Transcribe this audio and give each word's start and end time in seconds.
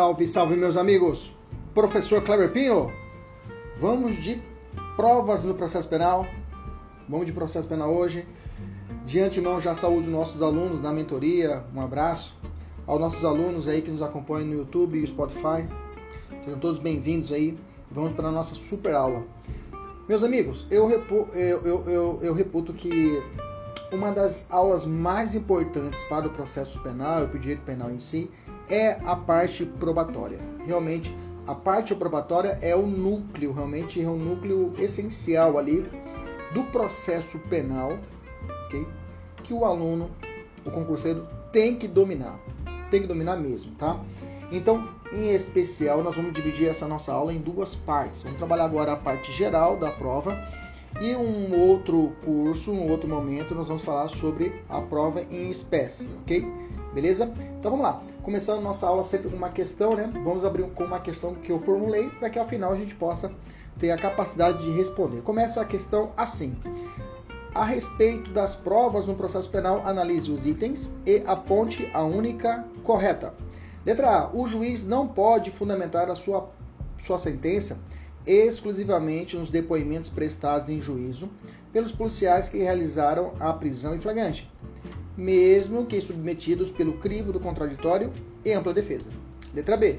Salve, 0.00 0.26
salve, 0.26 0.56
meus 0.56 0.78
amigos! 0.78 1.30
Professor 1.74 2.22
Kleber 2.22 2.50
Pinho, 2.50 2.90
vamos 3.76 4.16
de 4.16 4.40
provas 4.96 5.44
no 5.44 5.54
processo 5.54 5.86
penal. 5.90 6.24
Vamos 7.06 7.26
de 7.26 7.34
processo 7.34 7.68
penal 7.68 7.92
hoje. 7.92 8.26
De 9.04 9.20
antemão, 9.20 9.60
já 9.60 9.74
saúde 9.74 10.08
nossos 10.08 10.40
alunos 10.40 10.80
da 10.80 10.90
mentoria. 10.90 11.62
Um 11.74 11.82
abraço 11.82 12.34
aos 12.86 12.98
nossos 12.98 13.22
alunos 13.26 13.68
aí 13.68 13.82
que 13.82 13.90
nos 13.90 14.00
acompanham 14.00 14.46
no 14.48 14.54
YouTube 14.54 15.04
e 15.04 15.06
Spotify. 15.06 15.68
Sejam 16.42 16.58
todos 16.58 16.80
bem-vindos 16.80 17.30
aí. 17.30 17.54
Vamos 17.90 18.14
para 18.14 18.28
a 18.28 18.32
nossa 18.32 18.54
super 18.54 18.94
aula. 18.94 19.22
Meus 20.08 20.24
amigos, 20.24 20.66
eu, 20.70 20.86
repu 20.86 21.28
eu, 21.34 21.60
eu, 21.60 21.90
eu, 21.90 22.18
eu 22.22 22.32
reputo 22.32 22.72
que 22.72 23.22
uma 23.92 24.10
das 24.12 24.46
aulas 24.48 24.86
mais 24.86 25.34
importantes 25.34 26.02
para 26.04 26.26
o 26.26 26.30
processo 26.30 26.82
penal 26.82 27.24
e 27.24 27.26
para 27.26 27.36
o 27.36 27.38
direito 27.38 27.64
penal 27.64 27.90
em 27.90 28.00
si 28.00 28.30
é 28.70 28.98
a 29.04 29.16
parte 29.16 29.66
probatória. 29.66 30.38
Realmente, 30.64 31.14
a 31.46 31.54
parte 31.54 31.94
probatória 31.94 32.58
é 32.62 32.76
o 32.76 32.86
núcleo, 32.86 33.52
realmente 33.52 34.00
é 34.00 34.08
um 34.08 34.16
núcleo 34.16 34.72
essencial 34.78 35.58
ali 35.58 35.84
do 36.54 36.62
processo 36.64 37.38
penal, 37.50 37.98
okay? 38.66 38.86
que 39.42 39.52
o 39.52 39.64
aluno, 39.64 40.10
o 40.64 40.70
concurseiro, 40.70 41.26
tem 41.52 41.76
que 41.76 41.88
dominar. 41.88 42.38
Tem 42.90 43.02
que 43.02 43.08
dominar 43.08 43.36
mesmo, 43.36 43.74
tá? 43.76 44.00
Então, 44.52 44.88
em 45.12 45.32
especial, 45.32 46.02
nós 46.02 46.14
vamos 46.14 46.32
dividir 46.32 46.68
essa 46.68 46.86
nossa 46.86 47.12
aula 47.12 47.32
em 47.32 47.38
duas 47.38 47.74
partes. 47.74 48.22
Vamos 48.22 48.38
trabalhar 48.38 48.64
agora 48.64 48.92
a 48.92 48.96
parte 48.96 49.32
geral 49.32 49.76
da 49.76 49.90
prova 49.90 50.36
e 51.00 51.14
um 51.14 51.58
outro 51.58 52.12
curso, 52.24 52.72
um 52.72 52.88
outro 52.88 53.08
momento, 53.08 53.54
nós 53.54 53.68
vamos 53.68 53.84
falar 53.84 54.08
sobre 54.08 54.52
a 54.68 54.80
prova 54.80 55.22
em 55.22 55.50
espécie, 55.50 56.08
ok? 56.22 56.46
Beleza? 56.92 57.32
Então 57.58 57.70
vamos 57.70 57.82
lá. 57.82 58.02
Começando 58.22 58.60
nossa 58.60 58.86
aula 58.86 59.02
sempre 59.02 59.30
com 59.30 59.36
uma 59.36 59.48
questão, 59.48 59.94
né? 59.94 60.10
Vamos 60.22 60.44
abrir 60.44 60.68
com 60.70 60.84
uma 60.84 61.00
questão 61.00 61.34
que 61.34 61.50
eu 61.50 61.58
formulei 61.58 62.10
para 62.10 62.28
que 62.28 62.38
ao 62.38 62.46
final 62.46 62.72
a 62.72 62.76
gente 62.76 62.94
possa 62.94 63.32
ter 63.78 63.90
a 63.90 63.96
capacidade 63.96 64.62
de 64.62 64.70
responder. 64.72 65.22
Começa 65.22 65.60
a 65.60 65.64
questão 65.64 66.12
assim. 66.16 66.54
A 67.54 67.64
respeito 67.64 68.30
das 68.30 68.54
provas 68.54 69.06
no 69.06 69.14
processo 69.14 69.48
penal, 69.48 69.82
analise 69.86 70.30
os 70.30 70.46
itens 70.46 70.88
e 71.06 71.22
aponte 71.26 71.90
a 71.94 72.02
única 72.02 72.64
correta. 72.84 73.34
Letra 73.84 74.10
A. 74.10 74.30
O 74.32 74.46
juiz 74.46 74.84
não 74.84 75.08
pode 75.08 75.50
fundamentar 75.50 76.10
a 76.10 76.14
sua, 76.14 76.50
sua 77.00 77.16
sentença 77.16 77.78
exclusivamente 78.26 79.36
nos 79.36 79.48
depoimentos 79.48 80.10
prestados 80.10 80.68
em 80.68 80.80
juízo 80.80 81.28
pelos 81.72 81.90
policiais 81.90 82.48
que 82.48 82.58
realizaram 82.58 83.32
a 83.40 83.52
prisão 83.52 83.94
em 83.94 84.00
flagrante, 84.00 84.50
mesmo 85.16 85.86
que 85.86 86.00
submetidos 86.00 86.70
pelo 86.70 86.94
crivo 86.94 87.32
do 87.32 87.40
contraditório 87.40 88.12
e 88.44 88.52
ampla 88.52 88.72
defesa. 88.72 89.06
Letra 89.54 89.76
B. 89.76 89.98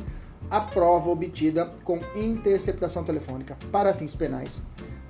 A 0.49 0.59
prova 0.59 1.09
obtida 1.09 1.71
com 1.83 1.99
interceptação 2.15 3.03
telefônica 3.03 3.57
para 3.71 3.93
fins 3.93 4.15
penais 4.15 4.61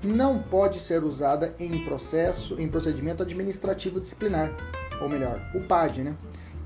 não 0.04 0.40
pode 0.40 0.80
ser 0.80 1.04
usada 1.04 1.56
em 1.60 1.86
processo, 1.86 2.60
em 2.60 2.68
procedimento 2.68 3.24
administrativo 3.24 4.00
disciplinar, 4.00 4.52
ou 5.02 5.08
melhor, 5.08 5.40
o 5.56 5.62
PAD, 5.62 6.04
né? 6.04 6.16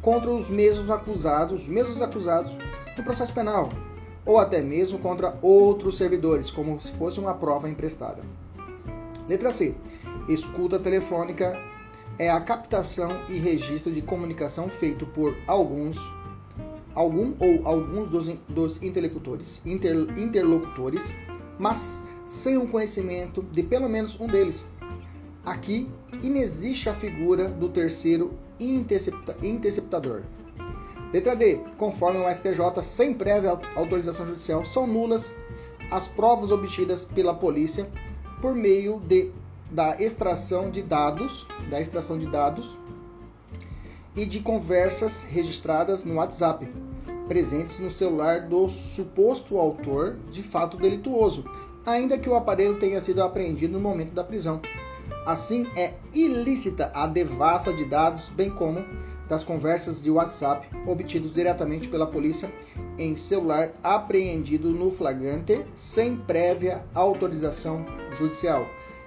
Contra 0.01 0.29
os 0.29 0.49
mesmos 0.49 0.89
acusados, 0.89 1.63
os 1.63 1.67
mesmos 1.67 2.01
acusados 2.01 2.51
no 2.97 3.03
processo 3.03 3.33
penal, 3.33 3.69
ou 4.25 4.39
até 4.39 4.61
mesmo 4.61 4.99
contra 4.99 5.37
outros 5.41 5.97
servidores, 5.97 6.49
como 6.49 6.79
se 6.81 6.91
fosse 6.93 7.19
uma 7.19 7.33
prova 7.33 7.69
emprestada. 7.69 8.21
Letra 9.27 9.51
C. 9.51 9.75
Escuta 10.27 10.79
telefônica 10.79 11.57
é 12.17 12.29
a 12.29 12.39
captação 12.39 13.09
e 13.29 13.37
registro 13.37 13.91
de 13.91 14.01
comunicação 14.01 14.69
feito 14.69 15.05
por 15.05 15.35
alguns, 15.47 15.97
algum 16.93 17.33
ou 17.39 17.67
alguns 17.67 18.09
dos, 18.09 18.37
dos 18.47 18.81
interlocutores, 18.81 19.61
inter, 19.65 19.95
interlocutores, 20.17 21.13
mas 21.59 22.01
sem 22.25 22.57
o 22.57 22.67
conhecimento 22.67 23.41
de 23.41 23.63
pelo 23.63 23.89
menos 23.89 24.19
um 24.19 24.27
deles. 24.27 24.65
Aqui 25.45 25.89
inexiste 26.23 26.89
a 26.89 26.93
figura 26.93 27.49
do 27.49 27.69
terceiro 27.69 28.33
intercepta, 28.59 29.35
interceptador. 29.43 30.21
Letra 31.13 31.35
D. 31.35 31.59
Conforme 31.77 32.19
o 32.19 32.33
STJ, 32.33 32.83
sem 32.83 33.13
prévia 33.13 33.59
autorização 33.75 34.25
judicial, 34.25 34.65
são 34.65 34.87
nulas 34.87 35.31
as 35.91 36.07
provas 36.07 36.49
obtidas 36.51 37.05
pela 37.05 37.33
polícia 37.33 37.87
por 38.41 38.55
meio 38.55 38.99
de, 38.99 39.31
da 39.75 40.01
extração 40.01 40.71
de 40.71 40.81
dados, 40.81 41.45
da 41.69 41.81
extração 41.81 42.17
de 42.17 42.25
dados 42.25 42.79
e 44.15 44.25
de 44.25 44.39
conversas 44.39 45.21
registradas 45.23 46.01
no 46.05 46.15
WhatsApp, 46.15 46.65
presentes 47.27 47.77
no 47.79 47.91
celular 47.91 48.47
do 48.47 48.69
suposto 48.69 49.57
autor 49.57 50.15
de 50.31 50.41
fato 50.41 50.77
delituoso, 50.77 51.43
ainda 51.85 52.17
que 52.17 52.29
o 52.29 52.35
aparelho 52.35 52.79
tenha 52.79 53.01
sido 53.01 53.21
apreendido 53.21 53.73
no 53.73 53.81
momento 53.81 54.13
da 54.13 54.23
prisão. 54.23 54.61
Assim, 55.25 55.67
é 55.75 55.95
ilícita 56.13 56.89
a 56.93 57.05
devassa 57.05 57.73
de 57.73 57.83
dados, 57.83 58.29
bem 58.29 58.49
como 58.49 58.85
das 59.27 59.43
conversas 59.43 60.01
de 60.01 60.09
WhatsApp 60.09 60.69
obtidos 60.87 61.33
diretamente 61.33 61.89
pela 61.89 62.07
polícia 62.07 62.49
em 62.97 63.15
celular 63.17 63.71
apreendido 63.83 64.69
no 64.69 64.91
flagrante 64.91 65.65
sem 65.75 66.15
prévia 66.15 66.85
autorização 66.93 67.85
judicial. 68.17 68.65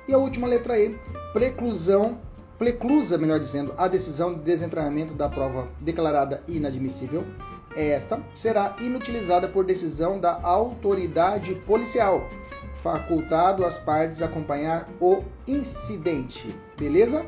E 0.08 0.14
a 0.14 0.16
última 0.16 0.46
letra 0.46 0.78
E, 0.78 0.98
preclusão, 1.34 2.18
preclusa, 2.58 3.18
melhor 3.18 3.38
dizendo, 3.38 3.74
a 3.76 3.86
decisão 3.86 4.32
de 4.32 4.40
desentranhamento 4.40 5.12
da 5.12 5.28
prova 5.28 5.68
declarada 5.82 6.42
inadmissível. 6.48 7.24
Esta 7.76 8.18
será 8.32 8.74
inutilizada 8.80 9.46
por 9.46 9.66
decisão 9.66 10.18
da 10.18 10.40
autoridade 10.42 11.54
policial, 11.66 12.26
facultado 12.82 13.66
às 13.66 13.76
partes 13.76 14.22
acompanhar 14.22 14.88
o 14.98 15.22
incidente. 15.46 16.56
Beleza? 16.78 17.26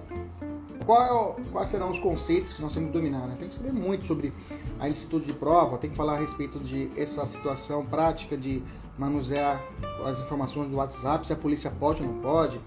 qual, 0.91 1.37
quais 1.53 1.69
serão 1.69 1.93
os 1.93 2.01
conceitos 2.01 2.53
que 2.53 2.61
nós 2.61 2.75
temos 2.75 2.91
que 2.91 2.99
dominar? 2.99 3.25
Né? 3.29 3.37
Tem 3.39 3.49
que 3.49 3.55
saber 3.55 3.73
muito 3.73 4.07
sobre 4.07 4.33
a 4.81 4.89
ilicitude 4.89 5.27
de 5.27 5.33
prova, 5.33 5.79
tem 5.79 5.89
que 5.89 5.97
falar 5.97 6.15
a 6.15 6.19
respeito 6.19 6.59
de 6.59 6.91
essa 6.97 7.25
situação 7.27 7.87
prática 7.87 8.37
de 8.37 8.61
manusear 8.99 9.63
as 10.05 10.19
informações 10.19 10.71
do 10.71 10.77
WhatsApp, 10.77 11.27
se 11.27 11.33
a 11.33 11.37
polícia 11.37 11.71
pode 11.71 12.03
ou 12.03 12.09
não 12.09 12.21
pode. 12.21 12.61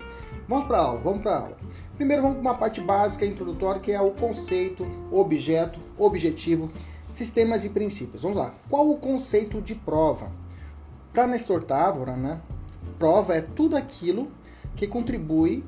Vamos 0.48 0.68
para 0.68 0.80
aula, 0.80 1.00
vamos 1.00 1.22
para 1.22 1.38
aula. 1.38 1.58
Primeiro 1.96 2.24
vamos 2.24 2.38
para 2.38 2.50
uma 2.50 2.58
parte 2.58 2.82
básica, 2.82 3.26
introdutória, 3.26 3.80
que 3.80 3.92
é 3.92 4.02
o 4.02 4.12
conceito, 4.12 4.86
objeto, 5.12 5.80
objetivo, 5.98 6.72
sistemas 7.12 7.64
e 7.64 7.70
princípios. 7.70 8.22
Vamos 8.22 8.38
lá. 8.38 8.54
Qual 8.70 8.90
o 8.90 8.98
conceito 8.98 9.62
de 9.62 9.76
prova? 9.76 10.32
Para 11.14 11.28
Nestor 11.28 11.64
Távora, 11.64 12.16
né, 12.16 12.42
prova 12.98 13.36
é 13.36 13.42
tudo 13.42 13.78
aquilo 13.78 14.32
que 14.76 14.88
contribui 14.88 15.64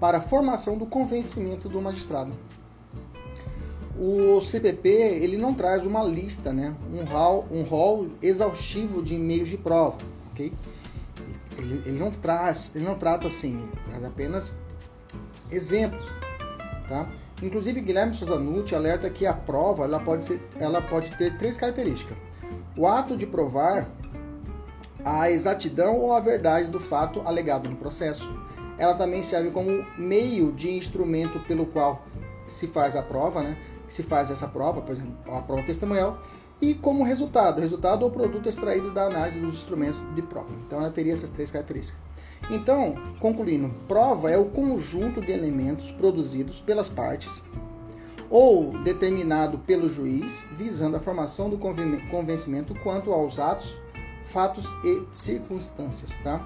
para 0.00 0.18
a 0.18 0.20
formação 0.20 0.76
do 0.76 0.84
convencimento 0.84 1.68
do 1.68 1.80
magistrado. 1.80 2.32
O 3.98 4.40
CPP 4.40 4.88
ele 4.88 5.36
não 5.36 5.52
traz 5.52 5.84
uma 5.84 6.02
lista, 6.02 6.52
né? 6.52 6.74
um 6.90 7.04
hall, 7.04 7.46
um 7.50 8.10
exaustivo 8.22 9.02
de 9.02 9.16
meios 9.16 9.48
de 9.48 9.58
prova, 9.58 9.98
ok? 10.30 10.52
Ele, 11.58 11.82
ele, 11.84 11.98
não 11.98 12.10
traz, 12.10 12.72
ele 12.74 12.84
não 12.84 12.94
trata 12.94 13.26
assim, 13.26 13.68
traz 13.86 14.04
apenas 14.04 14.52
exemplos, 15.50 16.10
tá? 16.88 17.06
Inclusive 17.42 17.80
Guilherme 17.80 18.14
Souza 18.14 18.38
Nucci 18.38 18.74
alerta 18.74 19.10
que 19.10 19.26
a 19.26 19.34
prova 19.34 19.84
ela 19.84 20.00
pode, 20.00 20.22
ser, 20.22 20.40
ela 20.58 20.80
pode 20.80 21.10
ter 21.16 21.36
três 21.36 21.56
características: 21.56 22.16
o 22.76 22.86
ato 22.86 23.16
de 23.16 23.26
provar 23.26 23.90
a 25.04 25.30
exatidão 25.30 25.98
ou 25.98 26.12
a 26.12 26.20
verdade 26.20 26.70
do 26.70 26.80
fato 26.80 27.20
alegado 27.26 27.68
no 27.68 27.76
processo, 27.76 28.28
ela 28.78 28.94
também 28.94 29.22
serve 29.22 29.50
como 29.50 29.84
meio 29.98 30.52
de 30.52 30.70
instrumento 30.70 31.38
pelo 31.40 31.66
qual 31.66 32.04
se 32.46 32.66
faz 32.66 32.96
a 32.96 33.02
prova, 33.02 33.42
né? 33.42 33.56
Se 33.92 34.02
faz 34.02 34.30
essa 34.30 34.48
prova, 34.48 34.80
por 34.80 34.90
exemplo, 34.90 35.14
a 35.30 35.42
prova 35.42 35.62
testemunhal, 35.64 36.18
e 36.62 36.72
como 36.72 37.04
resultado, 37.04 37.60
resultado 37.60 38.04
ou 38.04 38.10
produto 38.10 38.48
extraído 38.48 38.90
da 38.90 39.04
análise 39.04 39.38
dos 39.38 39.56
instrumentos 39.56 40.00
de 40.14 40.22
prova. 40.22 40.48
Então 40.66 40.78
ela 40.78 40.90
teria 40.90 41.12
essas 41.12 41.28
três 41.28 41.50
características. 41.50 42.00
Então, 42.50 42.94
concluindo, 43.20 43.68
prova 43.86 44.30
é 44.30 44.38
o 44.38 44.46
conjunto 44.46 45.20
de 45.20 45.30
elementos 45.30 45.90
produzidos 45.90 46.58
pelas 46.58 46.88
partes 46.88 47.42
ou 48.30 48.70
determinado 48.78 49.58
pelo 49.58 49.90
juiz, 49.90 50.42
visando 50.56 50.96
a 50.96 51.00
formação 51.00 51.50
do 51.50 51.58
convencimento 51.58 52.74
quanto 52.76 53.12
aos 53.12 53.38
atos, 53.38 53.76
fatos 54.24 54.64
e 54.82 55.02
circunstâncias, 55.12 56.10
tá? 56.24 56.40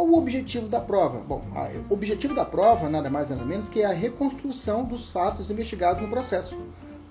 Qual 0.00 0.08
o 0.08 0.16
objetivo 0.16 0.66
da 0.66 0.80
prova? 0.80 1.18
Bom, 1.18 1.42
o 1.90 1.92
objetivo 1.92 2.34
da 2.34 2.42
prova 2.42 2.88
nada 2.88 3.10
mais 3.10 3.28
nada 3.28 3.44
menos 3.44 3.68
que 3.68 3.84
a 3.84 3.92
reconstrução 3.92 4.82
dos 4.82 5.12
fatos 5.12 5.50
investigados 5.50 6.00
no 6.00 6.08
processo, 6.08 6.56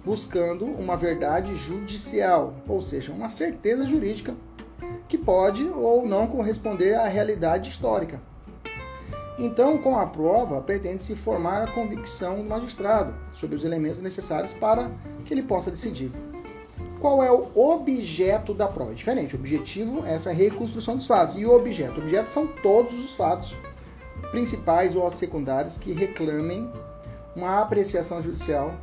buscando 0.03 0.65
uma 0.65 0.97
verdade 0.97 1.53
judicial, 1.53 2.55
ou 2.67 2.81
seja, 2.81 3.11
uma 3.11 3.29
certeza 3.29 3.85
jurídica 3.85 4.33
que 5.07 5.19
pode 5.19 5.67
ou 5.67 6.07
não 6.07 6.25
corresponder 6.25 6.95
à 6.95 7.07
realidade 7.07 7.69
histórica. 7.69 8.19
Então, 9.37 9.77
com 9.77 9.99
a 9.99 10.07
prova, 10.07 10.59
pretende-se 10.59 11.15
formar 11.15 11.61
a 11.61 11.71
convicção 11.71 12.37
do 12.37 12.43
magistrado 12.43 13.13
sobre 13.35 13.55
os 13.55 13.63
elementos 13.63 14.01
necessários 14.01 14.51
para 14.53 14.89
que 15.25 15.33
ele 15.35 15.43
possa 15.43 15.69
decidir. 15.69 16.11
Qual 16.99 17.23
é 17.23 17.31
o 17.31 17.47
objeto 17.55 18.53
da 18.53 18.67
prova. 18.67 18.91
É 18.91 18.95
diferente. 18.95 19.35
O 19.35 19.39
objetivo 19.39 20.05
é 20.05 20.13
essa 20.13 20.31
reconstrução 20.31 20.97
dos 20.97 21.07
fatos. 21.07 21.35
E 21.35 21.45
o 21.45 21.55
objeto? 21.55 21.99
O 21.99 22.03
objeto 22.03 22.29
são 22.29 22.47
todos 22.47 22.93
os 22.93 23.15
fatos 23.15 23.55
principais 24.31 24.95
ou 24.95 25.09
secundários 25.09 25.77
que 25.77 25.93
reclamem 25.93 26.69
uma 27.35 27.61
apreciação 27.61 28.21
judicial 28.21 28.73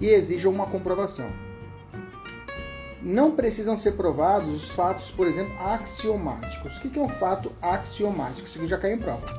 e 0.00 0.08
exijam 0.08 0.52
uma 0.52 0.66
comprovação. 0.66 1.30
Não 3.00 3.30
precisam 3.30 3.76
ser 3.76 3.92
provados 3.92 4.52
os 4.52 4.70
fatos, 4.70 5.10
por 5.10 5.26
exemplo, 5.28 5.54
axiomáticos. 5.60 6.76
O 6.76 6.80
que 6.80 6.98
é 6.98 7.02
um 7.02 7.08
fato 7.08 7.52
axiomático? 7.62 8.46
Isso 8.46 8.66
já 8.66 8.76
caiu 8.76 8.96
em 8.96 8.98
prova. 8.98 9.32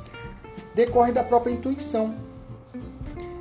Decorre 0.74 1.12
da 1.12 1.24
própria 1.24 1.52
intuição. 1.52 2.16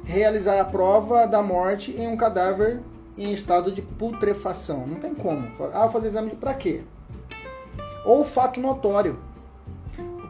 Realizar 0.04 0.58
a 0.58 0.64
prova 0.64 1.26
da 1.26 1.40
morte 1.40 1.92
em 1.92 2.08
um 2.08 2.16
cadáver 2.16 2.80
em 3.18 3.32
estado 3.32 3.72
de 3.72 3.82
putrefação. 3.82 4.86
Não 4.86 4.96
tem 4.96 5.14
como. 5.14 5.50
Ah, 5.74 5.82
vou 5.82 5.90
fazer 5.90 6.06
exame 6.06 6.30
de 6.30 6.36
pra 6.36 6.54
quê? 6.54 6.82
Ou 8.04 8.24
fato 8.24 8.60
notório. 8.60 9.18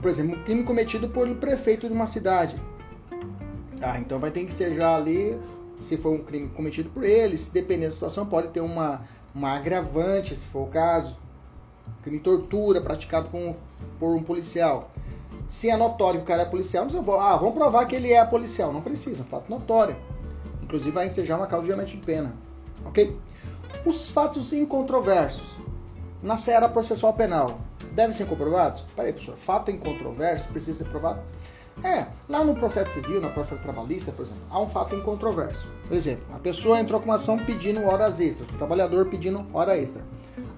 Por 0.01 0.09
exemplo, 0.09 0.39
um 0.39 0.45
crime 0.45 0.65
cometido 0.65 1.09
por 1.09 1.29
um 1.29 1.37
prefeito 1.37 1.87
de 1.87 1.93
uma 1.93 2.07
cidade. 2.07 2.61
Ah, 3.81 3.99
então 3.99 4.19
vai 4.19 4.31
ter 4.31 4.45
que 4.47 4.53
ser 4.53 4.75
já 4.75 4.97
ali, 4.97 5.39
se 5.81 5.97
for 5.97 6.13
um 6.13 6.25
crime 6.25 6.49
cometido 6.49 6.89
por 6.91 7.05
ele, 7.05 7.37
se 7.37 7.53
dependendo 7.53 7.91
da 7.91 7.95
situação, 7.95 8.27
pode 8.27 8.49
ter 8.49 8.61
uma, 8.61 9.03
uma 9.35 9.55
agravante, 9.57 10.35
se 10.35 10.47
for 10.49 10.63
o 10.63 10.71
caso. 10.71 11.17
Crime 12.03 12.19
de 12.19 12.25
tortura 12.25 12.81
praticado 12.81 13.29
por 13.29 13.39
um, 13.39 13.55
por 13.99 14.17
um 14.17 14.23
policial. 14.23 14.91
Se 15.49 15.69
é 15.69 15.77
notório 15.77 16.21
que 16.21 16.25
o 16.25 16.29
cara 16.29 16.43
é 16.43 16.45
policial, 16.45 16.85
não 16.85 16.91
precisa, 16.91 17.21
ah, 17.21 17.37
vamos 17.37 17.55
provar 17.55 17.87
que 17.87 17.97
ele 17.97 18.13
é 18.13 18.25
policial. 18.25 18.73
Não 18.73 18.81
precisa, 18.81 19.25
fato 19.25 19.51
notório. 19.51 19.97
Inclusive 20.63 20.91
vai 20.91 21.07
ensejar 21.07 21.37
uma 21.37 21.47
causa 21.47 21.67
de 21.67 21.73
aumento 21.73 21.91
de 21.91 21.99
pena. 21.99 22.35
Ok? 22.89 23.17
Os 23.85 24.11
fatos 24.11 24.53
incontroversos 24.53 25.61
na 26.23 26.37
seara 26.37 26.69
processual 26.69 27.13
penal 27.13 27.61
devem 27.93 28.15
ser 28.15 28.27
comprovados? 28.27 28.85
Peraí, 28.97 29.13
professor, 29.13 29.37
fato 29.37 29.71
incontroverso 29.71 30.49
precisa 30.49 30.85
ser 30.85 30.91
provado? 30.91 31.21
É, 31.85 32.07
lá 32.29 32.43
no 32.43 32.57
processo 32.57 32.91
civil, 32.93 33.21
na 33.21 33.29
processo 33.29 33.63
trabalhista, 33.63 34.11
por 34.11 34.23
exemplo, 34.23 34.43
há 34.51 34.61
um 34.61 34.69
fato 34.69 34.97
incontroverso. 34.97 35.69
Por 35.87 35.97
exemplo, 35.97 36.25
a 36.35 36.39
pessoa 36.39 36.81
entrou 36.81 37.01
com 37.01 37.07
uma 37.07 37.15
ação 37.15 37.39
pedindo 37.39 37.85
horas 37.85 38.19
extras, 38.19 38.49
o 38.49 38.53
trabalhador 38.55 39.07
pedindo 39.07 39.47
hora 39.53 39.79
extra. 39.79 40.03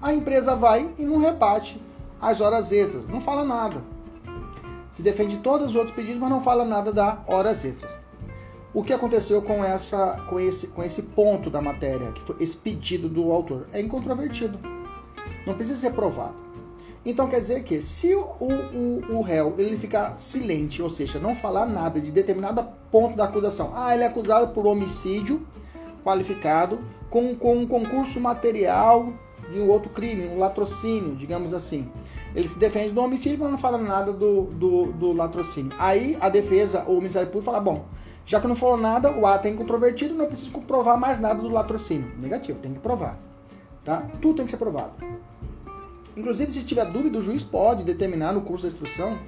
A 0.01 0.13
empresa 0.13 0.55
vai 0.55 0.89
e 0.97 1.03
não 1.03 1.19
rebate 1.19 1.79
as 2.19 2.41
horas 2.41 2.71
extras, 2.71 3.07
não 3.07 3.21
fala 3.21 3.43
nada. 3.43 3.83
Se 4.89 5.03
defende 5.03 5.37
todos 5.37 5.67
os 5.67 5.75
outros 5.75 5.95
pedidos, 5.95 6.19
mas 6.19 6.29
não 6.29 6.41
fala 6.41 6.65
nada 6.65 6.91
da 6.91 7.19
horas 7.27 7.63
extras. 7.63 8.00
O 8.73 8.83
que 8.83 8.93
aconteceu 8.93 9.41
com, 9.41 9.65
essa, 9.65 10.23
com, 10.29 10.39
esse, 10.39 10.67
com 10.67 10.81
esse 10.81 11.01
ponto 11.01 11.49
da 11.49 11.61
matéria, 11.61 12.13
que 12.13 12.21
foi 12.21 12.37
esse 12.39 12.55
pedido 12.55 13.09
do 13.09 13.29
autor? 13.29 13.67
É 13.73 13.81
incontrovertido. 13.81 14.57
Não 15.45 15.55
precisa 15.55 15.77
ser 15.77 15.91
provado. 15.91 16.35
Então 17.05 17.27
quer 17.27 17.41
dizer 17.41 17.63
que 17.63 17.81
se 17.81 18.15
o, 18.15 18.21
o, 18.21 19.17
o 19.17 19.21
réu 19.21 19.55
ele 19.57 19.75
ficar 19.75 20.17
silente, 20.17 20.81
ou 20.81 20.89
seja, 20.89 21.19
não 21.19 21.35
falar 21.35 21.65
nada 21.65 21.99
de 21.99 22.11
determinado 22.11 22.65
ponto 22.89 23.17
da 23.17 23.25
acusação, 23.25 23.71
ah, 23.75 23.93
ele 23.93 24.03
é 24.03 24.07
acusado 24.07 24.53
por 24.53 24.65
homicídio 24.65 25.45
qualificado 26.03 26.79
com, 27.09 27.35
com 27.35 27.57
um 27.57 27.67
concurso 27.67 28.21
material 28.21 29.11
de 29.51 29.59
um 29.59 29.67
outro 29.67 29.89
crime, 29.89 30.27
um 30.27 30.37
latrocínio, 30.37 31.15
digamos 31.15 31.53
assim. 31.53 31.89
Ele 32.33 32.47
se 32.47 32.57
defende 32.57 32.93
do 32.93 33.01
homicídio, 33.01 33.39
mas 33.39 33.51
não 33.51 33.57
fala 33.57 33.77
nada 33.77 34.13
do, 34.13 34.43
do, 34.43 34.85
do 34.93 35.11
latrocínio. 35.11 35.73
Aí 35.77 36.17
a 36.21 36.29
defesa 36.29 36.85
ou 36.87 36.95
o 36.95 36.99
Ministério 36.99 37.27
Público 37.27 37.51
fala, 37.51 37.59
bom, 37.59 37.85
já 38.31 38.39
que 38.39 38.47
não 38.47 38.55
falou 38.55 38.77
nada, 38.77 39.11
o 39.11 39.27
ato 39.27 39.49
é 39.49 39.51
incontrovertido, 39.51 40.15
não 40.15 40.25
preciso 40.25 40.51
comprovar 40.51 40.97
mais 40.97 41.19
nada 41.19 41.41
do 41.41 41.49
latrocínio. 41.49 42.13
Negativo, 42.17 42.59
tem 42.59 42.73
que 42.73 42.79
provar. 42.79 43.19
Tá? 43.83 44.09
Tudo 44.21 44.37
tem 44.37 44.45
que 44.45 44.51
ser 44.51 44.55
provado. 44.55 44.93
Inclusive, 46.15 46.49
se 46.49 46.63
tiver 46.63 46.85
dúvida, 46.85 47.19
o 47.19 47.21
juiz 47.21 47.43
pode 47.43 47.83
determinar 47.83 48.31
no 48.31 48.39
curso 48.39 48.63
da 48.63 48.69
instrução 48.69 49.19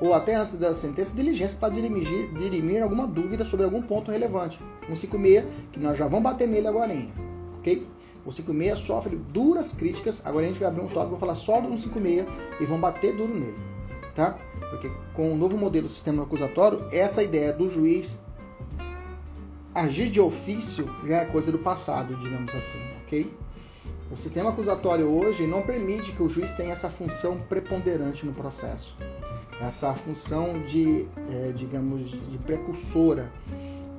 ou 0.00 0.12
até 0.12 0.34
antes 0.34 0.52
da 0.54 0.74
sentença 0.74 1.14
diligência 1.14 1.56
para 1.60 1.72
dirimir, 1.72 2.34
dirimir 2.36 2.82
alguma 2.82 3.06
dúvida 3.06 3.44
sobre 3.44 3.64
algum 3.64 3.82
ponto 3.82 4.10
relevante. 4.10 4.58
156, 4.88 5.44
que 5.70 5.78
nós 5.78 5.96
já 5.96 6.08
vamos 6.08 6.24
bater 6.24 6.48
nele 6.48 6.66
agora, 6.66 6.92
ok? 7.60 7.86
O 8.26 8.32
56 8.32 8.84
sofre 8.84 9.14
duras 9.14 9.72
críticas. 9.72 10.20
Agora 10.24 10.44
a 10.44 10.48
gente 10.48 10.58
vai 10.58 10.66
abrir 10.66 10.80
um 10.80 10.88
tópico, 10.88 11.10
vou 11.10 11.20
falar 11.20 11.36
só 11.36 11.60
do 11.60 11.68
156 11.68 12.26
e 12.60 12.66
vão 12.66 12.80
bater 12.80 13.14
duro 13.14 13.32
nele, 13.32 13.54
tá? 14.16 14.36
Porque 14.70 14.90
com 15.14 15.32
o 15.32 15.36
novo 15.36 15.56
modelo 15.56 15.86
do 15.86 15.92
sistema 15.92 16.24
acusatório, 16.24 16.84
essa 16.90 17.22
ideia 17.22 17.52
do 17.52 17.68
juiz 17.68 18.18
agir 19.74 20.10
de 20.10 20.20
ofício 20.20 20.88
já 21.06 21.18
é 21.18 21.24
coisa 21.24 21.52
do 21.52 21.58
passado, 21.58 22.14
digamos 22.16 22.54
assim, 22.54 22.78
ok? 23.02 23.32
O 24.10 24.16
sistema 24.16 24.50
acusatório 24.50 25.08
hoje 25.08 25.46
não 25.46 25.62
permite 25.62 26.10
que 26.12 26.22
o 26.22 26.28
juiz 26.28 26.50
tenha 26.56 26.72
essa 26.72 26.90
função 26.90 27.38
preponderante 27.48 28.26
no 28.26 28.32
processo, 28.32 28.96
essa 29.60 29.94
função 29.94 30.62
de, 30.62 31.06
é, 31.30 31.52
digamos, 31.52 32.10
de 32.10 32.38
precursora, 32.38 33.30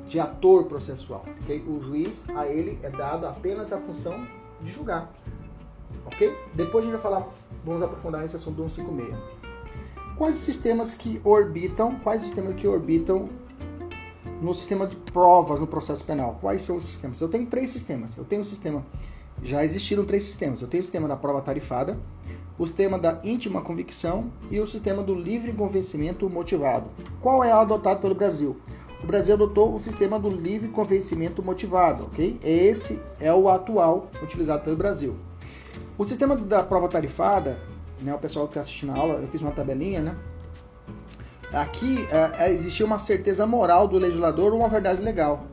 de 0.07 0.19
ator 0.19 0.65
processual. 0.65 1.25
Okay? 1.44 1.63
O 1.65 1.79
juiz, 1.79 2.25
a 2.35 2.45
ele 2.45 2.77
é 2.83 2.89
dado 2.89 3.25
apenas 3.25 3.71
a 3.71 3.77
função 3.77 4.27
de 4.62 4.69
julgar. 4.69 5.09
Ok? 6.06 6.35
Depois 6.53 6.83
a 6.83 6.88
gente 6.88 6.94
vai 6.94 7.01
falar, 7.01 7.29
vamos 7.63 7.81
aprofundar 7.81 8.21
nesse 8.21 8.35
assunto 8.35 8.63
do 8.63 8.69
156. 8.69 9.18
Quais 10.18 10.38
sistemas 10.38 10.94
que 10.94 11.21
orbitam, 11.23 11.97
quais 12.00 12.21
sistemas 12.23 12.56
que 12.56 12.68
orbitam 12.68 13.29
no 14.41 14.53
sistema 14.53 14.88
de 14.88 14.95
provas 14.95 15.59
no 15.59 15.67
processo 15.67 16.03
penal? 16.03 16.38
Quais 16.41 16.63
são 16.63 16.75
os 16.75 16.85
sistemas? 16.85 17.21
Eu 17.21 17.29
tenho 17.29 17.45
três 17.45 17.69
sistemas. 17.69 18.17
Eu 18.17 18.25
tenho 18.25 18.41
o 18.41 18.45
sistema 18.45 18.83
já 19.43 19.63
existiram 19.63 20.05
três 20.05 20.23
sistemas. 20.23 20.61
Eu 20.61 20.67
tenho 20.67 20.81
o 20.81 20.85
sistema 20.85 21.07
da 21.07 21.15
prova 21.15 21.41
tarifada, 21.41 21.97
o 22.57 22.67
sistema 22.67 22.99
da 22.99 23.19
íntima 23.23 23.61
convicção 23.61 24.31
e 24.49 24.59
o 24.59 24.67
sistema 24.67 25.01
do 25.01 25.15
livre 25.15 25.51
convencimento 25.53 26.29
motivado. 26.29 26.89
Qual 27.19 27.43
é 27.43 27.51
adotado 27.51 28.01
pelo 28.01 28.15
Brasil? 28.15 28.57
O 29.03 29.07
Brasil 29.07 29.33
adotou 29.33 29.73
o 29.73 29.79
sistema 29.79 30.19
do 30.19 30.29
livre 30.29 30.67
convencimento 30.67 31.41
motivado, 31.41 32.05
ok? 32.05 32.39
Esse 32.44 32.99
é 33.19 33.33
o 33.33 33.49
atual 33.49 34.11
utilizado 34.21 34.63
pelo 34.63 34.77
Brasil. 34.77 35.15
O 35.97 36.05
sistema 36.05 36.35
da 36.35 36.61
prova 36.61 36.87
tarifada, 36.87 37.59
né, 37.99 38.13
o 38.13 38.19
pessoal 38.19 38.45
que 38.45 38.51
está 38.51 38.61
assistindo 38.61 38.91
a 38.91 38.97
aula, 38.97 39.15
eu 39.15 39.27
fiz 39.29 39.41
uma 39.41 39.51
tabelinha, 39.51 40.01
né? 40.01 40.15
Aqui 41.53 42.07
é, 42.09 42.45
é, 42.45 42.51
existia 42.51 42.86
uma 42.86 42.98
certeza 42.98 43.45
moral 43.45 43.88
do 43.88 43.98
legislador 43.98 44.53
ou 44.53 44.59
uma 44.59 44.69
verdade 44.69 45.01
legal. 45.01 45.45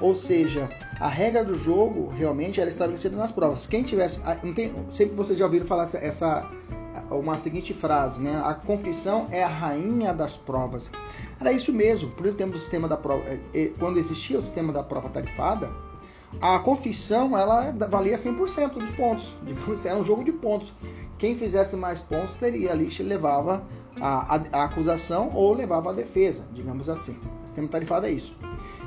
Ou 0.00 0.14
seja, 0.14 0.68
a 1.00 1.08
regra 1.08 1.44
do 1.44 1.54
jogo 1.54 2.08
realmente 2.08 2.60
era 2.60 2.68
estabelecida 2.68 3.16
nas 3.16 3.30
provas. 3.30 3.66
Quem 3.66 3.82
tivesse. 3.82 4.20
Sempre 4.90 5.14
vocês 5.14 5.38
já 5.38 5.44
ouviram 5.44 5.64
falar 5.64 5.84
essa, 5.84 5.98
essa, 5.98 6.50
uma 7.10 7.38
seguinte 7.38 7.72
frase, 7.72 8.20
né? 8.20 8.42
A 8.44 8.54
confissão 8.54 9.28
é 9.30 9.42
a 9.42 9.48
rainha 9.48 10.12
das 10.12 10.36
provas. 10.36 10.90
Era 11.40 11.52
isso 11.52 11.72
mesmo. 11.72 12.10
Por 12.10 12.26
exemplo, 12.26 12.52
do 12.52 12.58
sistema 12.58 12.88
da 12.88 12.96
prova, 12.96 13.22
é, 13.54 13.70
quando 13.78 13.98
existia 13.98 14.38
o 14.38 14.42
sistema 14.42 14.72
da 14.72 14.82
prova 14.82 15.08
tarifada, 15.08 15.70
a 16.40 16.58
confissão 16.58 17.38
ela 17.38 17.72
valia 17.88 18.16
100% 18.16 18.72
dos 18.72 18.90
pontos. 18.90 19.36
Era 19.86 19.96
um 19.96 20.04
jogo 20.04 20.24
de 20.24 20.32
pontos. 20.32 20.72
Quem 21.18 21.34
fizesse 21.34 21.76
mais 21.76 22.00
pontos 22.00 22.34
teria 22.34 22.72
ali 22.72 22.90
levava 23.02 23.64
a, 24.00 24.36
a, 24.36 24.42
a 24.52 24.64
acusação 24.64 25.30
ou 25.34 25.52
levava 25.52 25.90
a 25.90 25.92
defesa, 25.92 26.44
digamos 26.52 26.88
assim. 26.88 27.16
O 27.42 27.46
sistema 27.46 27.68
tarifado 27.68 28.06
é 28.06 28.10
isso. 28.10 28.34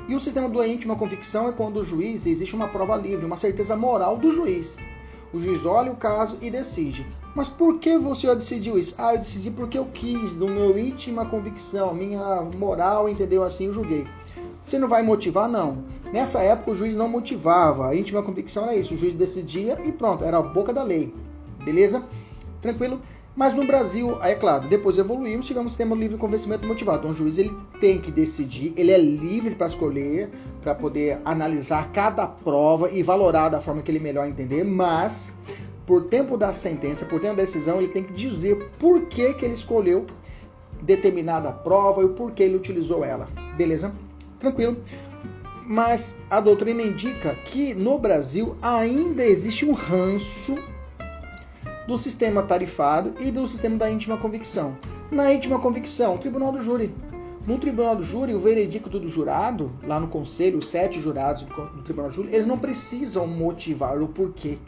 E 0.08 0.14
o 0.14 0.20
sistema 0.20 0.48
do 0.48 0.64
íntima 0.64 0.96
convicção 0.96 1.48
é 1.48 1.52
quando 1.52 1.78
o 1.78 1.84
juiz 1.84 2.26
existe 2.26 2.54
uma 2.54 2.68
prova 2.68 2.96
livre, 2.96 3.26
uma 3.26 3.36
certeza 3.36 3.76
moral 3.76 4.16
do 4.16 4.32
juiz. 4.32 4.76
O 5.32 5.40
juiz 5.40 5.64
olha 5.64 5.92
o 5.92 5.96
caso 5.96 6.36
e 6.40 6.50
decide. 6.50 7.06
Mas 7.34 7.48
por 7.48 7.78
que 7.78 7.96
você 7.96 8.34
decidiu 8.34 8.76
isso? 8.76 8.94
Ah, 8.98 9.14
eu 9.14 9.18
decidi 9.18 9.50
porque 9.50 9.78
eu 9.78 9.86
quis, 9.86 10.34
do 10.34 10.48
meu 10.48 10.76
íntima 10.76 11.24
convicção, 11.26 11.94
minha 11.94 12.42
moral, 12.42 13.08
entendeu? 13.08 13.44
Assim 13.44 13.66
eu 13.66 13.74
julguei. 13.74 14.06
Você 14.62 14.78
não 14.78 14.88
vai 14.88 15.02
motivar? 15.02 15.48
Não. 15.48 15.84
Nessa 16.12 16.40
época 16.40 16.72
o 16.72 16.74
juiz 16.74 16.96
não 16.96 17.08
motivava. 17.08 17.88
A 17.88 17.96
íntima 17.96 18.22
convicção 18.22 18.64
era 18.64 18.74
isso. 18.74 18.94
O 18.94 18.96
juiz 18.96 19.14
decidia 19.14 19.80
e 19.84 19.92
pronto, 19.92 20.24
era 20.24 20.38
a 20.38 20.42
boca 20.42 20.72
da 20.72 20.82
lei. 20.82 21.14
Beleza? 21.64 22.04
Tranquilo? 22.60 23.00
Mas 23.34 23.54
no 23.54 23.64
Brasil, 23.64 24.18
é 24.22 24.34
claro, 24.34 24.68
depois 24.68 24.98
evoluímos, 24.98 25.46
chegamos 25.46 25.66
ao 25.66 25.70
sistema 25.70 25.94
livre 25.94 26.18
convencimento 26.18 26.66
motivado. 26.66 26.98
Então 26.98 27.10
o 27.12 27.14
juiz 27.14 27.38
ele 27.38 27.54
tem 27.80 28.00
que 28.00 28.10
decidir, 28.10 28.74
ele 28.76 28.90
é 28.90 28.98
livre 28.98 29.54
para 29.54 29.68
escolher, 29.68 30.30
para 30.62 30.74
poder 30.74 31.20
analisar 31.24 31.90
cada 31.92 32.26
prova 32.26 32.90
e 32.90 33.02
valorar 33.02 33.48
da 33.48 33.60
forma 33.60 33.82
que 33.82 33.90
ele 33.90 34.00
melhor 34.00 34.26
entender, 34.26 34.64
mas 34.64 35.32
por 35.86 36.04
tempo 36.04 36.36
da 36.36 36.52
sentença, 36.52 37.04
por 37.04 37.20
tempo 37.20 37.36
da 37.36 37.42
decisão, 37.42 37.78
ele 37.78 37.88
tem 37.88 38.02
que 38.02 38.12
dizer 38.12 38.70
por 38.78 39.06
que, 39.06 39.32
que 39.34 39.44
ele 39.44 39.54
escolheu 39.54 40.06
determinada 40.82 41.52
prova 41.52 42.02
e 42.02 42.04
o 42.04 42.10
porquê 42.10 42.44
ele 42.44 42.56
utilizou 42.56 43.04
ela. 43.04 43.28
Beleza? 43.56 43.92
Tranquilo? 44.38 44.76
Mas 45.66 46.16
a 46.28 46.40
doutrina 46.40 46.82
indica 46.82 47.34
que 47.44 47.74
no 47.74 47.98
Brasil 47.98 48.56
ainda 48.60 49.24
existe 49.24 49.64
um 49.64 49.72
ranço 49.72 50.56
do 51.86 51.98
sistema 51.98 52.42
tarifado 52.42 53.14
e 53.20 53.30
do 53.30 53.46
sistema 53.48 53.76
da 53.76 53.90
íntima 53.90 54.16
convicção. 54.16 54.76
Na 55.10 55.32
íntima 55.32 55.58
convicção, 55.58 56.18
tribunal 56.18 56.52
do 56.52 56.62
júri. 56.62 56.94
No 57.46 57.58
tribunal 57.58 57.96
do 57.96 58.02
júri, 58.02 58.34
o 58.34 58.40
veredicto 58.40 59.00
do 59.00 59.08
jurado, 59.08 59.72
lá 59.82 59.98
no 59.98 60.08
conselho, 60.08 60.58
os 60.58 60.68
sete 60.68 61.00
jurados 61.00 61.42
do 61.42 61.82
tribunal 61.82 62.10
do 62.10 62.16
júri, 62.16 62.34
eles 62.34 62.46
não 62.46 62.58
precisam 62.58 63.26
motivar 63.26 64.00
o 64.00 64.08
porquê. 64.08 64.58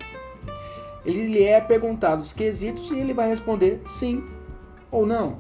ele 1.05 1.27
lhe 1.27 1.45
é 1.45 1.61
perguntado 1.61 2.23
os 2.23 2.33
quesitos 2.33 2.91
e 2.91 2.99
ele 2.99 3.13
vai 3.13 3.29
responder 3.29 3.83
sim 3.87 4.25
ou 4.91 5.07
não. 5.07 5.39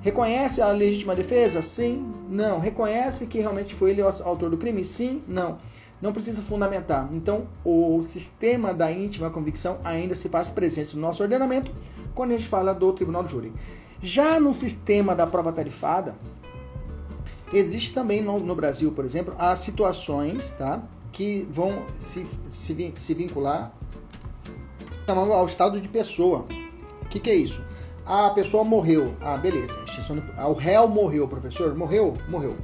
Reconhece 0.00 0.62
a 0.62 0.68
legítima 0.68 1.14
defesa? 1.14 1.60
Sim, 1.60 2.14
não. 2.28 2.60
Reconhece 2.60 3.26
que 3.26 3.40
realmente 3.40 3.74
foi 3.74 3.90
ele 3.90 4.02
o 4.02 4.06
autor 4.06 4.48
do 4.48 4.56
crime? 4.56 4.84
Sim, 4.84 5.22
não. 5.26 5.58
Não 6.00 6.12
precisa 6.12 6.40
fundamentar. 6.42 7.08
Então, 7.12 7.46
o 7.64 8.02
sistema 8.04 8.72
da 8.72 8.90
íntima 8.92 9.30
convicção 9.30 9.78
ainda 9.82 10.14
se 10.14 10.28
faz 10.28 10.48
presente 10.48 10.94
no 10.94 11.02
nosso 11.02 11.22
ordenamento 11.22 11.72
quando 12.14 12.32
a 12.32 12.38
gente 12.38 12.48
fala 12.48 12.72
do 12.72 12.92
tribunal 12.92 13.22
do 13.22 13.28
júri. 13.28 13.52
Já 14.00 14.38
no 14.38 14.54
sistema 14.54 15.14
da 15.14 15.26
prova 15.26 15.52
tarifada, 15.52 16.14
existe 17.52 17.92
também 17.92 18.22
no, 18.22 18.38
no 18.38 18.54
Brasil, 18.54 18.92
por 18.92 19.04
exemplo, 19.04 19.34
as 19.38 19.58
situações 19.58 20.50
tá, 20.56 20.80
que 21.10 21.48
vão 21.50 21.82
se, 21.98 22.26
se, 22.50 22.94
se 22.96 23.14
vincular 23.14 23.72
ao 25.06 25.46
estado 25.46 25.80
de 25.80 25.88
pessoa. 25.88 26.46
O 27.02 27.06
que, 27.06 27.18
que 27.18 27.30
é 27.30 27.34
isso? 27.34 27.62
A 28.04 28.30
pessoa 28.30 28.64
morreu. 28.64 29.14
Ah, 29.20 29.36
beleza. 29.36 29.74
O 30.48 30.52
réu 30.52 30.88
morreu, 30.88 31.26
professor. 31.28 31.74
Morreu? 31.76 32.14
Morreu. 32.28 32.56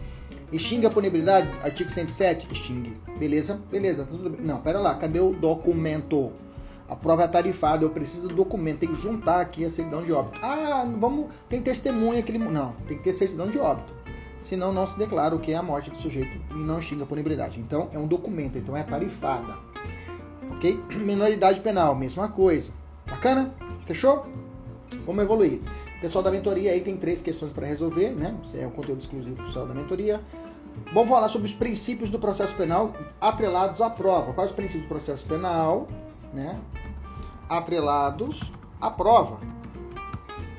Extingue 0.55 0.87
a 0.87 0.91
punibilidade? 0.91 1.51
Artigo 1.65 1.91
107? 1.91 2.47
Extingue. 2.53 2.97
Beleza? 3.19 3.61
Beleza. 3.71 4.05
Tudo 4.05 4.31
bem. 4.31 4.41
Não, 4.41 4.61
pera 4.61 4.79
lá. 4.79 4.95
Cadê 4.95 5.19
o 5.19 5.33
documento? 5.33 6.33
A 6.89 6.95
prova 6.95 7.25
é 7.25 7.29
tarifada, 7.29 7.85
eu 7.85 7.91
preciso 7.91 8.29
do 8.29 8.35
documento, 8.35 8.81
tem 8.81 8.95
que 8.95 9.03
juntar 9.03 9.41
aqui 9.41 9.65
a 9.65 9.71
certidão 9.71 10.05
de 10.05 10.13
óbito. 10.13 10.39
Ah, 10.43 10.85
vamos, 10.99 11.29
tem 11.49 11.61
testemunha 11.61 12.23
que 12.23 12.31
ele. 12.31 12.39
Não, 12.39 12.73
tem 12.87 12.97
que 12.97 13.03
ter 13.03 13.15
certidão 13.15 13.49
de 13.49 13.59
óbito. 13.59 13.93
Senão 14.39 14.73
não 14.73 14.87
se 14.87 14.97
declara 14.97 15.35
o 15.35 15.41
que 15.41 15.51
é 15.51 15.57
a 15.57 15.63
morte 15.63 15.91
do 15.91 15.97
sujeito 15.97 16.39
e 16.53 16.59
não 16.59 16.79
extingue 16.79 17.03
a 17.03 17.07
punibilidade. 17.07 17.59
Então 17.59 17.89
é 17.93 17.99
um 17.99 18.07
documento, 18.07 18.57
então 18.57 18.77
é 18.77 18.83
tarifada. 18.85 19.57
Ok? 20.53 20.79
Menoridade 21.03 21.61
penal, 21.61 21.97
mesma 21.97 22.29
coisa. 22.29 22.71
Bacana? 23.07 23.53
Fechou? 23.87 24.27
Vamos 25.05 25.25
evoluir. 25.25 25.61
Pessoal 26.01 26.23
da 26.23 26.31
mentoria 26.31 26.71
aí 26.71 26.83
tem 26.83 26.99
três 26.99 27.23
questões 27.23 27.51
para 27.53 27.67
resolver, 27.67 28.11
né? 28.11 28.37
É 28.55 28.67
um 28.67 28.71
conteúdo 28.71 29.01
exclusivo 29.01 29.37
do 29.37 29.45
pessoal 29.45 29.67
da 29.67 29.73
mentoria. 29.73 30.21
Vamos 30.93 31.09
falar 31.09 31.29
sobre 31.29 31.49
os 31.49 31.55
princípios 31.55 32.11
do 32.11 32.19
processo 32.19 32.55
penal 32.55 32.93
atrelados 33.21 33.81
à 33.81 33.91
prova. 33.91 34.33
Quais 34.33 34.51
os 34.51 34.57
princípios 34.57 34.85
do 34.85 34.89
processo 34.89 35.25
penal? 35.27 35.89
né, 36.35 36.61
atrelados 37.49 38.41
à 38.81 38.91
prova. 38.91 39.39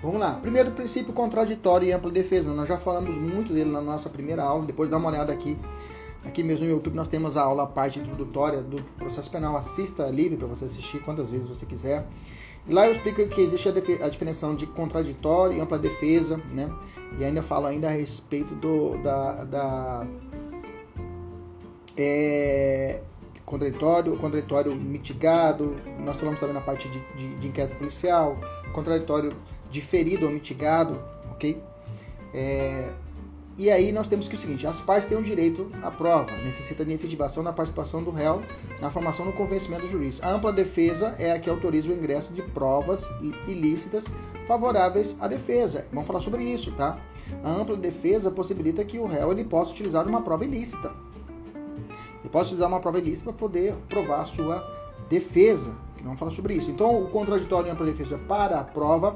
Vamos 0.02 0.20
lá. 0.20 0.34
Primeiro 0.42 0.72
princípio 0.72 1.14
contraditório 1.14 1.88
e 1.88 1.92
ampla 1.92 2.12
defesa. 2.12 2.54
Nós 2.54 2.68
já 2.68 2.78
falamos 2.78 3.16
muito 3.16 3.54
dele 3.54 3.72
na 3.72 3.82
nossa 3.82 4.10
primeira 4.10 4.44
aula. 4.44 4.66
Depois 4.66 4.90
dá 4.90 4.98
uma 4.98 5.10
olhada 5.10 5.34
aqui. 5.34 5.58
Aqui 6.24 6.44
mesmo 6.44 6.66
no 6.66 6.72
YouTube 6.72 6.96
nós 6.96 7.08
temos 7.08 7.38
a 7.38 7.42
aula, 7.42 7.64
a 7.64 7.68
parte 7.68 8.00
introdutória 8.00 8.62
do 8.62 8.82
processo 8.98 9.30
penal. 9.30 9.58
Assista 9.58 10.08
livre 10.08 10.38
para 10.38 10.48
você 10.48 10.66
assistir 10.66 11.00
quantas 11.00 11.30
vezes 11.30 11.48
você 11.48 11.66
quiser. 11.66 12.06
E 12.68 12.74
lá 12.74 12.88
eu 12.88 12.94
explico 12.94 13.28
que 13.28 13.42
existe 13.42 13.68
a, 13.68 13.72
a 13.72 14.10
definição 14.10 14.56
de 14.56 14.66
contraditório 14.68 15.58
e 15.58 15.62
ampla 15.62 15.78
defesa, 15.78 16.38
né? 16.52 16.72
E 17.18 17.24
ainda 17.24 17.42
falo 17.42 17.68
ainda 17.68 17.88
a 17.88 17.92
respeito 17.92 18.54
do, 18.56 18.98
da, 19.02 19.44
da 19.46 20.08
é, 21.98 23.00
contraditório, 23.46 24.18
contraditório 24.18 24.76
mitigado, 24.76 25.76
nós 26.00 26.20
falamos 26.20 26.40
também 26.40 26.56
na 26.56 26.62
parte 26.62 26.90
de, 26.90 27.00
de, 27.16 27.36
de 27.36 27.48
inquérito 27.48 27.78
policial, 27.78 28.38
contraditório 28.74 29.36
diferido 29.70 30.26
ou 30.26 30.32
mitigado, 30.32 31.00
ok? 31.32 31.62
É, 32.34 32.92
e 33.58 33.72
aí 33.72 33.92
nós 33.94 34.10
temos 34.10 34.28
que 34.28 34.36
o 34.36 34.38
seguinte, 34.38 34.68
as 34.68 34.82
partes 34.82 35.08
têm 35.08 35.18
um 35.18 35.22
direito 35.22 35.72
à 35.82 35.90
prova, 35.90 36.30
necessita 36.44 36.84
de 36.84 36.92
efetivação 36.92 37.42
da 37.42 37.54
participação 37.54 38.04
do 38.04 38.12
réu 38.12 38.42
na 38.82 38.90
formação 38.90 39.26
do 39.26 39.32
convencimento 39.32 39.84
do 39.86 39.92
juiz. 39.92 40.22
A 40.22 40.30
ampla 40.30 40.52
defesa 40.52 41.16
é 41.18 41.32
a 41.32 41.40
que 41.40 41.50
autoriza 41.50 41.90
o 41.90 41.94
ingresso 41.94 42.34
de 42.34 42.42
provas 42.42 43.10
ilícitas 43.48 44.04
favoráveis 44.46 45.16
à 45.22 45.28
defesa. 45.30 45.86
Vamos 45.94 46.06
falar 46.06 46.20
sobre 46.20 46.44
isso, 46.44 46.72
tá? 46.74 46.98
A 47.44 47.50
ampla 47.50 47.78
defesa 47.78 48.30
possibilita 48.30 48.84
que 48.84 49.00
o 49.00 49.08
réu 49.08 49.32
ele 49.32 49.46
possa 49.46 49.72
utilizar 49.72 50.06
uma 50.06 50.22
prova 50.22 50.44
ilícita, 50.44 50.92
ele 52.20 52.30
pode 52.30 52.48
utilizar 52.48 52.68
uma 52.68 52.82
prova 52.82 53.00
ilícita 53.00 53.32
para 53.32 53.34
poder 53.34 53.74
provar 53.88 54.22
a 54.22 54.26
sua 54.26 54.68
defesa. 55.10 55.74
Vamos 56.04 56.20
falar 56.20 56.32
sobre 56.32 56.56
isso. 56.56 56.70
Então, 56.70 57.02
o 57.02 57.08
contraditório 57.10 57.70
em 57.70 57.72
ampla 57.72 57.86
defesa 57.86 58.20
para 58.28 58.60
a 58.60 58.64
prova, 58.64 59.16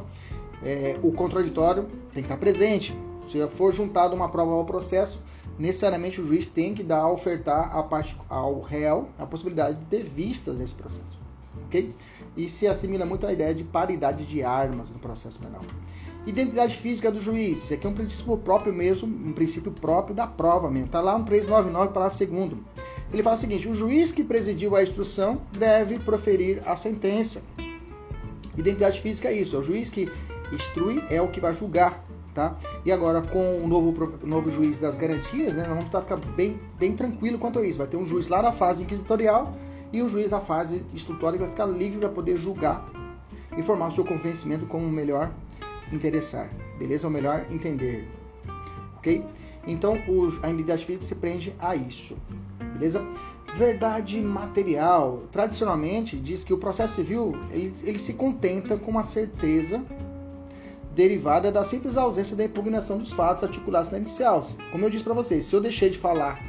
é, 0.63 0.97
o 1.03 1.11
contraditório 1.11 1.83
tem 2.13 2.23
que 2.23 2.29
estar 2.31 2.37
presente. 2.37 2.95
Se 3.31 3.47
for 3.49 3.73
juntado 3.73 4.15
uma 4.15 4.29
prova 4.29 4.53
ao 4.53 4.65
processo, 4.65 5.21
necessariamente 5.57 6.19
o 6.19 6.25
juiz 6.25 6.45
tem 6.47 6.73
que 6.73 6.83
dar, 6.83 7.07
ofertar 7.07 7.75
a 7.75 7.83
parte, 7.83 8.17
ao 8.29 8.61
réu 8.61 9.09
a 9.17 9.25
possibilidade 9.25 9.77
de 9.77 9.85
ter 9.85 10.03
vistas 10.03 10.57
nesse 10.57 10.73
processo. 10.73 11.19
Ok? 11.65 11.93
E 12.35 12.49
se 12.49 12.67
assimila 12.67 13.05
muito 13.05 13.27
a 13.27 13.33
ideia 13.33 13.53
de 13.53 13.63
paridade 13.63 14.25
de 14.25 14.43
armas 14.43 14.89
no 14.89 14.99
processo 14.99 15.37
penal. 15.39 15.61
Identidade 16.25 16.75
física 16.77 17.11
do 17.11 17.19
juiz. 17.19 17.63
Isso 17.63 17.73
aqui 17.73 17.85
é 17.85 17.89
um 17.89 17.93
princípio 17.93 18.37
próprio 18.37 18.73
mesmo, 18.73 19.07
um 19.07 19.33
princípio 19.33 19.71
próprio 19.71 20.15
da 20.15 20.27
prova 20.27 20.69
mesmo. 20.69 20.87
Está 20.87 21.01
lá 21.01 21.17
no 21.17 21.25
399, 21.25 21.93
parágrafo 21.93 22.25
2 22.25 22.53
ele 23.11 23.23
fala 23.23 23.35
o 23.35 23.39
seguinte: 23.39 23.67
o 23.67 23.75
juiz 23.75 24.11
que 24.11 24.23
presidiu 24.23 24.75
a 24.75 24.83
instrução 24.83 25.41
deve 25.57 25.99
proferir 25.99 26.61
a 26.65 26.75
sentença. 26.75 27.41
Identidade 28.57 29.01
física 29.01 29.29
é 29.29 29.33
isso, 29.33 29.55
é 29.55 29.59
o 29.59 29.63
juiz 29.63 29.89
que 29.89 30.11
instrui 30.51 31.03
é 31.09 31.21
o 31.21 31.29
que 31.29 31.39
vai 31.39 31.53
julgar, 31.53 32.03
tá? 32.39 32.55
E 32.85 32.91
agora 32.91 33.21
com 33.21 33.61
o 33.61 33.67
novo, 33.67 34.09
novo 34.23 34.49
juiz 34.49 34.77
das 34.79 34.95
garantias, 34.95 35.53
né, 35.53 35.65
vamos 35.67 35.83
ficar 35.83 36.15
bem, 36.35 36.57
bem 36.77 36.95
tranquilo 36.95 37.37
quanto 37.37 37.59
a 37.59 37.67
isso. 37.67 37.77
Vai 37.77 37.87
ter 37.87 37.97
um 37.97 38.05
juiz 38.05 38.29
lá 38.29 38.41
na 38.41 38.53
fase 38.53 38.83
inquisitorial 38.83 39.53
e 39.91 40.01
um 40.01 40.07
juiz 40.07 40.31
na 40.31 40.39
fase 40.39 40.85
instrutória 40.93 41.37
vai 41.37 41.49
ficar 41.49 41.65
livre 41.65 41.99
para 41.99 42.09
poder 42.09 42.37
julgar 42.37 42.85
e 43.57 43.61
formar 43.61 43.87
o 43.87 43.95
seu 43.95 44.05
convencimento 44.05 44.65
como 44.67 44.85
o 44.85 44.89
melhor 44.89 45.31
interessar, 45.91 46.49
beleza? 46.77 47.07
O 47.07 47.11
melhor 47.11 47.45
entender, 47.51 48.07
ok? 48.97 49.25
Então 49.67 49.95
o, 50.07 50.39
a 50.41 50.49
identidade 50.49 50.85
física 50.85 51.05
se 51.05 51.15
prende 51.15 51.53
a 51.59 51.75
isso 51.75 52.15
beleza? 52.79 53.05
Verdade 53.57 54.21
material. 54.21 55.23
Tradicionalmente 55.31 56.15
diz 56.15 56.43
que 56.43 56.53
o 56.53 56.57
processo 56.57 56.95
civil 56.95 57.35
ele, 57.51 57.73
ele 57.83 57.99
se 57.99 58.13
contenta 58.13 58.77
com 58.77 58.89
uma 58.89 59.03
certeza 59.03 59.83
derivada 60.99 61.49
da 61.49 61.63
simples 61.63 61.95
ausência 61.95 62.35
da 62.35 62.43
impugnação 62.43 62.97
dos 62.97 63.13
fatos 63.13 63.45
articulados 63.45 63.89
na 63.89 63.97
inicial. 63.97 64.45
Como 64.69 64.83
eu 64.83 64.89
disse 64.89 65.05
para 65.05 65.13
vocês, 65.13 65.45
se 65.45 65.55
eu 65.55 65.61
deixei 65.61 65.89
de 65.89 65.97
falar, 65.97 66.43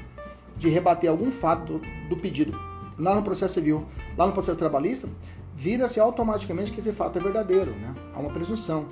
de 0.56 0.68
rebater 0.68 1.08
algum 1.08 1.30
fato 1.30 1.74
do, 1.74 2.08
do 2.08 2.16
pedido 2.16 2.58
lá 2.98 3.14
no 3.14 3.22
processo 3.22 3.54
civil, 3.54 3.86
lá 4.18 4.26
no 4.26 4.32
processo 4.32 4.58
trabalhista, 4.58 5.08
vira-se 5.54 6.00
automaticamente 6.00 6.72
que 6.72 6.80
esse 6.80 6.92
fato 6.92 7.16
é 7.16 7.22
verdadeiro, 7.22 7.70
né? 7.70 7.94
Há 8.12 8.18
uma 8.18 8.30
presunção, 8.30 8.86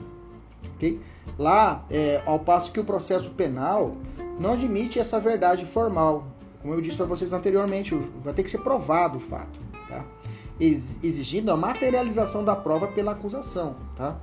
ok? 0.77 1.01
Lá, 1.37 1.85
é, 1.91 2.23
ao 2.25 2.39
passo 2.39 2.71
que 2.71 2.79
o 2.79 2.85
processo 2.85 3.29
penal 3.31 3.97
não 4.39 4.53
admite 4.53 5.01
essa 5.01 5.19
verdade 5.19 5.67
formal, 5.67 6.25
como 6.63 6.73
eu 6.73 6.81
disse 6.81 6.97
para 6.97 7.07
vocês 7.07 7.33
anteriormente, 7.33 7.97
vai 8.23 8.33
ter 8.33 8.45
que 8.45 8.51
ser 8.51 8.59
provado 8.59 9.17
o 9.17 9.21
fato, 9.21 9.59
tá? 9.89 10.05
exigindo 10.61 11.51
a 11.51 11.57
materialização 11.57 12.45
da 12.45 12.55
prova 12.55 12.87
pela 12.87 13.13
acusação, 13.13 13.75
tá? 13.97 14.17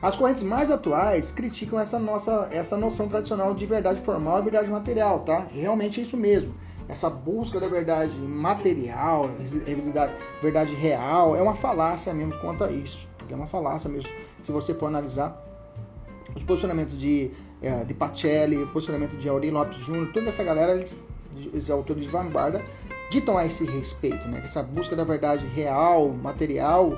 As 0.00 0.16
correntes 0.16 0.42
mais 0.42 0.70
atuais 0.70 1.32
criticam 1.32 1.80
essa 1.80 1.98
nossa 1.98 2.48
essa 2.50 2.76
noção 2.76 3.08
tradicional 3.08 3.54
de 3.54 3.64
verdade 3.64 4.00
formal 4.02 4.40
e 4.40 4.42
verdade 4.42 4.68
material, 4.68 5.20
tá? 5.20 5.46
Realmente 5.50 6.00
é 6.00 6.02
isso 6.02 6.16
mesmo. 6.16 6.54
Essa 6.88 7.10
busca 7.10 7.58
da 7.58 7.66
verdade 7.66 8.16
material, 8.16 9.28
verdade 10.40 10.74
real, 10.74 11.34
é 11.34 11.42
uma 11.42 11.54
falácia 11.54 12.14
mesmo 12.14 12.38
quanto 12.40 12.62
a 12.62 12.70
isso. 12.70 13.08
É 13.28 13.34
uma 13.34 13.48
falácia 13.48 13.90
mesmo. 13.90 14.08
Se 14.44 14.52
você 14.52 14.72
for 14.72 14.86
analisar 14.86 15.36
os 16.36 16.44
posicionamentos 16.44 16.96
de, 16.96 17.32
é, 17.60 17.82
de 17.82 17.92
Pacelli, 17.92 18.62
o 18.62 18.68
posicionamento 18.68 19.16
de 19.16 19.28
Aurélio 19.28 19.54
Lopes 19.54 19.78
Júnior, 19.78 20.12
toda 20.12 20.28
essa 20.28 20.44
galera, 20.44 20.76
eles 20.76 21.02
os 21.52 21.70
autores 21.70 22.02
de 22.02 22.08
vanguarda 22.08 22.62
ditam 23.10 23.36
a 23.36 23.44
esse 23.44 23.64
respeito, 23.64 24.26
né? 24.28 24.42
Essa 24.44 24.62
busca 24.62 24.96
da 24.96 25.04
verdade 25.04 25.46
real, 25.46 26.08
material, 26.10 26.96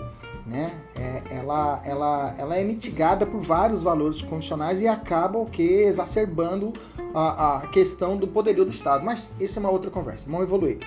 né? 0.49 0.73
É, 0.97 1.37
ela, 1.37 1.81
ela, 1.85 2.35
ela 2.39 2.57
é 2.57 2.65
mitigada 2.65 3.27
por 3.27 3.41
vários 3.41 3.83
valores 3.83 4.23
constitucionais 4.23 4.81
e 4.81 4.89
acaba 4.89 5.39
o 5.39 5.47
que 5.47 5.63
exacerbando 5.63 6.73
a, 7.15 7.59
a 7.59 7.67
questão 7.69 8.17
do 8.17 8.27
poderio 8.27 8.65
do 8.65 8.71
Estado. 8.71 9.05
Mas 9.05 9.31
isso 9.39 9.59
é 9.59 9.61
uma 9.61 9.71
outra 9.71 9.91
conversa. 9.91 10.25
Vamos 10.27 10.47
evoluir. 10.47 10.79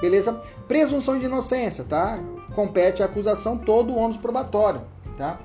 Beleza? 0.00 0.40
Presunção 0.68 1.18
de 1.18 1.24
inocência, 1.24 1.84
tá? 1.84 2.18
Compete 2.54 3.02
à 3.02 3.06
acusação 3.06 3.56
todo 3.56 3.92
o 3.92 3.96
ônus 3.96 4.18
probatório, 4.18 4.82
tá? 5.16 5.38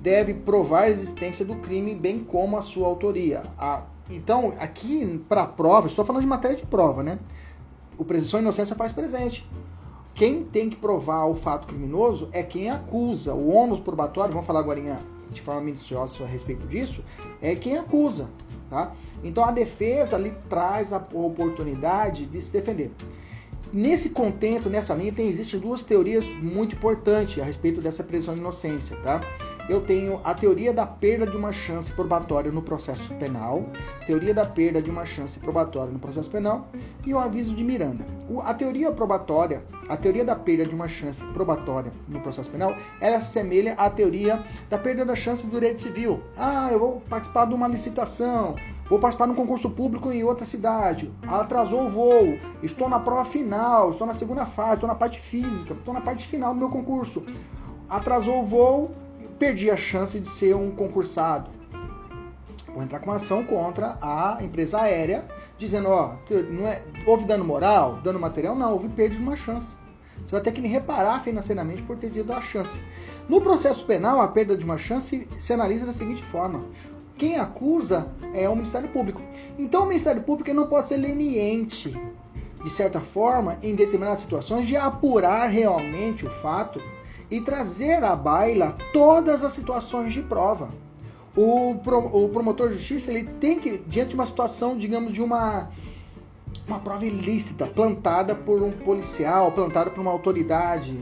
Deve 0.00 0.32
provar 0.34 0.82
a 0.82 0.90
existência 0.90 1.44
do 1.44 1.56
crime, 1.56 1.94
bem 1.94 2.20
como 2.20 2.56
a 2.56 2.62
sua 2.62 2.86
autoria. 2.86 3.42
A 3.58 3.82
então, 4.10 4.52
aqui 4.60 5.24
para 5.28 5.46
prova, 5.46 5.86
estou 5.86 6.04
falando 6.04 6.22
de 6.22 6.28
matéria 6.28 6.56
de 6.56 6.66
prova, 6.66 7.02
né? 7.02 7.18
O 7.96 8.04
presunção 8.04 8.40
de 8.40 8.44
inocência 8.44 8.76
faz 8.76 8.92
presente. 8.92 9.48
Quem 10.14 10.44
tem 10.44 10.70
que 10.70 10.76
provar 10.76 11.26
o 11.26 11.34
fato 11.34 11.66
criminoso 11.66 12.28
é 12.32 12.42
quem 12.42 12.70
acusa. 12.70 13.34
O 13.34 13.50
ônus 13.52 13.80
probatório, 13.80 14.32
vamos 14.32 14.46
falar 14.46 14.60
agora 14.60 14.80
de 15.30 15.40
forma 15.42 15.60
minuciosa 15.62 16.22
a 16.22 16.26
respeito 16.26 16.66
disso, 16.66 17.02
é 17.42 17.56
quem 17.56 17.76
acusa, 17.76 18.30
tá? 18.70 18.92
Então 19.24 19.44
a 19.44 19.50
defesa 19.50 20.16
lhe 20.16 20.30
traz 20.48 20.92
a 20.92 21.04
oportunidade 21.12 22.26
de 22.26 22.40
se 22.40 22.50
defender. 22.52 22.92
Nesse 23.72 24.10
contento, 24.10 24.70
nessa 24.70 24.94
linha, 24.94 25.12
tem, 25.12 25.26
existem 25.26 25.58
duas 25.58 25.82
teorias 25.82 26.28
muito 26.34 26.76
importantes 26.76 27.42
a 27.42 27.44
respeito 27.44 27.80
dessa 27.80 28.04
presunção 28.04 28.34
de 28.34 28.40
inocência, 28.40 28.96
tá? 28.98 29.20
Eu 29.66 29.80
tenho 29.80 30.20
a 30.22 30.34
teoria 30.34 30.74
da 30.74 30.84
perda 30.84 31.26
de 31.26 31.36
uma 31.36 31.50
chance 31.50 31.90
probatória 31.92 32.52
no 32.52 32.60
processo 32.60 33.14
penal, 33.14 33.64
teoria 34.06 34.34
da 34.34 34.44
perda 34.44 34.82
de 34.82 34.90
uma 34.90 35.06
chance 35.06 35.38
probatória 35.38 35.90
no 35.90 35.98
processo 35.98 36.28
penal 36.28 36.68
e 37.06 37.14
o 37.14 37.18
aviso 37.18 37.54
de 37.54 37.64
Miranda. 37.64 38.04
A 38.42 38.52
teoria 38.52 38.92
probatória, 38.92 39.62
a 39.88 39.96
teoria 39.96 40.24
da 40.24 40.36
perda 40.36 40.66
de 40.66 40.74
uma 40.74 40.86
chance 40.86 41.24
probatória 41.32 41.90
no 42.06 42.20
processo 42.20 42.50
penal, 42.50 42.76
ela 43.00 43.20
se 43.20 43.38
assemelha 43.38 43.72
à 43.78 43.88
teoria 43.88 44.44
da 44.68 44.76
perda 44.76 45.04
da 45.04 45.14
chance 45.14 45.46
do 45.46 45.52
direito 45.52 45.82
civil. 45.82 46.20
Ah, 46.36 46.68
eu 46.70 46.78
vou 46.78 47.00
participar 47.08 47.46
de 47.46 47.54
uma 47.54 47.66
licitação, 47.66 48.54
Vou 48.86 48.98
participar 48.98 49.24
de 49.24 49.32
um 49.32 49.34
concurso 49.34 49.70
público 49.70 50.12
em 50.12 50.24
outra 50.24 50.44
cidade. 50.44 51.10
Atrasou 51.26 51.86
o 51.86 51.88
voo. 51.88 52.38
Estou 52.62 52.86
na 52.86 53.00
prova 53.00 53.24
final. 53.24 53.90
Estou 53.90 54.06
na 54.06 54.12
segunda 54.12 54.44
fase. 54.44 54.74
Estou 54.74 54.88
na 54.88 54.94
parte 54.94 55.18
física. 55.18 55.72
Estou 55.72 55.94
na 55.94 56.02
parte 56.02 56.26
final 56.26 56.52
do 56.52 56.60
meu 56.60 56.68
concurso. 56.68 57.22
Atrasou 57.88 58.42
o 58.42 58.44
voo. 58.44 58.90
Perdi 59.38 59.70
a 59.70 59.76
chance 59.76 60.18
de 60.18 60.28
ser 60.28 60.54
um 60.54 60.70
concursado. 60.70 61.50
Vou 62.72 62.82
entrar 62.82 62.98
com 62.98 63.06
uma 63.06 63.16
ação 63.16 63.44
contra 63.44 63.96
a 64.00 64.38
empresa 64.40 64.80
aérea, 64.80 65.24
dizendo: 65.58 65.88
ó, 65.88 66.14
não 66.50 66.66
é, 66.66 66.82
houve 67.06 67.24
dano 67.24 67.44
moral, 67.44 68.00
dano 68.02 68.18
material? 68.18 68.56
Não, 68.56 68.72
houve 68.72 68.88
perda 68.88 69.14
de 69.14 69.22
uma 69.22 69.36
chance. 69.36 69.76
Você 70.24 70.32
vai 70.32 70.40
ter 70.40 70.52
que 70.52 70.60
me 70.60 70.68
reparar 70.68 71.20
financeiramente 71.20 71.82
por 71.82 71.96
ter 71.96 72.10
tido 72.10 72.32
a 72.32 72.40
chance. 72.40 72.78
No 73.28 73.40
processo 73.40 73.84
penal, 73.84 74.20
a 74.20 74.28
perda 74.28 74.56
de 74.56 74.64
uma 74.64 74.78
chance 74.78 75.26
se 75.38 75.52
analisa 75.52 75.86
da 75.86 75.92
seguinte 75.92 76.22
forma: 76.24 76.64
quem 77.16 77.38
acusa 77.38 78.08
é 78.34 78.48
o 78.48 78.56
Ministério 78.56 78.88
Público. 78.88 79.20
Então 79.58 79.84
o 79.84 79.86
Ministério 79.86 80.22
Público 80.22 80.52
não 80.52 80.66
pode 80.66 80.88
ser 80.88 80.96
leniente, 80.96 81.96
de 82.62 82.70
certa 82.70 83.00
forma, 83.00 83.58
em 83.62 83.76
determinadas 83.76 84.20
situações, 84.20 84.66
de 84.66 84.76
apurar 84.76 85.46
realmente 85.46 86.26
o 86.26 86.30
fato 86.30 86.80
e 87.30 87.40
trazer 87.40 88.02
à 88.04 88.14
baila 88.14 88.76
todas 88.92 89.42
as 89.42 89.52
situações 89.52 90.12
de 90.12 90.22
prova. 90.22 90.68
O, 91.36 91.76
pro, 91.82 91.98
o 91.98 92.28
promotor 92.28 92.68
de 92.68 92.76
justiça 92.76 93.10
ele 93.10 93.28
tem 93.40 93.58
que, 93.58 93.78
diante 93.86 94.10
de 94.10 94.14
uma 94.14 94.26
situação, 94.26 94.76
digamos, 94.78 95.12
de 95.12 95.20
uma, 95.20 95.68
uma 96.66 96.78
prova 96.78 97.04
ilícita, 97.04 97.66
plantada 97.66 98.34
por 98.34 98.62
um 98.62 98.70
policial, 98.70 99.50
plantada 99.50 99.90
por 99.90 100.00
uma 100.00 100.12
autoridade, 100.12 100.98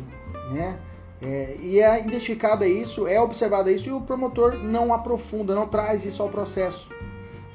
né? 0.50 0.79
É, 1.21 1.57
e 1.61 1.79
é 1.79 2.00
identificado 2.00 2.64
isso, 2.64 3.07
é 3.07 3.21
observado 3.21 3.71
isso 3.71 3.88
e 3.88 3.93
o 3.93 4.00
promotor 4.00 4.55
não 4.55 4.93
aprofunda, 4.93 5.55
não 5.55 5.69
traz 5.69 6.05
isso 6.05 6.21
ao 6.21 6.29
processo. 6.29 6.91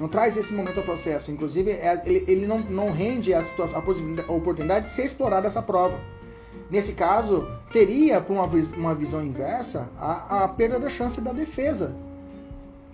Não 0.00 0.08
traz 0.08 0.36
esse 0.38 0.54
momento 0.54 0.78
ao 0.78 0.84
processo. 0.84 1.30
Inclusive, 1.30 1.72
é, 1.72 2.00
ele, 2.06 2.24
ele 2.26 2.46
não, 2.46 2.60
não 2.60 2.90
rende 2.90 3.34
a, 3.34 3.42
situação, 3.42 3.78
a, 3.78 4.32
oportunidade 4.32 4.86
de 4.86 4.92
ser 4.92 5.04
explorada 5.04 5.48
essa 5.48 5.60
prova. 5.60 5.98
Nesse 6.70 6.92
caso, 6.92 7.48
teria, 7.72 8.20
por 8.20 8.34
uma, 8.34 8.46
uma 8.76 8.94
visão 8.94 9.22
inversa, 9.22 9.88
a, 9.98 10.44
a 10.44 10.48
perda 10.48 10.78
da 10.78 10.88
chance 10.88 11.20
da 11.20 11.32
defesa. 11.32 11.94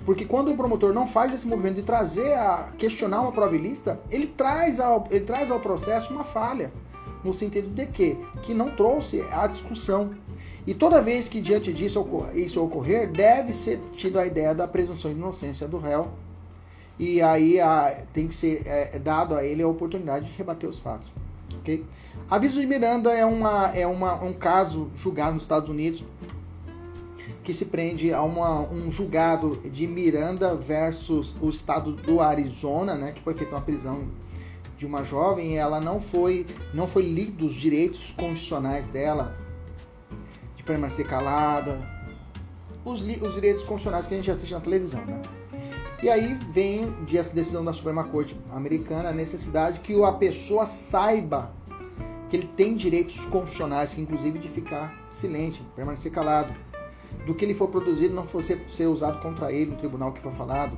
Porque 0.05 0.25
quando 0.25 0.53
o 0.53 0.57
promotor 0.57 0.93
não 0.93 1.07
faz 1.07 1.33
esse 1.33 1.47
movimento 1.47 1.77
de 1.77 1.83
trazer 1.83 2.35
a 2.35 2.69
questionar 2.77 3.23
uma 3.23 3.33
prova 3.33 3.57
ilícita, 3.57 3.99
ele 4.11 4.27
traz 4.27 4.79
ao, 4.79 5.07
ele 5.11 5.25
traz 5.25 5.51
ao 5.51 5.59
processo 5.61 6.13
uma 6.13 6.25
falha. 6.25 6.71
No 7.25 7.33
sentido 7.33 7.69
de 7.69 7.87
que? 7.87 8.19
Que 8.43 8.53
não 8.53 8.71
trouxe 8.71 9.23
a 9.33 9.47
discussão. 9.47 10.11
E 10.67 10.75
toda 10.75 11.01
vez 11.01 11.27
que 11.27 11.41
diante 11.41 11.73
disso 11.73 12.07
isso 12.35 12.63
ocorrer, 12.63 13.11
deve 13.11 13.53
ser 13.53 13.81
tido 13.97 14.19
a 14.19 14.27
ideia 14.27 14.55
da 14.55 14.69
presunção 14.69 15.11
de 15.11 15.17
inocência 15.17 15.67
do 15.67 15.79
réu. 15.79 16.09
E 16.99 17.21
aí 17.23 17.59
a, 17.59 18.03
tem 18.13 18.29
que 18.29 18.35
ser 18.35 18.63
é, 18.67 18.99
dado 18.99 19.35
a 19.35 19.43
ele 19.43 19.63
a 19.63 19.69
oportunidade 19.69 20.27
de 20.27 20.33
rebater 20.33 20.69
os 20.69 20.79
fatos. 20.79 21.11
Okay? 21.65 21.85
Aviso 22.31 22.61
de 22.61 22.67
Miranda 22.67 23.13
é, 23.13 23.25
uma, 23.25 23.75
é 23.75 23.87
uma, 23.87 24.23
um 24.23 24.33
caso 24.33 24.91
julgado 24.97 25.35
nos 25.35 25.43
Estados 25.43 25.69
Unidos 25.69 26.05
que 27.43 27.53
se 27.53 27.65
prende 27.65 28.13
a 28.13 28.23
uma, 28.23 28.61
um 28.61 28.93
julgado 28.93 29.57
de 29.71 29.87
Miranda 29.87 30.55
versus 30.55 31.35
o 31.41 31.49
estado 31.49 31.93
do 31.93 32.21
Arizona, 32.21 32.95
né, 32.95 33.13
que 33.13 33.21
foi 33.23 33.35
feita 33.35 33.55
uma 33.55 33.61
prisão 33.61 34.09
de 34.79 34.87
uma 34.87 35.05
jovem 35.05 35.53
e 35.53 35.57
ela 35.57 35.81
não 35.81 36.01
foi 36.01 36.47
não 36.73 36.87
foi 36.87 37.03
lido 37.03 37.47
os 37.47 37.55
direitos 37.55 38.15
constitucionais 38.17 38.87
dela 38.87 39.35
permanecer 40.65 41.07
calada, 41.07 41.79
os, 42.85 43.01
os 43.01 43.35
direitos 43.35 43.63
constitucionais 43.63 44.07
que 44.07 44.15
a 44.15 44.17
gente 44.17 44.31
assiste 44.31 44.53
na 44.53 44.61
televisão, 44.61 45.05
né? 45.05 45.21
E 46.03 46.11
aí 46.11 46.35
vem 46.53 46.93
de 47.05 47.17
essa 47.17 47.35
decisão 47.35 47.65
da 47.65 47.73
Suprema 47.73 48.05
Corte 48.05 48.37
americana 48.53 49.09
a 49.09 49.13
necessidade 49.13 49.81
que 49.81 50.03
a 50.03 50.13
pessoa 50.13 50.67
saiba 50.67 51.53
que 52.35 52.39
ele 52.39 52.49
tem 52.57 52.75
direitos 52.75 53.25
constitucionais, 53.27 53.95
que 53.95 54.01
inclusive 54.01 54.41
de 54.41 54.49
ficar 54.49 54.93
silente, 55.13 55.63
permanecer 55.77 56.11
calado, 56.11 56.53
do 57.25 57.33
que 57.33 57.45
ele 57.45 57.55
for 57.55 57.69
produzido 57.69 58.13
não 58.13 58.27
for 58.27 58.43
ser, 58.43 58.61
ser 58.73 58.89
usado 58.89 59.23
contra 59.23 59.53
ele 59.53 59.71
no 59.71 59.77
tribunal 59.77 60.11
que 60.13 60.21
for 60.21 60.33
falado, 60.33 60.77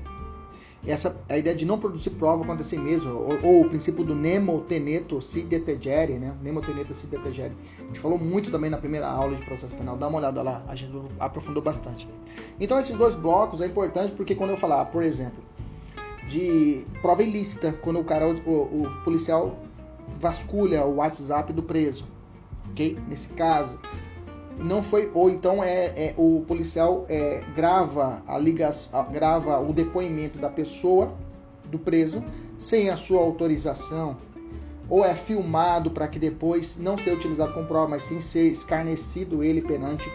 essa 0.86 1.16
a 1.26 1.38
ideia 1.38 1.56
de 1.56 1.64
não 1.64 1.78
produzir 1.78 2.10
prova 2.10 2.44
contra 2.44 2.62
si 2.62 2.76
mesmo, 2.76 3.10
ou, 3.10 3.38
ou 3.42 3.60
o 3.62 3.68
princípio 3.70 4.04
do 4.04 4.14
nemo 4.14 4.60
teneto 4.68 5.22
si 5.22 5.42
detegere, 5.42 6.18
né? 6.18 6.36
Nemo 6.42 6.60
teneto 6.60 6.94
si 6.94 7.06
detegere. 7.06 7.54
A 7.78 7.86
gente 7.86 8.00
falou 8.00 8.18
muito 8.18 8.50
também 8.50 8.68
na 8.68 8.76
primeira 8.76 9.08
aula 9.08 9.34
de 9.34 9.44
processo 9.46 9.74
penal, 9.74 9.96
dá 9.96 10.08
uma 10.08 10.18
olhada 10.18 10.42
lá, 10.42 10.62
a 10.68 10.76
gente 10.76 10.92
aprofundou 11.18 11.62
bastante. 11.62 12.06
Então 12.60 12.78
esses 12.78 12.94
dois 12.94 13.14
blocos 13.14 13.62
é 13.62 13.66
importante 13.66 14.12
porque 14.12 14.34
quando 14.34 14.50
eu 14.50 14.58
falar, 14.58 14.84
por 14.84 15.02
exemplo, 15.02 15.42
de 16.28 16.84
prova 17.00 17.22
ilícita, 17.22 17.72
quando 17.80 17.98
o 17.98 18.04
cara, 18.04 18.28
o, 18.28 18.34
o 18.34 19.02
policial 19.04 19.56
vasculha 20.18 20.84
o 20.84 20.96
WhatsApp 20.96 21.52
do 21.52 21.62
preso, 21.62 22.04
ok? 22.70 22.98
Nesse 23.08 23.28
caso, 23.28 23.78
não 24.58 24.82
foi 24.82 25.10
ou 25.12 25.28
então 25.28 25.62
é, 25.62 25.86
é 25.86 26.14
o 26.16 26.44
policial 26.46 27.04
é, 27.08 27.42
grava 27.54 28.22
a 28.26 28.38
ligação, 28.38 29.06
grava 29.12 29.58
o 29.58 29.72
depoimento 29.72 30.38
da 30.38 30.48
pessoa 30.48 31.12
do 31.70 31.78
preso 31.78 32.22
sem 32.58 32.88
a 32.88 32.96
sua 32.96 33.20
autorização 33.20 34.16
ou 34.88 35.04
é 35.04 35.14
filmado 35.14 35.90
para 35.90 36.06
que 36.08 36.18
depois 36.18 36.76
não 36.76 36.96
seja 36.96 37.16
utilizado 37.16 37.52
como 37.52 37.66
prova, 37.66 37.88
mas 37.88 38.04
sim 38.04 38.20
ser 38.20 38.52
escarnecido 38.52 39.42
ele 39.42 39.60
perante 39.60 40.08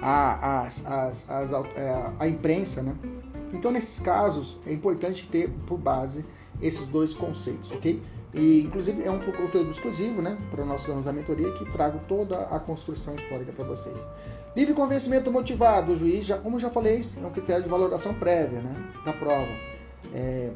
a, 0.00 0.62
a, 0.62 0.68
a, 0.68 1.68
é, 1.74 2.10
a 2.20 2.28
imprensa, 2.28 2.82
né? 2.82 2.94
Então 3.52 3.70
nesses 3.70 3.98
casos 3.98 4.56
é 4.66 4.72
importante 4.72 5.28
ter 5.30 5.50
por 5.66 5.78
base 5.78 6.24
esses 6.62 6.86
dois 6.88 7.12
conceitos, 7.12 7.70
ok? 7.72 8.02
E, 8.34 8.62
inclusive, 8.62 9.04
é 9.04 9.10
um 9.10 9.20
conteúdo 9.20 9.70
exclusivo, 9.70 10.20
né, 10.20 10.36
para 10.50 10.64
nossos 10.64 10.86
alunos 10.86 11.04
da 11.04 11.12
mentoria, 11.12 11.52
que 11.52 11.64
trago 11.70 12.00
toda 12.08 12.40
a 12.40 12.58
construção 12.58 13.14
histórica 13.14 13.52
para 13.52 13.64
vocês. 13.64 13.96
Livre 14.56 14.74
convencimento 14.74 15.30
motivado, 15.30 15.92
o 15.92 15.96
juiz, 15.96 16.26
já, 16.26 16.36
como 16.36 16.58
já 16.58 16.68
falei, 16.68 17.00
é 17.00 17.26
um 17.26 17.30
critério 17.30 17.62
de 17.62 17.68
valoração 17.68 18.12
prévia, 18.14 18.60
né, 18.60 18.74
da 19.04 19.12
prova. 19.12 19.52
É, 20.12 20.50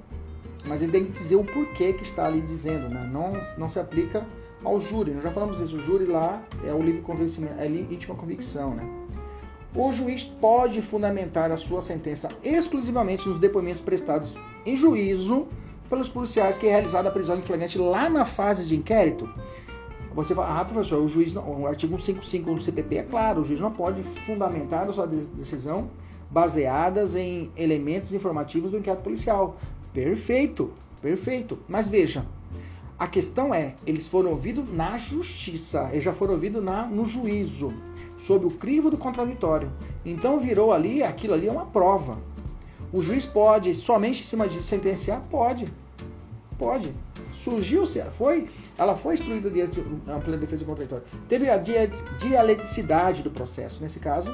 mas 0.65 0.83
ele 0.83 0.91
tem 0.91 1.05
que 1.05 1.13
dizer 1.13 1.37
o 1.37 1.45
porquê 1.45 1.93
que 1.93 2.03
está 2.03 2.27
ali 2.27 2.41
dizendo, 2.41 2.89
né, 2.89 3.09
não, 3.13 3.33
não 3.57 3.69
se 3.69 3.79
aplica 3.79 4.27
ao 4.65 4.81
júri. 4.81 5.13
Nós 5.13 5.23
já 5.23 5.31
falamos 5.31 5.61
isso, 5.61 5.77
o 5.77 5.81
júri 5.81 6.05
lá 6.05 6.43
é 6.65 6.75
o 6.75 6.83
livre 6.83 7.03
convencimento, 7.03 7.61
é 7.61 7.67
íntima 7.69 8.17
convicção, 8.17 8.75
né. 8.75 8.85
O 9.77 9.93
juiz 9.93 10.25
pode 10.25 10.83
fundamentar 10.83 11.53
a 11.53 11.57
sua 11.57 11.81
sentença 11.81 12.29
exclusivamente 12.43 13.29
nos 13.29 13.39
depoimentos 13.39 13.83
prestados 13.83 14.35
em 14.67 14.75
juízo 14.75 15.47
pelos 15.89 16.09
policiais 16.09 16.59
que 16.59 16.67
é 16.67 16.71
realizada 16.71 17.09
a 17.09 17.13
prisão 17.13 17.37
em 17.37 17.43
flagrante 17.43 17.79
lá 17.79 18.09
na 18.09 18.25
fase 18.25 18.65
de 18.65 18.77
inquérito, 18.77 19.29
você 20.15 20.35
fala, 20.35 20.61
ah, 20.61 20.65
professor, 20.65 21.01
o 21.01 21.09
juiz, 21.09 21.33
não, 21.33 21.63
o 21.63 21.67
artigo 21.67 21.97
155 21.97 22.55
do 22.55 22.61
CPP 22.61 22.97
é 22.97 23.03
claro, 23.05 23.43
o 23.43 23.45
juiz 23.45 23.61
não 23.61 23.71
pode 23.71 24.03
fundamentar 24.03 24.89
a 24.89 24.93
sua 24.93 25.07
decisão 25.07 25.91
baseadas 26.31 27.15
em 27.15 27.51
elementos 27.57 28.13
informativos 28.13 28.71
do 28.71 28.79
inquérito 28.79 29.03
policial. 29.03 29.57
Perfeito, 29.93 30.73
perfeito. 31.01 31.59
Mas 31.69 31.89
veja, 31.89 32.27
a 32.99 33.07
questão 33.07 33.55
é, 33.55 33.75
eles 33.87 34.09
foram 34.09 34.31
ouvidos 34.31 34.65
na 34.75 34.99
justiça, 34.99 35.89
eles 35.93 36.03
já 36.03 36.13
foram 36.13 36.35
ouvidos 36.35 36.63
na, 36.65 36.85
no 36.85 37.05
juízo, 37.05 37.73
sob 38.17 38.45
o 38.45 38.51
crivo 38.51 38.91
do 38.91 38.99
contraditório. 38.99 39.71
Então 40.05 40.41
virou 40.41 40.73
ali, 40.73 41.03
aquilo 41.03 41.35
ali 41.35 41.47
é 41.47 41.53
uma 41.53 41.67
prova. 41.67 42.19
O 42.93 43.03
juiz 43.03 43.27
pode, 43.27 43.75
somente 43.75 44.23
em 44.23 44.25
cima 44.25 44.49
de 44.49 44.63
sentenciar? 44.63 45.21
Pode. 45.31 45.67
Pode. 46.59 46.93
Surgiu, 47.35 47.85
foi, 48.17 48.49
ela 48.77 48.97
foi 48.97 49.15
instruída 49.15 49.51
diante 49.51 49.81
da 49.81 50.17
ampla 50.17 50.37
defesa 50.37 50.65
contraditória. 50.65 51.05
Teve 51.29 51.49
a 51.49 51.57
dialeticidade 51.57 53.23
do 53.23 53.31
processo. 53.31 53.81
Nesse 53.81 54.01
caso, 54.01 54.31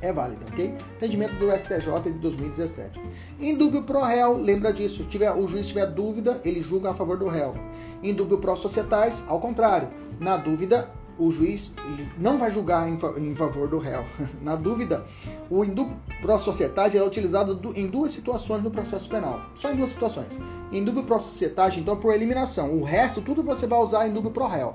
é 0.00 0.12
válida, 0.12 0.44
ok? 0.50 0.74
Entendimento 0.96 1.34
do 1.36 1.50
STJ 1.56 2.12
de 2.12 2.18
2017. 2.18 3.00
Em 3.38 3.56
dúvida 3.56 3.82
pro 3.82 4.02
réu, 4.02 4.36
lembra 4.36 4.72
disso. 4.72 5.04
Tiver, 5.04 5.32
o 5.32 5.46
juiz 5.46 5.66
tiver 5.66 5.86
dúvida, 5.86 6.40
ele 6.44 6.60
julga 6.60 6.90
a 6.90 6.94
favor 6.94 7.16
do 7.16 7.28
réu. 7.28 7.54
Em 8.02 8.12
dúvida 8.12 8.36
pro 8.36 8.56
societais, 8.56 9.22
ao 9.28 9.38
contrário. 9.38 9.88
Na 10.18 10.36
dúvida, 10.36 10.90
o 11.18 11.30
juiz 11.30 11.72
não 12.18 12.38
vai 12.38 12.50
julgar 12.50 12.88
em, 12.88 13.34
favor 13.34 13.68
do 13.68 13.78
réu. 13.78 14.04
Na 14.42 14.56
dúvida, 14.56 15.06
o 15.50 15.64
indúbio 15.64 15.96
pro 16.20 16.38
societate 16.40 16.96
é 16.96 17.04
utilizado 17.04 17.72
em 17.74 17.86
duas 17.86 18.12
situações 18.12 18.62
no 18.62 18.70
processo 18.70 19.08
penal. 19.08 19.40
Só 19.56 19.70
em 19.70 19.76
duas 19.76 19.90
situações. 19.90 20.38
Indúbio 20.70 21.04
pro 21.04 21.20
societate, 21.20 21.80
então, 21.80 21.96
por 21.96 22.14
eliminação. 22.14 22.72
O 22.78 22.84
resto, 22.84 23.20
tudo 23.20 23.42
você 23.42 23.66
vai 23.66 23.78
usar 23.78 24.08
indúbio 24.08 24.30
pro 24.30 24.46
réu. 24.46 24.74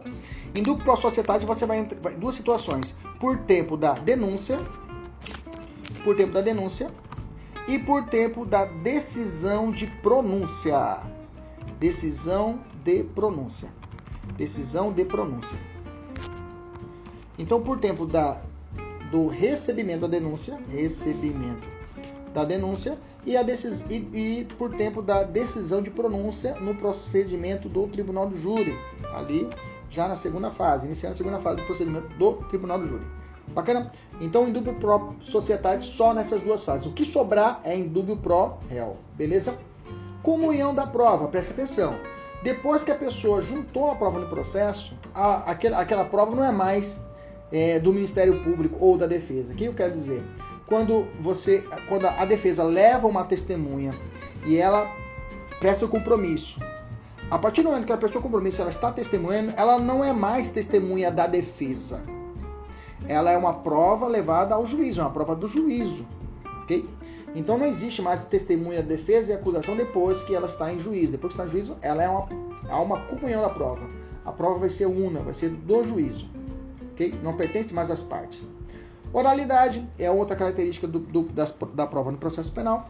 Indúbio 0.56 0.84
pro 0.84 0.96
societate, 0.98 1.46
você 1.46 1.66
vai 1.66 1.80
em 1.80 1.88
duas 2.20 2.36
situações. 2.36 2.96
Por 3.20 3.38
tempo 3.40 3.76
da 3.76 3.94
denúncia, 3.94 4.60
por 6.04 6.16
tempo 6.16 6.34
da 6.34 6.42
denúncia 6.42 6.90
e 7.68 7.80
por 7.80 8.06
tempo 8.06 8.46
da 8.46 8.66
decisão 8.66 9.72
de 9.72 9.88
pronúncia. 9.88 11.00
Decisão 11.80 12.60
de 12.84 13.04
pronúncia. 13.04 13.70
Decisão 14.38 14.92
de 14.92 15.04
pronúncia. 15.04 15.58
Então, 17.38 17.62
por 17.62 17.80
tempo 17.80 18.06
da, 18.06 18.42
do 19.12 19.28
recebimento 19.28 20.02
da 20.02 20.08
denúncia, 20.08 20.58
recebimento 20.72 21.68
da 22.34 22.44
denúncia 22.44 22.98
e, 23.26 23.36
a 23.36 23.44
decis, 23.44 23.84
e, 23.90 23.96
e 24.14 24.48
por 24.58 24.76
tempo 24.76 25.02
da 25.02 25.24
decisão 25.24 25.82
de 25.82 25.90
pronúncia 25.90 26.56
no 26.60 26.76
procedimento 26.76 27.70
do 27.70 27.88
tribunal 27.88 28.30
do 28.30 28.38
júri, 28.38 28.78
ali 29.14 29.50
já 29.90 30.08
na 30.08 30.16
segunda 30.16 30.52
fase, 30.52 30.86
iniciando 30.86 31.14
a 31.14 31.18
segunda 31.18 31.40
fase 31.40 31.62
do 31.62 31.66
procedimento 31.66 32.08
do 32.18 32.34
tribunal 32.50 32.80
do 32.80 32.88
júri. 32.88 33.06
Bacana? 33.50 33.92
Então, 34.20 34.48
indúbio 34.48 34.74
pro 34.74 35.16
sociedade 35.22 35.84
só 35.84 36.14
nessas 36.14 36.42
duas 36.42 36.64
fases. 36.64 36.86
O 36.86 36.92
que 36.92 37.06
sobrar 37.06 37.62
é 37.64 37.76
indúbio 37.76 38.18
pro 38.18 38.58
réu, 38.70 38.98
beleza? 39.16 39.58
Comunhão 40.22 40.76
da 40.76 40.86
prova, 40.86 41.28
presta 41.28 41.54
atenção. 41.54 41.96
Depois 42.44 42.84
que 42.84 42.92
a 42.92 42.96
pessoa 42.96 43.42
juntou 43.42 43.90
a 43.90 43.96
prova 43.96 44.20
no 44.20 44.28
processo, 44.28 44.94
a, 45.14 45.52
aquela, 45.52 45.80
aquela 45.80 46.06
prova 46.06 46.36
não 46.36 46.44
é 46.44 46.52
mais 46.52 47.00
é, 47.52 47.80
do 47.80 47.94
Ministério 47.94 48.44
Público 48.44 48.78
ou 48.80 48.98
da 48.98 49.08
defesa. 49.08 49.54
O 49.54 49.56
que 49.56 49.66
eu 49.66 49.74
quero 49.74 49.94
dizer? 49.94 50.24
Quando 50.68 51.08
você, 51.22 51.64
quando 51.88 52.06
a 52.06 52.26
defesa 52.26 52.64
leva 52.64 53.08
uma 53.08 53.24
testemunha 53.24 53.94
e 54.46 54.58
ela 54.58 54.92
presta 55.60 55.86
o 55.86 55.90
compromisso, 55.90 56.60
a 57.32 57.38
partir 57.38 57.62
do 57.62 57.70
momento 57.70 57.86
que 57.86 57.92
ela 57.92 58.00
prestou 58.00 58.20
o 58.20 58.24
compromisso, 58.24 58.62
ela 58.62 58.70
está 58.70 58.92
testemunhando, 58.92 59.54
ela 59.56 59.80
não 59.80 60.04
é 60.04 60.12
mais 60.12 60.50
testemunha 60.50 61.10
da 61.12 61.28
defesa. 61.28 62.02
Ela 63.08 63.32
é 63.32 63.38
uma 63.38 63.54
prova 63.54 64.08
levada 64.08 64.56
ao 64.56 64.66
juízo, 64.66 65.00
é 65.00 65.04
uma 65.04 65.12
prova 65.12 65.36
do 65.36 65.48
juízo, 65.48 66.06
ok? 66.64 66.88
Então 67.36 67.58
não 67.58 67.66
existe 67.66 68.02
mais 68.02 68.26
testemunha 68.26 68.82
defesa 68.82 69.32
e 69.32 69.36
acusação 69.36 69.76
depois 69.76 70.22
que 70.24 70.34
ela 70.34 70.48
está 70.48 70.74
em 70.74 70.80
juízo. 70.80 71.12
Depois 71.12 71.34
que 71.34 71.40
está 71.40 71.48
em 71.48 71.52
juízo, 71.52 71.78
ela 71.82 72.04
é 72.04 72.10
uma, 72.10 72.28
há 72.70 72.82
uma 72.82 73.02
comunhão 73.02 73.42
da 73.42 73.50
prova. 73.50 73.88
A 74.26 74.32
prova 74.32 74.60
vai 74.60 74.70
ser 74.70 74.88
una, 74.88 75.22
vai 75.22 75.34
ser 75.34 75.50
do 75.50 75.84
juízo 75.84 76.28
não 77.24 77.36
pertence 77.36 77.74
mais 77.74 77.90
às 77.90 78.02
partes. 78.02 78.42
Oralidade 79.14 79.88
é 79.98 80.12
outra 80.12 80.36
característica 80.36 80.88
do, 80.88 81.00
do, 81.00 81.24
das, 81.24 81.54
da 81.74 81.88
prova 81.88 82.12
no 82.12 82.18
processo 82.18 82.52
penal. 82.52 82.88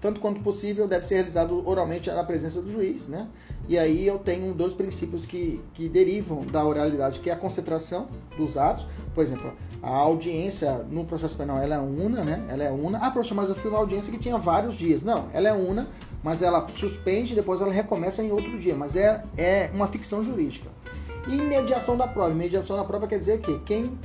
Tanto 0.00 0.20
quanto 0.20 0.40
possível, 0.40 0.86
deve 0.86 1.04
ser 1.06 1.16
realizado 1.16 1.66
oralmente 1.68 2.08
na 2.08 2.22
presença 2.22 2.62
do 2.62 2.70
juiz, 2.70 3.08
né? 3.08 3.26
E 3.68 3.76
aí 3.76 4.06
eu 4.06 4.18
tenho 4.18 4.54
dois 4.54 4.72
princípios 4.72 5.26
que, 5.26 5.60
que 5.74 5.88
derivam 5.88 6.42
da 6.46 6.64
oralidade, 6.64 7.18
que 7.18 7.28
é 7.28 7.32
a 7.32 7.36
concentração 7.36 8.06
dos 8.36 8.56
atos. 8.56 8.86
Por 9.12 9.22
exemplo, 9.22 9.52
a 9.82 9.90
audiência 9.90 10.84
no 10.90 11.04
processo 11.04 11.36
penal 11.36 11.58
ela 11.58 11.74
é 11.74 11.78
una, 11.78 12.22
né? 12.22 12.44
Ela 12.48 12.64
é 12.64 12.70
una. 12.70 12.98
Ah, 12.98 13.10
professor, 13.10 13.34
mas 13.34 13.48
eu 13.48 13.56
fui 13.56 13.70
uma 13.70 13.78
audiência 13.78 14.12
que 14.12 14.18
tinha 14.18 14.38
vários 14.38 14.76
dias. 14.76 15.02
Não, 15.02 15.26
ela 15.32 15.48
é 15.48 15.52
una, 15.52 15.88
mas 16.22 16.42
ela 16.42 16.66
suspende 16.74 17.34
depois 17.34 17.60
ela 17.60 17.72
recomeça 17.72 18.22
em 18.22 18.30
outro 18.30 18.56
dia. 18.58 18.76
Mas 18.76 18.94
é, 18.94 19.24
é 19.36 19.70
uma 19.74 19.88
ficção 19.88 20.22
jurídica. 20.22 20.70
E 21.28 21.36
mediação 21.36 21.96
da 21.96 22.06
prova. 22.06 22.34
Mediação 22.34 22.76
da 22.76 22.84
prova 22.84 23.06
quer 23.06 23.18
dizer 23.18 23.40
que 23.40 23.58
quem 23.60 23.98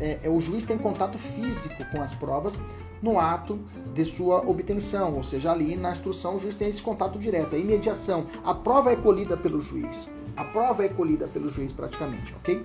é, 0.00 0.18
é, 0.22 0.30
o 0.30 0.40
juiz 0.40 0.64
tem 0.64 0.78
contato 0.78 1.18
físico 1.18 1.84
com 1.92 2.02
as 2.02 2.14
provas 2.14 2.54
no 3.02 3.18
ato 3.18 3.58
de 3.94 4.04
sua 4.04 4.40
obtenção, 4.48 5.14
ou 5.14 5.22
seja, 5.24 5.52
ali 5.52 5.76
na 5.76 5.92
instrução 5.92 6.36
o 6.36 6.38
juiz 6.38 6.54
tem 6.54 6.68
esse 6.68 6.80
contato 6.80 7.18
direto. 7.18 7.56
E 7.56 7.62
mediação, 7.62 8.26
a 8.44 8.54
prova 8.54 8.92
é 8.92 8.96
colhida 8.96 9.36
pelo 9.36 9.60
juiz. 9.60 10.08
A 10.36 10.44
prova 10.44 10.84
é 10.84 10.88
colhida 10.88 11.26
pelo 11.28 11.50
juiz 11.50 11.72
praticamente, 11.72 12.34
ok? 12.36 12.64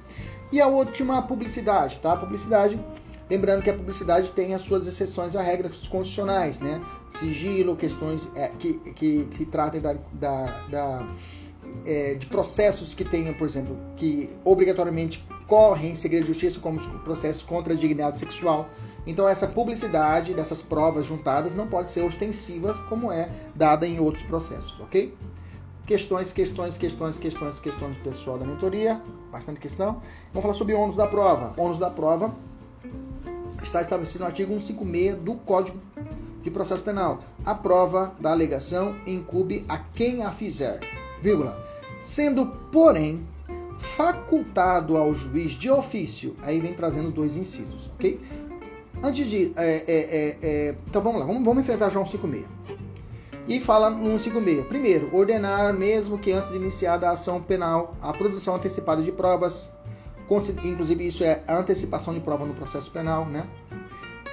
E 0.52 0.62
a 0.62 0.68
última, 0.68 1.18
a 1.18 1.22
publicidade, 1.22 2.00
tá? 2.00 2.14
A 2.14 2.18
publicidade, 2.18 2.80
lembrando 3.30 3.64
que 3.64 3.70
a 3.70 3.74
publicidade 3.74 4.32
tem 4.32 4.54
as 4.54 4.62
suas 4.62 4.86
exceções 4.86 5.36
a 5.36 5.42
regras 5.42 5.76
constitucionais, 5.88 6.60
né? 6.60 6.82
Sigilo, 7.20 7.76
questões 7.76 8.30
é, 8.36 8.50
que, 8.60 8.74
que, 8.96 9.26
que 9.26 9.46
tratem 9.46 9.82
da, 9.82 9.96
da, 10.14 10.46
da 10.70 11.08
é, 11.86 12.16
de 12.16 12.26
processos 12.26 12.94
que 12.94 13.06
tenham, 13.06 13.34
por 13.34 13.46
exemplo, 13.48 13.78
que 13.96 14.30
obrigatoriamente 14.44 15.26
correm 15.48 15.92
em 15.92 15.96
segredo 15.96 16.24
de 16.24 16.30
justiça, 16.30 16.60
como 16.60 16.80
os 16.80 16.88
processos 17.04 17.44
contra 17.44 17.74
a 17.74 17.76
dignidade 17.76 18.20
sexual. 18.20 18.70
Então, 19.06 19.30
essa 19.30 19.48
publicidade 19.48 20.34
dessas 20.34 20.64
provas 20.64 21.06
juntadas 21.06 21.54
não 21.54 21.68
pode 21.68 21.92
ser 21.92 22.02
ostensiva, 22.02 22.74
como 22.90 23.12
é 23.12 23.30
dada 23.54 23.86
em 23.86 24.00
outros 24.00 24.24
processos, 24.24 24.74
ok? 24.80 25.16
Questões, 25.86 26.32
questões, 26.32 26.78
questões, 26.78 27.18
questões, 27.18 27.60
questões 27.60 27.96
pessoal 27.98 28.40
da 28.40 28.46
mentoria, 28.46 29.00
bastante 29.32 29.60
questão. 29.60 30.02
Vamos 30.34 30.42
falar 30.42 30.54
sobre 30.54 30.74
ônus 30.74 30.96
da 30.96 31.06
prova. 31.06 31.54
Ônus 31.56 31.78
da 31.78 31.92
prova 31.92 32.34
está 33.62 33.82
estabelecido 33.82 34.22
no 34.22 34.26
artigo 34.26 34.52
156 34.54 35.18
do 35.18 35.36
Código 35.36 35.80
de 36.42 36.50
Processo 36.50 36.82
Penal. 36.82 37.20
A 37.46 37.54
prova 37.54 38.16
da 38.20 38.32
alegação 38.32 38.96
incube 39.06 39.64
a 39.70 39.78
quem 39.78 40.24
a 40.24 40.32
fizer 40.32 40.80
vírgula, 41.26 41.60
sendo, 42.00 42.46
porém, 42.72 43.26
facultado 43.80 44.96
ao 44.96 45.14
juiz 45.14 45.54
de 45.54 45.70
ofício. 45.70 46.36
Aí 46.42 46.60
vem 46.60 46.74
trazendo 46.74 47.12
dois 47.12 47.36
incisos, 47.36 47.90
ok? 47.96 48.20
Antes 49.04 49.28
de. 49.28 49.52
É, 49.56 49.76
é, 49.76 49.84
é, 49.88 50.38
é 50.42 50.76
então 50.88 51.02
vamos 51.02 51.20
lá, 51.20 51.26
vamos, 51.26 51.44
vamos 51.44 51.64
enfrentar 51.64 51.90
João 51.90 52.06
56. 52.06 52.46
E 53.48 53.60
fala 53.60 53.90
no 53.90 54.20
56. 54.20 54.66
Primeiro, 54.68 55.16
ordenar, 55.16 55.74
mesmo 55.74 56.18
que 56.18 56.32
antes 56.32 56.50
de 56.50 56.56
iniciada 56.56 57.08
a 57.08 57.12
ação 57.12 57.42
penal, 57.42 57.96
a 58.02 58.14
produção 58.14 58.56
antecipada 58.56 59.04
de 59.04 59.12
provas. 59.12 59.72
Inclusive, 60.64 61.06
isso 61.06 61.24
é 61.24 61.44
a 61.48 61.58
antecipação 61.58 62.12
de 62.12 62.20
prova 62.20 62.46
no 62.46 62.56
processo 62.56 62.90
penal, 62.90 63.28
né? 63.28 63.46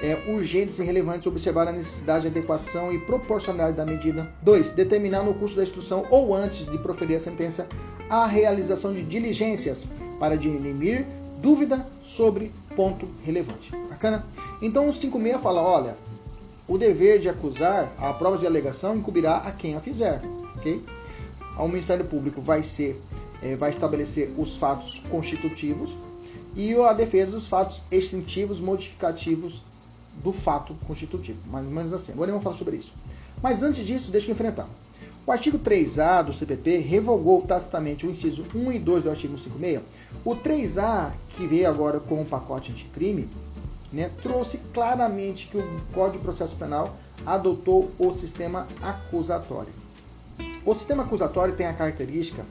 É, 0.02 0.20
urgentes 0.26 0.78
e 0.80 0.84
relevantes 0.84 1.26
observar 1.28 1.68
a 1.68 1.72
necessidade, 1.72 2.26
adequação 2.26 2.92
e 2.92 2.98
proporcionalidade 2.98 3.76
da 3.76 3.86
medida. 3.86 4.28
2. 4.42 4.72
Determinar 4.72 5.22
no 5.22 5.32
curso 5.32 5.54
da 5.54 5.62
instrução 5.62 6.04
ou 6.10 6.34
antes 6.34 6.66
de 6.66 6.76
proferir 6.78 7.16
a 7.16 7.20
sentença 7.20 7.68
a 8.10 8.26
realização 8.26 8.92
de 8.92 9.02
diligências 9.02 9.86
para 10.18 10.36
dirimir 10.36 11.06
dúvida 11.40 11.86
sobre 12.02 12.50
ponto 12.74 13.08
relevante. 13.24 13.70
Bacana? 13.88 14.26
Então 14.60 14.88
o 14.88 14.92
56 14.92 15.40
fala, 15.40 15.62
olha, 15.62 15.96
o 16.66 16.76
dever 16.76 17.20
de 17.20 17.28
acusar 17.28 17.92
a 17.96 18.12
prova 18.12 18.36
de 18.38 18.46
alegação 18.46 18.96
incumbirá 18.96 19.36
a 19.36 19.52
quem 19.52 19.76
a 19.76 19.80
fizer, 19.80 20.20
ok? 20.56 20.82
O 21.58 21.68
Ministério 21.68 22.04
Público 22.04 22.40
vai 22.40 22.62
ser, 22.62 23.00
é, 23.42 23.54
vai 23.54 23.70
estabelecer 23.70 24.32
os 24.36 24.56
fatos 24.56 25.00
constitutivos 25.10 25.94
e 26.56 26.74
a 26.74 26.92
defesa 26.92 27.32
dos 27.32 27.46
fatos 27.46 27.82
extintivos, 27.90 28.60
modificativos 28.60 29.62
do 30.22 30.32
fato 30.32 30.74
constitutivo. 30.86 31.38
Mais 31.50 31.66
ou 31.66 31.72
menos 31.72 31.92
assim. 31.92 32.12
Agora 32.12 32.30
vamos 32.30 32.44
falar 32.44 32.56
sobre 32.56 32.76
isso. 32.76 32.92
Mas 33.42 33.62
antes 33.62 33.84
disso, 33.86 34.10
deixa 34.10 34.28
eu 34.28 34.32
enfrentar. 34.32 34.68
O 35.24 35.30
artigo 35.30 35.58
3A 35.58 36.24
do 36.24 36.32
CPP 36.32 36.78
revogou 36.78 37.42
tacitamente 37.42 38.04
o 38.04 38.10
inciso 38.10 38.44
1 38.54 38.72
e 38.72 38.78
2 38.78 39.04
do 39.04 39.10
artigo 39.10 39.38
56. 39.38 39.82
O 40.24 40.34
3A, 40.34 41.12
que 41.30 41.46
veio 41.46 41.68
agora 41.68 42.00
com 42.00 42.20
o 42.20 42.24
pacote 42.24 42.72
anticrime, 42.72 43.28
né, 43.92 44.10
trouxe 44.22 44.58
claramente 44.72 45.46
que 45.46 45.58
o 45.58 45.80
Código 45.92 46.18
de 46.18 46.24
Processo 46.24 46.56
Penal 46.56 46.96
adotou 47.24 47.92
o 47.98 48.12
sistema 48.14 48.66
acusatório. 48.80 49.72
O 50.64 50.74
sistema 50.74 51.04
acusatório 51.04 51.54
tem 51.54 51.66
a 51.66 51.74
característica 51.74 52.44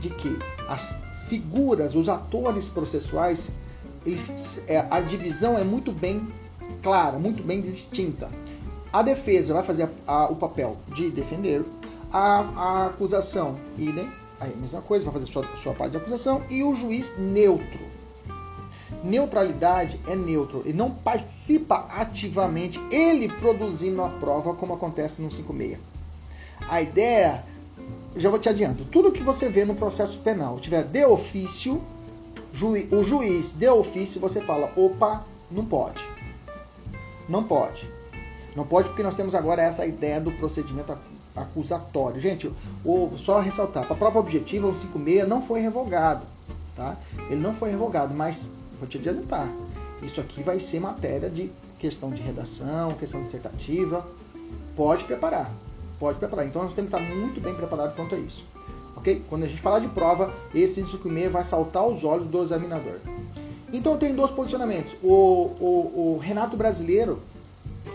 de 0.00 0.10
que 0.10 0.36
as 0.68 0.94
figuras, 1.28 1.94
os 1.94 2.08
atores 2.08 2.68
processuais, 2.68 3.48
é, 4.66 4.86
a 4.90 5.00
divisão 5.00 5.56
é 5.58 5.64
muito 5.64 5.90
bem 5.92 6.26
clara, 6.82 7.18
muito 7.18 7.42
bem 7.42 7.60
distinta. 7.60 8.28
A 8.92 9.02
defesa 9.02 9.54
vai 9.54 9.62
fazer 9.62 9.88
a, 10.06 10.12
a, 10.12 10.26
o 10.26 10.36
papel 10.36 10.76
de 10.94 11.10
defender, 11.10 11.64
a, 12.12 12.40
a 12.40 12.86
acusação, 12.86 13.56
idem, 13.78 14.10
a 14.38 14.46
mesma 14.46 14.82
coisa, 14.82 15.04
vai 15.04 15.14
fazer 15.14 15.26
sua, 15.26 15.44
sua 15.62 15.72
parte 15.72 15.92
de 15.92 15.96
acusação, 15.98 16.42
e 16.50 16.62
o 16.62 16.74
juiz 16.74 17.10
neutro. 17.16 17.92
Neutralidade 19.02 19.98
é 20.06 20.14
neutro, 20.14 20.62
ele 20.64 20.76
não 20.76 20.90
participa 20.90 21.86
ativamente, 21.88 22.78
ele 22.90 23.28
produzindo 23.28 24.02
a 24.02 24.08
prova, 24.08 24.54
como 24.54 24.74
acontece 24.74 25.22
no 25.22 25.30
56. 25.30 25.78
A 26.68 26.82
ideia, 26.82 27.44
já 28.14 28.28
vou 28.28 28.38
te 28.38 28.48
adianto, 28.48 28.84
tudo 28.84 29.10
que 29.10 29.22
você 29.22 29.48
vê 29.48 29.64
no 29.64 29.74
processo 29.74 30.18
penal, 30.18 30.60
tiver 30.60 30.84
de 30.84 31.04
ofício, 31.04 31.82
o 32.92 33.02
juiz 33.02 33.52
de 33.52 33.68
ofício, 33.68 34.20
você 34.20 34.40
fala, 34.40 34.70
opa, 34.76 35.24
não 35.50 35.64
pode. 35.64 36.04
Não 37.28 37.42
pode. 37.42 37.88
Não 38.54 38.66
pode 38.66 38.88
porque 38.88 39.02
nós 39.02 39.14
temos 39.14 39.34
agora 39.34 39.62
essa 39.62 39.86
ideia 39.86 40.20
do 40.20 40.32
procedimento 40.32 40.96
acusatório. 41.34 42.20
Gente, 42.20 42.52
o, 42.84 43.12
só 43.16 43.40
ressaltar, 43.40 43.90
a 43.90 43.94
prova 43.94 44.18
objetiva, 44.18 44.66
o 44.66 44.74
56, 44.74 45.28
não 45.28 45.42
foi 45.42 45.60
revogado. 45.60 46.26
Tá? 46.76 46.96
Ele 47.30 47.40
não 47.40 47.54
foi 47.54 47.70
revogado, 47.70 48.14
mas 48.14 48.44
vou 48.78 48.88
te 48.88 48.98
adiantar. 48.98 49.48
Isso 50.02 50.20
aqui 50.20 50.42
vai 50.42 50.58
ser 50.58 50.80
matéria 50.80 51.30
de 51.30 51.50
questão 51.78 52.10
de 52.10 52.20
redação, 52.20 52.92
questão 52.94 53.22
dissertativa. 53.22 54.06
Pode 54.76 55.04
preparar, 55.04 55.50
pode 55.98 56.18
preparar. 56.18 56.46
Então 56.46 56.64
nós 56.64 56.74
temos 56.74 56.90
que 56.90 56.96
estar 56.96 57.14
muito 57.14 57.40
bem 57.40 57.54
preparado 57.54 57.94
quanto 57.94 58.14
a 58.14 58.18
isso. 58.18 58.44
Ok? 58.96 59.24
Quando 59.28 59.44
a 59.44 59.48
gente 59.48 59.60
falar 59.60 59.78
de 59.78 59.88
prova, 59.88 60.32
esse 60.54 60.82
5,5 60.82 61.28
vai 61.30 61.44
saltar 61.44 61.82
aos 61.82 62.04
olhos 62.04 62.26
do 62.26 62.42
examinador. 62.42 62.98
Então 63.72 63.96
tem 63.96 64.14
dois 64.14 64.30
posicionamentos. 64.30 64.92
O, 65.02 65.08
o, 65.58 66.14
o 66.16 66.20
Renato 66.22 66.56
Brasileiro, 66.56 67.20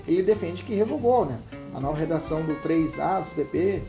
ele 0.07 0.23
defende 0.23 0.63
que 0.63 0.73
revogou, 0.73 1.25
né? 1.25 1.39
A 1.75 1.79
nova 1.79 1.97
redação 1.97 2.43
do 2.43 2.55
3A 2.55 3.21
do 3.21 3.27
CPP, 3.27 3.83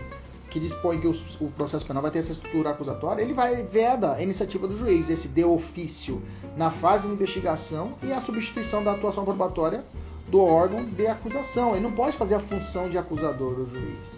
que 0.50 0.60
dispõe 0.60 1.00
que 1.00 1.06
o, 1.06 1.16
o, 1.40 1.50
processo 1.50 1.86
penal 1.86 2.02
vai 2.02 2.10
ter 2.10 2.18
essa 2.20 2.32
estrutura 2.32 2.70
acusatória, 2.70 3.22
ele 3.22 3.32
vai 3.32 3.62
veda 3.64 4.14
a 4.14 4.22
iniciativa 4.22 4.66
do 4.66 4.76
juiz, 4.76 5.08
esse 5.08 5.28
de 5.28 5.44
ofício, 5.44 6.22
na 6.56 6.70
fase 6.70 7.06
de 7.06 7.14
investigação 7.14 7.94
e 8.02 8.12
a 8.12 8.20
substituição 8.20 8.82
da 8.82 8.92
atuação 8.92 9.24
probatória 9.24 9.84
do 10.28 10.42
órgão 10.42 10.84
de 10.84 11.06
acusação. 11.06 11.72
Ele 11.72 11.80
não 11.80 11.92
pode 11.92 12.16
fazer 12.16 12.34
a 12.34 12.40
função 12.40 12.88
de 12.88 12.98
acusador, 12.98 13.60
o 13.60 13.66
juiz. 13.66 14.17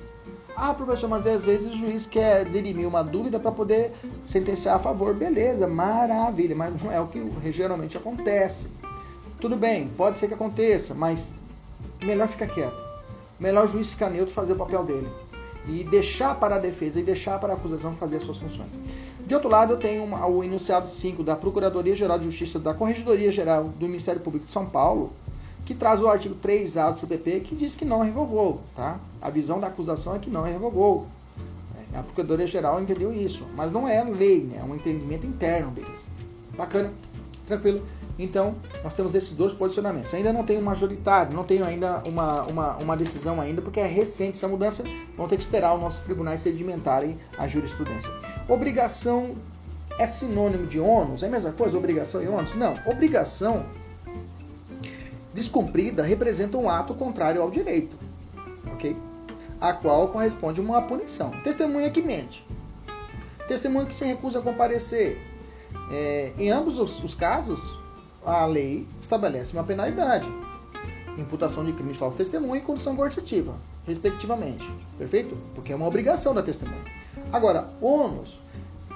Ah, 0.62 0.74
professor, 0.74 1.08
mas 1.08 1.26
às 1.26 1.42
vezes 1.42 1.72
o 1.72 1.78
juiz 1.78 2.06
quer 2.06 2.44
dirimir 2.44 2.86
uma 2.86 3.02
dúvida 3.02 3.40
para 3.40 3.50
poder 3.50 3.94
sentenciar 4.26 4.76
a 4.76 4.78
favor. 4.78 5.14
Beleza, 5.14 5.66
maravilha, 5.66 6.54
mas 6.54 6.82
não 6.82 6.92
é 6.92 7.00
o 7.00 7.06
que 7.06 7.50
geralmente 7.50 7.96
acontece. 7.96 8.66
Tudo 9.40 9.56
bem, 9.56 9.88
pode 9.96 10.18
ser 10.18 10.28
que 10.28 10.34
aconteça, 10.34 10.92
mas 10.92 11.30
melhor 12.02 12.28
ficar 12.28 12.46
quieto. 12.46 12.76
Melhor 13.40 13.64
o 13.64 13.68
juiz 13.68 13.88
ficar 13.88 14.10
neutro 14.10 14.34
fazer 14.34 14.52
o 14.52 14.56
papel 14.56 14.84
dele. 14.84 15.08
E 15.66 15.82
deixar 15.82 16.38
para 16.38 16.56
a 16.56 16.58
defesa 16.58 17.00
e 17.00 17.02
deixar 17.02 17.40
para 17.40 17.54
a 17.54 17.56
acusação 17.56 17.96
fazer 17.96 18.18
as 18.18 18.24
suas 18.24 18.36
funções. 18.36 18.68
De 19.26 19.34
outro 19.34 19.48
lado, 19.48 19.72
eu 19.72 19.78
tenho 19.78 20.04
uma, 20.04 20.26
o 20.26 20.44
enunciado 20.44 20.88
5 20.88 21.24
da 21.24 21.36
Procuradoria-Geral 21.36 22.18
de 22.18 22.26
Justiça 22.26 22.58
da 22.58 22.74
Corregedoria-Geral 22.74 23.64
do 23.64 23.86
Ministério 23.86 24.20
Público 24.20 24.44
de 24.44 24.52
São 24.52 24.66
Paulo, 24.66 25.10
que 25.70 25.74
traz 25.76 26.02
o 26.02 26.08
artigo 26.08 26.34
3A 26.34 26.90
do 26.90 26.98
CPP, 26.98 27.40
que 27.42 27.54
diz 27.54 27.76
que 27.76 27.84
não 27.84 28.02
revogou. 28.02 28.60
Tá? 28.74 28.98
A 29.22 29.30
visão 29.30 29.60
da 29.60 29.68
acusação 29.68 30.16
é 30.16 30.18
que 30.18 30.28
não 30.28 30.42
revogou. 30.42 31.06
É, 31.94 31.96
a 31.96 32.02
Procuradoria-Geral 32.02 32.82
entendeu 32.82 33.12
isso, 33.12 33.46
mas 33.54 33.70
não 33.70 33.86
é 33.86 34.02
lei, 34.02 34.42
né? 34.42 34.58
é 34.60 34.64
um 34.64 34.74
entendimento 34.74 35.24
interno 35.28 35.70
deles. 35.70 36.08
Bacana, 36.56 36.92
tranquilo. 37.46 37.86
Então, 38.18 38.56
nós 38.82 38.94
temos 38.94 39.14
esses 39.14 39.30
dois 39.30 39.52
posicionamentos. 39.52 40.12
Ainda 40.12 40.32
não 40.32 40.44
tenho 40.44 40.58
um 40.58 40.64
majoritário, 40.64 41.36
não 41.36 41.44
tenho 41.44 41.64
ainda 41.64 42.02
uma, 42.04 42.42
uma, 42.46 42.76
uma 42.78 42.96
decisão 42.96 43.40
ainda, 43.40 43.62
porque 43.62 43.78
é 43.78 43.86
recente 43.86 44.38
essa 44.38 44.48
mudança. 44.48 44.82
Vamos 45.16 45.30
ter 45.30 45.36
que 45.36 45.44
esperar 45.44 45.72
os 45.76 45.80
nossos 45.80 46.00
tribunais 46.00 46.40
sedimentarem 46.40 47.16
a 47.38 47.46
jurisprudência. 47.46 48.10
Obrigação 48.48 49.36
é 50.00 50.06
sinônimo 50.08 50.66
de 50.66 50.80
ônus? 50.80 51.22
É 51.22 51.26
a 51.26 51.30
mesma 51.30 51.52
coisa, 51.52 51.78
obrigação 51.78 52.20
e 52.20 52.26
ônus? 52.26 52.56
Não. 52.56 52.74
Obrigação 52.86 53.64
descumprida 55.32 56.02
representa 56.02 56.56
um 56.56 56.68
ato 56.68 56.94
contrário 56.94 57.40
ao 57.40 57.50
direito, 57.50 57.96
ok? 58.72 58.96
A 59.60 59.72
qual 59.72 60.08
corresponde 60.08 60.60
uma 60.60 60.82
punição. 60.82 61.30
Testemunha 61.44 61.90
que 61.90 62.02
mente. 62.02 62.44
Testemunha 63.46 63.86
que 63.86 63.94
se 63.94 64.04
recusa 64.04 64.38
a 64.38 64.42
comparecer. 64.42 65.20
É, 65.92 66.32
em 66.38 66.50
ambos 66.50 66.78
os, 66.78 67.02
os, 67.02 67.14
casos, 67.14 67.60
a 68.24 68.44
lei 68.46 68.86
estabelece 69.00 69.52
uma 69.52 69.64
penalidade. 69.64 70.28
Imputação 71.18 71.64
de 71.64 71.72
crime 71.72 71.92
de 71.92 71.98
falso 71.98 72.16
testemunha 72.16 72.62
e 72.62 72.64
condição 72.64 72.96
coercitiva, 72.96 73.54
respectivamente. 73.86 74.68
Perfeito? 74.96 75.36
Porque 75.54 75.72
é 75.72 75.76
uma 75.76 75.86
obrigação 75.86 76.32
da 76.32 76.42
testemunha. 76.42 76.80
Agora, 77.32 77.68
ônus 77.80 78.38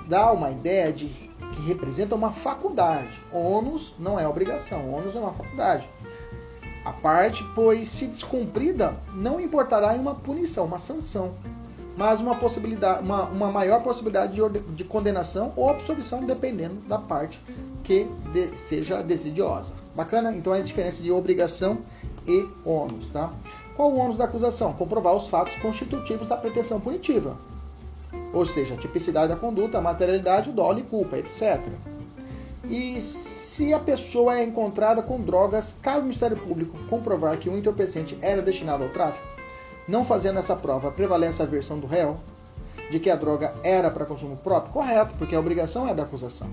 dá 0.09 0.33
uma 0.33 0.51
ideia 0.51 0.92
de 0.92 1.07
que 1.09 1.62
representa 1.66 2.14
uma 2.14 2.33
faculdade. 2.33 3.20
Ônus 3.33 3.94
não 3.99 4.18
é 4.18 4.27
obrigação, 4.27 4.92
ônus 4.92 5.14
é 5.14 5.18
uma 5.18 5.33
faculdade 5.33 5.88
a 6.85 6.92
parte, 6.92 7.42
pois 7.55 7.88
se 7.88 8.07
descumprida, 8.07 8.94
não 9.14 9.40
importará 9.40 9.97
em 9.97 10.01
uma 10.01 10.14
punição, 10.14 10.66
uma 10.66 10.79
sanção, 10.79 11.33
mas 11.97 12.20
uma 12.20 12.35
possibilidade, 12.35 13.03
uma, 13.03 13.25
uma 13.25 13.51
maior 13.51 13.83
possibilidade 13.83 14.35
de, 14.35 14.61
de 14.61 14.85
condenação 14.85 15.53
ou 15.57 15.70
absolvição, 15.70 16.25
dependendo 16.25 16.75
da 16.87 16.99
parte 16.99 17.40
que 17.83 18.07
de, 18.33 18.49
seja 18.59 19.03
desidiosa. 19.03 19.73
Bacana? 19.94 20.35
Então 20.37 20.55
é 20.55 20.59
a 20.59 20.62
diferença 20.62 21.03
de 21.03 21.11
obrigação 21.11 21.79
e 22.27 22.49
ônus, 22.64 23.07
tá? 23.12 23.33
Qual 23.77 23.90
o 23.90 23.97
ônus 23.97 24.16
da 24.16 24.25
acusação? 24.25 24.73
Comprovar 24.73 25.14
os 25.14 25.29
fatos 25.29 25.55
constitutivos 25.57 26.27
da 26.27 26.37
pretensão 26.37 26.81
punitiva. 26.81 27.37
Ou 28.33 28.44
seja, 28.44 28.75
a 28.75 28.77
tipicidade 28.77 29.29
da 29.29 29.37
conduta, 29.37 29.79
a 29.79 29.81
materialidade, 29.81 30.51
o 30.51 30.53
dolo 30.53 30.81
e 30.81 30.83
culpa, 30.83 31.16
etc. 31.16 31.61
E 32.68 33.01
se 33.55 33.73
a 33.73 33.79
pessoa 33.79 34.37
é 34.37 34.43
encontrada 34.43 35.01
com 35.01 35.21
drogas, 35.21 35.77
cabe 35.81 35.99
ao 35.99 36.03
Ministério 36.03 36.37
Público 36.37 36.77
comprovar 36.90 37.38
que 37.38 37.49
o 37.49 37.57
entorpecente 37.57 38.19
era 38.21 38.43
destinado 38.43 38.83
ao 38.83 38.88
tráfico, 38.88 39.25
não 39.87 40.05
fazendo 40.05 40.40
essa 40.40 40.57
prova, 40.57 40.90
prevalece 40.90 41.40
a 41.40 41.47
versão 41.47 41.79
do 41.79 41.87
réu 41.87 42.17
de 42.90 42.99
que 42.99 43.09
a 43.09 43.14
droga 43.14 43.55
era 43.62 43.93
para 43.93 44.07
consumo 44.07 44.37
próprio? 44.38 44.73
Correto, 44.73 45.14
porque 45.17 45.37
a 45.37 45.38
obrigação 45.38 45.88
é 45.88 45.95
da 45.95 46.03
acusação. 46.03 46.49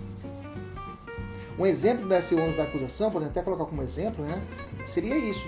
Um 1.58 1.66
exemplo 1.66 2.08
desse 2.08 2.36
ônus 2.36 2.56
da 2.56 2.64
acusação, 2.64 3.10
podemos 3.10 3.32
até 3.32 3.42
colocar 3.42 3.66
como 3.66 3.82
exemplo, 3.82 4.24
né, 4.24 4.40
seria 4.86 5.18
isso. 5.18 5.48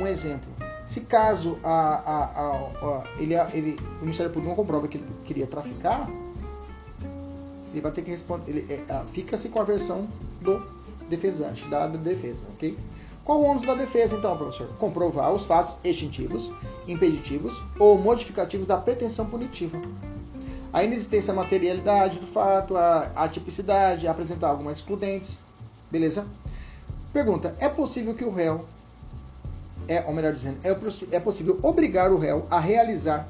Um 0.00 0.06
exemplo. 0.06 0.48
Se 0.86 1.02
caso 1.02 1.58
a, 1.62 1.74
a, 1.74 2.24
a, 2.86 3.04
ele, 3.18 3.34
ele, 3.52 3.78
o 4.00 4.04
Ministério 4.04 4.32
Público 4.32 4.48
não 4.48 4.56
comprova 4.56 4.88
que 4.88 4.96
ele 4.96 5.06
queria 5.26 5.46
traficar, 5.46 6.08
ele 7.70 7.82
vai 7.82 7.92
ter 7.92 8.00
que 8.00 8.10
responder. 8.10 8.50
Ele, 8.50 8.82
é, 8.88 9.02
Fica-se 9.12 9.50
com 9.50 9.60
a 9.60 9.64
versão 9.64 10.08
do 10.44 10.62
defesante, 11.08 11.66
da 11.68 11.86
defesa, 11.88 12.42
ok? 12.54 12.78
Qual 13.24 13.40
o 13.40 13.44
ônus 13.44 13.62
da 13.62 13.74
defesa, 13.74 14.14
então, 14.16 14.36
professor? 14.36 14.68
Comprovar 14.78 15.32
os 15.32 15.46
fatos 15.46 15.76
extintivos, 15.82 16.52
impeditivos 16.86 17.54
ou 17.78 17.98
modificativos 17.98 18.66
da 18.66 18.76
pretensão 18.76 19.24
punitiva. 19.24 19.80
A 20.70 20.84
inexistência 20.84 21.32
da 21.32 21.40
materialidade 21.40 22.18
do 22.18 22.26
fato, 22.26 22.76
a 22.76 23.10
atipicidade, 23.16 24.06
apresentar 24.06 24.48
algumas 24.48 24.78
excludentes. 24.78 25.38
Beleza? 25.90 26.26
Pergunta: 27.12 27.54
é 27.58 27.68
possível 27.68 28.14
que 28.14 28.24
o 28.24 28.30
réu, 28.30 28.66
é, 29.88 30.04
ou 30.06 30.12
melhor 30.12 30.34
dizendo, 30.34 30.58
é, 30.62 30.76
é 31.16 31.20
possível 31.20 31.58
obrigar 31.62 32.12
o 32.12 32.18
réu 32.18 32.46
a 32.50 32.60
realizar 32.60 33.26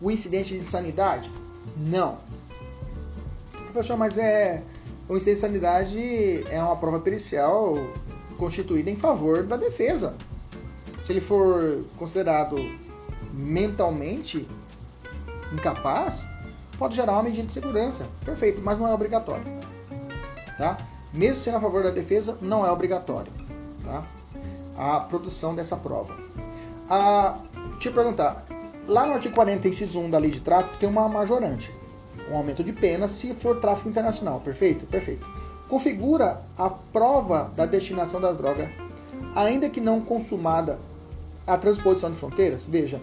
o 0.00 0.10
incidente 0.10 0.50
de 0.54 0.60
insanidade? 0.60 1.28
Não. 1.76 2.18
Professor, 3.72 3.96
mas 3.96 4.16
é 4.16 4.62
o 5.08 5.16
incidente 5.16 5.34
de 5.34 5.40
sanidade 5.40 6.44
é 6.50 6.62
uma 6.62 6.76
prova 6.76 6.98
pericial 6.98 7.76
constituída 8.38 8.90
em 8.90 8.96
favor 8.96 9.42
da 9.42 9.56
defesa. 9.56 10.14
Se 11.02 11.12
ele 11.12 11.20
for 11.20 11.84
considerado 11.98 12.56
mentalmente 13.32 14.48
incapaz, 15.52 16.24
pode 16.78 16.96
gerar 16.96 17.12
uma 17.12 17.24
medida 17.24 17.46
de 17.46 17.52
segurança. 17.52 18.06
Perfeito, 18.24 18.60
mas 18.64 18.78
não 18.78 18.88
é 18.88 18.94
obrigatório. 18.94 19.44
Tá? 20.56 20.78
Mesmo 21.12 21.42
sendo 21.42 21.58
a 21.58 21.60
favor 21.60 21.82
da 21.82 21.90
defesa, 21.90 22.38
não 22.40 22.66
é 22.66 22.70
obrigatório. 22.70 23.32
Tá? 23.84 24.04
A 24.76 25.00
produção 25.00 25.54
dessa 25.54 25.76
prova. 25.76 26.16
Ah, 26.88 27.38
eu 27.84 27.92
perguntar. 27.92 28.46
Lá 28.88 29.06
no 29.06 29.14
artigo 29.14 29.34
40, 29.34 29.68
inciso 29.68 29.98
1 30.00 30.10
da 30.10 30.18
lei 30.18 30.30
de 30.30 30.40
tráfico, 30.40 30.76
tem 30.78 30.88
uma 30.88 31.08
majorante 31.08 31.70
um 32.30 32.36
aumento 32.36 32.62
de 32.62 32.72
pena 32.72 33.08
se 33.08 33.34
for 33.34 33.60
tráfico 33.60 33.88
internacional. 33.88 34.40
Perfeito? 34.40 34.86
Perfeito. 34.86 35.26
Configura 35.68 36.42
a 36.56 36.68
prova 36.70 37.50
da 37.56 37.66
destinação 37.66 38.20
da 38.20 38.32
droga, 38.32 38.70
ainda 39.34 39.68
que 39.68 39.80
não 39.80 40.00
consumada 40.00 40.78
a 41.46 41.56
transposição 41.56 42.10
de 42.10 42.16
fronteiras. 42.16 42.64
Veja, 42.64 43.00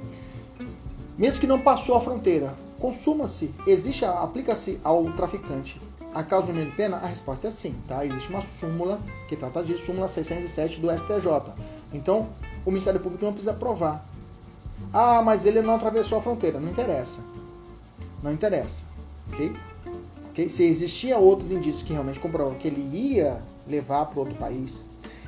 mesmo 1.18 1.40
que 1.40 1.48
não 1.48 1.60
passou 1.60 1.96
a 1.96 2.02
fronteira, 2.02 2.54
consuma-se, 2.80 3.54
existe, 3.68 4.06
aplica-se 4.06 4.80
ao 4.84 5.04
traficante 5.14 5.80
a 6.14 6.24
causa 6.24 6.48
do 6.48 6.52
aumento 6.52 6.72
de 6.72 6.76
pena? 6.76 6.98
A 6.98 7.08
resposta 7.08 7.48
é 7.48 7.52
sim, 7.52 7.76
tá? 7.88 8.06
Existe 8.06 8.30
uma 8.30 8.42
súmula 8.42 9.00
que 9.28 9.36
trata 9.36 9.64
disso, 9.64 9.86
súmula 9.86 10.08
607 10.08 10.80
do 10.80 10.92
STJ. 10.92 11.54
Então, 11.94 12.30
o 12.66 12.72
Ministério 12.72 13.00
Público 13.00 13.26
não 13.26 13.34
precisa 13.34 13.54
provar. 13.54 14.06
Ah, 14.94 15.22
mas 15.22 15.46
ele 15.46 15.62
não 15.62 15.76
atravessou 15.76 16.18
a 16.18 16.22
fronteira. 16.22 16.60
Não 16.60 16.70
interessa. 16.70 17.20
Não 18.22 18.32
interessa 18.32 18.91
ok? 19.32 19.56
Se 20.50 20.64
existia 20.64 21.18
outros 21.18 21.52
indícios 21.52 21.84
que 21.84 21.94
realmente 21.94 22.20
comprovam 22.20 22.56
que 22.56 22.68
ele 22.68 22.82
ia 22.98 23.42
levar 23.68 24.06
para 24.06 24.20
outro 24.20 24.36
país, 24.36 24.72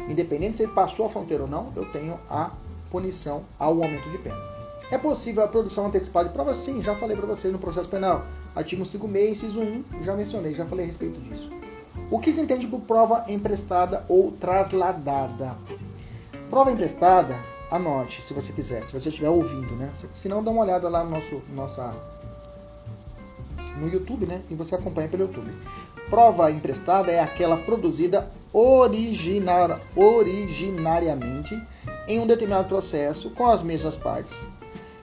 independente 0.08 0.58
se 0.58 0.64
ele 0.64 0.72
passou 0.72 1.06
a 1.06 1.10
fronteira 1.10 1.44
ou 1.44 1.50
não, 1.50 1.72
eu 1.76 1.86
tenho 1.92 2.20
a 2.30 2.52
punição 2.90 3.44
ao 3.60 3.72
aumento 3.72 4.10
de 4.10 4.18
pena. 4.18 4.38
É 4.92 4.98
possível 4.98 5.44
a 5.44 5.48
produção 5.48 5.88
antecipada 5.88 6.30
de 6.30 6.36
provas? 6.36 6.58
Sim, 6.58 6.82
já 6.82 6.96
falei 6.96 7.18
para 7.18 7.26
vocês 7.26 7.52
no 7.52 7.60
processo 7.60 7.90
penal. 7.90 8.26
Artigo 8.56 8.86
56, 8.86 9.32
inciso 9.32 9.60
1, 9.60 10.04
já 10.04 10.16
mencionei, 10.16 10.54
já 10.54 10.66
falei 10.66 10.86
a 10.86 10.88
respeito 10.88 11.20
disso. 11.22 11.50
O 12.12 12.20
que 12.20 12.32
se 12.32 12.42
entende 12.42 12.68
por 12.68 12.82
prova 12.82 13.26
emprestada 13.28 14.06
ou 14.08 14.32
trasladada? 14.34 15.56
Prova 16.50 16.72
emprestada, 16.72 17.36
anote 17.72 18.22
se 18.22 18.34
você 18.34 18.54
quiser, 18.54 18.86
se 18.86 18.94
você 18.94 19.10
estiver 19.10 19.30
ouvindo, 19.30 19.76
né? 19.76 19.92
Se 20.14 20.30
não, 20.30 20.44
dá 20.44 20.52
uma 20.52 20.62
olhada 20.62 20.88
lá 20.88 21.04
no 21.04 21.10
nosso 21.10 21.42
nossa 21.56 22.13
no 23.78 23.88
YouTube, 23.88 24.26
né? 24.26 24.42
E 24.50 24.56
você 24.56 24.76
acompanha 24.76 25.08
pelo 25.08 25.24
YouTube. 25.24 25.52
prova 26.10 26.52
emprestada 26.52 27.12
é 27.12 27.20
aquela 27.20 27.58
produzida 27.58 28.30
originar, 28.52 29.82
originariamente 29.96 31.60
em 32.08 32.20
um 32.20 32.28
determinado 32.28 32.68
processo 32.68 33.30
com 33.32 33.48
as 33.48 33.62
mesmas 33.62 33.96
partes 33.96 34.36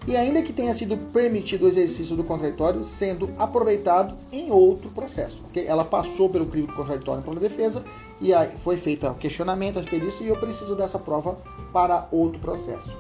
e 0.06 0.16
ainda 0.16 0.42
que 0.42 0.52
tenha 0.52 0.72
sido 0.74 0.96
permitido 0.96 1.64
o 1.64 1.68
exercício 1.68 2.16
do 2.16 2.24
contraditório 2.24 2.84
sendo 2.84 3.30
aproveitado 3.38 4.16
em 4.32 4.50
outro 4.50 4.90
processo. 4.90 5.42
Okay? 5.48 5.66
Ela 5.66 5.84
passou 5.84 6.28
pelo 6.28 6.46
crivo 6.46 6.68
do 6.68 6.72
contraditório 6.72 7.22
pela 7.22 7.38
defesa 7.38 7.84
e 8.20 8.32
aí 8.32 8.50
foi 8.64 8.76
feito 8.76 9.06
o 9.06 9.14
questionamento, 9.14 9.78
a 9.78 9.82
experiência 9.82 10.24
e 10.24 10.28
eu 10.28 10.36
preciso 10.36 10.74
dessa 10.74 10.98
prova 10.98 11.38
para 11.72 12.08
outro 12.10 12.40
processo. 12.40 12.90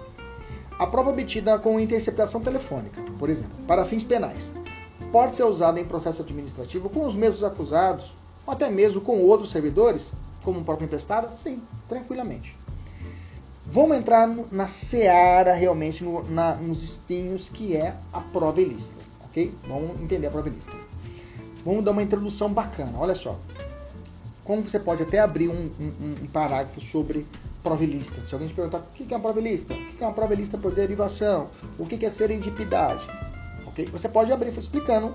A 0.78 0.86
prova 0.86 1.10
obtida 1.10 1.58
com 1.58 1.78
interceptação 1.78 2.40
telefônica, 2.40 3.02
por 3.18 3.28
exemplo, 3.28 3.52
para 3.66 3.84
fins 3.84 4.02
penais, 4.02 4.52
pode 5.12 5.34
ser 5.34 5.44
usada 5.44 5.80
em 5.80 5.84
processo 5.84 6.22
administrativo 6.22 6.88
com 6.88 7.06
os 7.06 7.14
mesmos 7.14 7.42
acusados, 7.42 8.14
ou 8.46 8.52
até 8.52 8.70
mesmo 8.70 9.00
com 9.00 9.18
outros 9.22 9.50
servidores, 9.50 10.08
como 10.42 10.64
próprio 10.64 10.86
emprestado? 10.86 11.32
Sim, 11.34 11.62
tranquilamente. 11.88 12.56
Vamos 13.66 13.96
entrar 13.96 14.26
no, 14.26 14.46
na 14.50 14.66
seara 14.66 15.54
realmente, 15.54 16.02
no, 16.02 16.28
na, 16.28 16.54
nos 16.54 16.82
espinhos 16.82 17.48
que 17.48 17.76
é 17.76 17.94
a 18.12 18.20
prova 18.20 18.60
ilícita, 18.60 18.96
ok? 19.24 19.54
Vamos 19.68 20.00
entender 20.00 20.26
a 20.26 20.30
prova 20.30 20.48
ilícita. 20.48 20.76
Vamos 21.64 21.84
dar 21.84 21.92
uma 21.92 22.02
introdução 22.02 22.52
bacana, 22.52 22.98
olha 22.98 23.14
só. 23.14 23.38
Como 24.44 24.62
você 24.62 24.78
pode 24.78 25.02
até 25.02 25.20
abrir 25.20 25.48
um, 25.48 25.70
um, 25.78 26.14
um 26.22 26.26
parágrafo 26.26 26.80
sobre 26.80 27.26
prova 27.62 27.84
ilícita. 27.84 28.26
Se 28.26 28.34
alguém 28.34 28.48
te 28.48 28.54
perguntar 28.54 28.78
o 28.78 28.82
que 28.94 29.12
é 29.12 29.16
uma 29.16 29.22
prova 29.22 29.38
ilícita, 29.38 29.74
o 29.74 29.76
que 29.76 30.02
é 30.02 30.06
uma 30.06 30.14
prova 30.14 30.32
ilícita 30.32 30.58
por 30.58 30.72
derivação, 30.72 31.48
o 31.78 31.86
que 31.86 32.04
é 32.04 32.10
serendipidade? 32.10 33.02
Você 33.86 34.08
pode 34.08 34.32
abrir 34.32 34.56
explicando 34.56 35.14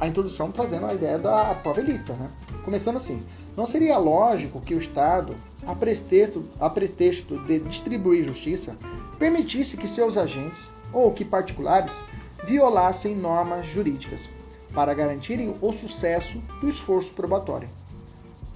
a 0.00 0.08
introdução, 0.08 0.50
trazendo 0.50 0.86
a 0.86 0.94
ideia 0.94 1.18
da 1.18 1.54
prova 1.54 1.80
ilícita, 1.80 2.14
né? 2.14 2.28
Começando 2.64 2.96
assim, 2.96 3.22
não 3.56 3.66
seria 3.66 3.96
lógico 3.96 4.60
que 4.60 4.74
o 4.74 4.78
Estado 4.78 5.36
a 5.66 5.74
pretexto, 5.74 6.44
a 6.60 6.68
pretexto 6.68 7.38
de 7.46 7.60
distribuir 7.60 8.24
justiça, 8.24 8.76
permitisse 9.18 9.76
que 9.76 9.88
seus 9.88 10.16
agentes, 10.16 10.68
ou 10.92 11.12
que 11.12 11.24
particulares, 11.24 11.94
violassem 12.44 13.16
normas 13.16 13.66
jurídicas 13.66 14.28
para 14.74 14.92
garantirem 14.92 15.56
o 15.60 15.72
sucesso 15.72 16.38
do 16.60 16.68
esforço 16.68 17.12
probatório. 17.12 17.68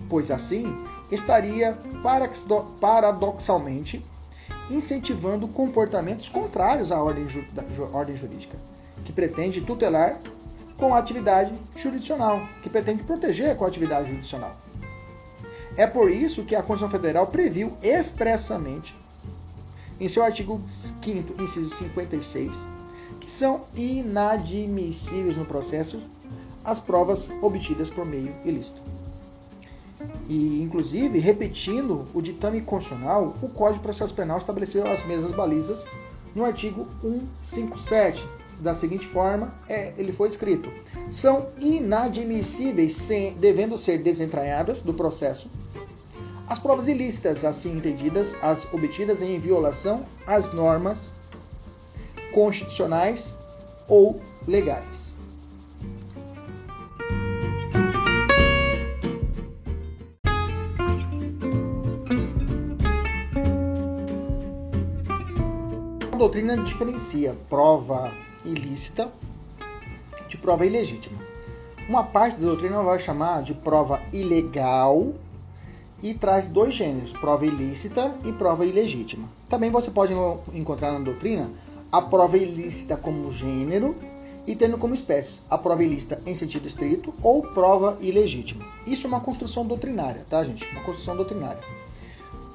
Pois 0.08 0.30
assim, 0.30 0.76
estaria 1.10 1.78
paradoxalmente 2.80 4.04
incentivando 4.70 5.48
comportamentos 5.48 6.28
contrários 6.28 6.92
à 6.92 7.00
ordem 7.00 7.26
jurídica, 7.28 8.56
que 9.04 9.12
pretende 9.12 9.60
tutelar 9.60 10.18
com 10.76 10.94
a 10.94 10.98
atividade 10.98 11.52
jurisdicional, 11.76 12.46
que 12.62 12.70
pretende 12.70 13.02
proteger 13.02 13.56
com 13.56 13.64
a 13.64 13.68
atividade 13.68 14.08
jurisdicional. 14.08 14.56
É 15.76 15.86
por 15.86 16.10
isso 16.10 16.44
que 16.44 16.54
a 16.54 16.62
Constituição 16.62 16.90
Federal 16.90 17.26
previu 17.26 17.72
expressamente, 17.82 18.94
em 20.00 20.08
seu 20.08 20.22
artigo 20.22 20.60
5, 20.70 21.42
inciso 21.42 21.74
56, 21.74 22.52
que 23.20 23.30
são 23.30 23.62
inadmissíveis 23.74 25.36
no 25.36 25.44
processo 25.44 26.00
as 26.64 26.78
provas 26.78 27.28
obtidas 27.40 27.90
por 27.90 28.04
meio 28.04 28.34
ilícito. 28.44 28.80
E, 30.28 30.62
inclusive, 30.62 31.18
repetindo 31.18 32.06
o 32.14 32.20
ditame 32.20 32.60
constitucional, 32.60 33.34
o 33.42 33.48
Código 33.48 33.78
de 33.78 33.84
Processo 33.84 34.14
Penal 34.14 34.38
estabeleceu 34.38 34.86
as 34.86 35.04
mesmas 35.06 35.32
balizas 35.32 35.84
no 36.34 36.44
artigo 36.44 36.86
157. 37.42 38.37
Da 38.60 38.74
seguinte 38.74 39.06
forma, 39.06 39.54
é, 39.68 39.92
ele 39.96 40.12
foi 40.12 40.28
escrito: 40.28 40.70
são 41.10 41.48
inadmissíveis, 41.60 42.94
sem, 42.94 43.34
devendo 43.34 43.78
ser 43.78 43.98
desentranhadas 43.98 44.82
do 44.82 44.92
processo 44.92 45.48
as 46.48 46.58
provas 46.58 46.88
ilícitas, 46.88 47.44
assim 47.44 47.76
entendidas, 47.76 48.34
as 48.42 48.64
obtidas 48.72 49.20
em 49.20 49.38
violação 49.38 50.04
às 50.26 50.50
normas 50.52 51.12
constitucionais 52.32 53.36
ou 53.86 54.20
legais. 54.46 55.12
A 66.10 66.16
doutrina 66.16 66.56
diferencia 66.56 67.36
prova 67.50 68.10
ilícita 68.44 69.08
de 70.28 70.36
prova 70.36 70.66
ilegítima. 70.66 71.18
Uma 71.88 72.04
parte 72.04 72.38
da 72.38 72.46
doutrina 72.46 72.82
vai 72.82 72.98
chamar 72.98 73.42
de 73.42 73.54
prova 73.54 74.00
ilegal 74.12 75.14
e 76.02 76.14
traz 76.14 76.46
dois 76.46 76.74
gêneros, 76.74 77.12
prova 77.12 77.46
ilícita 77.46 78.14
e 78.24 78.32
prova 78.32 78.64
ilegítima. 78.64 79.28
Também 79.48 79.70
você 79.70 79.90
pode 79.90 80.12
encontrar 80.52 80.92
na 80.92 81.00
doutrina 81.00 81.50
a 81.90 82.02
prova 82.02 82.36
ilícita 82.36 82.96
como 82.96 83.30
gênero 83.30 83.96
e 84.46 84.54
tendo 84.54 84.78
como 84.78 84.94
espécie 84.94 85.40
a 85.50 85.58
prova 85.58 85.82
ilícita 85.82 86.20
em 86.26 86.34
sentido 86.34 86.66
estrito 86.66 87.12
ou 87.22 87.42
prova 87.42 87.98
ilegítima. 88.00 88.64
Isso 88.86 89.06
é 89.06 89.08
uma 89.08 89.20
construção 89.20 89.66
doutrinária, 89.66 90.24
tá, 90.28 90.44
gente? 90.44 90.64
Uma 90.72 90.82
construção 90.82 91.16
doutrinária. 91.16 91.60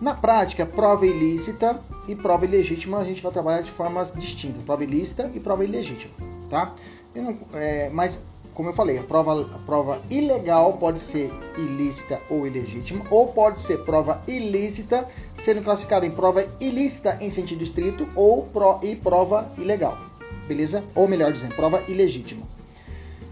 Na 0.04 0.14
prática, 0.14 0.66
prova 0.66 1.08
ilícita 1.08 1.80
e 2.10 2.14
prova 2.14 2.44
ilegítima 2.44 2.98
a 2.98 3.06
gente 3.06 3.24
vai 3.24 3.32
trabalhar 3.32 3.62
de 3.62 3.72
formas 3.72 4.12
distintas, 4.12 4.62
prova 4.64 4.84
ilícita 4.84 5.32
e 5.34 5.40
prova 5.40 5.64
ilegítima, 5.64 6.14
tá? 6.50 6.76
Não, 7.16 7.38
é, 7.54 7.90
mas 7.90 8.20
como 8.54 8.68
eu 8.68 8.74
falei, 8.74 8.98
a 8.98 9.04
prova, 9.04 9.44
a 9.56 9.60
prova 9.60 10.02
ilegal 10.10 10.74
pode 10.74 11.00
ser 11.00 11.32
ilícita 11.58 12.20
ou 12.30 12.46
ilegítima, 12.46 13.06
ou 13.10 13.28
pode 13.28 13.62
ser 13.62 13.86
prova 13.86 14.22
ilícita, 14.28 15.08
sendo 15.38 15.64
classificada 15.64 16.06
em 16.06 16.12
prova 16.12 16.46
ilícita 16.60 17.18
em 17.22 17.30
sentido 17.30 17.64
estrito 17.64 18.06
ou 18.14 18.44
pro, 18.48 18.80
e 18.84 18.98
prova 18.98 19.54
ilegal. 19.58 19.98
Beleza? 20.50 20.84
Ou 20.94 21.08
melhor 21.08 21.32
dizendo, 21.32 21.56
prova 21.56 21.82
ilegítima. 21.88 22.46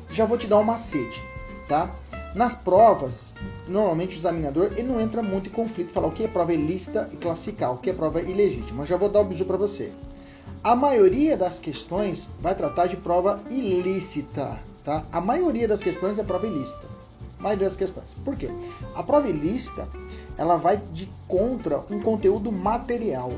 Já 0.09 0.23
vou 0.23 0.37
te 0.37 0.47
dar 0.47 0.59
um 0.59 0.63
macete, 0.63 1.21
tá? 1.67 1.93
Nas 2.33 2.55
provas, 2.55 3.33
normalmente 3.67 4.15
o 4.15 4.19
examinador 4.19 4.71
ele 4.77 4.87
não 4.87 4.99
entra 5.01 5.21
muito 5.21 5.49
em 5.49 5.51
conflito, 5.51 5.91
falar 5.91 6.07
o 6.07 6.11
que 6.11 6.23
é 6.23 6.27
prova 6.27 6.53
ilícita 6.53 7.09
e 7.11 7.17
classificar 7.17 7.73
o 7.73 7.77
que 7.77 7.89
é 7.89 7.93
prova 7.93 8.21
ilegítima. 8.21 8.85
Já 8.85 8.95
vou 8.97 9.09
dar 9.09 9.19
o 9.19 9.25
bisu 9.25 9.45
para 9.45 9.57
você. 9.57 9.91
A 10.63 10.75
maioria 10.75 11.35
das 11.35 11.59
questões 11.59 12.29
vai 12.39 12.55
tratar 12.55 12.87
de 12.87 12.95
prova 12.95 13.41
ilícita, 13.49 14.59
Tá? 14.83 15.03
A 15.11 15.21
maioria 15.21 15.67
das 15.67 15.81
questões 15.81 16.17
é 16.17 16.23
prova 16.23 16.47
ilícita. 16.47 16.87
A 17.39 17.43
maioria 17.43 17.67
das 17.67 17.77
questões. 17.77 18.07
Por 18.25 18.35
quê? 18.35 18.49
A 18.95 19.03
prova 19.03 19.29
ilícita 19.29 19.87
ela 20.37 20.55
vai 20.57 20.77
de 20.91 21.07
contra 21.27 21.83
um 21.89 22.01
conteúdo 22.01 22.51
material, 22.51 23.31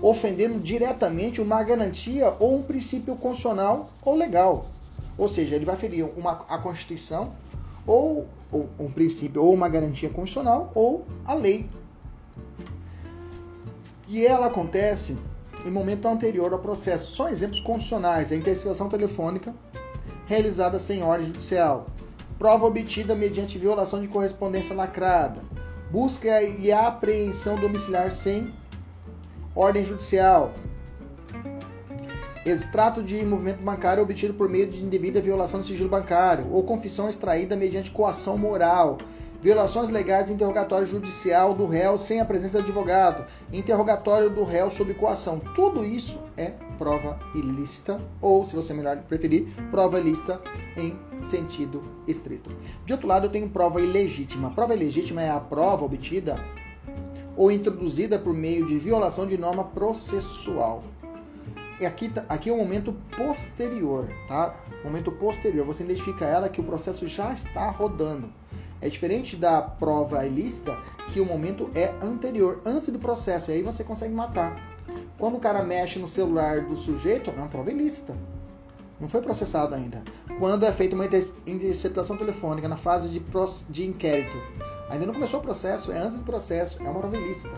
ofendendo 0.00 0.58
diretamente 0.58 1.40
uma 1.42 1.62
garantia 1.62 2.34
ou 2.38 2.56
um 2.56 2.62
princípio 2.62 3.16
constitucional 3.16 3.90
ou 4.02 4.14
legal. 4.14 4.66
Ou 5.18 5.28
seja, 5.28 5.54
ele 5.54 5.64
vai 5.64 5.76
ferir 5.76 6.08
uma, 6.16 6.44
a 6.48 6.56
Constituição 6.56 7.32
ou, 7.86 8.26
ou 8.50 8.68
um 8.78 8.90
princípio 8.90 9.42
ou 9.42 9.52
uma 9.52 9.68
garantia 9.68 10.08
constitucional 10.08 10.70
ou 10.74 11.06
a 11.24 11.34
lei. 11.34 11.68
E 14.08 14.26
ela 14.26 14.46
acontece 14.46 15.16
em 15.64 15.70
momento 15.70 16.06
anterior 16.06 16.52
ao 16.52 16.58
processo. 16.58 17.14
São 17.14 17.28
exemplos 17.28 17.60
constitucionais, 17.60 18.32
a 18.32 18.36
interceptação 18.36 18.88
telefônica, 18.88 19.54
realizada 20.26 20.78
sem 20.78 21.02
ordem 21.02 21.28
judicial, 21.28 21.86
prova 22.38 22.66
obtida 22.66 23.14
mediante 23.14 23.58
violação 23.58 24.00
de 24.00 24.08
correspondência 24.08 24.74
lacrada, 24.74 25.42
busca 25.90 26.42
e 26.42 26.72
apreensão 26.72 27.56
domiciliar 27.56 28.10
sem 28.10 28.52
ordem 29.54 29.84
judicial, 29.84 30.52
extrato 32.44 33.02
de 33.02 33.24
movimento 33.24 33.62
bancário 33.62 34.02
obtido 34.02 34.34
por 34.34 34.48
meio 34.48 34.68
de 34.68 34.82
indevida 34.82 35.20
violação 35.20 35.60
do 35.60 35.66
sigilo 35.66 35.88
bancário, 35.88 36.52
ou 36.52 36.64
confissão 36.64 37.08
extraída 37.08 37.56
mediante 37.56 37.90
coação 37.90 38.36
moral, 38.36 38.98
violações 39.40 39.88
legais 39.88 40.26
de 40.26 40.32
interrogatório 40.32 40.86
judicial 40.86 41.54
do 41.54 41.66
réu 41.66 41.98
sem 41.98 42.20
a 42.20 42.24
presença 42.24 42.58
do 42.58 42.64
advogado, 42.64 43.24
interrogatório 43.52 44.30
do 44.30 44.44
réu 44.44 44.70
sob 44.70 44.94
coação. 44.94 45.40
Tudo 45.54 45.84
isso 45.84 46.18
é 46.36 46.52
prova 46.78 47.18
ilícita, 47.34 48.00
ou, 48.20 48.44
se 48.44 48.54
você 48.54 48.72
melhor 48.72 48.96
preferir, 48.98 49.48
prova 49.70 50.00
ilícita 50.00 50.40
em 50.76 50.96
sentido 51.24 51.82
estrito. 52.06 52.50
De 52.84 52.92
outro 52.92 53.08
lado, 53.08 53.26
eu 53.26 53.30
tenho 53.30 53.48
prova 53.48 53.80
ilegítima. 53.80 54.50
Prova 54.50 54.74
ilegítima 54.74 55.22
é 55.22 55.30
a 55.30 55.40
prova 55.40 55.84
obtida 55.84 56.36
ou 57.36 57.50
introduzida 57.50 58.18
por 58.18 58.34
meio 58.34 58.66
de 58.66 58.78
violação 58.78 59.26
de 59.26 59.38
norma 59.38 59.64
processual. 59.64 60.82
E 61.82 61.86
aqui, 61.86 62.12
aqui 62.28 62.48
é 62.48 62.52
o 62.52 62.56
momento 62.56 62.94
posterior, 63.16 64.08
tá? 64.28 64.54
Momento 64.84 65.10
posterior. 65.10 65.66
Você 65.66 65.82
identifica 65.82 66.24
ela 66.24 66.48
que 66.48 66.60
o 66.60 66.64
processo 66.64 67.08
já 67.08 67.32
está 67.32 67.68
rodando. 67.70 68.32
É 68.80 68.88
diferente 68.88 69.34
da 69.34 69.60
prova 69.60 70.24
ilícita, 70.24 70.78
que 71.12 71.18
o 71.18 71.26
momento 71.26 71.68
é 71.74 71.92
anterior, 72.00 72.60
antes 72.64 72.86
do 72.86 73.00
processo, 73.00 73.50
e 73.50 73.54
aí 73.54 73.62
você 73.64 73.82
consegue 73.82 74.14
matar. 74.14 74.56
Quando 75.18 75.38
o 75.38 75.40
cara 75.40 75.60
mexe 75.64 75.98
no 75.98 76.06
celular 76.06 76.60
do 76.60 76.76
sujeito, 76.76 77.30
é 77.30 77.32
uma 77.32 77.48
prova 77.48 77.72
ilícita. 77.72 78.14
não 79.00 79.08
foi 79.08 79.20
processado 79.20 79.74
ainda. 79.74 80.04
Quando 80.38 80.64
é 80.64 80.70
feita 80.70 80.94
uma 80.94 81.08
interceptação 81.44 82.16
telefônica 82.16 82.68
na 82.68 82.76
fase 82.76 83.08
de, 83.08 83.20
de 83.70 83.84
inquérito, 83.84 84.38
ainda 84.88 85.04
não 85.04 85.14
começou 85.14 85.40
o 85.40 85.42
processo, 85.42 85.90
é 85.90 85.98
antes 85.98 86.16
do 86.16 86.22
processo, 86.22 86.80
é 86.80 86.88
uma 86.88 87.00
prova 87.00 87.16
ilícita, 87.16 87.50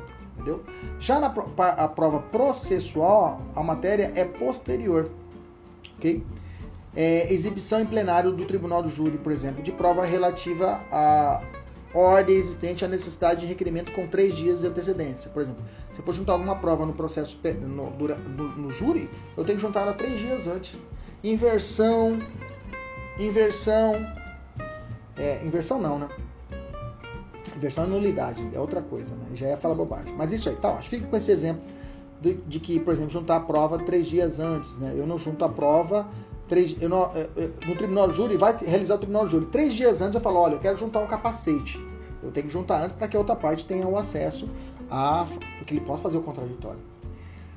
entendeu? 0.44 0.62
Já 1.00 1.18
na 1.18 1.26
a 1.26 1.88
prova 1.88 2.20
processual, 2.20 3.40
a 3.56 3.62
matéria 3.62 4.12
é 4.14 4.24
posterior, 4.24 5.10
ok? 5.96 6.22
É, 6.94 7.32
exibição 7.32 7.80
em 7.80 7.86
plenário 7.86 8.30
do 8.30 8.44
tribunal 8.44 8.82
do 8.82 8.88
júri, 8.88 9.18
por 9.18 9.32
exemplo, 9.32 9.62
de 9.62 9.72
prova 9.72 10.04
relativa 10.04 10.80
à 10.92 11.42
ordem 11.92 12.36
existente 12.36 12.84
à 12.84 12.88
necessidade 12.88 13.40
de 13.40 13.46
requerimento 13.46 13.90
com 13.92 14.06
três 14.06 14.34
dias 14.34 14.60
de 14.60 14.66
antecedência. 14.66 15.30
Por 15.30 15.42
exemplo, 15.42 15.64
se 15.92 15.98
eu 15.98 16.04
for 16.04 16.14
juntar 16.14 16.34
alguma 16.34 16.56
prova 16.56 16.84
no 16.86 16.92
processo 16.92 17.38
no, 17.60 17.90
no, 17.90 18.48
no 18.56 18.70
júri, 18.70 19.10
eu 19.36 19.44
tenho 19.44 19.58
que 19.58 19.62
juntar 19.62 19.82
ela 19.82 19.94
três 19.94 20.20
dias 20.20 20.46
antes. 20.46 20.78
Inversão, 21.22 22.18
inversão, 23.18 23.94
é, 25.16 25.40
inversão 25.44 25.80
não, 25.80 25.98
né? 25.98 26.08
Inversão 27.64 27.84
é 27.84 27.86
nulidade, 27.86 28.46
é 28.52 28.60
outra 28.60 28.82
coisa, 28.82 29.14
né? 29.14 29.24
Já 29.34 29.48
ia 29.48 29.56
falar 29.56 29.74
bobagem. 29.74 30.14
Mas 30.14 30.30
isso 30.32 30.50
aí, 30.50 30.56
tá, 30.56 30.70
ó, 30.70 30.82
fica 30.82 31.06
com 31.06 31.16
esse 31.16 31.30
exemplo 31.30 31.62
de, 32.20 32.34
de, 32.34 32.60
que, 32.60 32.78
por 32.78 32.92
exemplo, 32.92 33.10
juntar 33.10 33.36
a 33.36 33.40
prova 33.40 33.78
três 33.78 34.06
dias 34.06 34.38
antes, 34.38 34.76
né? 34.76 34.92
Eu 34.94 35.06
não 35.06 35.18
junto 35.18 35.42
a 35.42 35.48
prova 35.48 36.06
três, 36.46 36.76
eu 36.78 36.90
não, 36.90 37.10
eu, 37.14 37.30
eu, 37.36 37.54
no 37.66 37.74
tribunal 37.74 38.08
de 38.08 38.16
júri, 38.18 38.36
vai 38.36 38.54
realizar 38.54 38.96
o 38.96 38.98
tribunal 38.98 39.24
de 39.24 39.32
júri. 39.32 39.46
Três 39.46 39.72
dias 39.72 40.02
antes 40.02 40.14
eu 40.14 40.20
falo, 40.20 40.40
olha, 40.40 40.54
eu 40.56 40.58
quero 40.58 40.76
juntar 40.76 41.00
um 41.00 41.06
capacete. 41.06 41.82
Eu 42.22 42.30
tenho 42.32 42.46
que 42.46 42.52
juntar 42.52 42.82
antes 42.82 42.94
para 42.96 43.08
que 43.08 43.16
a 43.16 43.20
outra 43.20 43.34
parte 43.34 43.64
tenha 43.64 43.88
o 43.88 43.96
acesso 43.96 44.46
a 44.90 45.26
que 45.66 45.72
ele 45.72 45.80
possa 45.80 46.02
fazer 46.02 46.18
o 46.18 46.22
contraditório. 46.22 46.80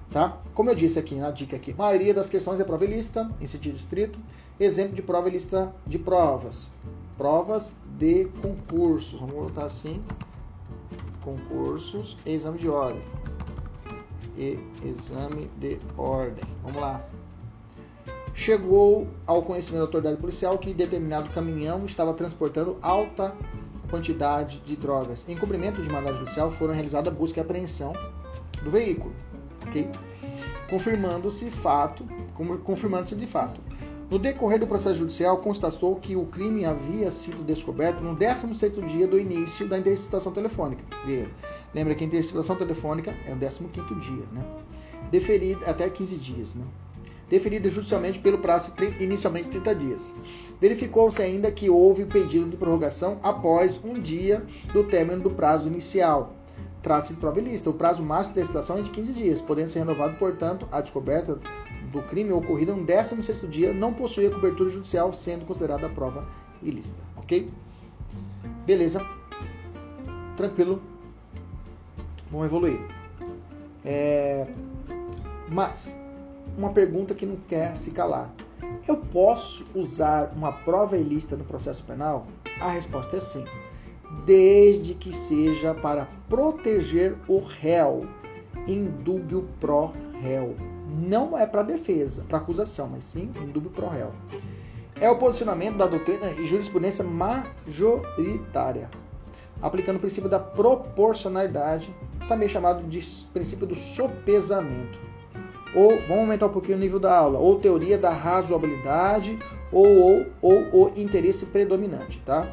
Tá? 0.10 0.38
Como 0.53 0.70
eu 0.70 0.76
disse 0.76 0.97
aqui 0.97 1.16
na 1.16 1.32
dica 1.32 1.58
aqui, 1.58 1.74
maioria 1.74 2.14
das 2.14 2.30
questões 2.30 2.62
é 2.62 2.64
prova 2.64 2.86
lista, 2.86 3.30
em 3.41 3.45
sentido 3.45 3.76
estrito. 3.76 4.18
Exemplo 4.58 4.95
de 4.95 5.01
prova 5.01 5.28
lista 5.28 5.74
de 5.86 5.99
provas. 5.99 6.70
Provas 7.18 7.76
de 7.97 8.26
concursos. 8.41 9.20
Vamos 9.20 9.36
botar 9.36 9.65
assim. 9.65 10.03
Concursos 11.24 12.15
exame 12.26 12.59
de 12.59 12.70
ordem. 12.70 13.01
E 14.38 14.59
exame 14.86 15.49
de 15.57 15.80
ordem. 15.97 16.43
Vamos 16.63 16.80
lá. 16.80 17.03
Chegou 18.34 19.07
ao 19.26 19.41
conhecimento 19.41 19.80
da 19.80 19.86
autoridade 19.86 20.18
policial 20.18 20.59
que 20.59 20.72
determinado 20.74 21.30
caminhão 21.32 21.86
estava 21.88 22.13
transportando 22.13 22.78
alta 22.84 23.34
quantidade 23.89 24.59
de 24.59 24.76
drogas. 24.76 25.26
Em 25.28 25.36
cumprimento 25.36 25.82
de 25.82 25.89
mandado 25.89 26.18
judicial, 26.20 26.51
foram 26.51 26.74
realizadas 26.74 27.11
busca 27.13 27.39
e 27.39 27.41
apreensão 27.41 27.93
do 28.63 28.70
veículo, 28.70 29.13
ok? 29.65 29.89
Confirmando-se 30.70 31.49
fato, 31.49 32.05
confirmando-se 32.63 33.15
de 33.15 33.26
fato. 33.26 33.59
No 34.10 34.18
decorrer 34.18 34.58
do 34.58 34.66
processo 34.66 34.95
judicial, 34.95 35.38
constatou 35.39 35.95
que 35.97 36.16
o 36.16 36.26
crime 36.26 36.64
havia 36.64 37.12
sido 37.12 37.43
descoberto 37.43 37.99
no 37.99 38.16
16º 38.16 38.86
dia 38.86 39.05
do 39.05 39.20
início 39.20 39.68
da 39.68 39.78
interceptação 39.78 40.32
telefônica. 40.32 40.82
Lembra 41.76 41.93
que 41.93 42.05
a 42.05 42.08
interceptação 42.08 42.55
telefônica 42.55 43.14
é 43.26 43.34
o 43.34 43.36
15º 43.36 43.99
dia, 43.99 44.24
né? 44.32 44.45
Deferido 45.12 45.62
até 45.66 45.89
15 45.89 46.16
dias, 46.16 46.55
né? 46.55 46.64
Deferida 47.30 47.70
judicialmente 47.70 48.20
pelo 48.20 48.38
prazo 48.38 48.72
de 48.72 49.03
inicialmente 49.03 49.49
30 49.49 49.76
dias. 49.76 50.16
Verificou-se 50.62 51.22
ainda 51.22 51.51
que 51.51 51.70
houve 51.70 52.05
pedido 52.05 52.49
de 52.49 52.55
prorrogação 52.55 53.20
após 53.22 53.78
um 53.84 53.95
dia 53.95 54.41
do 54.72 54.86
término 54.86 55.22
do 55.22 55.32
prazo 55.32 55.68
inicial. 55.68 56.34
Trata-se 56.82 57.14
de 57.14 57.20
prova 57.20 57.39
ilícita. 57.39 57.70
O 57.70 57.74
prazo 57.74 58.01
máximo 58.01 58.36
de 58.36 58.41
testação 58.41 58.78
é 58.78 58.82
de 58.82 58.89
15 58.91 59.12
dias, 59.12 59.41
podendo 59.41 59.68
ser 59.68 59.80
renovado, 59.80 60.16
portanto, 60.16 60.66
a 60.72 60.80
descoberta 60.80 61.38
do 61.91 62.01
crime 62.03 62.31
ocorrida 62.31 62.75
no 62.75 62.85
16º 62.85 63.47
dia 63.47 63.73
não 63.73 63.93
possui 63.93 64.27
a 64.27 64.31
cobertura 64.31 64.69
judicial, 64.69 65.13
sendo 65.13 65.45
considerada 65.45 65.89
prova 65.89 66.27
ilícita. 66.61 67.01
Ok? 67.15 67.49
Beleza. 68.65 69.01
Tranquilo. 70.35 70.81
Vamos 72.29 72.47
evoluir. 72.47 72.79
É... 73.85 74.47
Mas, 75.49 75.97
uma 76.57 76.71
pergunta 76.71 77.13
que 77.13 77.25
não 77.25 77.38
quer 77.47 77.75
se 77.75 77.91
calar. 77.91 78.33
Eu 78.88 78.97
posso 78.97 79.65
usar 79.73 80.33
uma 80.35 80.51
prova 80.51 80.97
ilícita 80.97 81.35
no 81.35 81.43
processo 81.43 81.83
penal? 81.83 82.27
A 82.59 82.69
resposta 82.69 83.17
é 83.17 83.19
sim, 83.19 83.45
desde 84.25 84.93
que 84.93 85.13
seja 85.13 85.73
para 85.73 86.07
proteger 86.27 87.15
o 87.27 87.39
réu, 87.39 88.07
indúbio 88.67 89.47
pro 89.59 89.93
réu. 90.21 90.55
Não 90.88 91.38
é 91.38 91.45
para 91.45 91.63
defesa, 91.63 92.23
para 92.27 92.38
acusação, 92.38 92.89
mas 92.91 93.03
sim 93.03 93.31
indúbio 93.41 93.71
pro 93.71 93.89
réu. 93.89 94.11
É 94.99 95.09
o 95.09 95.17
posicionamento 95.17 95.77
da 95.77 95.85
doutrina 95.85 96.31
e 96.31 96.47
jurisprudência 96.47 97.03
majoritária, 97.03 98.89
aplicando 99.61 99.97
o 99.97 99.99
princípio 99.99 100.29
da 100.29 100.39
proporcionalidade, 100.39 101.93
também 102.27 102.49
chamado 102.49 102.83
de 102.83 102.99
princípio 103.31 103.67
do 103.67 103.75
sopesamento 103.75 105.07
ou 105.75 105.99
vamos 106.07 106.19
aumentar 106.19 106.47
um 106.47 106.51
pouquinho 106.51 106.77
o 106.77 106.79
nível 106.79 106.99
da 106.99 107.15
aula, 107.15 107.39
ou 107.39 107.59
teoria 107.59 107.97
da 107.97 108.09
razoabilidade, 108.09 109.38
ou, 109.71 110.25
ou, 110.41 110.65
ou 110.71 110.88
o 110.88 110.93
interesse 110.95 111.45
predominante, 111.45 112.21
tá? 112.25 112.47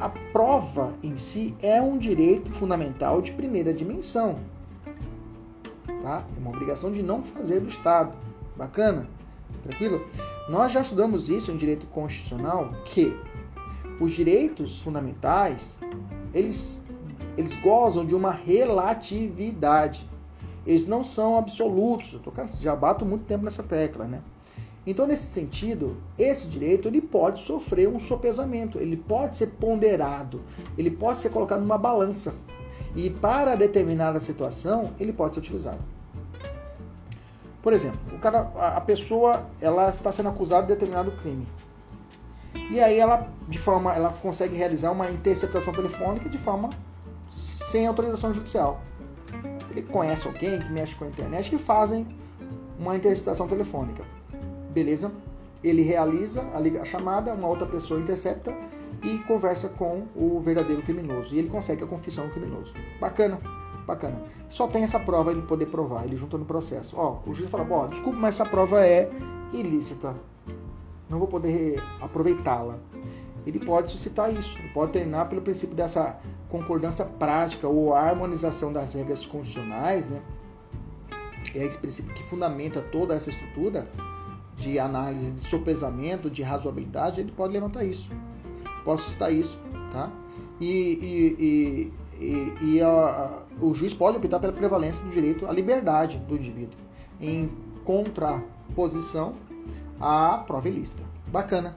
A 0.00 0.08
prova 0.32 0.92
em 1.02 1.16
si 1.16 1.54
é 1.62 1.80
um 1.80 1.96
direito 1.96 2.52
fundamental 2.52 3.22
de 3.22 3.32
primeira 3.32 3.72
dimensão, 3.72 4.36
tá? 6.06 6.24
É 6.36 6.40
uma 6.40 6.50
obrigação 6.50 6.92
de 6.92 7.02
não 7.02 7.22
fazer 7.22 7.60
do 7.60 7.68
Estado. 7.68 8.12
Bacana? 8.56 9.08
Tranquilo? 9.64 10.06
Nós 10.48 10.70
já 10.70 10.80
estudamos 10.80 11.28
isso 11.28 11.50
em 11.50 11.56
direito 11.56 11.86
constitucional, 11.88 12.72
que 12.84 13.12
os 14.00 14.12
direitos 14.12 14.80
fundamentais, 14.80 15.76
eles, 16.32 16.80
eles 17.36 17.54
gozam 17.60 18.06
de 18.06 18.14
uma 18.14 18.30
relatividade 18.30 20.08
eles 20.66 20.86
não 20.86 21.04
são 21.04 21.38
absolutos. 21.38 22.12
Eu 22.12 22.18
tô, 22.18 22.32
já 22.60 22.74
bato 22.74 23.06
muito 23.06 23.24
tempo 23.24 23.44
nessa 23.44 23.62
tecla, 23.62 24.04
né? 24.04 24.20
Então, 24.84 25.06
nesse 25.06 25.26
sentido, 25.26 25.96
esse 26.18 26.46
direito 26.48 26.88
ele 26.88 27.00
pode 27.00 27.44
sofrer 27.44 27.88
um 27.88 28.00
sopesamento, 28.00 28.78
ele 28.78 28.96
pode 28.96 29.36
ser 29.36 29.48
ponderado, 29.48 30.42
ele 30.76 30.90
pode 30.90 31.20
ser 31.20 31.30
colocado 31.30 31.60
numa 31.60 31.78
balança. 31.78 32.34
E 32.94 33.10
para 33.10 33.54
determinada 33.54 34.20
situação, 34.20 34.90
ele 34.98 35.12
pode 35.12 35.34
ser 35.34 35.40
utilizado. 35.40 35.95
Por 37.66 37.72
exemplo, 37.72 37.98
o 38.14 38.18
cara, 38.20 38.52
a 38.76 38.80
pessoa 38.80 39.44
ela 39.60 39.90
está 39.90 40.12
sendo 40.12 40.28
acusada 40.28 40.62
de 40.62 40.68
determinado 40.68 41.10
crime. 41.20 41.48
E 42.70 42.78
aí 42.78 42.96
ela, 42.96 43.28
de 43.48 43.58
forma, 43.58 43.92
ela 43.92 44.10
consegue 44.22 44.54
realizar 44.54 44.92
uma 44.92 45.10
interceptação 45.10 45.72
telefônica 45.72 46.28
de 46.28 46.38
forma 46.38 46.70
sem 47.32 47.84
autorização 47.88 48.32
judicial 48.32 48.80
ele 49.78 49.86
conhece 49.86 50.26
alguém 50.26 50.58
que 50.58 50.72
mexe 50.72 50.94
com 50.94 51.04
a 51.04 51.08
internet 51.08 51.50
que 51.50 51.58
fazem 51.58 52.06
uma 52.78 52.96
interceptação 52.96 53.46
telefônica. 53.46 54.04
Beleza? 54.70 55.12
Ele 55.62 55.82
realiza 55.82 56.44
a, 56.54 56.84
chamada, 56.84 57.32
uma 57.34 57.48
outra 57.48 57.66
pessoa 57.66 58.00
intercepta 58.00 58.54
e 59.02 59.18
conversa 59.20 59.68
com 59.68 60.06
o 60.14 60.40
verdadeiro 60.40 60.82
criminoso. 60.82 61.34
E 61.34 61.38
ele 61.38 61.48
consegue 61.48 61.84
a 61.84 61.86
confissão 61.86 62.26
do 62.26 62.32
criminoso. 62.32 62.72
Bacana, 63.00 63.38
bacana. 63.86 64.20
Só 64.50 64.66
tem 64.66 64.82
essa 64.82 64.98
prova 64.98 65.30
ele 65.30 65.42
poder 65.42 65.66
provar, 65.66 66.04
ele 66.04 66.16
junta 66.16 66.36
no 66.36 66.44
processo. 66.44 66.96
Ó, 66.98 67.20
o 67.26 67.32
juiz 67.32 67.48
fala, 67.48 67.64
bom, 67.64 67.88
desculpa, 67.88 68.18
mas 68.18 68.34
essa 68.34 68.44
prova 68.44 68.84
é 68.84 69.10
ilícita. 69.52 70.14
Não 71.08 71.18
vou 71.18 71.28
poder 71.28 71.80
aproveitá-la. 72.00 72.78
Ele 73.46 73.60
pode 73.60 73.90
suscitar 73.92 74.32
isso, 74.34 74.58
ele 74.58 74.70
pode 74.70 74.92
treinar 74.92 75.28
pelo 75.28 75.40
princípio 75.40 75.76
dessa 75.76 76.18
concordância 76.48 77.04
prática 77.04 77.68
ou 77.68 77.94
harmonização 77.94 78.72
das 78.72 78.92
regras 78.92 79.24
constitucionais, 79.24 80.06
né? 80.08 80.20
É 81.54 81.64
esse 81.64 81.78
princípio 81.78 82.12
que 82.12 82.24
fundamenta 82.24 82.82
toda 82.82 83.14
essa 83.14 83.30
estrutura 83.30 83.84
de 84.56 84.78
análise 84.78 85.30
de 85.30 85.40
sopesamento, 85.40 86.28
de 86.28 86.42
razoabilidade, 86.42 87.20
ele 87.20 87.30
pode 87.30 87.52
levantar 87.52 87.84
isso. 87.84 88.10
Posso 88.84 89.08
citar 89.10 89.32
isso, 89.32 89.56
tá? 89.92 90.10
E, 90.60 90.66
e, 90.66 91.36
e, 91.38 91.92
e 92.18 92.80
a, 92.82 93.42
o 93.60 93.74
juiz 93.74 93.92
pode 93.92 94.16
optar 94.16 94.40
pela 94.40 94.52
prevalência 94.52 95.04
do 95.04 95.10
direito 95.10 95.46
à 95.46 95.52
liberdade 95.52 96.18
do 96.18 96.36
indivíduo, 96.36 96.78
em 97.20 97.50
contraposição 97.84 99.34
à 100.00 100.38
prova 100.46 100.68
ilícita. 100.68 101.02
Bacana, 101.28 101.76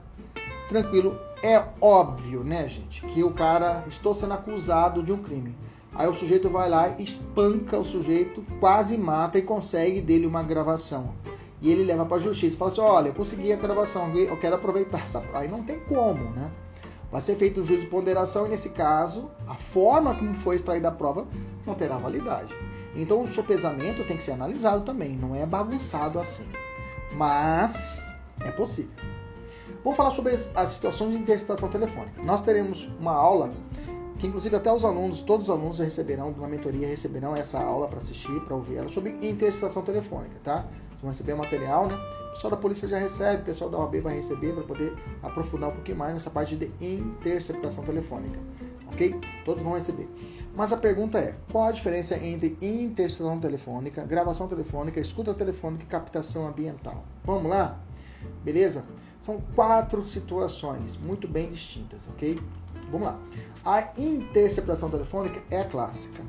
tranquilo. 0.68 1.18
É 1.42 1.62
óbvio, 1.80 2.44
né, 2.44 2.68
gente, 2.68 3.00
que 3.06 3.24
o 3.24 3.30
cara 3.30 3.84
estou 3.88 4.14
sendo 4.14 4.34
acusado 4.34 5.02
de 5.02 5.10
um 5.10 5.22
crime. 5.22 5.54
Aí 5.94 6.06
o 6.06 6.14
sujeito 6.14 6.48
vai 6.48 6.68
lá, 6.68 6.90
espanca 6.98 7.78
o 7.78 7.84
sujeito, 7.84 8.44
quase 8.60 8.96
mata 8.96 9.38
e 9.38 9.42
consegue 9.42 10.00
dele 10.00 10.26
uma 10.26 10.42
gravação. 10.42 11.14
E 11.60 11.70
ele 11.70 11.84
leva 11.84 12.06
para 12.06 12.16
a 12.16 12.20
justiça, 12.20 12.56
fala 12.56 12.70
assim: 12.70 12.80
"Olha, 12.80 13.08
eu 13.08 13.14
consegui 13.14 13.52
a 13.52 13.56
gravação, 13.56 14.14
eu 14.14 14.36
quero 14.36 14.56
aproveitar 14.56 15.02
essa". 15.02 15.22
Aí 15.34 15.48
não 15.48 15.62
tem 15.62 15.80
como, 15.80 16.30
né? 16.30 16.50
Vai 17.10 17.20
ser 17.20 17.34
feito 17.36 17.60
um 17.60 17.64
juízo 17.64 17.82
de 17.82 17.88
ponderação 17.88 18.46
e 18.46 18.50
nesse 18.50 18.68
caso, 18.68 19.30
a 19.46 19.54
forma 19.54 20.14
como 20.14 20.34
foi 20.34 20.56
extraída 20.56 20.88
a 20.88 20.92
prova 20.92 21.26
não 21.66 21.74
terá 21.74 21.96
validade. 21.96 22.54
Então 22.94 23.22
o 23.22 23.28
sopesamento 23.28 24.04
tem 24.06 24.16
que 24.16 24.22
ser 24.22 24.32
analisado 24.32 24.84
também, 24.84 25.16
não 25.16 25.34
é 25.34 25.44
bagunçado 25.44 26.18
assim. 26.18 26.46
Mas 27.14 28.04
É 28.42 28.50
possível. 28.50 28.90
Vamos 29.84 29.96
falar 29.96 30.10
sobre 30.10 30.34
as 30.54 30.68
situações 30.68 31.12
de 31.12 31.18
interceptação 31.18 31.68
telefônica. 31.68 32.22
Nós 32.22 32.40
teremos 32.40 32.88
uma 32.98 33.12
aula 33.12 33.50
que 34.18 34.26
inclusive 34.26 34.54
até 34.54 34.70
os 34.70 34.84
alunos, 34.84 35.22
todos 35.22 35.48
os 35.48 35.50
alunos 35.50 35.78
receberão, 35.78 36.28
uma 36.28 36.46
mentoria, 36.46 36.86
receberão 36.86 37.34
essa 37.34 37.58
aula 37.58 37.88
para 37.88 37.98
assistir, 37.98 38.38
para 38.42 38.54
ouvir 38.54 38.76
ela, 38.76 38.88
sobre 38.90 39.12
interceptação 39.22 39.82
telefônica, 39.82 40.34
tá? 40.44 40.66
Vocês 40.90 41.00
vão 41.00 41.10
receber 41.10 41.34
material, 41.34 41.86
né? 41.86 41.98
Pessoal 42.30 42.52
da 42.52 42.56
polícia 42.56 42.88
já 42.88 42.98
recebe, 42.98 43.42
o 43.42 43.44
pessoal 43.44 43.70
da 43.70 43.78
OAB 43.78 44.00
vai 44.00 44.16
receber 44.16 44.52
para 44.54 44.62
poder 44.62 44.96
aprofundar 45.22 45.70
um 45.70 45.72
pouquinho 45.72 45.98
mais 45.98 46.14
nessa 46.14 46.30
parte 46.30 46.56
de 46.56 46.70
interceptação 46.80 47.84
telefônica, 47.84 48.38
ok? 48.86 49.18
Todos 49.44 49.62
vão 49.62 49.74
receber. 49.74 50.08
Mas 50.54 50.72
a 50.72 50.76
pergunta 50.76 51.18
é, 51.18 51.34
qual 51.50 51.64
a 51.64 51.72
diferença 51.72 52.16
entre 52.16 52.56
interceptação 52.62 53.38
telefônica, 53.40 54.04
gravação 54.04 54.48
telefônica, 54.48 55.00
escuta 55.00 55.34
telefônica 55.34 55.84
e 55.84 55.86
captação 55.86 56.46
ambiental? 56.46 57.04
Vamos 57.24 57.50
lá? 57.50 57.78
Beleza? 58.42 58.84
São 59.22 59.40
quatro 59.54 60.02
situações 60.02 60.96
muito 60.96 61.28
bem 61.28 61.50
distintas, 61.50 62.06
ok? 62.08 62.40
Vamos 62.90 63.08
lá. 63.08 63.18
A 63.64 64.00
interceptação 64.00 64.88
telefônica 64.88 65.42
é 65.50 65.60
a 65.60 65.64
clássica. 65.64 66.22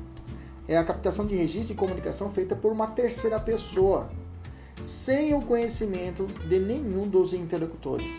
É 0.68 0.76
a 0.76 0.84
captação 0.84 1.26
de 1.26 1.34
registro 1.34 1.68
de 1.68 1.74
comunicação 1.74 2.30
feita 2.30 2.54
por 2.54 2.70
uma 2.70 2.88
terceira 2.88 3.40
pessoa, 3.40 4.08
sem 4.82 5.34
o 5.34 5.40
conhecimento 5.40 6.26
de 6.48 6.58
nenhum 6.58 7.08
dos 7.08 7.32
interlocutores. 7.32 8.10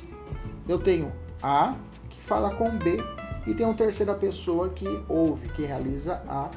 Eu 0.67 0.79
tenho 0.79 1.11
A, 1.41 1.75
que 2.09 2.21
fala 2.21 2.55
com 2.55 2.77
B, 2.77 2.97
e 3.45 3.53
tem 3.53 3.65
uma 3.65 3.75
terceira 3.75 4.15
pessoa 4.15 4.69
que 4.69 4.87
ouve, 5.09 5.49
que 5.49 5.63
realiza 5.63 6.23
a, 6.27 6.49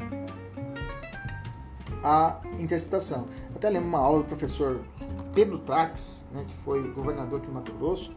a 2.05 2.41
interceptação. 2.61 3.27
até 3.55 3.69
lembro 3.69 3.89
uma 3.89 3.99
aula 3.99 4.23
do 4.23 4.27
professor 4.27 4.81
Pedro 5.35 5.59
Trax, 5.59 6.25
né, 6.33 6.45
que 6.47 6.55
foi 6.65 6.89
governador 6.93 7.41
aqui 7.41 7.51
Mato 7.51 7.73
Grosso, 7.73 8.13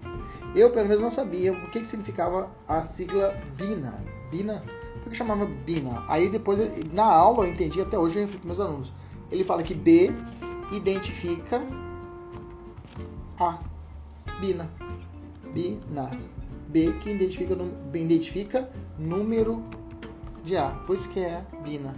eu, 0.56 0.70
pelo 0.70 0.88
menos, 0.88 1.02
não 1.02 1.12
sabia 1.12 1.52
o 1.52 1.72
que, 1.72 1.80
que 1.80 1.88
significava 1.88 2.50
a 2.68 2.84
sigla 2.84 3.36
BINA. 3.58 3.94
BINA? 4.30 4.64
Por 5.04 5.10
que 5.10 5.18
chamava 5.18 5.46
BINA? 5.46 6.04
Aí 6.08 6.30
depois, 6.30 6.60
na 6.94 7.06
aula, 7.06 7.46
eu 7.46 7.52
entendi, 7.52 7.82
até 7.82 7.98
hoje 7.98 8.18
eu 8.18 8.22
reflito 8.22 8.42
com 8.42 8.48
meus 8.48 8.60
alunos. 8.60 8.94
Ele 9.32 9.44
fala 9.44 9.64
que 9.64 9.74
B 9.74 10.14
identifica 10.72 11.62
A. 13.40 13.60
BINA. 14.40 14.70
BINA. 15.54 16.12
B 16.68 16.94
que 17.02 17.10
identifica, 17.10 17.58
identifica 17.94 18.70
número 18.98 19.64
de 20.44 20.56
A. 20.56 20.70
Por 20.86 20.96
isso 20.96 21.10
que 21.10 21.20
é 21.20 21.44
BINA. 21.64 21.96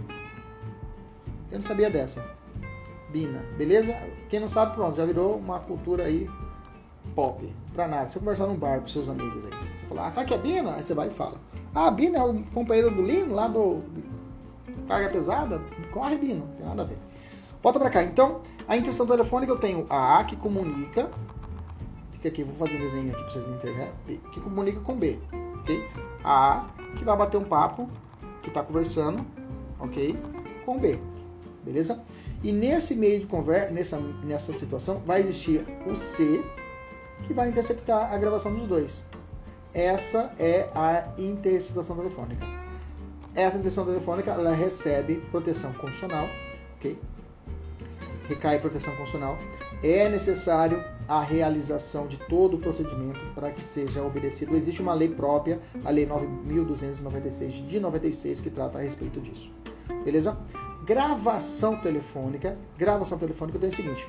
Eu 1.50 1.58
não 1.58 1.66
sabia 1.66 1.90
dessa. 1.90 2.24
Bina, 3.12 3.40
beleza? 3.58 3.94
Quem 4.30 4.40
não 4.40 4.48
sabe, 4.48 4.74
pronto, 4.74 4.96
já 4.96 5.04
virou 5.04 5.36
uma 5.36 5.60
cultura 5.60 6.04
aí 6.04 6.28
pop. 7.14 7.46
Pra 7.74 7.86
nada. 7.86 8.08
Você 8.08 8.18
conversar 8.18 8.46
num 8.46 8.56
bar 8.56 8.80
com 8.80 8.88
seus 8.88 9.08
amigos 9.08 9.44
aí. 9.44 9.50
Você 9.50 9.86
fala, 9.86 10.06
ah, 10.06 10.10
sabe 10.10 10.28
que 10.28 10.34
é 10.34 10.38
Bina? 10.38 10.74
Aí 10.74 10.82
você 10.82 10.94
vai 10.94 11.08
e 11.08 11.10
fala. 11.10 11.38
Ah, 11.74 11.90
Bina 11.90 12.18
é 12.18 12.22
o 12.22 12.42
companheiro 12.54 12.90
do 12.90 13.02
Lino, 13.02 13.34
lá 13.34 13.48
do 13.48 13.82
Carga 14.88 15.10
Pesada? 15.10 15.60
Corre, 15.92 16.16
Bina. 16.16 16.40
Não 16.40 16.54
tem 16.54 16.66
nada 16.66 16.82
a 16.82 16.84
ver. 16.86 16.98
Volta 17.62 17.78
pra 17.78 17.90
cá. 17.90 18.02
Então, 18.02 18.40
a 18.68 18.76
intenção 18.76 19.06
telefônica 19.06 19.52
eu 19.52 19.58
tenho 19.58 19.86
a 19.88 20.20
A 20.20 20.24
que 20.24 20.36
comunica. 20.36 21.10
Fica 22.12 22.28
aqui, 22.28 22.44
vou 22.44 22.54
fazer 22.54 22.76
um 22.76 22.80
desenho 22.80 23.12
aqui 23.12 23.22
pra 23.22 23.32
vocês 23.32 23.48
entenderem. 23.48 23.92
Que 24.32 24.40
comunica 24.40 24.80
com 24.80 24.96
B. 24.96 25.18
Ok? 25.60 25.88
A 26.22 26.52
A 26.52 26.66
que 26.96 27.04
vai 27.04 27.16
bater 27.16 27.38
um 27.38 27.44
papo, 27.44 27.88
que 28.42 28.50
tá 28.50 28.62
conversando, 28.62 29.24
ok? 29.80 30.16
Com 30.64 30.78
B. 30.78 30.98
Beleza? 31.64 32.02
E 32.42 32.52
nesse 32.52 32.94
meio 32.94 33.20
de 33.20 33.26
conversa, 33.26 33.70
nessa, 33.70 33.98
nessa 34.24 34.52
situação, 34.52 35.00
vai 35.06 35.20
existir 35.20 35.64
o 35.86 35.94
C, 35.94 36.44
que 37.24 37.32
vai 37.32 37.48
interceptar 37.48 38.12
a 38.12 38.18
gravação 38.18 38.52
dos 38.54 38.68
dois. 38.68 39.04
Essa 39.72 40.34
é 40.38 40.68
a 40.74 41.08
interceptação 41.18 41.96
telefônica. 41.96 42.44
Essa 43.34 43.56
interceptação 43.56 43.86
telefônica 43.86 44.30
ela 44.30 44.54
recebe 44.54 45.16
proteção 45.30 45.72
constitucional, 45.74 46.28
ok? 46.76 46.98
Recai 48.28 48.58
proteção 48.60 48.94
constitucional. 48.96 49.38
É 49.82 50.08
necessário 50.08 50.82
a 51.08 51.20
realização 51.20 52.06
de 52.06 52.16
todo 52.16 52.56
o 52.56 52.58
procedimento 52.58 53.20
para 53.34 53.50
que 53.50 53.62
seja 53.62 54.02
obedecido. 54.02 54.56
Existe 54.56 54.80
uma 54.80 54.94
lei 54.94 55.08
própria, 55.08 55.60
a 55.84 55.90
Lei 55.90 56.06
9.296 56.06 57.66
de 57.66 57.80
96, 57.80 58.40
que 58.40 58.50
trata 58.50 58.78
a 58.78 58.82
respeito 58.82 59.20
disso. 59.20 59.50
Beleza? 60.04 60.36
Gravação 60.84 61.76
telefônica. 61.76 62.56
Gravação 62.78 63.18
telefônica 63.18 63.58
tem 63.58 63.68
o 63.68 63.74
seguinte: 63.74 64.06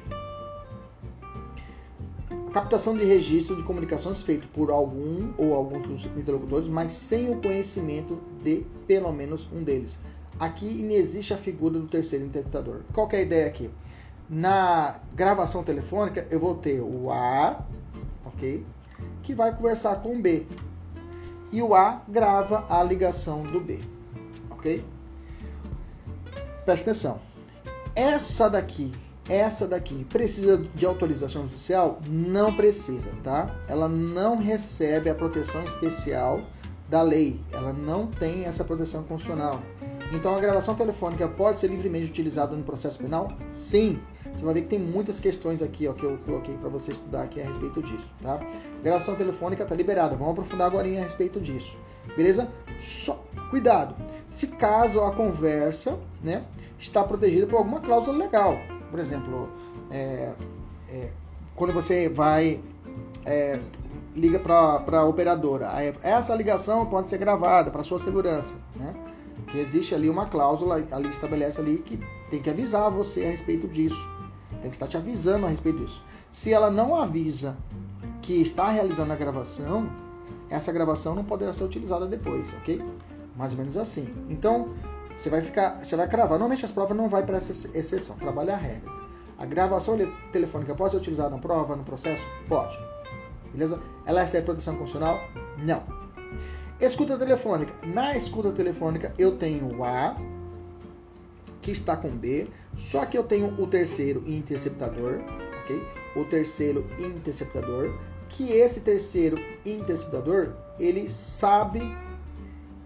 captação 2.54 2.96
de 2.96 3.04
registro 3.04 3.56
de 3.56 3.64
comunicações 3.64 4.22
feito 4.22 4.48
por 4.50 4.70
algum 4.70 5.34
ou 5.38 5.56
alguns 5.56 5.88
dos 5.88 6.06
interlocutores, 6.18 6.68
mas 6.68 6.94
sem 6.94 7.32
o 7.32 7.42
conhecimento 7.42 8.20
de 8.44 8.64
pelo 8.88 9.12
menos 9.12 9.50
um 9.52 9.64
deles. 9.64 9.98
Aqui 10.40 10.66
inexiste 10.66 11.34
a 11.34 11.38
figura 11.38 11.80
do 11.80 11.88
terceiro 11.88 12.26
interpretador. 12.26 12.82
Qual 12.94 13.10
é 13.12 13.18
a 13.18 13.22
ideia 13.22 13.48
aqui? 13.48 13.70
Na 14.30 15.00
gravação 15.14 15.64
telefônica, 15.64 16.28
eu 16.32 16.40
vou 16.40 16.56
ter 16.56 16.80
o 16.80 17.12
A, 17.12 17.64
ok? 18.26 18.66
Que 19.22 19.34
vai 19.34 19.56
conversar 19.56 19.98
com 19.98 20.16
o 20.16 20.22
B. 20.22 20.46
E 21.52 21.62
o 21.62 21.76
A 21.76 22.02
grava 22.08 22.66
a 22.70 22.82
ligação 22.84 23.44
do 23.44 23.60
B, 23.60 23.80
ok? 24.50 24.84
Presta 26.66 26.92
atenção. 26.92 27.20
Essa 27.96 28.50
daqui, 28.50 28.92
essa 29.30 29.68
daqui, 29.68 30.04
precisa 30.06 30.58
de 30.58 30.86
autorização 30.86 31.44
judicial? 31.44 32.00
Não 32.08 32.56
precisa, 32.56 33.10
tá? 33.24 33.56
Ela 33.68 33.88
não 33.88 34.38
recebe 34.38 35.10
a 35.10 35.16
proteção 35.16 35.64
especial 35.64 36.42
da 36.90 37.02
lei. 37.02 37.40
Ela 37.52 37.72
não 37.72 38.08
tem 38.08 38.46
essa 38.46 38.64
proteção 38.64 39.04
constitucional. 39.04 39.62
Então 40.12 40.36
a 40.36 40.40
gravação 40.40 40.76
telefônica 40.76 41.28
pode 41.28 41.60
ser 41.60 41.68
livremente 41.68 42.10
utilizada 42.10 42.56
no 42.56 42.64
processo 42.64 42.98
penal? 42.98 43.30
Sim. 43.48 44.00
Você 44.36 44.44
vai 44.44 44.54
ver 44.54 44.62
que 44.62 44.68
tem 44.68 44.80
muitas 44.80 45.20
questões 45.20 45.62
aqui 45.62 45.88
ó, 45.88 45.94
que 45.94 46.04
eu 46.04 46.18
coloquei 46.26 46.58
para 46.58 46.70
você 46.70 46.92
estudar 46.92 47.24
aqui 47.24 47.42
a 47.42 47.46
respeito 47.46 47.82
disso, 47.82 48.06
tá? 48.22 48.40
Gravação 48.82 49.16
telefônica 49.16 49.64
está 49.64 49.76
liberada. 49.76 50.16
Vamos 50.16 50.34
aprofundar 50.34 50.68
agora 50.68 50.88
a 50.88 51.02
respeito 51.02 51.40
disso. 51.40 51.78
Beleza? 52.16 52.50
Só 52.78 53.24
cuidado. 53.50 53.96
Se 54.30 54.48
caso 54.48 55.02
a 55.02 55.12
conversa 55.12 55.98
né, 56.22 56.44
está 56.80 57.04
protegida 57.04 57.48
por 57.48 57.58
alguma 57.58 57.80
cláusula 57.80 58.18
legal. 58.18 58.58
Por 58.90 59.00
exemplo, 59.00 59.50
é, 59.90 60.34
é, 60.90 61.10
quando 61.56 61.72
você 61.72 62.10
vai 62.10 62.60
é, 63.26 63.60
liga 64.16 64.40
para 64.40 65.00
a 65.00 65.06
operadora, 65.06 65.70
essa 66.02 66.36
ligação 66.36 66.86
pode 66.86 67.10
ser 67.10 67.18
gravada 67.18 67.72
para 67.72 67.84
sua 67.84 68.00
segurança, 68.00 68.56
né? 68.76 68.94
Que 69.48 69.60
existe 69.60 69.94
ali 69.94 70.10
uma 70.10 70.28
cláusula, 70.28 70.84
ali 70.92 71.10
estabelece 71.10 71.60
ali 71.60 71.78
que 71.78 72.00
tem 72.30 72.42
que 72.42 72.50
avisar 72.50 72.90
você 72.90 73.26
a 73.26 73.30
respeito 73.32 73.68
disso, 73.68 73.98
tem 74.64 74.72
que 74.72 74.78
estar 74.78 74.88
te 74.88 74.96
avisando 74.96 75.46
a 75.46 75.50
respeito 75.50 75.80
disso. 75.80 76.02
Se 76.30 76.54
ela 76.54 76.72
não 76.72 76.96
avisa 76.96 77.56
que 78.22 78.42
está 78.42 78.70
realizando 78.70 79.12
a 79.12 79.16
gravação, 79.16 79.90
essa 80.50 80.72
gravação 80.72 81.14
não 81.14 81.26
poderá 81.26 81.52
ser 81.52 81.66
utilizada 81.66 82.08
depois, 82.08 82.48
ok? 82.62 82.82
Mais 83.36 83.52
ou 83.52 83.58
menos 83.58 83.76
assim. 83.76 84.08
Então, 84.30 84.70
você 85.14 85.30
vai 85.30 85.42
ficar, 85.42 85.84
você 85.84 85.98
vai 85.98 86.08
cravar. 86.08 86.40
Normalmente 86.40 86.64
as 86.64 86.72
provas 86.72 86.96
não 86.96 87.10
vai 87.10 87.26
para 87.26 87.38
essa 87.38 87.70
exceção, 87.78 88.16
trabalha 88.16 88.54
a 88.54 88.58
regra. 88.58 88.90
A 89.38 89.46
gravação 89.46 89.98
telefônica 90.32 90.74
pode 90.74 90.92
ser 90.92 90.98
utilizada 90.98 91.30
na 91.30 91.40
prova, 91.40 91.76
no 91.76 91.84
processo? 91.84 92.26
Pode. 92.48 92.78
Beleza? 93.52 93.82
Ela 94.06 94.22
recebe 94.22 94.46
proteção 94.46 94.78
constitucional? 94.78 95.20
Não. 95.58 95.84
Escuta 96.80 97.18
telefônica. 97.18 97.74
Na 97.86 98.16
escuta 98.16 98.52
telefônica 98.54 99.14
eu 99.18 99.38
tenho 99.38 99.76
o 99.76 99.84
A 99.84 100.16
que 101.62 101.72
está 101.72 101.98
com 101.98 102.16
B, 102.16 102.48
só 102.78 103.06
que 103.06 103.18
eu 103.18 103.24
tenho 103.24 103.54
o 103.62 103.68
terceiro 103.68 104.24
interceptador, 104.26 105.20
ok? 105.64 105.84
O 106.16 106.26
terceiro 106.26 106.86
interceptador, 107.00 107.94
que 108.30 108.52
esse 108.52 108.82
terceiro 108.82 109.38
interceptador 109.66 110.54
ele 110.80 111.10
sabe 111.10 111.82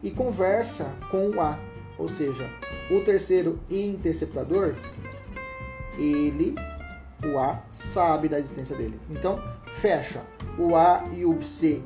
e 0.04 0.12
conversa 0.12 0.94
com 1.10 1.30
o 1.30 1.42
A. 1.42 1.58
Ou 1.98 2.08
seja, 2.08 2.48
o 2.92 3.02
terceiro 3.02 3.60
interceptador, 3.70 4.76
ele, 5.98 6.54
o 7.26 7.40
A, 7.40 7.64
sabe 7.72 8.30
da 8.30 8.40
existência 8.40 8.76
dele. 8.76 9.00
Então, 9.10 9.42
fecha 9.74 10.22
o 10.58 10.76
A 10.76 11.04
e 11.12 11.26
o 11.26 11.42
C. 11.42 11.82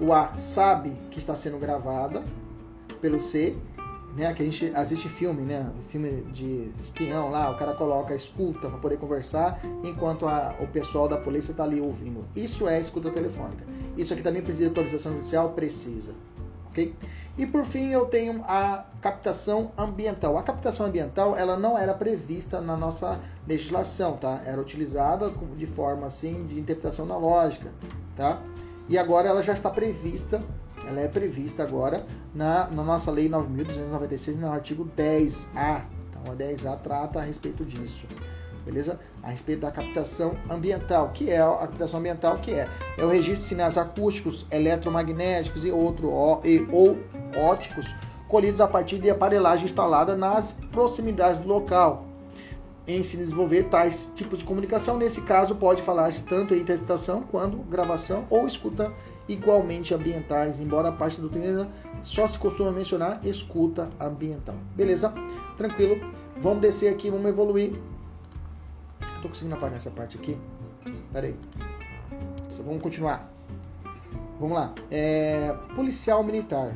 O 0.00 0.12
A 0.12 0.36
sabe 0.36 0.92
que 1.10 1.18
está 1.18 1.34
sendo 1.34 1.58
gravada 1.58 2.22
pelo 3.00 3.18
C, 3.18 3.56
né? 4.16 4.32
Que 4.34 4.42
a 4.42 4.44
gente 4.44 4.72
assiste 4.74 5.08
filme, 5.08 5.42
né? 5.42 5.70
Filme 5.88 6.22
de 6.32 6.70
espião 6.78 7.30
lá, 7.30 7.50
o 7.50 7.56
cara 7.56 7.74
coloca 7.74 8.14
escuta 8.14 8.68
para 8.68 8.78
poder 8.78 8.98
conversar, 8.98 9.60
enquanto 9.84 10.26
a, 10.26 10.54
o 10.60 10.66
pessoal 10.66 11.08
da 11.08 11.16
polícia 11.16 11.52
está 11.52 11.64
ali 11.64 11.80
ouvindo. 11.80 12.24
Isso 12.34 12.68
é 12.68 12.80
escuta 12.80 13.10
telefônica. 13.10 13.64
Isso 13.96 14.12
aqui 14.12 14.22
também 14.22 14.42
precisa 14.42 14.64
de 14.64 14.68
autorização 14.68 15.12
judicial? 15.14 15.50
Precisa 15.50 16.14
ok? 16.78 16.94
E 17.36 17.46
por 17.46 17.64
fim 17.64 17.90
eu 17.90 18.06
tenho 18.06 18.42
a 18.44 18.84
captação 19.00 19.70
ambiental. 19.76 20.38
A 20.38 20.42
captação 20.42 20.86
ambiental 20.86 21.36
ela 21.36 21.56
não 21.56 21.76
era 21.76 21.94
prevista 21.94 22.60
na 22.60 22.76
nossa 22.76 23.20
legislação, 23.46 24.16
tá? 24.16 24.40
Era 24.44 24.60
utilizada 24.60 25.32
de 25.56 25.66
forma 25.66 26.06
assim 26.06 26.46
de 26.46 26.58
interpretação 26.58 27.06
na 27.06 27.16
lógica, 27.16 27.70
tá? 28.16 28.40
E 28.88 28.96
agora 28.96 29.28
ela 29.28 29.42
já 29.42 29.52
está 29.52 29.70
prevista, 29.70 30.42
ela 30.88 31.00
é 31.00 31.08
prevista 31.08 31.62
agora 31.62 32.04
na, 32.34 32.68
na 32.68 32.82
nossa 32.82 33.10
lei 33.10 33.28
9.296 33.28 34.36
no 34.36 34.50
artigo 34.50 34.90
10A. 34.96 35.82
Então 36.10 36.32
a 36.32 36.36
10A 36.36 36.78
trata 36.80 37.20
a 37.20 37.22
respeito 37.22 37.64
disso 37.64 38.06
beleza? 38.68 38.98
A 39.22 39.30
respeito 39.30 39.60
da 39.60 39.70
captação 39.70 40.36
ambiental, 40.48 41.10
que 41.14 41.30
é 41.30 41.40
a 41.40 41.56
captação 41.56 42.00
ambiental, 42.00 42.38
que 42.38 42.52
é, 42.52 42.68
é 42.98 43.04
o 43.04 43.08
registro 43.08 43.40
de 43.40 43.44
sinais 43.44 43.78
acústicos, 43.78 44.46
eletromagnéticos 44.50 45.64
e, 45.64 45.70
outro, 45.70 46.10
e 46.44 46.66
ou 46.70 46.98
óticos 47.34 47.86
colhidos 48.28 48.60
a 48.60 48.68
partir 48.68 48.98
de 48.98 49.08
aparelhagem 49.08 49.64
instalada 49.64 50.14
nas 50.14 50.52
proximidades 50.70 51.40
do 51.40 51.48
local. 51.48 52.04
Em 52.86 53.02
se 53.04 53.16
desenvolver 53.16 53.64
tais 53.64 54.10
tipos 54.14 54.38
de 54.38 54.44
comunicação, 54.44 54.96
nesse 54.96 55.20
caso 55.22 55.54
pode 55.54 55.82
falar-se 55.82 56.22
tanto 56.22 56.54
em 56.54 56.60
interpretação 56.60 57.22
quanto 57.22 57.56
gravação 57.58 58.26
ou 58.30 58.46
escuta 58.46 58.92
igualmente 59.28 59.94
ambientais, 59.94 60.58
embora 60.58 60.88
a 60.88 60.92
parte 60.92 61.16
da 61.16 61.28
doutrina 61.28 61.68
só 62.02 62.26
se 62.26 62.38
costuma 62.38 62.70
mencionar 62.70 63.20
escuta 63.24 63.88
ambiental. 64.00 64.56
Beleza? 64.74 65.12
Tranquilo? 65.56 65.96
Vamos 66.40 66.60
descer 66.60 66.92
aqui, 66.92 67.10
vamos 67.10 67.26
evoluir 67.26 67.78
Estou 69.18 69.30
conseguindo 69.30 69.56
apagar 69.56 69.76
essa 69.76 69.90
parte 69.90 70.16
aqui. 70.16 70.38
Pera 71.12 71.26
aí. 71.26 71.36
Vamos 72.64 72.82
continuar. 72.82 73.28
Vamos 74.38 74.56
lá. 74.56 74.72
É, 74.90 75.52
policial 75.74 76.22
militar 76.22 76.72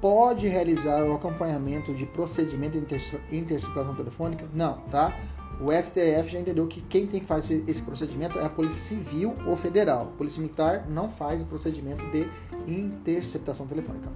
pode 0.00 0.46
realizar 0.46 1.02
o 1.02 1.14
acompanhamento 1.14 1.92
de 1.94 2.06
procedimento 2.06 2.80
de 2.80 3.36
interceptação 3.36 3.94
telefônica? 3.96 4.46
Não, 4.54 4.74
tá? 4.82 5.12
O 5.60 5.72
STF 5.72 6.28
já 6.30 6.38
entendeu 6.38 6.68
que 6.68 6.80
quem 6.82 7.06
tem 7.06 7.20
que 7.20 7.26
fazer 7.26 7.64
esse 7.66 7.82
procedimento 7.82 8.38
é 8.38 8.44
a 8.44 8.48
Polícia 8.48 8.80
Civil 8.80 9.34
ou 9.44 9.56
Federal. 9.56 10.02
A 10.02 10.16
Polícia 10.16 10.40
Militar 10.40 10.86
não 10.88 11.10
faz 11.10 11.42
o 11.42 11.46
procedimento 11.46 12.04
de 12.12 12.28
interceptação 12.66 13.66
telefônica. 13.66 14.08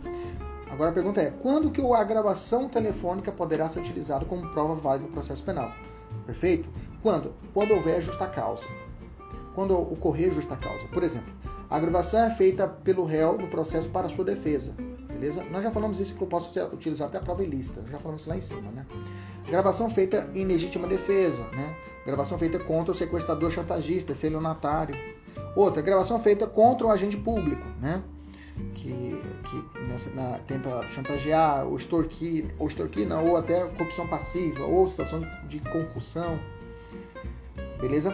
Agora 0.70 0.90
a 0.90 0.95
pergunta 0.95 1.20
é: 1.20 1.30
quando 1.30 1.70
que 1.70 1.80
a 1.80 2.05
gravação 2.05 2.68
telefônica 2.68 3.32
poderá 3.32 3.68
ser 3.68 3.80
utilizada 3.80 4.24
como 4.24 4.49
prova 4.53 4.74
válida 4.76 5.07
no 5.07 5.12
processo 5.12 5.43
penal? 5.43 5.72
Perfeito? 6.24 6.68
Quando? 7.03 7.34
Quando 7.53 7.74
houver 7.74 8.01
justa 8.01 8.26
causa. 8.28 8.66
Quando 9.55 9.76
ocorrer 9.76 10.32
justa 10.32 10.57
causa. 10.57 10.86
Por 10.88 11.03
exemplo, 11.03 11.32
a 11.68 11.80
gravação 11.80 12.20
é 12.20 12.30
feita 12.30 12.68
pelo 12.68 13.05
réu 13.05 13.36
no 13.36 13.49
processo 13.49 13.88
para 13.88 14.09
sua 14.09 14.24
defesa. 14.24 14.72
Beleza? 15.23 15.45
Nós 15.53 15.62
já 15.62 15.70
falamos 15.70 16.01
isso 16.01 16.16
que 16.16 16.20
eu 16.20 16.27
posso 16.27 16.51
utilizar 16.73 17.07
até 17.07 17.16
a 17.16 17.20
prova 17.20 17.45
ilícita. 17.45 17.81
Já 17.89 17.97
falamos 17.99 18.23
isso 18.23 18.29
lá 18.29 18.37
em 18.37 18.41
cima, 18.41 18.73
né? 18.73 18.85
Gravação 19.49 19.89
feita 19.89 20.29
em 20.35 20.45
legítima 20.45 20.89
defesa, 20.89 21.45
né? 21.53 21.77
Gravação 22.05 22.37
feita 22.37 22.59
contra 22.59 22.91
o 22.91 22.95
sequestrador 22.97 23.49
chantagista, 23.53 24.11
estelionatário. 24.11 24.97
Outra, 25.55 25.81
gravação 25.81 26.18
feita 26.18 26.45
contra 26.49 26.89
o 26.89 26.91
agente 26.91 27.16
público, 27.16 27.64
né? 27.81 28.03
Que, 28.75 29.23
que 29.45 29.79
nessa, 29.83 30.11
na, 30.11 30.41
tenta 30.41 30.83
chantagear, 30.89 31.68
ou 31.68 31.77
extorquir, 31.77 32.53
ou 32.59 32.66
extorquir, 32.66 33.07
não, 33.07 33.29
ou 33.29 33.37
até 33.37 33.64
corrupção 33.64 34.09
passiva, 34.09 34.64
ou 34.64 34.89
situação 34.89 35.20
de, 35.20 35.61
de 35.61 35.70
concussão. 35.70 36.37
Beleza? 37.81 38.12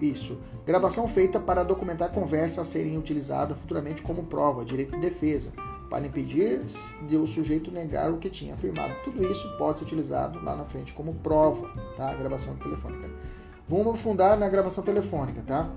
Isso. 0.00 0.38
Gravação 0.66 1.06
feita 1.06 1.38
para 1.38 1.62
documentar 1.62 2.10
conversas 2.10 2.58
a 2.58 2.64
serem 2.64 2.96
utilizadas 2.96 3.58
futuramente 3.58 4.00
como 4.02 4.24
prova, 4.24 4.64
direito 4.64 4.92
de 4.92 5.00
defesa, 5.00 5.52
para 5.90 6.06
impedir 6.06 6.62
de 7.06 7.16
o 7.16 7.26
sujeito 7.26 7.70
negar 7.70 8.10
o 8.10 8.16
que 8.16 8.30
tinha 8.30 8.54
afirmado. 8.54 8.94
Tudo 9.04 9.22
isso 9.30 9.46
pode 9.58 9.78
ser 9.78 9.84
utilizado 9.84 10.42
lá 10.42 10.56
na 10.56 10.64
frente 10.64 10.92
como 10.92 11.14
prova, 11.14 11.68
tá? 11.96 12.14
Gravação 12.14 12.56
telefônica. 12.56 13.10
Vamos 13.68 13.86
aprofundar 13.88 14.38
na 14.38 14.48
gravação 14.48 14.82
telefônica, 14.82 15.42
tá? 15.46 15.70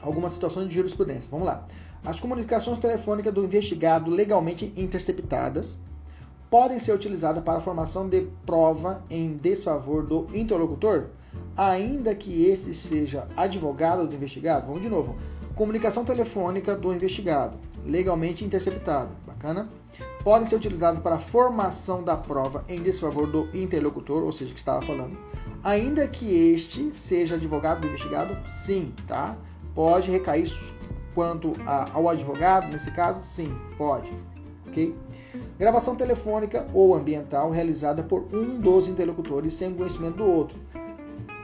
Algumas 0.00 0.32
situações 0.32 0.68
de 0.68 0.74
jurisprudência. 0.74 1.28
Vamos 1.30 1.46
lá. 1.46 1.66
As 2.04 2.18
comunicações 2.18 2.78
telefônicas 2.80 3.32
do 3.32 3.44
investigado 3.44 4.10
legalmente 4.10 4.72
interceptadas 4.76 5.78
podem 6.50 6.78
ser 6.78 6.92
utilizadas 6.92 7.42
para 7.44 7.58
a 7.58 7.62
formação 7.62 8.08
de 8.08 8.26
prova 8.44 9.02
em 9.08 9.36
desfavor 9.36 10.04
do 10.04 10.26
interlocutor, 10.34 11.06
ainda 11.56 12.14
que 12.14 12.46
este 12.46 12.72
seja 12.74 13.28
advogado 13.36 14.06
do 14.06 14.14
investigado. 14.14 14.66
Vamos 14.66 14.82
de 14.82 14.88
novo. 14.88 15.16
Comunicação 15.54 16.04
telefônica 16.04 16.74
do 16.74 16.92
investigado, 16.92 17.58
legalmente 17.84 18.44
interceptada. 18.44 19.10
Bacana? 19.26 19.68
Podem 20.24 20.48
ser 20.48 20.56
utilizadas 20.56 21.02
para 21.02 21.16
a 21.16 21.18
formação 21.18 22.02
da 22.02 22.16
prova 22.16 22.64
em 22.68 22.80
desfavor 22.80 23.26
do 23.26 23.48
interlocutor, 23.54 24.22
ou 24.22 24.32
seja, 24.32 24.52
que 24.52 24.58
estava 24.58 24.80
falando, 24.80 25.18
ainda 25.62 26.08
que 26.08 26.52
este 26.52 26.94
seja 26.94 27.34
advogado 27.34 27.82
do 27.82 27.88
investigado, 27.88 28.36
sim, 28.64 28.94
tá? 29.06 29.36
Pode 29.74 30.10
recair 30.10 30.50
quanto 31.14 31.52
ao 31.66 32.08
advogado, 32.08 32.72
nesse 32.72 32.90
caso, 32.90 33.22
sim, 33.22 33.54
pode, 33.76 34.10
ok? 34.68 34.96
Gravação 35.58 35.94
telefônica 35.94 36.66
ou 36.72 36.94
ambiental 36.94 37.50
realizada 37.50 38.02
por 38.02 38.26
um 38.32 38.58
dos 38.60 38.88
interlocutores 38.88 39.54
sem 39.54 39.74
conhecimento 39.74 40.16
do 40.16 40.24
outro. 40.24 40.58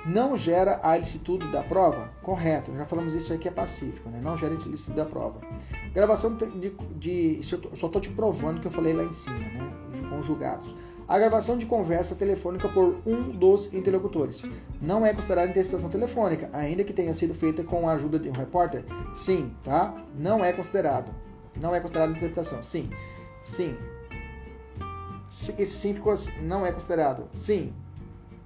Não 0.07 0.37
gera 0.37 0.81
a 0.83 0.97
ilicitude 0.97 1.47
da 1.49 1.63
prova? 1.63 2.11
Correto, 2.23 2.75
já 2.75 2.87
falamos 2.87 3.15
isso 3.15 3.33
aqui 3.33 3.49
é 3.49 3.51
pacífico, 3.51 4.09
né? 4.09 4.21
não 4.23 4.37
gera 4.37 4.55
a 4.55 4.57
ilicitude 4.57 4.97
da 4.97 5.05
prova. 5.05 5.41
Gravação 5.93 6.35
de. 6.35 6.71
de 6.97 7.41
só 7.43 7.87
estou 7.87 8.01
te 8.01 8.11
provando 8.11 8.61
que 8.61 8.67
eu 8.67 8.73
falei 8.73 8.93
lá 8.93 9.05
em 9.05 9.13
cima, 9.13 9.39
né? 9.39 9.71
Conjugados. 10.09 10.75
A 11.09 11.19
gravação 11.19 11.57
de 11.57 11.65
conversa 11.65 12.15
telefônica 12.15 12.69
por 12.69 13.01
um 13.07 13.31
dos 13.31 13.73
interlocutores 13.73 14.43
não 14.81 15.07
é 15.07 15.15
considerada 15.15 15.49
interceptação 15.49 15.89
telefônica, 15.89 16.51
ainda 16.53 16.85
que 16.85 16.93
tenha 16.93 17.15
sido 17.15 17.33
feita 17.33 17.65
com 17.65 17.89
a 17.89 17.93
ajuda 17.93 18.19
de 18.19 18.29
um 18.29 18.33
repórter? 18.33 18.85
Sim, 19.15 19.51
tá? 19.65 19.95
Não 20.15 20.45
é 20.45 20.53
considerado. 20.53 21.11
Não 21.57 21.75
é 21.75 21.81
considerado 21.81 22.11
interceptação. 22.11 22.63
Sim. 22.63 22.91
Sim. 23.41 23.75
Esse 25.59 25.79
sim 25.79 25.95
ficou 25.95 26.13
assim, 26.13 26.31
não 26.43 26.67
é 26.67 26.73
considerado. 26.73 27.27
Sim. 27.35 27.73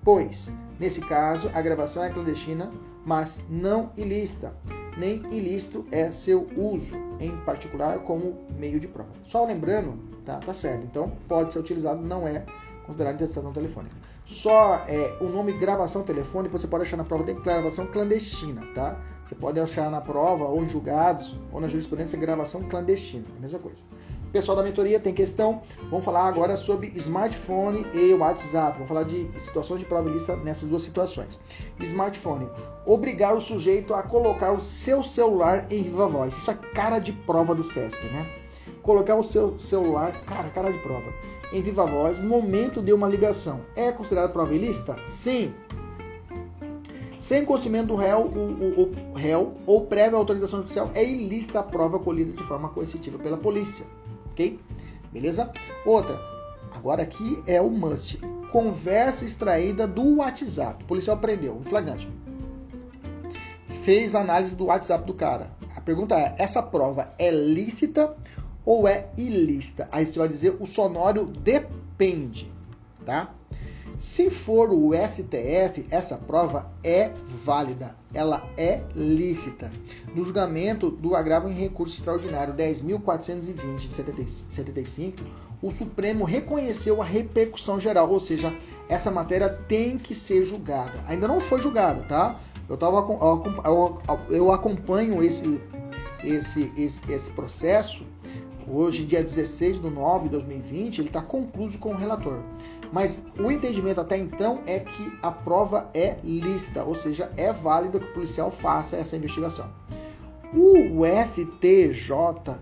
Pois, 0.05 0.49
nesse 0.83 1.01
caso, 1.01 1.49
a 1.55 1.63
gravação 1.63 2.03
é 2.03 2.11
clandestina, 2.11 2.69
mas 3.07 3.41
não 3.49 3.93
ilícita. 3.97 4.53
Nem 4.99 5.23
ilícito 5.31 5.87
é 5.93 6.11
seu 6.11 6.49
uso, 6.57 6.97
em 7.21 7.37
particular 7.45 8.01
como 8.01 8.37
meio 8.59 8.81
de 8.81 8.89
prova. 8.89 9.11
Só 9.25 9.47
lembrando, 9.47 9.97
tá, 10.25 10.39
tá 10.39 10.53
certo. 10.53 10.85
Então, 10.85 11.13
pode 11.29 11.53
ser 11.53 11.61
utilizado, 11.61 12.03
não 12.03 12.27
é 12.27 12.45
considerado 12.85 13.15
interceptação 13.15 13.53
telefônica. 13.53 13.95
Só 14.27 14.85
é, 14.89 15.17
o 15.21 15.29
nome 15.29 15.53
gravação 15.53 16.03
telefônica 16.03 16.59
você 16.59 16.67
pode 16.67 16.83
achar 16.83 16.97
na 16.97 17.05
prova 17.05 17.23
de 17.23 17.33
gravação 17.33 17.87
clandestina, 17.87 18.63
tá? 18.75 19.01
Você 19.25 19.37
pode 19.37 19.61
achar 19.61 19.89
na 19.89 20.01
prova, 20.01 20.45
ou 20.47 20.65
em 20.65 20.69
julgados, 20.69 21.39
ou 21.53 21.61
na 21.61 21.69
jurisprudência, 21.69 22.19
gravação 22.19 22.63
clandestina, 22.65 23.25
a 23.37 23.41
mesma 23.41 23.61
coisa. 23.61 23.83
Pessoal 24.33 24.57
da 24.57 24.63
mentoria 24.63 24.99
tem 24.99 25.13
questão. 25.13 25.61
Vamos 25.91 26.07
falar 26.07 26.27
agora 26.27 26.57
sobre 26.57 26.91
smartphone 26.97 27.87
e 27.93 28.15
WhatsApp. 28.15 28.73
Vamos 28.73 28.89
falar 28.89 29.03
de 29.03 29.29
situações 29.39 29.81
de 29.81 29.87
prova 29.87 30.09
lista 30.09 30.35
nessas 30.37 30.67
duas 30.71 30.83
situações. 30.83 31.39
Smartphone. 31.79 32.49
Obrigar 32.87 33.37
o 33.37 33.43
sujeito 33.43 33.93
a 33.93 34.03
colocar 34.03 34.53
o 34.53 34.61
seu 34.61 35.05
celular 35.05 35.67
em 35.71 35.83
viva 35.83 36.07
voz. 36.07 36.35
Isso 36.35 36.51
é 36.51 36.55
cara 36.55 36.99
de 36.99 37.13
prova 37.13 37.55
do 37.55 37.63
SESC, 37.63 38.03
né? 38.07 38.27
Colocar 38.81 39.17
o 39.17 39.23
seu 39.23 39.61
celular, 39.61 40.13
cara, 40.25 40.49
cara 40.49 40.73
de 40.73 40.79
prova, 40.79 41.13
em 41.53 41.61
viva 41.61 41.85
voz 41.85 42.17
no 42.17 42.27
momento 42.27 42.81
de 42.81 42.93
uma 42.93 43.09
ligação. 43.09 43.61
É 43.77 43.93
considerado 43.93 44.33
ilícita? 44.51 44.97
Sim. 45.09 45.53
Sem 47.21 47.45
conhecimento 47.45 47.89
do 47.89 47.97
réu, 47.97 48.23
o, 48.23 48.81
o, 48.81 49.13
o 49.13 49.15
réu 49.15 49.53
ou 49.67 49.85
prévia 49.87 50.17
autorização 50.17 50.63
judicial, 50.63 50.91
é 50.95 51.05
ilícita 51.05 51.61
a 51.61 51.63
prova 51.63 51.99
colhida 51.99 52.33
de 52.33 52.43
forma 52.45 52.71
coercitiva 52.71 53.19
pela 53.19 53.37
polícia 53.37 53.87
ok? 54.33 54.59
Beleza? 55.13 55.53
Outra, 55.87 56.19
agora 56.73 57.03
aqui 57.03 57.43
é 57.47 57.61
o 57.61 57.71
must. 57.71 58.19
Conversa 58.51 59.25
extraída 59.25 59.87
do 59.87 60.17
WhatsApp. 60.17 60.83
O 60.85 60.87
policial 60.87 61.19
prendeu, 61.19 61.55
um 61.55 61.63
flagrante. 61.63 62.09
Fez 63.85 64.15
análise 64.15 64.55
do 64.55 64.67
WhatsApp 64.67 65.07
do 65.07 65.15
cara. 65.15 65.51
A 65.77 65.81
pergunta 65.81 66.15
é: 66.15 66.35
essa 66.39 66.63
prova 66.63 67.11
é 67.19 67.31
lícita 67.31 68.15
ou 68.65 68.87
é 68.87 69.11
ilícita? 69.17 69.89
Aí 69.91 70.07
você 70.07 70.19
vai 70.19 70.29
dizer: 70.29 70.57
o 70.61 70.67
sonoro 70.67 71.27
depende, 71.27 72.51
tá? 73.05 73.35
Se 73.99 74.31
for 74.31 74.71
o 74.71 74.93
STF, 74.93 75.87
essa 75.91 76.17
prova 76.17 76.71
é 76.83 77.11
válida, 77.45 77.95
ela 78.13 78.43
é 78.57 78.83
lícita. 78.95 79.71
No 80.15 80.25
julgamento 80.25 80.91
do 80.91 81.15
agravo 81.15 81.49
em 81.49 81.53
recurso 81.53 81.95
extraordinário 81.95 82.55
10.420 82.55 83.77
de 83.79 83.93
75, 84.51 85.25
o 85.63 85.71
Supremo 85.71 86.25
reconheceu 86.25 87.01
a 87.01 87.05
repercussão 87.05 87.79
geral, 87.79 88.11
ou 88.11 88.19
seja, 88.19 88.53
essa 88.89 89.11
matéria 89.11 89.49
tem 89.49 89.97
que 89.97 90.15
ser 90.15 90.45
julgada. 90.45 91.05
Ainda 91.07 91.29
não 91.29 91.39
foi 91.39 91.61
julgada, 91.61 92.03
tá? 92.03 92.41
Eu, 92.69 92.77
tava, 92.77 93.07
eu 94.31 94.51
acompanho 94.51 95.23
esse, 95.23 95.61
esse, 96.25 96.73
esse, 96.77 97.01
esse 97.09 97.31
processo 97.31 98.05
hoje, 98.69 99.05
dia 99.05 99.23
16 99.23 99.81
de 99.81 99.91
nove 99.91 100.25
de 100.25 100.31
2020, 100.31 100.99
ele 100.99 101.09
está 101.09 101.23
concluso 101.23 101.79
com 101.79 101.91
o 101.91 101.97
relator. 101.97 102.39
Mas 102.93 103.23
o 103.39 103.51
entendimento 103.51 104.01
até 104.01 104.19
então 104.19 104.61
é 104.67 104.81
que 104.81 105.13
a 105.23 105.31
prova 105.31 105.91
é 105.95 106.17
lícita, 106.23 106.85
ou 106.85 106.95
seja, 106.95 107.31
é 107.37 107.53
válido 107.53 107.99
que 107.99 108.07
o 108.07 108.13
policial 108.13 108.51
faça 108.51 108.97
essa 108.97 109.17
investigação. 109.17 109.71
O 110.55 111.03
STJ 111.27 112.57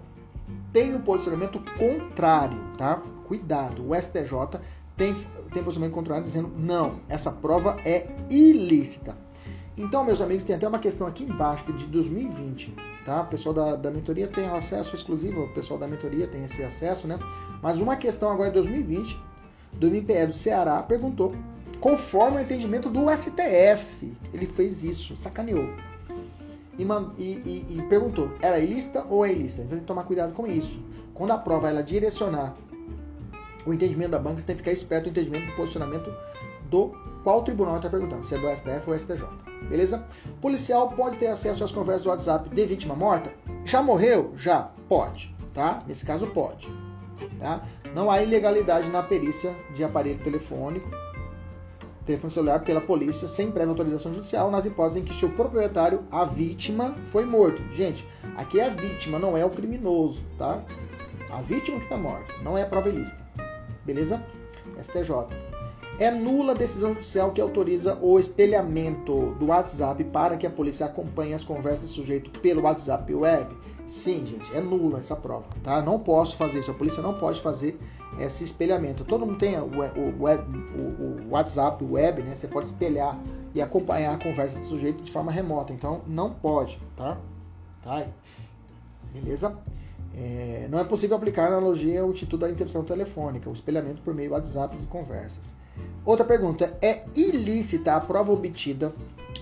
tem 0.72 0.94
um 0.94 1.00
posicionamento 1.00 1.60
contrário, 1.76 2.58
tá? 2.78 3.02
Cuidado, 3.26 3.88
o 3.88 3.94
STJ 3.94 4.60
tem, 4.96 5.14
tem 5.52 5.62
posicionamento 5.64 5.94
contrário 5.94 6.24
dizendo 6.24 6.52
não, 6.56 7.00
essa 7.08 7.30
prova 7.30 7.76
é 7.84 8.06
ilícita. 8.28 9.16
Então, 9.76 10.04
meus 10.04 10.20
amigos, 10.20 10.44
tem 10.44 10.54
até 10.54 10.68
uma 10.68 10.78
questão 10.78 11.06
aqui 11.06 11.24
embaixo 11.24 11.64
é 11.68 11.72
de 11.72 11.86
2020, 11.86 12.74
tá? 13.10 13.22
O 13.22 13.26
pessoal 13.26 13.52
da, 13.52 13.74
da 13.74 13.90
mentoria 13.90 14.28
tem 14.28 14.46
acesso 14.46 14.94
exclusivo, 14.94 15.42
o 15.42 15.48
pessoal 15.48 15.80
da 15.80 15.88
mentoria 15.88 16.28
tem 16.28 16.44
esse 16.44 16.62
acesso, 16.62 17.08
né? 17.08 17.18
Mas 17.60 17.76
uma 17.78 17.96
questão 17.96 18.30
agora 18.30 18.50
de 18.50 18.54
2020, 18.54 19.18
do 19.72 19.88
MPE 19.88 20.26
do 20.26 20.32
Ceará, 20.32 20.80
perguntou, 20.80 21.34
conforme 21.80 22.36
o 22.36 22.40
entendimento 22.40 22.88
do 22.88 23.06
STF, 23.10 24.16
ele 24.32 24.46
fez 24.46 24.84
isso, 24.84 25.16
sacaneou. 25.16 25.68
E, 26.78 26.84
e, 27.18 27.66
e, 27.68 27.82
perguntou, 27.88 28.30
era 28.40 28.60
ilícita 28.60 29.04
ou 29.10 29.26
é 29.26 29.32
ilícita? 29.32 29.62
Então 29.62 29.72
tem 29.72 29.80
que 29.80 29.86
tomar 29.86 30.04
cuidado 30.04 30.32
com 30.32 30.46
isso. 30.46 30.80
Quando 31.12 31.32
a 31.32 31.38
prova 31.38 31.68
ela 31.68 31.82
direcionar 31.82 32.54
o 33.66 33.74
entendimento 33.74 34.12
da 34.12 34.18
banca, 34.20 34.40
você 34.40 34.46
tem 34.46 34.56
que 34.56 34.62
ficar 34.62 34.72
esperto 34.72 35.06
no 35.06 35.10
entendimento 35.10 35.46
do 35.46 35.56
posicionamento 35.56 36.10
do 36.70 36.94
qual 37.22 37.42
tribunal 37.42 37.76
está 37.76 37.88
perguntando, 37.88 38.24
se 38.24 38.34
é 38.34 38.38
do 38.38 38.48
STF 38.48 38.88
ou 38.90 38.98
STJ. 38.98 39.26
Beleza? 39.68 40.04
Policial 40.40 40.88
pode 40.88 41.16
ter 41.16 41.26
acesso 41.26 41.62
às 41.62 41.72
conversas 41.72 42.02
do 42.02 42.10
WhatsApp 42.10 42.48
de 42.48 42.66
vítima 42.66 42.94
morta? 42.94 43.32
Já 43.64 43.82
morreu? 43.82 44.32
Já. 44.36 44.70
Pode. 44.88 45.34
Tá? 45.54 45.80
Nesse 45.86 46.04
caso, 46.04 46.26
pode. 46.28 46.68
Tá? 47.38 47.62
Não 47.94 48.10
há 48.10 48.22
ilegalidade 48.22 48.88
na 48.88 49.02
perícia 49.02 49.54
de 49.74 49.84
aparelho 49.84 50.22
telefônico, 50.22 50.88
telefone 52.06 52.32
celular 52.32 52.60
pela 52.60 52.80
polícia 52.80 53.28
sem 53.28 53.50
prévia 53.50 53.70
autorização 53.70 54.12
judicial 54.12 54.50
nas 54.50 54.64
hipóteses 54.64 55.02
em 55.02 55.04
que 55.04 55.14
seu 55.14 55.28
proprietário, 55.30 56.04
a 56.10 56.24
vítima, 56.24 56.94
foi 57.10 57.24
morto. 57.24 57.62
Gente, 57.72 58.06
aqui 58.36 58.58
é 58.58 58.66
a 58.66 58.70
vítima, 58.70 59.18
não 59.18 59.36
é 59.36 59.44
o 59.44 59.50
criminoso, 59.50 60.22
tá? 60.38 60.62
A 61.30 61.40
vítima 61.42 61.78
que 61.78 61.84
está 61.84 61.96
morta, 61.96 62.34
não 62.42 62.56
é 62.56 62.62
a 62.62 62.66
prova 62.66 62.88
ilícita. 62.88 63.24
Beleza? 63.84 64.22
STJ. 64.82 65.49
É 66.00 66.10
nula 66.10 66.52
a 66.52 66.56
decisão 66.56 66.94
judicial 66.94 67.30
que 67.30 67.42
autoriza 67.42 67.98
o 68.00 68.18
espelhamento 68.18 69.34
do 69.38 69.48
WhatsApp 69.48 70.02
para 70.04 70.38
que 70.38 70.46
a 70.46 70.50
polícia 70.50 70.86
acompanhe 70.86 71.34
as 71.34 71.44
conversas 71.44 71.90
do 71.90 71.94
sujeito 71.94 72.30
pelo 72.40 72.62
WhatsApp 72.62 73.14
web? 73.14 73.54
Sim, 73.86 74.24
gente, 74.24 74.50
é 74.56 74.62
nula 74.62 75.00
essa 75.00 75.14
prova, 75.14 75.44
tá? 75.62 75.82
Não 75.82 75.98
posso 75.98 76.38
fazer 76.38 76.60
isso, 76.60 76.70
a 76.70 76.74
polícia 76.74 77.02
não 77.02 77.18
pode 77.18 77.42
fazer 77.42 77.78
esse 78.18 78.42
espelhamento. 78.42 79.04
Todo 79.04 79.26
mundo 79.26 79.38
tem 79.38 79.58
o, 79.60 79.64
o, 79.64 80.24
o, 80.24 81.26
o 81.26 81.30
WhatsApp 81.32 81.84
web, 81.84 82.22
né? 82.22 82.34
Você 82.34 82.48
pode 82.48 82.68
espelhar 82.68 83.20
e 83.54 83.60
acompanhar 83.60 84.14
a 84.14 84.18
conversa 84.18 84.58
do 84.58 84.64
sujeito 84.64 85.02
de 85.02 85.12
forma 85.12 85.30
remota, 85.30 85.70
então 85.70 86.00
não 86.06 86.32
pode, 86.32 86.80
tá? 86.96 87.18
Tá? 87.82 88.06
Beleza? 89.12 89.54
É, 90.16 90.66
não 90.70 90.78
é 90.78 90.84
possível 90.84 91.18
aplicar 91.18 91.44
a 91.44 91.48
analogia 91.48 92.00
ao 92.00 92.10
título 92.14 92.40
da 92.40 92.48
interrupção 92.48 92.84
telefônica, 92.84 93.50
o 93.50 93.52
espelhamento 93.52 94.00
por 94.00 94.14
meio 94.14 94.30
do 94.30 94.32
WhatsApp 94.32 94.74
de 94.78 94.86
conversas. 94.86 95.59
Outra 96.04 96.24
pergunta: 96.24 96.76
é 96.80 97.02
ilícita 97.14 97.94
a 97.94 98.00
prova 98.00 98.32
obtida 98.32 98.92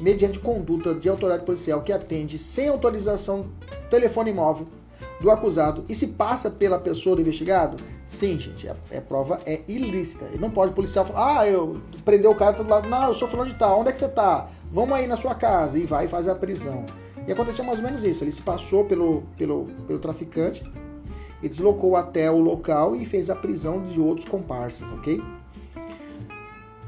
mediante 0.01 0.39
conduta 0.39 0.95
de 0.95 1.09
autoridade 1.09 1.45
policial 1.45 1.83
que 1.83 1.93
atende 1.93 2.39
sem 2.39 2.69
autorização 2.69 3.47
telefone 3.91 4.33
móvel 4.33 4.67
do 5.21 5.31
acusado 5.31 5.85
e 5.89 5.95
se 5.95 6.07
passa 6.07 6.51
pela 6.51 6.79
pessoa 6.79 7.17
do 7.17 7.23
investigado? 7.23 7.77
Sim, 8.07 8.39
gente, 8.39 8.69
a, 8.69 8.77
a 8.97 9.01
prova 9.01 9.41
é 9.45 9.61
ilícita. 9.69 10.25
E 10.33 10.39
não 10.39 10.51
pode 10.51 10.73
o 10.73 10.75
policial 10.75 11.05
falar, 11.05 11.41
ah, 11.41 11.49
eu 11.49 11.81
prendeu 12.05 12.31
o 12.31 12.35
cara 12.35 12.53
do 12.53 12.69
lado, 12.69 12.89
não, 12.89 13.09
eu 13.09 13.15
sou 13.15 13.29
fulano 13.29 13.51
de 13.51 13.59
tal, 13.59 13.81
onde 13.81 13.91
é 13.91 13.93
que 13.93 13.99
você 13.99 14.09
tá? 14.09 14.49
Vamos 14.73 14.97
aí 14.97 15.07
na 15.07 15.17
sua 15.17 15.35
casa 15.35 15.79
e 15.79 15.85
vai 15.85 16.07
e 16.07 16.09
faz 16.09 16.29
a 16.29 16.35
prisão. 16.35 16.87
E 17.27 17.33
aconteceu 17.33 17.65
mais 17.65 17.79
ou 17.79 17.85
menos 17.85 18.03
isso, 18.05 18.25
ele 18.25 18.33
se 18.33 18.41
passou 18.41 18.85
pelo, 18.85 19.23
pelo, 19.37 19.67
pelo 19.87 19.99
traficante 19.99 20.65
e 21.43 21.49
deslocou 21.49 21.97
até 21.97 22.31
o 22.31 22.39
local 22.39 22.97
e 22.97 23.05
fez 23.05 23.29
a 23.29 23.37
prisão 23.37 23.83
de 23.83 24.01
outros 24.01 24.29
comparsas, 24.29 24.87
ok? 24.95 25.21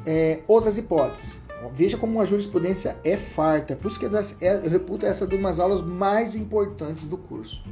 É, 0.07 0.40
outras 0.46 0.78
hipóteses. 0.78 1.38
Veja 1.74 1.98
como 1.98 2.20
a 2.20 2.24
jurisprudência 2.24 2.96
é 3.05 3.16
farta. 3.16 3.76
Por 3.76 3.90
isso 3.90 4.01
que 4.01 4.07
é, 4.07 4.55
eu 4.64 4.70
reputo 4.70 5.05
essa 5.05 5.26
de 5.26 5.36
umas 5.36 5.59
aulas 5.59 5.82
mais 5.82 6.34
importantes 6.34 7.03
do 7.05 7.18
curso. 7.18 7.62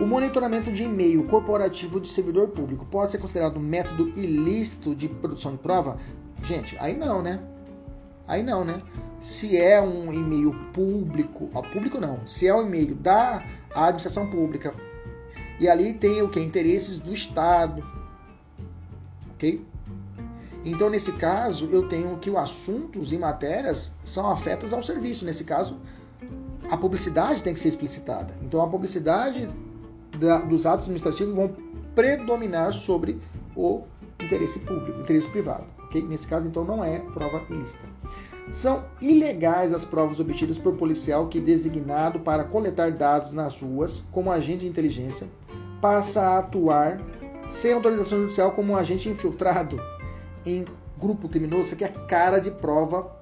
O 0.00 0.06
monitoramento 0.06 0.72
de 0.72 0.84
e-mail 0.84 1.24
corporativo 1.24 2.00
de 2.00 2.08
servidor 2.08 2.48
público 2.48 2.86
pode 2.86 3.10
ser 3.10 3.18
considerado 3.18 3.58
um 3.58 3.62
método 3.62 4.08
ilícito 4.10 4.94
de 4.94 5.08
produção 5.08 5.52
de 5.52 5.58
prova? 5.58 5.98
Gente, 6.42 6.76
aí 6.78 6.96
não, 6.96 7.20
né? 7.20 7.40
Aí 8.26 8.42
não, 8.42 8.64
né? 8.64 8.80
Se 9.20 9.56
é 9.56 9.80
um 9.80 10.12
e-mail 10.12 10.54
público, 10.72 11.50
ó, 11.52 11.62
público 11.62 11.98
não, 11.98 12.26
se 12.26 12.46
é 12.46 12.54
um 12.54 12.66
e-mail 12.66 12.94
da 12.94 13.42
administração 13.74 14.30
pública 14.30 14.72
e 15.58 15.68
ali 15.68 15.92
tem 15.94 16.22
o 16.22 16.28
que? 16.28 16.38
Interesses 16.38 17.00
do 17.00 17.12
Estado, 17.12 17.84
ok? 19.32 19.66
Então, 20.70 20.90
nesse 20.90 21.12
caso, 21.12 21.66
eu 21.72 21.88
tenho 21.88 22.18
que 22.18 22.28
os 22.28 22.36
assuntos 22.36 23.12
e 23.12 23.18
matérias 23.18 23.90
são 24.04 24.30
afetas 24.30 24.72
ao 24.72 24.82
serviço. 24.82 25.24
Nesse 25.24 25.42
caso, 25.42 25.78
a 26.70 26.76
publicidade 26.76 27.42
tem 27.42 27.54
que 27.54 27.60
ser 27.60 27.68
explicitada. 27.68 28.34
Então, 28.42 28.60
a 28.60 28.68
publicidade 28.68 29.48
da, 30.18 30.38
dos 30.38 30.66
atos 30.66 30.84
administrativos 30.84 31.34
vão 31.34 31.52
predominar 31.94 32.74
sobre 32.74 33.18
o 33.56 33.82
interesse 34.22 34.58
público, 34.58 35.00
interesse 35.00 35.28
privado. 35.30 35.64
Okay? 35.86 36.02
Nesse 36.02 36.26
caso, 36.26 36.46
então, 36.46 36.64
não 36.64 36.84
é 36.84 36.98
prova 36.98 37.42
ilícita. 37.48 37.88
São 38.50 38.84
ilegais 39.00 39.72
as 39.72 39.84
provas 39.86 40.20
obtidas 40.20 40.58
por 40.58 40.74
policial 40.76 41.28
que, 41.28 41.40
designado 41.40 42.20
para 42.20 42.44
coletar 42.44 42.92
dados 42.92 43.32
nas 43.32 43.58
ruas 43.60 44.02
como 44.12 44.30
agente 44.30 44.60
de 44.60 44.68
inteligência, 44.68 45.26
passa 45.80 46.20
a 46.20 46.38
atuar 46.40 47.00
sem 47.48 47.72
autorização 47.72 48.20
judicial 48.20 48.52
como 48.52 48.74
um 48.74 48.76
agente 48.76 49.08
infiltrado 49.08 49.78
em 50.48 50.66
grupo 50.98 51.28
criminoso, 51.28 51.64
isso 51.64 51.74
aqui 51.74 51.84
é 51.84 51.88
cara 51.88 52.38
de 52.40 52.50
prova 52.50 53.16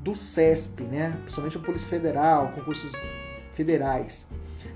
do 0.00 0.14
CESP, 0.14 0.82
né? 0.84 1.16
principalmente 1.22 1.56
a 1.56 1.60
Polícia 1.60 1.88
Federal, 1.88 2.52
concursos 2.52 2.92
federais. 3.52 4.26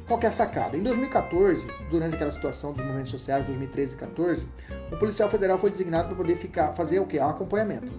Qual 0.06 0.18
que 0.18 0.26
é 0.26 0.28
a 0.28 0.32
sacada? 0.32 0.76
Em 0.76 0.82
2014, 0.82 1.66
durante 1.90 2.14
aquela 2.14 2.30
situação 2.30 2.72
dos 2.72 2.84
movimentos 2.84 3.10
sociais, 3.10 3.46
2013 3.46 3.94
e 3.94 3.96
2014, 3.96 4.46
o 4.92 4.96
policial 4.96 5.30
federal 5.30 5.58
foi 5.58 5.70
designado 5.70 6.08
para 6.08 6.16
poder 6.16 6.36
ficar, 6.36 6.74
fazer 6.74 6.98
o 6.98 7.06
que? 7.06 7.18
O 7.18 7.24
acompanhamento. 7.24 7.90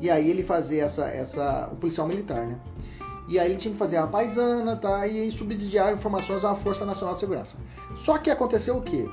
E 0.00 0.10
aí 0.10 0.30
ele 0.30 0.42
fazia 0.42 0.84
essa, 0.84 1.06
essa, 1.08 1.68
o 1.70 1.76
policial 1.76 2.08
militar, 2.08 2.46
né? 2.46 2.58
E 3.28 3.38
aí 3.38 3.52
ele 3.52 3.60
tinha 3.60 3.72
que 3.72 3.78
fazer 3.78 3.98
a 3.98 4.06
paisana, 4.06 4.76
tá? 4.76 5.06
E 5.06 5.30
subsidiar 5.30 5.92
informações 5.92 6.44
à 6.44 6.54
Força 6.54 6.84
Nacional 6.84 7.14
de 7.14 7.20
Segurança. 7.20 7.56
Só 7.96 8.18
que 8.18 8.30
aconteceu 8.30 8.76
o 8.78 8.82
quê? 8.82 9.08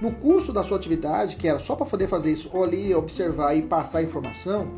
No 0.00 0.12
curso 0.12 0.52
da 0.52 0.62
sua 0.62 0.76
atividade, 0.76 1.36
que 1.36 1.48
era 1.48 1.58
só 1.58 1.74
para 1.74 1.86
poder 1.86 2.06
fazer 2.06 2.30
isso, 2.30 2.50
ali, 2.62 2.94
observar 2.94 3.54
e 3.54 3.62
passar 3.62 4.02
informação, 4.02 4.68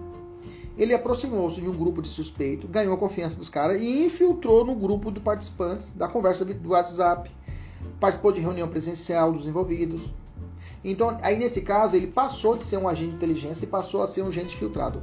ele 0.76 0.94
aproximou-se 0.94 1.60
de 1.60 1.68
um 1.68 1.72
grupo 1.72 2.00
de 2.00 2.08
suspeito, 2.08 2.68
ganhou 2.68 2.94
a 2.94 2.98
confiança 2.98 3.34
dos 3.34 3.48
caras 3.48 3.82
e 3.82 4.04
infiltrou 4.04 4.64
no 4.64 4.76
grupo 4.76 5.10
de 5.10 5.18
participantes 5.18 5.90
da 5.92 6.06
conversa 6.06 6.44
do 6.44 6.68
WhatsApp. 6.70 7.28
Participou 7.98 8.30
de 8.30 8.40
reunião 8.40 8.68
presencial 8.68 9.32
dos 9.32 9.44
envolvidos. 9.44 10.02
Então, 10.84 11.18
aí 11.20 11.36
nesse 11.36 11.62
caso, 11.62 11.96
ele 11.96 12.06
passou 12.06 12.54
de 12.54 12.62
ser 12.62 12.76
um 12.76 12.88
agente 12.88 13.10
de 13.10 13.16
inteligência 13.16 13.64
e 13.64 13.68
passou 13.68 14.02
a 14.02 14.06
ser 14.06 14.22
um 14.22 14.28
agente 14.28 14.56
filtrado. 14.56 15.02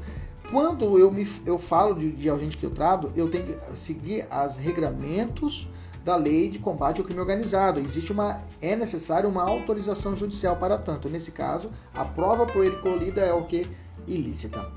Quando 0.49 0.97
eu, 0.97 1.11
me, 1.11 1.27
eu 1.45 1.57
falo 1.57 1.93
de, 1.93 2.11
de 2.13 2.29
agente 2.29 2.55
filtrado, 2.55 3.11
eu 3.13 3.29
tenho 3.29 3.45
que 3.45 3.77
seguir 3.77 4.25
os 4.47 4.55
regramentos 4.55 5.67
da 6.05 6.15
lei 6.15 6.47
de 6.47 6.59
combate 6.59 7.01
ao 7.01 7.05
crime 7.05 7.19
organizado. 7.19 7.79
Existe 7.79 8.11
uma 8.11 8.41
é 8.61 8.75
necessária 8.75 9.27
uma 9.27 9.41
autorização 9.41 10.15
judicial 10.15 10.55
para 10.55 10.77
tanto. 10.77 11.09
Nesse 11.09 11.31
caso, 11.31 11.71
a 11.95 12.05
prova 12.05 12.45
por 12.45 12.63
ele 12.63 12.77
colhida 12.77 13.21
é 13.21 13.33
o 13.33 13.45
que 13.45 13.67
ilícita. 14.07 14.71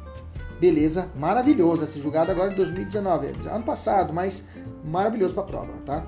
Beleza, 0.58 1.08
maravilhoso 1.14 1.84
esse 1.84 2.00
julgado 2.00 2.32
agora 2.32 2.52
em 2.52 2.56
2019, 2.56 3.28
ano 3.48 3.62
passado, 3.62 4.12
mas 4.12 4.42
maravilhoso 4.82 5.34
para 5.34 5.44
a 5.44 5.46
prova, 5.46 5.72
tá? 5.84 6.04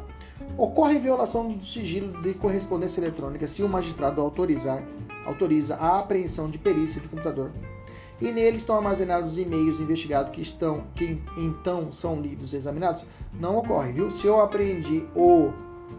Ocorre 0.57 0.99
violação 0.99 1.53
do 1.53 1.65
sigilo 1.65 2.21
de 2.23 2.35
correspondência 2.35 3.01
eletrônica 3.01 3.47
se 3.47 3.63
o 3.63 3.69
magistrado 3.69 4.21
autorizar, 4.21 4.83
autoriza 5.25 5.77
a 5.77 6.01
apreensão 6.01 6.51
de 6.51 6.59
perícia 6.59 7.01
de 7.01 7.07
computador 7.07 7.53
e 8.21 8.31
nele 8.31 8.59
estão 8.59 8.77
armazenados 8.77 9.33
os 9.33 9.39
e-mails 9.39 9.81
investigados 9.81 10.33
que 10.33 10.43
estão 10.43 10.85
que 10.95 11.21
então 11.37 11.93
são 11.93 12.21
lidos 12.21 12.53
e 12.53 12.57
examinados, 12.57 13.05
não 13.33 13.57
ocorre, 13.57 13.93
viu? 13.93 14.11
Se 14.11 14.27
eu 14.27 14.41
apreendi 14.41 15.07
o, 15.15 15.51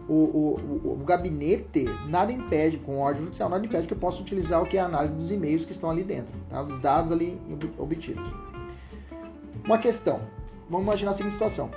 o, 0.08 0.14
o, 0.14 0.98
o, 1.00 1.04
gabinete, 1.04 1.84
nada 2.08 2.30
impede, 2.30 2.78
com 2.78 2.98
ordem 2.98 3.24
judicial, 3.24 3.48
nada 3.48 3.64
impede 3.66 3.86
que 3.86 3.94
eu 3.94 3.98
possa 3.98 4.20
utilizar 4.20 4.62
o 4.62 4.66
que 4.66 4.76
é 4.76 4.80
a 4.80 4.84
análise 4.86 5.14
dos 5.14 5.30
e-mails 5.30 5.64
que 5.64 5.72
estão 5.72 5.90
ali 5.90 6.04
dentro, 6.04 6.32
tá? 6.48 6.62
dos 6.62 6.80
dados 6.80 7.10
ali 7.10 7.40
obtidos. 7.76 8.24
Uma 9.64 9.78
questão, 9.78 10.20
vamos 10.70 10.86
imaginar 10.86 11.10
a 11.10 11.14
seguinte 11.14 11.32
situação. 11.32 11.70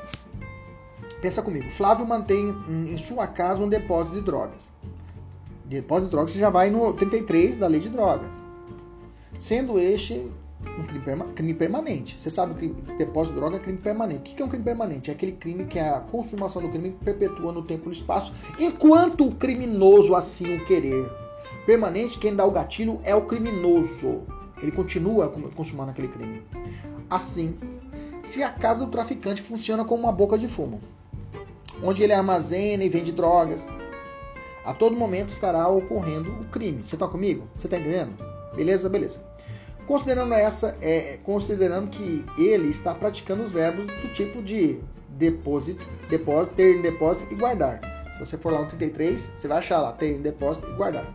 pensa 1.22 1.42
comigo. 1.42 1.70
Flávio 1.72 2.06
mantém 2.06 2.56
em 2.68 2.98
sua 2.98 3.26
casa 3.28 3.62
um 3.62 3.70
depósito 3.70 4.16
de 4.16 4.22
drogas. 4.22 4.70
Depósito 5.66 6.06
de 6.06 6.12
drogas 6.12 6.32
você 6.32 6.40
já 6.40 6.50
vai 6.50 6.70
no 6.70 6.94
33 6.94 7.58
da 7.58 7.68
lei 7.68 7.80
de 7.80 7.90
drogas. 7.90 8.45
Sendo 9.38 9.78
este 9.80 10.30
um 10.78 10.84
crime, 10.84 11.34
crime 11.34 11.54
permanente. 11.54 12.20
Você 12.20 12.30
sabe 12.30 12.56
que 12.56 12.68
depósito 12.94 13.34
de 13.34 13.40
droga 13.40 13.58
é 13.58 13.60
crime 13.60 13.78
permanente. 13.78 14.34
O 14.34 14.36
que 14.36 14.42
é 14.42 14.46
um 14.46 14.50
crime 14.50 14.64
permanente? 14.64 15.10
É 15.10 15.14
aquele 15.14 15.34
crime 15.34 15.66
que 15.66 15.80
a 15.80 16.00
consumação 16.00 16.62
do 16.62 16.70
crime 16.70 16.92
perpetua 17.04 17.52
no 17.52 17.64
tempo 17.64 17.84
e 17.86 17.88
no 17.88 17.94
espaço, 17.94 18.34
enquanto 18.60 19.28
o 19.28 19.36
criminoso 19.36 20.16
assim 20.16 20.58
o 20.58 20.66
querer. 20.66 21.10
Permanente, 21.66 22.20
quem 22.20 22.36
dá 22.36 22.46
o 22.46 22.52
gatilho 22.52 23.00
é 23.04 23.16
o 23.16 23.26
criminoso. 23.26 24.22
Ele 24.62 24.72
continua 24.72 25.30
consumando 25.56 25.92
aquele 25.92 26.08
crime. 26.08 26.42
Assim, 27.10 27.58
se 28.24 28.42
a 28.42 28.50
casa 28.50 28.86
do 28.86 28.92
traficante 28.92 29.42
funciona 29.42 29.86
como 29.86 30.04
uma 30.04 30.12
boca 30.12 30.38
de 30.38 30.48
fumo, 30.48 30.82
onde 31.84 32.02
ele 32.02 32.14
armazena 32.14 32.84
e 32.84 32.90
vende 32.90 33.12
drogas, 33.12 33.62
a 34.64 34.74
todo 34.74 34.96
momento 34.96 35.30
estará 35.30 35.68
ocorrendo 35.68 36.32
o 36.32 36.46
crime. 36.46 36.84
Você 36.84 36.96
está 36.96 37.08
comigo? 37.08 37.48
Você 37.56 37.68
está 37.68 37.78
entendendo? 37.78 38.35
Beleza? 38.56 38.90
Beleza. 38.90 39.20
Considerando 39.88 40.34
essa, 40.34 40.76
é, 40.82 41.20
considerando 41.24 41.90
que 41.90 42.26
ele 42.38 42.70
está 42.70 42.94
praticando 42.94 43.44
os 43.44 43.52
verbos 43.52 43.86
do 43.86 44.14
tipo 44.14 44.42
de 44.42 44.80
depósito, 45.10 45.86
depósito, 46.10 46.56
ter 46.56 46.78
em 46.78 46.82
depósito 46.82 47.32
e 47.32 47.36
guardar. 47.36 47.80
Se 48.14 48.20
você 48.20 48.38
for 48.38 48.52
lá 48.52 48.62
no 48.62 48.68
33, 48.68 49.30
você 49.38 49.48
vai 49.48 49.60
achar 49.60 49.80
lá 49.80 49.92
ter 49.92 50.16
em 50.16 50.22
depósito 50.22 50.68
e 50.70 50.74
guardar. 50.74 51.06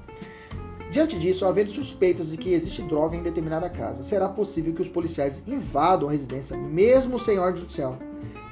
Diante 0.91 1.19
disso, 1.19 1.47
haver 1.47 1.69
suspeitas 1.69 2.31
de 2.31 2.37
que 2.37 2.53
existe 2.53 2.83
droga 2.83 3.17
em 3.17 3.23
determinada 3.23 3.71
casa, 3.71 4.03
será 4.03 4.29
possível 4.29 4.75
que 4.75 4.83
os 4.83 4.89
policiais 4.89 5.41
invadam 5.47 6.09
a 6.09 6.13
residência, 6.13 6.57
mesmo 6.57 7.19
sem 7.19 7.39
ordem 7.39 7.61
judicial, 7.61 7.97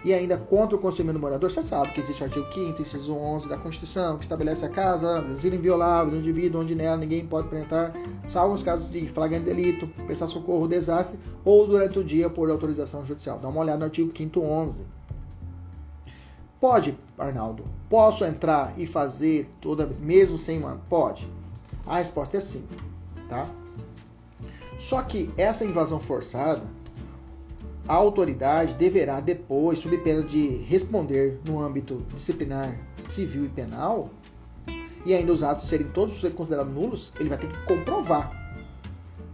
e 0.05 0.15
ainda 0.15 0.39
contra 0.39 0.77
o 0.77 0.79
conselho 0.79 1.13
do 1.13 1.19
morador, 1.19 1.51
você 1.51 1.63
sabe 1.63 1.93
que 1.93 2.01
existe 2.01 2.23
o 2.23 2.27
artigo 2.27 2.47
5 2.53 2.83
inciso 2.83 3.15
11 3.15 3.49
da 3.49 3.59
Constituição, 3.59 4.17
que 4.17 4.25
estabelece 4.25 4.65
a 4.65 4.69
casa, 4.69 5.21
asilo 5.21 5.57
inviolável 5.57 6.13
do 6.13 6.19
indivíduo, 6.19 6.61
onde 6.61 6.75
nela 6.75 6.97
ninguém 6.97 7.27
pode 7.27 7.49
penetrar, 7.49 7.93
salvo 8.27 8.55
os 8.55 8.63
casos 8.63 8.91
de 8.91 9.09
flagrante 9.09 9.47
delito, 9.47 9.89
prestar 10.07 10.29
socorro, 10.29 10.69
desastre, 10.69 11.19
ou 11.45 11.67
durante 11.67 11.99
o 11.99 12.05
dia 12.05 12.31
por 12.31 12.49
autorização 12.49 13.05
judicial. 13.05 13.39
Dá 13.39 13.49
uma 13.49 13.61
olhada 13.61 13.79
no 13.79 13.85
artigo 13.87 14.13
5 14.17 14.41
11. 14.41 14.85
Pode, 16.61 16.97
Arnaldo, 17.17 17.65
posso 17.89 18.25
entrar 18.25 18.75
e 18.77 18.87
fazer 18.87 19.49
toda, 19.61 19.87
mesmo 20.01 20.37
sem 20.37 20.59
uma... 20.59 20.81
Pode. 20.89 21.29
A 21.87 21.99
resposta 21.99 22.37
é 22.37 22.41
sim, 22.41 22.65
tá? 23.29 23.49
Só 24.79 25.03
que 25.03 25.31
essa 25.37 25.65
invasão 25.65 25.99
forçada 25.99 26.63
a 27.89 27.95
autoridade 27.95 28.74
deverá 28.74 29.18
depois, 29.18 29.78
sob 29.78 29.97
pena 29.99 30.22
de 30.22 30.59
responder 30.68 31.41
no 31.49 31.59
âmbito 31.59 32.05
disciplinar, 32.14 32.78
civil 33.07 33.47
e 33.47 33.49
penal, 33.49 34.11
e 35.07 35.14
ainda 35.14 35.32
os 35.32 35.43
atos 35.43 35.68
serem 35.68 35.89
todos 35.89 36.20
considerados 36.34 36.72
nulos, 36.72 37.14
ele 37.18 37.30
vai 37.30 37.39
ter 37.39 37.49
que 37.49 37.66
comprovar. 37.66 38.30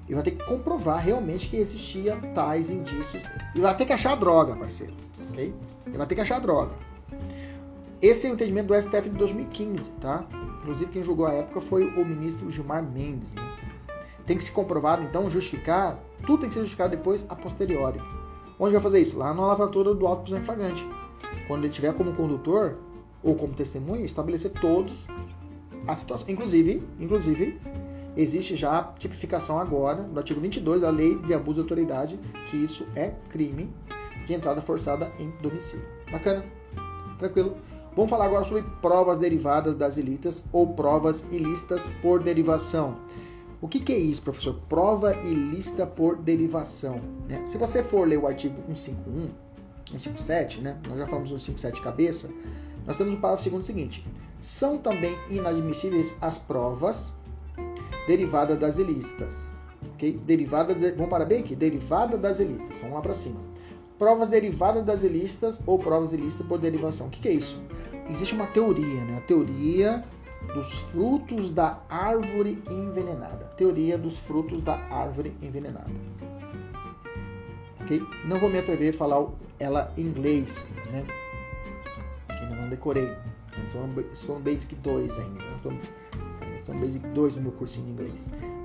Ele 0.07 0.14
vai 0.14 0.22
ter 0.22 0.30
que 0.32 0.44
comprovar 0.44 1.02
realmente 1.02 1.48
que 1.48 1.57
existia 1.57 2.16
tais 2.32 2.70
indícios. 2.70 3.22
Ele 3.55 3.62
vai 3.62 3.76
ter 3.76 3.86
que 3.86 3.92
achar 3.92 4.12
a 4.12 4.16
droga, 4.16 4.55
parceiro. 4.55 4.94
Ok? 5.30 5.52
Ele 5.86 5.98
vai 5.98 6.07
ter 6.07 6.14
que 6.14 6.20
achar 6.20 6.36
a 6.36 6.40
droga. 6.40 6.74
Esse 8.00 8.28
é 8.28 8.30
o 8.30 8.34
entendimento 8.34 8.68
do 8.68 8.80
STF 8.80 9.09
de 9.09 9.16
2015, 9.16 9.90
tá? 10.00 10.24
Inclusive 10.61 10.92
quem 10.92 11.02
julgou 11.02 11.26
a 11.26 11.32
época 11.32 11.61
foi 11.61 11.86
o 11.86 12.05
ministro 12.05 12.48
Gilmar 12.50 12.84
Mendes. 12.84 13.34
Né? 13.34 13.42
Tem 14.26 14.38
que 14.38 14.44
se 14.44 14.52
comprovar, 14.52 15.02
então, 15.02 15.28
justificar, 15.28 15.98
tudo 16.24 16.40
tem 16.40 16.48
que 16.48 16.55
ser 16.55 16.61
justificado 16.61 16.96
depois 16.96 17.24
a 17.28 17.34
posteriori. 17.34 18.00
Onde 18.65 18.73
vai 18.73 18.83
fazer 18.83 19.01
isso? 19.01 19.19
Lá 19.19 19.35
na 19.35 19.47
lavratura 19.47 19.93
do 19.93 20.07
auto 20.07 20.23
prisão 20.23 20.41
em 20.41 20.43
flagrante. 20.43 20.89
Quando 21.47 21.65
ele 21.65 21.73
tiver 21.73 21.93
como 21.93 22.15
condutor 22.15 22.79
ou 23.23 23.35
como 23.35 23.53
testemunha, 23.53 24.07
estabelecer 24.07 24.53
todos 24.53 25.07
a 25.87 25.95
situação. 25.95 26.27
Inclusive, 26.31 26.83
inclusive, 26.99 27.61
existe 28.17 28.57
já 28.57 28.79
a 28.79 28.83
tipificação 28.99 29.59
agora, 29.59 30.01
no 30.01 30.19
artigo 30.19 30.41
22 30.41 30.81
da 30.81 30.89
Lei 30.89 31.19
de 31.19 31.35
Abuso 31.35 31.57
de 31.57 31.61
Autoridade, 31.61 32.19
que 32.51 32.57
isso 32.57 32.87
é 32.97 33.12
crime 33.29 33.69
de 34.27 34.33
entrada 34.33 34.62
forçada 34.62 35.12
em 35.19 35.31
domicílio. 35.43 35.85
Bacana? 36.11 36.43
Tranquilo? 37.19 37.59
Vamos 37.95 38.09
falar 38.09 38.25
agora 38.25 38.47
sobre 38.47 38.62
provas 38.81 39.19
derivadas 39.19 39.77
das 39.77 39.99
ilícitas 39.99 40.43
ou 40.51 40.69
provas 40.73 41.23
ilícitas 41.31 41.83
por 42.01 42.23
derivação. 42.23 42.97
O 43.65 43.67
que, 43.67 43.81
que, 43.81 43.95
é 43.95 43.97
isso, 43.97 44.21
professor? 44.21 44.57
Prova 44.69 45.15
ilícita 45.25 45.87
por 45.87 46.17
derivação. 46.17 47.01
Né? 47.27 47.43
Se 47.47 47.57
você 47.57 47.83
for 47.83 48.07
ler 48.07 48.19
o 48.19 48.27
artigo 48.27 48.57
151, 48.67 49.31
157, 49.91 50.61
né? 50.61 50.77
nós 50.87 50.99
já 50.99 51.07
falamos 51.07 51.31
do 51.31 51.39
157 51.39 51.81
cabeça, 51.81 52.29
nós 52.87 52.95
temos 52.99 53.15
o 53.15 53.17
parágrafo 53.17 53.43
segundo 53.43 53.62
seguinte: 53.62 54.07
são 54.39 54.77
também 54.77 55.17
inadmissíveis 55.31 56.15
as 56.21 56.37
provas 56.37 57.11
derivadas 58.07 58.59
das 58.59 58.77
ilícitas. 58.77 59.51
Ok? 59.95 60.21
Derivada 60.27 60.75
de, 60.75 60.93
vamos 60.93 61.09
para 61.09 61.25
bem 61.25 61.41
aqui? 61.41 61.57
Derivada 61.57 62.19
das 62.19 62.41
ilícitas. 62.41 62.77
Vamos 62.83 62.97
lá 62.97 63.01
para 63.01 63.15
cima. 63.15 63.41
Provas 63.99 64.29
derivadas 64.29 64.85
das 64.85 65.03
ilícitas 65.03 65.59
ou 65.65 65.79
provas 65.79 66.12
ilícitas 66.12 66.47
por 66.47 66.59
derivação. 66.59 67.07
O 67.07 67.11
que, 67.11 67.19
que 67.19 67.29
é 67.29 67.33
isso? 67.33 67.59
Existe 68.11 68.35
uma 68.35 68.47
teoria, 68.49 69.03
né? 69.07 69.17
A 69.17 69.21
teoria 69.23 70.05
dos 70.53 70.72
frutos 70.90 71.51
da 71.51 71.80
árvore 71.88 72.62
envenenada. 72.70 73.47
Teoria 73.57 73.97
dos 73.97 74.18
frutos 74.18 74.62
da 74.62 74.74
árvore 74.90 75.34
envenenada. 75.42 75.90
Ok? 77.80 78.03
Não 78.24 78.38
vou 78.38 78.49
me 78.51 78.59
atrever 78.59 78.95
a 78.95 78.97
falar 78.97 79.26
ela 79.59 79.92
em 79.97 80.03
inglês, 80.03 80.49
né? 80.90 81.05
Que 82.26 82.32
ainda 82.32 82.57
não 82.57 82.68
decorei. 82.68 83.11
Estou 83.66 83.86
no 84.36 84.40
Basic 84.40 84.74
2 84.76 85.18
ainda. 85.18 85.45
Estou, 85.57 85.72
estou 86.59 86.74
no 86.74 86.80
Basic 86.80 87.07
2 87.09 87.36
no 87.36 87.42
meu 87.42 87.53
cursinho 87.53 87.86
de 87.86 87.92
inglês. 87.92 88.20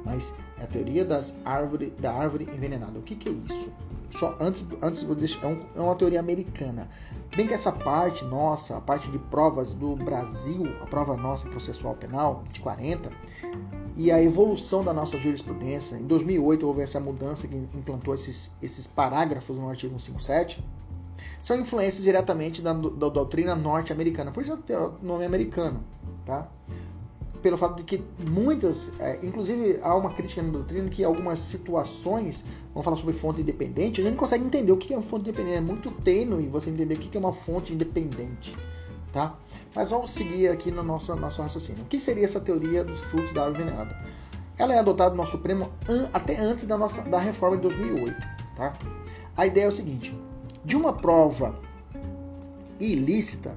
Mas 0.05 0.33
é 0.57 0.63
a 0.63 0.67
teoria 0.67 1.05
das 1.05 1.35
árvore, 1.45 1.91
da 1.99 2.13
árvore 2.13 2.45
envenenada. 2.53 2.97
O 2.97 3.01
que, 3.01 3.15
que 3.15 3.29
é 3.29 3.31
isso? 3.31 3.71
Só 4.17 4.35
antes, 4.39 4.65
antes 4.81 5.03
vou 5.03 5.15
deixar, 5.15 5.43
é, 5.43 5.47
um, 5.47 5.61
é 5.75 5.81
uma 5.81 5.95
teoria 5.95 6.19
americana. 6.19 6.89
Bem 7.35 7.47
que 7.47 7.53
essa 7.53 7.71
parte 7.71 8.25
nossa, 8.25 8.77
a 8.77 8.81
parte 8.81 9.09
de 9.11 9.19
provas 9.19 9.71
do 9.73 9.95
Brasil, 9.95 10.75
a 10.81 10.85
prova 10.85 11.15
nossa 11.15 11.47
processual 11.47 11.95
penal 11.95 12.43
de 12.51 12.59
40, 12.59 13.11
e 13.95 14.11
a 14.11 14.21
evolução 14.21 14.83
da 14.83 14.93
nossa 14.93 15.17
jurisprudência, 15.17 15.95
em 15.95 16.07
2008 16.07 16.65
houve 16.65 16.81
essa 16.81 16.99
mudança 16.99 17.47
que 17.47 17.55
implantou 17.55 18.13
esses, 18.13 18.49
esses 18.61 18.87
parágrafos 18.87 19.55
no 19.55 19.69
artigo 19.69 19.99
157, 19.99 20.63
são 21.41 21.59
influências 21.59 22.03
diretamente 22.03 22.61
da, 22.61 22.73
da 22.73 23.09
doutrina 23.09 23.55
norte-americana, 23.55 24.31
por 24.31 24.43
isso 24.43 24.57
é 24.67 24.77
o 24.77 24.93
nome 25.01 25.25
americano, 25.25 25.83
tá? 26.25 26.47
Pelo 27.41 27.57
fato 27.57 27.77
de 27.77 27.83
que 27.83 28.03
muitas, 28.27 28.91
é, 28.99 29.19
inclusive 29.23 29.79
há 29.81 29.95
uma 29.95 30.11
crítica 30.11 30.41
na 30.41 30.51
doutrina 30.51 30.89
que 30.89 31.03
algumas 31.03 31.39
situações, 31.39 32.43
vamos 32.73 32.85
falar 32.85 32.97
sobre 32.97 33.13
fonte 33.13 33.41
independente, 33.41 34.01
a 34.01 34.03
gente 34.03 34.13
não 34.13 34.19
consegue 34.19 34.45
entender 34.45 34.71
o 34.71 34.77
que 34.77 34.93
é 34.93 34.97
uma 34.97 35.03
fonte 35.03 35.29
independente, 35.29 35.57
é 35.57 35.61
muito 35.61 35.91
tênue 35.91 36.47
você 36.47 36.69
entender 36.69 36.95
o 36.95 36.97
que 36.97 37.15
é 37.15 37.19
uma 37.19 37.33
fonte 37.33 37.73
independente, 37.73 38.55
tá? 39.13 39.35
Mas 39.75 39.89
vamos 39.89 40.11
seguir 40.11 40.49
aqui 40.49 40.71
no 40.71 40.83
nosso, 40.83 41.15
nosso 41.15 41.41
raciocínio. 41.41 41.83
O 41.83 41.85
que 41.85 41.99
seria 41.99 42.25
essa 42.25 42.39
teoria 42.39 42.83
dos 42.83 42.99
frutos 43.01 43.31
da 43.33 43.43
árvore 43.45 43.63
envenenada? 43.63 43.95
Ela 44.57 44.73
é 44.73 44.79
adotada 44.79 45.15
no 45.15 45.25
Supremo 45.25 45.71
an, 45.87 46.09
até 46.11 46.37
antes 46.37 46.65
da, 46.65 46.77
nossa, 46.77 47.01
da 47.03 47.19
reforma 47.19 47.55
de 47.57 47.63
2008, 47.63 48.15
tá? 48.55 48.73
A 49.37 49.47
ideia 49.47 49.65
é 49.65 49.67
o 49.67 49.71
seguinte, 49.71 50.13
de 50.65 50.75
uma 50.75 50.91
prova 50.91 51.57
ilícita, 52.79 53.55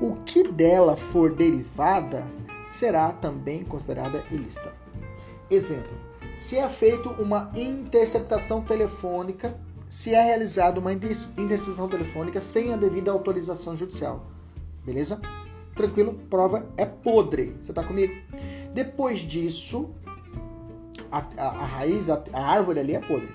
o 0.00 0.16
que 0.24 0.42
dela 0.42 0.96
for 0.96 1.32
derivada 1.32 2.24
será 2.74 3.12
também 3.12 3.64
considerada 3.64 4.22
ilícita. 4.30 4.72
Exemplo: 5.50 5.92
se 6.34 6.56
é 6.56 6.68
feita 6.68 7.08
uma 7.10 7.50
interceptação 7.54 8.62
telefônica, 8.62 9.58
se 9.88 10.12
é 10.12 10.22
realizada 10.22 10.80
uma 10.80 10.92
interceptação 10.92 11.88
telefônica 11.88 12.40
sem 12.40 12.72
a 12.72 12.76
devida 12.76 13.10
autorização 13.10 13.76
judicial. 13.76 14.26
Beleza? 14.84 15.20
Tranquilo? 15.74 16.14
Prova 16.28 16.66
é 16.76 16.84
podre. 16.84 17.56
Você 17.62 17.70
está 17.70 17.82
comigo? 17.82 18.14
Depois 18.74 19.20
disso, 19.20 19.90
a, 21.10 21.24
a, 21.36 21.46
a 21.46 21.64
raiz, 21.64 22.10
a, 22.10 22.22
a 22.32 22.44
árvore 22.44 22.80
ali 22.80 22.94
é 22.94 23.00
podre. 23.00 23.32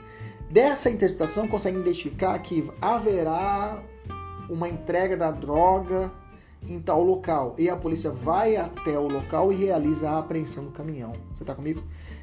Dessa 0.50 0.90
interceptação, 0.90 1.48
consegue 1.48 1.80
identificar 1.80 2.38
que 2.40 2.70
haverá 2.82 3.82
uma 4.50 4.68
entrega 4.68 5.16
da 5.16 5.32
droga 5.32 6.12
em 6.68 6.80
tal 6.80 7.04
local 7.04 7.56
e 7.58 7.70
a 7.70 7.76
polícia 7.76 8.12
vai 8.12 8.56
até 8.56 8.98
o 8.98 9.08
local 9.08 9.52
e 9.52 9.56
realiza 9.56 10.10
a 10.10 10.20
apreensão 10.20 10.66
do 10.66 10.72
caminhão. 10.72 11.14
Você 11.34 11.44
está 11.44 11.56
comigo? 11.56 11.82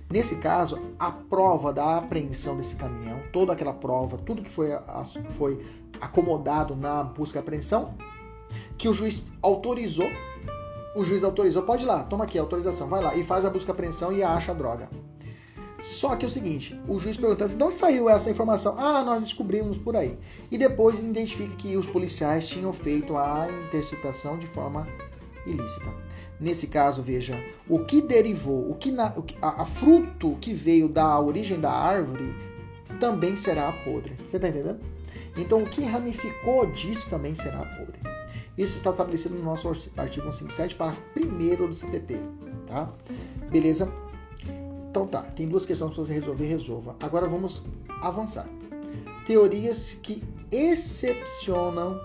Nesse 0.09 0.37
caso, 0.37 0.79
a 0.99 1.11
prova 1.11 1.73
da 1.73 1.99
apreensão 1.99 2.57
desse 2.57 2.77
caminhão, 2.77 3.21
toda 3.33 3.53
aquela 3.53 3.73
prova, 3.73 4.17
tudo 4.17 4.43
que 4.43 4.51
foi, 4.51 4.69
foi 5.37 5.67
acomodado 6.01 6.77
na 6.77 7.03
busca 7.03 7.39
e 7.39 7.41
apreensão, 7.41 7.95
que 8.79 8.89
o 8.89 8.93
juiz 8.93 9.21
autorizou, 9.43 10.09
o 10.95 11.03
juiz 11.03 11.25
autorizou, 11.25 11.63
pode 11.65 11.83
ir 11.83 11.87
lá, 11.87 12.05
toma 12.05 12.25
aqui 12.25 12.39
a 12.39 12.43
autorização, 12.43 12.87
vai 12.87 13.03
lá 13.03 13.17
e 13.17 13.25
faz 13.25 13.45
a 13.45 13.51
busca 13.51 13.71
e 13.71 13.73
apreensão 13.73 14.13
e 14.13 14.23
acha 14.23 14.53
a 14.53 14.55
droga. 14.55 14.89
Só 15.83 16.17
que 16.17 16.25
é 16.25 16.29
o 16.29 16.31
seguinte, 16.31 16.79
o 16.89 16.99
juiz 16.99 17.17
pergunta, 17.17 17.49
de 17.49 17.63
onde 17.63 17.75
saiu 17.75 18.09
essa 18.09 18.31
informação? 18.31 18.77
Ah, 18.79 19.03
nós 19.03 19.21
descobrimos 19.23 19.77
por 19.79 19.95
aí. 19.97 20.19
E 20.51 20.59
depois 20.59 20.99
identifica 20.99 21.55
que 21.57 21.77
os 21.77 21.87
policiais 21.87 22.47
tinham 22.47 22.73
feito 22.73 23.17
a 23.17 23.47
interceptação 23.69 24.39
de 24.39 24.47
forma 24.49 24.87
ilícita. 25.47 25.87
Nesse 26.39 26.67
caso, 26.67 27.03
veja, 27.03 27.39
o 27.69 27.79
que 27.85 28.03
derivou, 28.03 28.71
o 28.71 28.75
que, 28.75 28.91
na, 28.91 29.13
o 29.17 29.25
a, 29.41 29.63
a, 29.63 29.65
fruto 29.65 30.37
que 30.41 30.53
veio 30.53 30.89
da 30.89 31.19
origem 31.19 31.59
da 31.59 31.73
árvore 31.73 32.35
também 33.01 33.37
será 33.37 33.73
podre. 33.73 34.15
Você 34.27 34.37
está 34.37 34.49
entendendo? 34.49 34.81
Então, 35.37 35.63
o 35.63 35.67
que 35.67 35.83
ramificou 35.83 36.67
disso 36.67 37.09
também 37.09 37.35
será 37.35 37.59
podre. 37.59 38.01
Isso 38.57 38.79
está 38.79 38.91
estabelecido 38.91 39.35
no 39.35 39.45
nosso 39.45 39.69
artigo 39.69 40.33
157, 40.33 40.75
para 40.77 40.93
primeiro 41.13 41.69
do 41.69 41.75
CPP, 41.75 42.19
tá? 42.67 42.91
Beleza? 43.51 43.91
Então 44.97 45.07
tá, 45.07 45.21
tem 45.21 45.47
duas 45.47 45.67
questões 45.67 45.93
para 45.93 46.05
você 46.05 46.15
resolver, 46.15 46.47
resolva. 46.47 46.97
Agora 47.03 47.27
vamos 47.27 47.63
avançar. 48.01 48.49
Teorias 49.27 49.93
que 50.03 50.25
excepcionam 50.51 52.01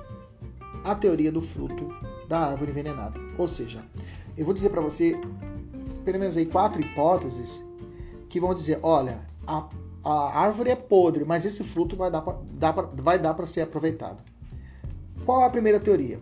a 0.83 0.93
teoria 0.93 1.31
do 1.31 1.41
fruto 1.41 1.87
da 2.27 2.39
árvore 2.39 2.71
envenenada. 2.71 3.17
Ou 3.37 3.47
seja, 3.47 3.79
eu 4.37 4.43
vou 4.43 4.53
dizer 4.53 4.71
para 4.71 4.81
você 4.81 5.17
pelo 6.03 6.19
menos 6.19 6.35
aí 6.35 6.45
quatro 6.45 6.81
hipóteses 6.81 7.63
que 8.27 8.41
vão 8.41 8.53
dizer, 8.53 8.77
olha, 8.83 9.21
a, 9.47 9.69
a 10.03 10.39
árvore 10.41 10.71
é 10.71 10.75
podre, 10.75 11.23
mas 11.23 11.45
esse 11.45 11.63
fruto 11.63 11.95
vai 11.95 12.11
dar 12.11 13.33
para 13.33 13.47
ser 13.47 13.61
aproveitado. 13.61 14.21
Qual 15.25 15.41
é 15.41 15.45
a 15.45 15.49
primeira 15.49 15.79
teoria? 15.79 16.19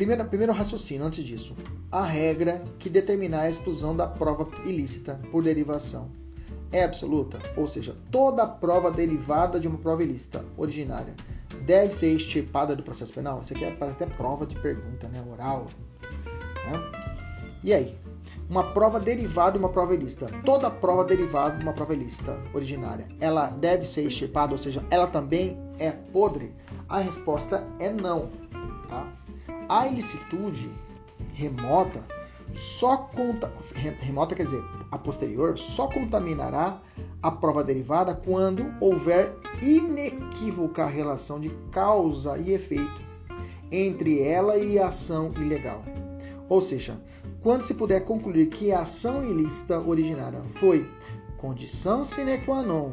Primeiro, 0.00 0.24
primeiro 0.24 0.54
raciocínio 0.54 1.04
antes 1.04 1.22
disso. 1.22 1.54
A 1.92 2.06
regra 2.06 2.64
que 2.78 2.88
determinar 2.88 3.42
a 3.42 3.50
exclusão 3.50 3.94
da 3.94 4.06
prova 4.06 4.48
ilícita 4.64 5.20
por 5.30 5.42
derivação 5.42 6.08
é 6.72 6.84
absoluta, 6.84 7.38
ou 7.54 7.68
seja, 7.68 7.94
toda 8.10 8.46
prova 8.46 8.90
derivada 8.90 9.60
de 9.60 9.68
uma 9.68 9.76
prova 9.76 10.02
ilícita 10.02 10.42
originária 10.56 11.14
deve 11.66 11.92
ser 11.92 12.14
extirpada 12.14 12.74
do 12.74 12.82
processo 12.82 13.12
penal. 13.12 13.42
Isso 13.42 13.52
aqui 13.52 13.62
é, 13.62 13.72
parece 13.72 14.02
até 14.02 14.14
prova 14.14 14.46
de 14.46 14.58
pergunta, 14.58 15.06
né? 15.08 15.22
Oral. 15.30 15.66
Né? 16.00 16.80
E 17.62 17.74
aí? 17.74 17.94
Uma 18.48 18.72
prova 18.72 18.98
derivada 18.98 19.52
de 19.52 19.58
uma 19.58 19.68
prova 19.68 19.92
ilícita. 19.92 20.28
Toda 20.46 20.70
prova 20.70 21.04
derivada 21.04 21.58
de 21.58 21.62
uma 21.62 21.74
prova 21.74 21.92
ilícita 21.92 22.40
originária, 22.54 23.06
ela 23.20 23.50
deve 23.50 23.84
ser 23.84 24.06
extirpada, 24.06 24.52
ou 24.52 24.58
seja, 24.58 24.82
ela 24.90 25.08
também 25.08 25.58
é 25.78 25.90
podre? 25.90 26.54
A 26.88 27.00
resposta 27.00 27.62
é 27.78 27.90
não. 27.90 28.30
Tá? 28.88 29.19
A 29.68 29.86
ilicitude 29.86 30.70
remota 31.34 32.02
só 32.52 32.96
conta, 32.96 33.52
remota 34.00 34.34
quer 34.34 34.44
dizer 34.44 34.62
a 34.90 34.98
posterior 34.98 35.56
só 35.56 35.86
contaminará 35.86 36.80
a 37.22 37.30
prova 37.30 37.62
derivada 37.62 38.14
quando 38.14 38.74
houver 38.80 39.36
inequívoca 39.62 40.86
relação 40.86 41.38
de 41.40 41.50
causa 41.70 42.36
e 42.38 42.52
efeito 42.52 43.00
entre 43.70 44.22
ela 44.22 44.56
e 44.56 44.78
a 44.78 44.88
ação 44.88 45.30
ilegal. 45.36 45.82
Ou 46.48 46.60
seja, 46.60 47.00
quando 47.42 47.62
se 47.62 47.74
puder 47.74 48.04
concluir 48.04 48.46
que 48.46 48.72
a 48.72 48.80
ação 48.80 49.24
ilícita 49.24 49.78
originária 49.78 50.42
foi 50.54 50.88
condição 51.38 52.04
sine 52.04 52.38
qua 52.38 52.62
non 52.62 52.92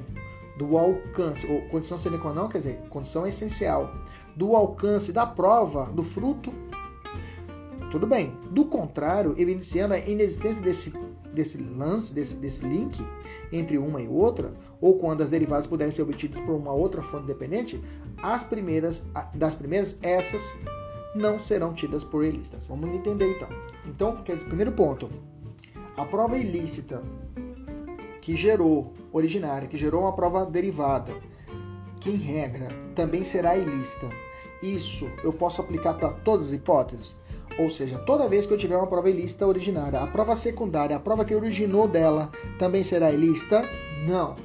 do 0.57 0.77
alcance, 0.77 1.45
ou 1.47 1.61
condição 1.69 1.99
sine 1.99 2.17
qua 2.17 2.33
non 2.33 2.47
quer 2.47 2.59
dizer 2.59 2.79
condição 2.89 3.25
essencial 3.25 3.91
do 4.37 4.55
alcance 4.55 5.11
da 5.11 5.25
prova 5.25 5.85
do 5.91 6.03
fruto 6.03 6.53
tudo 7.91 8.05
bem. 8.05 8.33
Do 8.51 8.65
contrário, 8.65 9.33
evidenciando 9.37 9.93
a 9.93 9.99
inexistência 9.99 10.61
desse, 10.61 10.93
desse 11.33 11.57
lance, 11.57 12.13
desse, 12.13 12.35
desse 12.35 12.63
link 12.65 13.01
entre 13.51 13.77
uma 13.77 14.01
e 14.01 14.07
outra, 14.07 14.53
ou 14.81 14.97
quando 14.97 15.23
as 15.23 15.29
derivadas 15.29 15.65
puderem 15.65 15.91
ser 15.91 16.01
obtidas 16.01 16.41
por 16.43 16.53
uma 16.53 16.73
outra 16.73 17.01
fonte 17.01 17.25
dependente, 17.25 17.81
as 18.21 18.43
primeiras, 18.43 19.01
das 19.33 19.55
primeiras, 19.55 19.97
essas 20.01 20.41
não 21.15 21.39
serão 21.39 21.73
tidas 21.73 22.03
por 22.03 22.25
ilícitas. 22.25 22.65
Vamos 22.65 22.93
entender 22.93 23.35
então. 23.35 23.47
Então, 23.85 24.17
quer 24.23 24.35
dizer, 24.35 24.47
primeiro 24.47 24.73
ponto, 24.73 25.09
a 25.95 26.03
prova 26.03 26.37
ilícita 26.37 27.01
que 28.21 28.35
gerou, 28.35 28.93
originária, 29.13 29.67
que 29.67 29.77
gerou 29.77 30.01
uma 30.01 30.13
prova 30.13 30.45
derivada, 30.45 31.13
que 32.01 32.09
em 32.09 32.17
regra 32.17 32.67
também 32.93 33.23
será 33.23 33.57
ilícita. 33.57 34.09
Isso 34.61 35.09
eu 35.23 35.31
posso 35.31 35.61
aplicar 35.61 35.93
para 35.95 36.09
todas 36.09 36.47
as 36.47 36.53
hipóteses? 36.53 37.15
Ou 37.59 37.69
seja, 37.69 37.97
toda 37.99 38.27
vez 38.27 38.45
que 38.45 38.53
eu 38.53 38.57
tiver 38.57 38.77
uma 38.77 38.87
prova 38.87 39.09
ilícita 39.09 39.47
originária, 39.47 39.99
a 39.99 40.07
prova 40.07 40.35
secundária, 40.35 40.95
a 40.95 40.99
prova 40.99 41.25
que 41.25 41.33
originou 41.33 41.87
dela, 41.87 42.31
também 42.59 42.83
será 42.83 43.11
ilícita? 43.11 43.63
Não. 44.07 44.35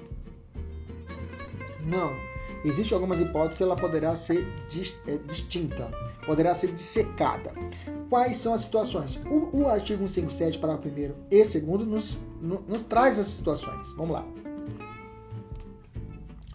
Não. 1.84 2.12
Existem 2.64 2.94
algumas 2.94 3.20
hipóteses 3.20 3.56
que 3.56 3.62
ela 3.62 3.74
poderá 3.74 4.14
ser 4.14 4.46
é, 5.06 5.16
distinta, 5.26 5.90
poderá 6.24 6.54
ser 6.54 6.72
dissecada. 6.72 7.52
Quais 8.08 8.36
são 8.36 8.54
as 8.54 8.62
situações? 8.62 9.18
O, 9.26 9.62
o 9.62 9.68
artigo 9.68 10.08
157, 10.08 10.58
parágrafo 10.58 10.88
1 10.88 10.92
e 11.30 11.42
2 11.42 11.64
nos, 11.86 12.18
nos, 12.40 12.60
nos, 12.68 12.82
traz 12.88 13.18
essas 13.18 13.34
situações. 13.34 13.88
Vamos 13.96 14.12
lá. 14.12 14.24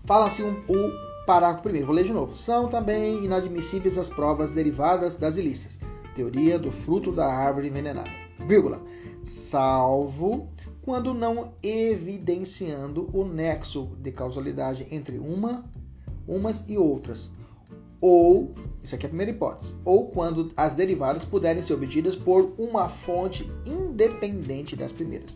Fala 0.05 0.28
assim 0.28 0.43
um, 0.43 0.64
o 0.70 1.07
parágrafo 1.28 1.69
1. 1.69 1.86
Vou 1.86 1.93
ler 1.93 2.05
de 2.05 2.13
novo. 2.13 2.36
São 2.36 2.67
também 2.67 3.23
inadmissíveis 3.23 3.99
as 3.99 4.09
provas 4.09 4.51
derivadas 4.51 5.15
das 5.15 5.38
ilícitas 5.38 5.78
teoria 6.17 6.57
do 6.57 6.71
fruto 6.71 7.11
da 7.11 7.28
árvore 7.28 7.67
envenenada, 7.67 8.09
vírgula, 8.47 8.82
salvo 9.21 10.49
quando 10.82 11.13
não 11.13 11.53
evidenciando 11.61 13.07
o 13.13 13.23
nexo 13.23 13.91
de 13.99 14.11
causalidade 14.11 14.88
entre 14.89 15.19
uma, 15.19 15.63
umas 16.28 16.65
e 16.67 16.75
outras, 16.75 17.30
ou, 18.01 18.55
isso 18.82 18.95
aqui 18.95 19.05
é 19.05 19.07
a 19.07 19.09
primeira 19.09 19.32
hipótese, 19.32 19.75
ou 19.86 20.07
quando 20.07 20.51
as 20.57 20.73
derivadas 20.73 21.23
puderem 21.23 21.61
ser 21.61 21.73
obtidas 21.73 22.15
por 22.15 22.55
uma 22.57 22.89
fonte 22.89 23.47
independente 23.63 24.75
das 24.75 24.91
primeiras. 24.91 25.30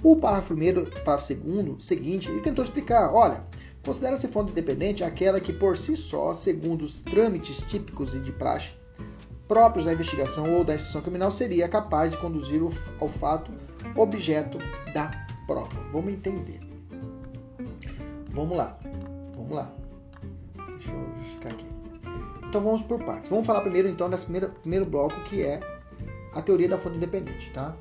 O 0.00 0.16
parágrafo 0.16 0.48
primeiro, 0.48 0.84
parágrafo 0.84 1.26
segundo, 1.26 1.82
seguinte, 1.82 2.30
ele 2.30 2.40
tentou 2.40 2.62
explicar, 2.62 3.12
olha, 3.12 3.42
considera-se 3.84 4.26
fonte 4.28 4.52
independente 4.52 5.04
aquela 5.04 5.40
que 5.40 5.52
por 5.52 5.76
si 5.76 5.96
só, 5.96 6.34
segundo 6.34 6.84
os 6.84 7.00
trâmites 7.02 7.58
típicos 7.64 8.14
e 8.14 8.20
de 8.20 8.32
praxe, 8.32 8.70
próprios 9.46 9.84
da 9.84 9.92
investigação 9.92 10.52
ou 10.54 10.64
da 10.64 10.74
instrução 10.74 11.02
criminal 11.02 11.30
seria 11.30 11.68
capaz 11.68 12.10
de 12.10 12.18
conduzir 12.18 12.60
ao 13.00 13.08
fato 13.08 13.52
objeto 13.96 14.58
da 14.92 15.10
prova. 15.46 15.78
Vamos 15.92 16.12
entender. 16.12 16.60
Vamos 18.30 18.56
lá. 18.56 18.78
Vamos 19.36 19.52
lá. 19.52 19.72
Deixa 20.56 20.90
eu 20.90 21.18
justificar 21.18 21.52
aqui. 21.52 21.66
Então 22.48 22.62
vamos 22.62 22.82
por 22.82 23.02
partes. 23.04 23.28
Vamos 23.28 23.46
falar 23.46 23.60
primeiro 23.60 23.88
então 23.88 24.08
desse 24.08 24.24
primeiro, 24.24 24.50
primeiro 24.60 24.86
bloco 24.86 25.14
que 25.24 25.42
é 25.42 25.60
a 26.32 26.42
teoria 26.42 26.68
da 26.68 26.78
fonte 26.78 26.96
independente, 26.96 27.50
tá? 27.52 27.76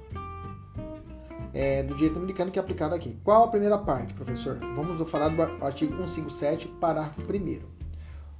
É, 1.53 1.83
do 1.83 1.93
direito 1.93 2.17
americano 2.17 2.51
que 2.51 2.57
é 2.57 2.61
aplicado 2.61 2.95
aqui. 2.95 3.17
Qual 3.23 3.43
a 3.43 3.47
primeira 3.47 3.77
parte, 3.77 4.13
professor? 4.13 4.57
Vamos 4.75 5.09
falar 5.09 5.29
do 5.29 5.41
artigo 5.63 5.95
157, 5.95 6.67
parágrafo 6.79 7.21
1 7.21 7.59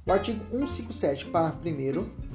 O 0.04 0.12
artigo 0.12 0.44
157, 0.50 1.26
parágrafo 1.26 1.68
1 1.68 2.34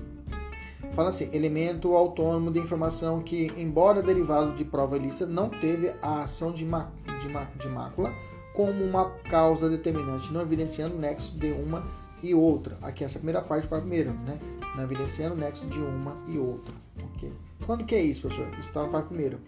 fala 0.93 1.09
assim: 1.09 1.29
elemento 1.33 1.95
autônomo 1.95 2.51
de 2.51 2.59
informação 2.59 3.21
que, 3.21 3.51
embora 3.57 4.01
derivado 4.01 4.53
de 4.55 4.65
prova 4.65 4.97
ilícita, 4.97 5.25
não 5.25 5.49
teve 5.49 5.93
a 6.01 6.23
ação 6.23 6.51
de, 6.51 6.65
má, 6.65 6.89
de, 7.21 7.29
má, 7.29 7.47
de 7.57 7.67
mácula 7.67 8.13
como 8.53 8.83
uma 8.83 9.09
causa 9.29 9.69
determinante, 9.69 10.31
não 10.33 10.41
evidenciando 10.41 10.95
o 10.95 10.99
nexo 10.99 11.37
de 11.37 11.51
uma 11.51 11.83
e 12.21 12.33
outra. 12.33 12.77
Aqui 12.81 13.05
essa 13.05 13.17
primeira 13.17 13.41
parte 13.41 13.67
para 13.67 13.79
primeiro, 13.79 14.11
né? 14.11 14.37
Não 14.75 14.83
evidenciando 14.83 15.35
o 15.35 15.37
nexo 15.37 15.65
de 15.67 15.79
uma 15.79 16.17
e 16.27 16.37
outra. 16.37 16.73
Ok? 17.01 17.31
Quando 17.65 17.85
que 17.85 17.95
é 17.95 18.01
isso, 18.01 18.21
professor? 18.21 18.49
Isso 18.59 18.67
está 18.67 18.81
no 18.81 18.87
parágrafo 18.87 19.13
primeiro. 19.13 19.39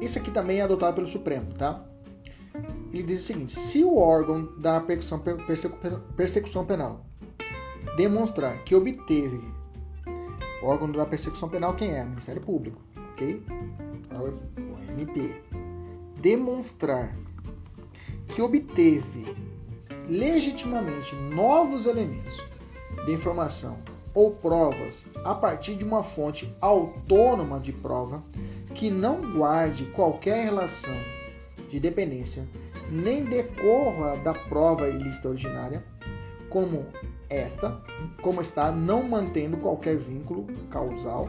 Isso 0.00 0.18
aqui 0.18 0.30
também 0.30 0.58
é 0.58 0.62
adotado 0.62 0.96
pelo 0.96 1.08
Supremo, 1.08 1.52
tá? 1.54 1.84
Ele 2.92 3.02
diz 3.02 3.22
o 3.22 3.26
seguinte: 3.26 3.58
se 3.58 3.84
o 3.84 3.96
órgão 3.96 4.48
da 4.58 4.80
persecução, 4.80 5.20
persecução 6.16 6.64
penal 6.64 7.04
demonstrar 7.96 8.64
que 8.64 8.74
obteve 8.74 9.40
o 10.62 10.66
órgão 10.66 10.90
da 10.90 11.06
persecução 11.06 11.48
penal 11.48 11.74
quem 11.74 11.92
é? 11.92 12.02
O 12.02 12.08
Ministério 12.08 12.40
Público, 12.42 12.80
ok? 13.12 13.42
O 14.12 14.92
MP. 14.92 15.34
Demonstrar 16.20 17.16
que 18.28 18.42
obteve 18.42 19.36
legitimamente 20.08 21.14
novos 21.14 21.86
elementos 21.86 22.36
de 23.06 23.12
informação 23.12 23.78
ou 24.12 24.32
provas 24.32 25.06
a 25.24 25.34
partir 25.34 25.76
de 25.76 25.84
uma 25.84 26.02
fonte 26.02 26.52
autônoma 26.60 27.60
de 27.60 27.72
prova 27.72 28.22
que 28.74 28.90
não 28.90 29.32
guarde 29.32 29.84
qualquer 29.86 30.44
relação 30.44 30.94
de 31.68 31.78
dependência 31.78 32.46
nem 32.90 33.24
decorra 33.24 34.16
da 34.18 34.34
prova 34.34 34.88
ilícita 34.88 35.28
originária, 35.28 35.84
como 36.48 36.86
esta, 37.28 37.80
como 38.20 38.40
está, 38.40 38.72
não 38.72 39.04
mantendo 39.04 39.56
qualquer 39.56 39.96
vínculo 39.96 40.46
causal, 40.68 41.28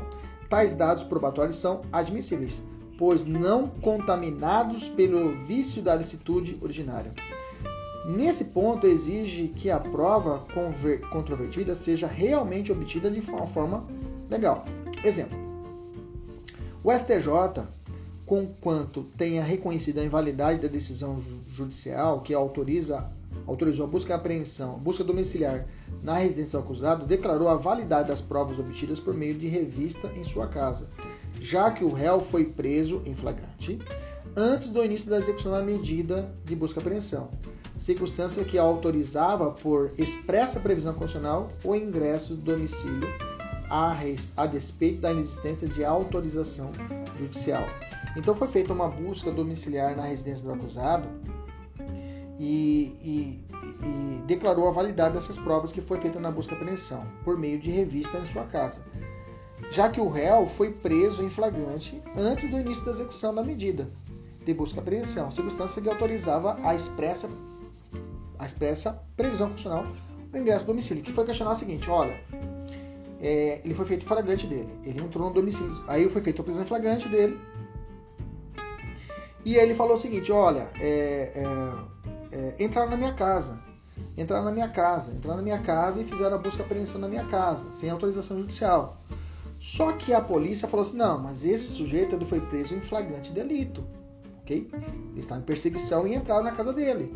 tais 0.50 0.74
dados 0.74 1.04
probatórios 1.04 1.58
são 1.58 1.82
admissíveis. 1.92 2.62
pois 2.98 3.24
não 3.26 3.68
contaminados 3.68 4.88
pelo 4.90 5.36
vício 5.46 5.82
da 5.82 5.96
licitude 5.96 6.60
originária. 6.62 7.12
Nesse 8.06 8.46
ponto, 8.46 8.86
exige 8.86 9.48
que 9.48 9.72
a 9.72 9.80
prova 9.80 10.46
controvertida 11.12 11.74
seja 11.74 12.06
realmente 12.06 12.72
obtida 12.72 13.10
de 13.10 13.20
uma 13.22 13.48
forma 13.48 13.88
legal. 14.30 14.66
Exemplo: 15.04 15.36
o 16.84 16.92
STJ, 16.92 17.64
conquanto 18.26 19.04
tenha 19.16 19.44
reconhecido 19.44 20.00
a 20.00 20.04
invalidade 20.04 20.62
da 20.62 20.68
decisão 20.68 21.22
judicial 21.50 22.22
que 22.22 22.34
autoriza, 22.34 23.08
autorizou 23.46 23.86
a 23.86 23.90
busca 23.90 24.14
e 24.14 24.16
apreensão, 24.16 24.80
busca 24.80 25.04
domiciliar 25.04 25.68
na 26.02 26.16
residência 26.16 26.58
do 26.58 26.64
acusado, 26.64 27.06
declarou 27.06 27.50
a 27.50 27.56
validade 27.56 28.08
das 28.08 28.22
provas 28.22 28.58
obtidas 28.58 29.00
por 29.00 29.14
meio 29.14 29.36
de 29.36 29.48
revista 29.48 30.12
em 30.16 30.24
sua 30.24 30.48
casa, 30.48 30.88
já 31.40 31.70
que 31.70 31.84
o 31.84 31.94
réu 31.94 32.20
foi 32.20 32.46
preso 32.46 33.02
em 33.06 33.14
flagrante 33.14 33.78
antes 34.36 34.70
do 34.70 34.84
início 34.84 35.10
da 35.10 35.18
execução 35.18 35.52
da 35.52 35.62
medida 35.62 36.34
de 36.46 36.56
busca 36.56 36.80
e 36.80 36.82
apreensão, 36.82 37.30
circunstância 37.78 38.44
que 38.44 38.58
autorizava 38.58 39.52
por 39.52 39.92
expressa 39.98 40.60
previsão 40.60 40.94
constitucional 40.94 41.48
o 41.64 41.76
ingresso 41.76 42.36
do 42.36 42.42
domicílio 42.42 43.31
a, 43.72 43.98
a 44.36 44.46
despeito 44.46 45.00
da 45.00 45.14
inexistência 45.14 45.66
de 45.66 45.86
autorização 45.86 46.72
judicial. 47.18 47.64
Então 48.18 48.36
foi 48.36 48.50
feita 48.50 48.74
uma 48.74 48.90
busca 48.90 49.32
domiciliar 49.32 49.96
na 49.96 50.04
residência 50.04 50.44
do 50.44 50.52
acusado 50.52 51.08
e, 52.38 52.94
e, 53.02 53.46
e 53.86 54.22
declarou 54.28 54.68
a 54.68 54.72
validade 54.72 55.14
dessas 55.14 55.40
provas 55.40 55.72
que 55.72 55.80
foi 55.80 56.02
feita 56.02 56.20
na 56.20 56.30
busca 56.30 56.54
apreensão 56.54 57.06
por 57.24 57.38
meio 57.38 57.58
de 57.60 57.72
revista 57.72 58.18
em 58.18 58.26
sua 58.26 58.44
casa, 58.44 58.82
já 59.72 59.90
que 59.90 60.02
o 60.02 60.10
réu 60.10 60.46
foi 60.46 60.74
preso 60.74 61.24
em 61.24 61.30
flagrante 61.30 62.04
antes 62.18 62.50
do 62.52 62.60
início 62.60 62.84
da 62.84 62.92
execução 62.92 63.34
da 63.34 63.42
medida 63.42 63.90
de 64.46 64.54
busca 64.54 64.82
apreensão, 64.82 65.32
circunstância 65.32 65.82
que 65.82 65.88
autorizava 65.88 66.60
a 66.62 66.76
expressa, 66.76 67.30
a 68.38 68.46
expressa 68.46 69.02
previsão 69.16 69.50
funcional 69.52 69.86
do 70.30 70.38
ingresso 70.38 70.66
do 70.66 70.68
domicílio, 70.68 71.04
que 71.04 71.14
foi 71.14 71.26
questionar 71.26 71.52
o 71.52 71.56
seguinte, 71.56 71.90
olha, 71.90 72.20
é, 73.22 73.62
ele 73.64 73.74
foi 73.74 73.86
feito 73.86 74.06
flagrante 74.06 74.48
dele, 74.48 74.70
ele 74.84 75.02
entrou 75.02 75.28
no 75.28 75.34
domicílio, 75.34 75.84
aí 75.88 76.10
foi 76.10 76.22
feita 76.22 76.42
a 76.42 76.46
prisão 76.46 76.64
em 76.64 76.66
flagrante 76.66 77.08
dele, 77.08 77.40
e 79.46 79.56
ele 79.56 79.74
falou 79.74 79.94
o 79.94 79.98
seguinte, 79.98 80.32
olha, 80.32 80.70
é, 80.80 81.32
é, 81.36 81.46
é, 82.32 82.64
entraram 82.64 82.90
na 82.90 82.98
minha 82.98 83.14
casa, 83.14 83.60
entraram 84.18 84.46
na 84.46 84.52
minha 84.52 84.70
casa, 84.70 85.12
entraram 85.12 85.38
na 85.38 85.44
minha 85.44 85.60
casa 85.60 86.02
e 86.02 86.06
fizeram 86.06 86.36
a 86.36 86.40
busca 86.40 86.62
e 86.62 86.66
apreensão 86.66 87.00
na 87.00 87.08
minha 87.08 87.26
casa, 87.26 87.72
sem 87.72 87.90
autorização 87.90 88.38
judicial. 88.38 89.02
Só 89.60 89.92
que 89.94 90.12
a 90.14 90.20
polícia 90.22 90.68
falou 90.68 90.86
assim, 90.86 90.98
não, 90.98 91.20
mas 91.20 91.46
esse 91.46 91.68
sujeito 91.68 92.16
ele 92.16 92.26
foi 92.26 92.42
preso 92.42 92.74
em 92.74 92.82
flagrante 92.82 93.32
delito 93.32 93.84
ok? 94.52 94.70
Ele 95.12 95.20
estava 95.20 95.42
em 95.42 95.44
perseguição 95.44 96.08
e 96.08 96.16
entraram 96.16 96.44
na 96.44 96.52
casa 96.52 96.74
dele. 96.74 97.14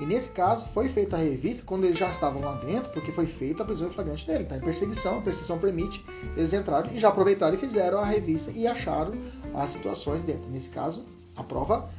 E 0.00 0.06
nesse 0.06 0.30
caso 0.30 0.68
foi 0.68 0.88
feita 0.88 1.16
a 1.16 1.18
revista 1.18 1.64
quando 1.66 1.84
eles 1.84 1.98
já 1.98 2.10
estavam 2.10 2.40
lá 2.40 2.54
dentro, 2.54 2.90
porque 2.90 3.10
foi 3.10 3.26
feita 3.26 3.62
a 3.62 3.66
prisão 3.66 3.88
em 3.88 3.92
flagrante 3.92 4.26
dele. 4.26 4.44
Está 4.44 4.56
em 4.56 4.60
perseguição, 4.60 5.18
a 5.18 5.22
perseguição 5.22 5.58
permite, 5.58 6.04
eles 6.36 6.52
entraram 6.52 6.90
e 6.92 6.98
já 6.98 7.08
aproveitaram 7.08 7.54
e 7.54 7.58
fizeram 7.58 7.98
a 7.98 8.04
revista 8.04 8.50
e 8.52 8.66
acharam 8.66 9.12
as 9.54 9.72
situações 9.72 10.22
dentro. 10.22 10.48
Nesse 10.50 10.68
caso, 10.68 11.04
a 11.34 11.42
prova 11.42 11.90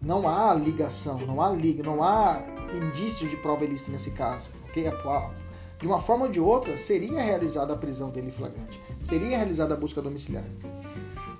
não 0.00 0.26
há 0.26 0.54
ligação, 0.54 1.18
não 1.18 1.42
há 1.42 1.50
liga, 1.50 1.82
não 1.82 2.02
há 2.02 2.40
indícios 2.74 3.28
de 3.28 3.36
prova 3.36 3.64
ilícita 3.64 3.92
nesse 3.92 4.10
caso, 4.12 4.48
ok? 4.68 4.90
De 5.78 5.86
uma 5.86 6.00
forma 6.00 6.24
ou 6.24 6.30
de 6.30 6.40
outra, 6.40 6.78
seria 6.78 7.20
realizada 7.20 7.74
a 7.74 7.76
prisão 7.76 8.08
dele 8.08 8.28
em 8.28 8.32
flagrante, 8.32 8.80
seria 9.02 9.36
realizada 9.36 9.74
a 9.74 9.76
busca 9.76 10.00
domiciliar. 10.00 10.44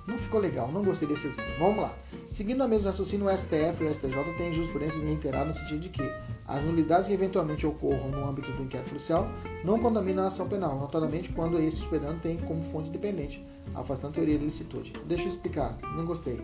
Não 0.05 0.17
ficou 0.17 0.39
legal, 0.39 0.71
não 0.71 0.83
gostei 0.83 1.07
desse 1.07 1.27
exemplo. 1.27 1.53
Vamos 1.59 1.77
lá. 1.79 1.93
Seguindo 2.27 2.61
a 2.61 2.67
mesma 2.67 2.91
raciocínio, 2.91 3.25
o 3.25 3.37
STF 3.37 3.83
e 3.83 3.87
o 3.87 3.93
STJ 3.93 4.33
têm 4.37 4.53
jurisprudência 4.53 4.99
de 4.99 5.05
reiterar 5.07 5.45
no 5.45 5.53
sentido 5.53 5.79
de 5.79 5.89
que 5.89 6.03
as 6.45 6.63
nulidades 6.63 7.07
que 7.07 7.13
eventualmente 7.13 7.65
ocorram 7.65 8.09
no 8.09 8.27
âmbito 8.27 8.51
do 8.51 8.63
inquérito 8.63 8.89
policial 8.89 9.27
não 9.63 9.79
contaminam 9.79 10.25
a 10.25 10.27
ação 10.27 10.47
penal, 10.47 10.77
notadamente 10.77 11.29
quando 11.29 11.57
esse 11.57 11.77
superando 11.77 12.21
tem 12.21 12.37
como 12.37 12.63
fonte 12.65 12.89
independente, 12.89 13.43
afastando 13.73 14.09
a 14.09 14.15
teoria 14.15 14.37
da 14.37 14.43
licitude. 14.43 14.93
Deixa 15.05 15.23
eu 15.23 15.31
explicar, 15.31 15.77
não 15.95 16.05
gostei. 16.05 16.39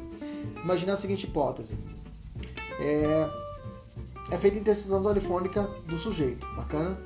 Imagina 0.64 0.94
a 0.94 0.98
seguinte 0.98 1.26
hipótese. 1.26 1.74
É, 2.80 3.30
é 4.32 4.38
feita 4.38 4.58
interceptação 4.58 5.04
telefônica 5.04 5.64
do 5.86 5.98
sujeito, 5.98 6.48
bacana? 6.56 6.98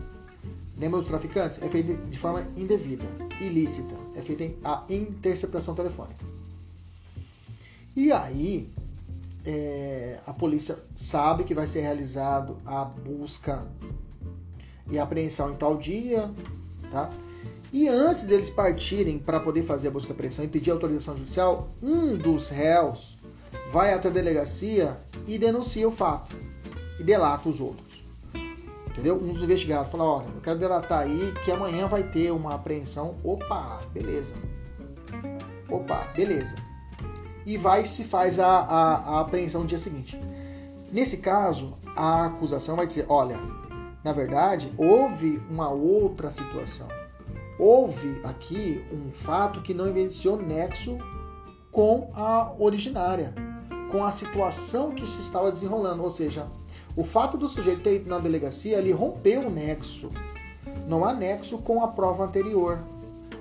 Lembra 0.77 0.99
dos 0.99 1.09
traficantes? 1.09 1.61
É 1.63 1.67
feita 1.67 1.95
de 1.95 2.17
forma 2.19 2.47
indevida, 2.55 3.05
ilícita. 3.41 3.95
É 4.15 4.21
feita 4.21 4.43
a 4.63 4.83
interceptação 4.87 5.73
telefônica. 5.73 6.36
E 7.97 8.11
aí, 8.11 8.69
é, 9.43 10.19
a 10.27 10.31
polícia 10.31 10.77
sabe 10.95 11.43
que 11.43 11.55
vai 11.55 11.65
ser 11.65 11.81
realizado 11.81 12.57
a 12.63 12.85
busca 12.85 13.65
e 14.91 14.99
apreensão 14.99 15.51
em 15.51 15.55
tal 15.55 15.75
dia, 15.77 16.29
tá? 16.91 17.09
E 17.73 17.87
antes 17.87 18.25
deles 18.25 18.51
partirem 18.51 19.17
para 19.17 19.39
poder 19.39 19.63
fazer 19.63 19.87
a 19.87 19.91
busca 19.91 20.11
e 20.11 20.13
apreensão 20.13 20.45
e 20.45 20.47
pedir 20.47 20.69
autorização 20.69 21.17
judicial, 21.17 21.69
um 21.81 22.15
dos 22.15 22.49
réus 22.49 23.17
vai 23.71 23.91
até 23.95 24.09
a 24.09 24.11
delegacia 24.11 24.95
e 25.25 25.39
denuncia 25.39 25.87
o 25.87 25.91
fato 25.91 26.35
e 26.99 27.03
delata 27.03 27.49
os 27.49 27.59
outros. 27.59 28.05
Entendeu? 28.91 29.15
Um 29.15 29.33
dos 29.33 29.41
investigados 29.41 29.91
fala: 29.91 30.03
Olha, 30.03 30.27
eu 30.35 30.41
quero 30.41 30.59
delatar 30.59 30.99
aí 30.99 31.33
que 31.43 31.51
amanhã 31.51 31.87
vai 31.87 32.03
ter 32.03 32.29
uma 32.29 32.53
apreensão. 32.53 33.15
Opa, 33.23 33.81
beleza. 33.91 34.35
Opa, 35.67 36.07
beleza 36.15 36.66
e 37.47 37.55
vai 37.55 37.85
se 37.85 38.03
faz 38.03 38.37
a, 38.37 38.45
a, 38.45 38.95
a 38.95 39.19
apreensão 39.21 39.61
no 39.61 39.67
dia 39.67 39.79
seguinte. 39.79 40.19
Nesse 40.91 41.17
caso, 41.17 41.77
a 41.95 42.25
acusação 42.25 42.75
vai 42.75 42.85
dizer: 42.85 43.05
olha, 43.07 43.39
na 44.03 44.11
verdade, 44.11 44.71
houve 44.77 45.41
uma 45.49 45.69
outra 45.69 46.29
situação. 46.29 46.87
Houve 47.57 48.19
aqui 48.23 48.85
um 48.91 49.11
fato 49.11 49.61
que 49.61 49.73
não 49.73 49.87
evidenciou 49.87 50.37
nexo 50.37 50.97
com 51.71 52.11
a 52.13 52.51
originária, 52.59 53.33
com 53.91 54.03
a 54.03 54.11
situação 54.11 54.91
que 54.91 55.07
se 55.07 55.21
estava 55.21 55.49
desenrolando. 55.49 56.03
Ou 56.03 56.09
seja, 56.09 56.47
o 56.97 57.03
fato 57.03 57.37
do 57.37 57.47
sujeito 57.47 57.81
ter 57.81 57.95
ido 57.95 58.09
na 58.09 58.19
delegacia, 58.19 58.77
ele 58.77 58.91
rompeu 58.91 59.47
o 59.47 59.49
nexo. 59.49 60.11
Não 60.85 61.05
há 61.05 61.13
nexo 61.13 61.57
com 61.59 61.81
a 61.81 61.87
prova 61.87 62.25
anterior. 62.25 62.79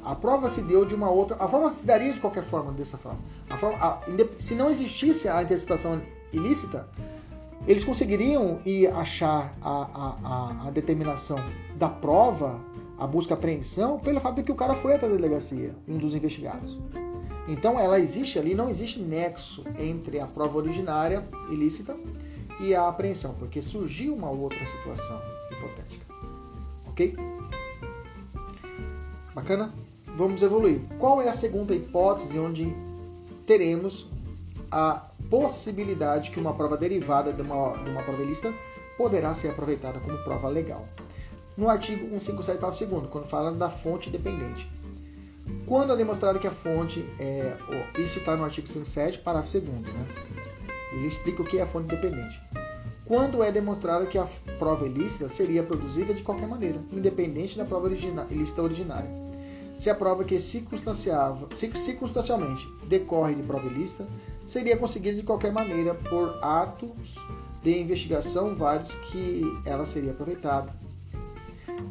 A 0.07 0.14
prova 0.14 0.48
se 0.48 0.62
deu 0.62 0.84
de 0.84 0.94
uma 0.94 1.11
outra. 1.11 1.36
A 1.36 1.48
prova 1.48 1.68
se 1.68 1.84
daria 1.84 2.12
de 2.12 2.20
qualquer 2.20 2.44
forma 2.44 2.70
dessa 2.70 2.96
forma. 2.96 3.18
A 3.50 3.57
forma 3.57 3.76
a, 3.76 4.00
se 4.38 4.54
não 4.54 4.70
existisse 4.70 5.28
a 5.28 5.42
interceptação 5.42 6.00
ilícita, 6.32 6.88
eles 7.66 7.82
conseguiriam 7.82 8.61
ir 8.64 8.86
achar 8.86 9.52
a, 9.61 9.72
a, 9.82 10.68
a, 10.68 10.70
determinação 10.70 11.38
da 11.74 11.88
prova, 11.88 12.61
a 12.96 13.04
busca 13.04 13.32
e 13.32 13.34
apreensão, 13.34 13.98
pelo 13.98 14.20
fato 14.20 14.36
de 14.36 14.44
que 14.44 14.52
o 14.52 14.54
cara 14.54 14.76
foi 14.76 14.94
até 14.94 15.07
a 15.07 15.09
delegacia, 15.09 15.74
um 15.88 15.98
dos 15.98 16.14
investigados. 16.14 16.78
Então 17.48 17.78
ela 17.78 17.98
existe 17.98 18.38
ali, 18.38 18.54
não 18.54 18.70
existe 18.70 19.00
nexo 19.00 19.64
entre 19.76 20.20
a 20.20 20.26
prova 20.28 20.59
originária 20.59 21.26
ilícita 21.50 21.96
e 22.61 22.76
a 22.76 22.86
apreensão, 22.86 23.34
porque 23.34 23.61
surgiu 23.61 24.14
uma 24.14 24.30
outra 24.30 24.64
situação 24.66 25.20
hipotética. 25.50 26.07
Ok? 26.86 27.16
Bacana? 29.34 29.86
Vamos 30.17 30.43
evoluir. 30.43 30.80
Qual 30.99 31.21
é 31.21 31.29
a 31.29 31.33
segunda 31.33 31.75
hipótese 31.75 32.38
onde 32.38 32.75
teremos 33.47 34.09
a 34.71 35.11
possibilidade 35.30 36.30
que 36.30 36.41
uma 36.41 36.55
prova 36.55 36.76
derivada 36.76 37.33
de 37.33 37.43
uma, 37.43 37.76
de 37.76 37.91
uma 37.91 38.03
poderá 38.97 39.34
ser 39.34 39.49
aproveitada 39.49 40.01
como 40.01 40.17
prova 40.25 40.49
legal? 40.49 40.88
No 41.57 41.68
artigo 41.68 42.09
157, 42.09 42.59
parágrafo 42.59 42.87
2, 42.87 43.07
quando 43.11 43.26
fala 43.26 43.53
da 43.53 43.71
fonte 43.71 44.11
dependente. 44.11 44.68
Quando 45.64 45.93
é 45.93 45.97
demonstrado 45.97 46.38
que 46.38 46.47
a 46.47 46.51
fonte 46.51 47.05
é. 47.21 47.57
Isso 47.99 48.18
está 48.18 48.37
no 48.37 48.45
artigo 48.45 48.67
57, 48.67 49.18
parágrafo 49.21 49.61
2, 49.61 49.64
né? 49.67 50.07
Ele 50.93 51.07
explica 51.07 51.43
o 51.43 51.45
que 51.45 51.59
é 51.59 51.63
a 51.63 51.67
fonte 51.67 51.88
dependente. 51.88 52.41
Quando 53.05 53.43
é 53.43 53.53
demonstrado 53.53 54.07
que 54.07 54.18
a 54.18 54.26
prova 54.59 54.87
ilícita 54.87 55.29
seria 55.29 55.63
produzida 55.63 56.13
de 56.13 56.22
qualquer 56.22 56.49
maneira, 56.49 56.80
independente 56.91 57.57
da 57.57 57.64
prova 57.64 57.88
ilícita 57.88 58.63
originária 58.63 59.26
se 59.76 59.90
a 59.90 59.94
prova 59.94 60.24
que 60.24 60.40
circunstancialmente 60.40 62.66
decorre 62.88 63.34
de 63.34 63.42
prova 63.42 63.66
ilícita 63.66 64.07
seria 64.44 64.76
conseguida 64.76 65.16
de 65.16 65.22
qualquer 65.22 65.53
maneira 65.53 65.94
por 65.94 66.38
atos 66.42 67.16
de 67.62 67.80
investigação 67.80 68.54
vários 68.54 68.94
que 69.11 69.42
ela 69.64 69.84
seria 69.84 70.12
aproveitada. 70.12 70.72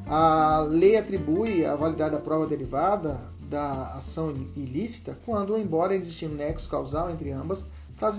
A 0.07 0.65
lei 0.67 0.97
atribui 0.97 1.65
a 1.65 1.75
validade 1.75 2.15
da 2.15 2.21
prova 2.21 2.47
derivada 2.47 3.19
da 3.49 3.95
ação 3.95 4.33
ilícita 4.55 5.17
quando, 5.25 5.57
embora 5.57 5.95
existindo 5.95 6.33
um 6.33 6.37
nexo 6.37 6.69
causal 6.69 7.11
entre 7.11 7.31
ambas, 7.31 7.67
trata 7.97 8.17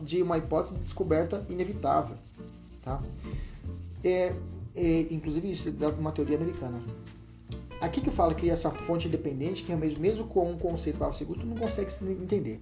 de 0.00 0.22
uma 0.22 0.38
hipótese 0.38 0.74
de 0.74 0.80
descoberta 0.80 1.44
inevitável. 1.48 2.16
Tá? 2.82 3.00
É, 4.02 4.34
é, 4.74 5.06
inclusive, 5.10 5.50
isso 5.50 5.68
é 5.68 5.86
uma 5.86 6.12
teoria 6.12 6.36
americana. 6.36 6.80
Aqui 7.82 8.00
que 8.00 8.12
fala 8.12 8.32
que 8.32 8.48
essa 8.48 8.70
fonte 8.70 9.08
independente, 9.08 9.64
que 9.64 9.72
é 9.72 9.76
mesmo, 9.76 10.00
mesmo 10.00 10.24
com 10.24 10.48
um 10.48 10.56
conceito 10.56 10.98
básico 10.98 11.18
seguro, 11.18 11.40
tu 11.40 11.46
não 11.46 11.56
consegue 11.56 11.90
entender. 12.22 12.60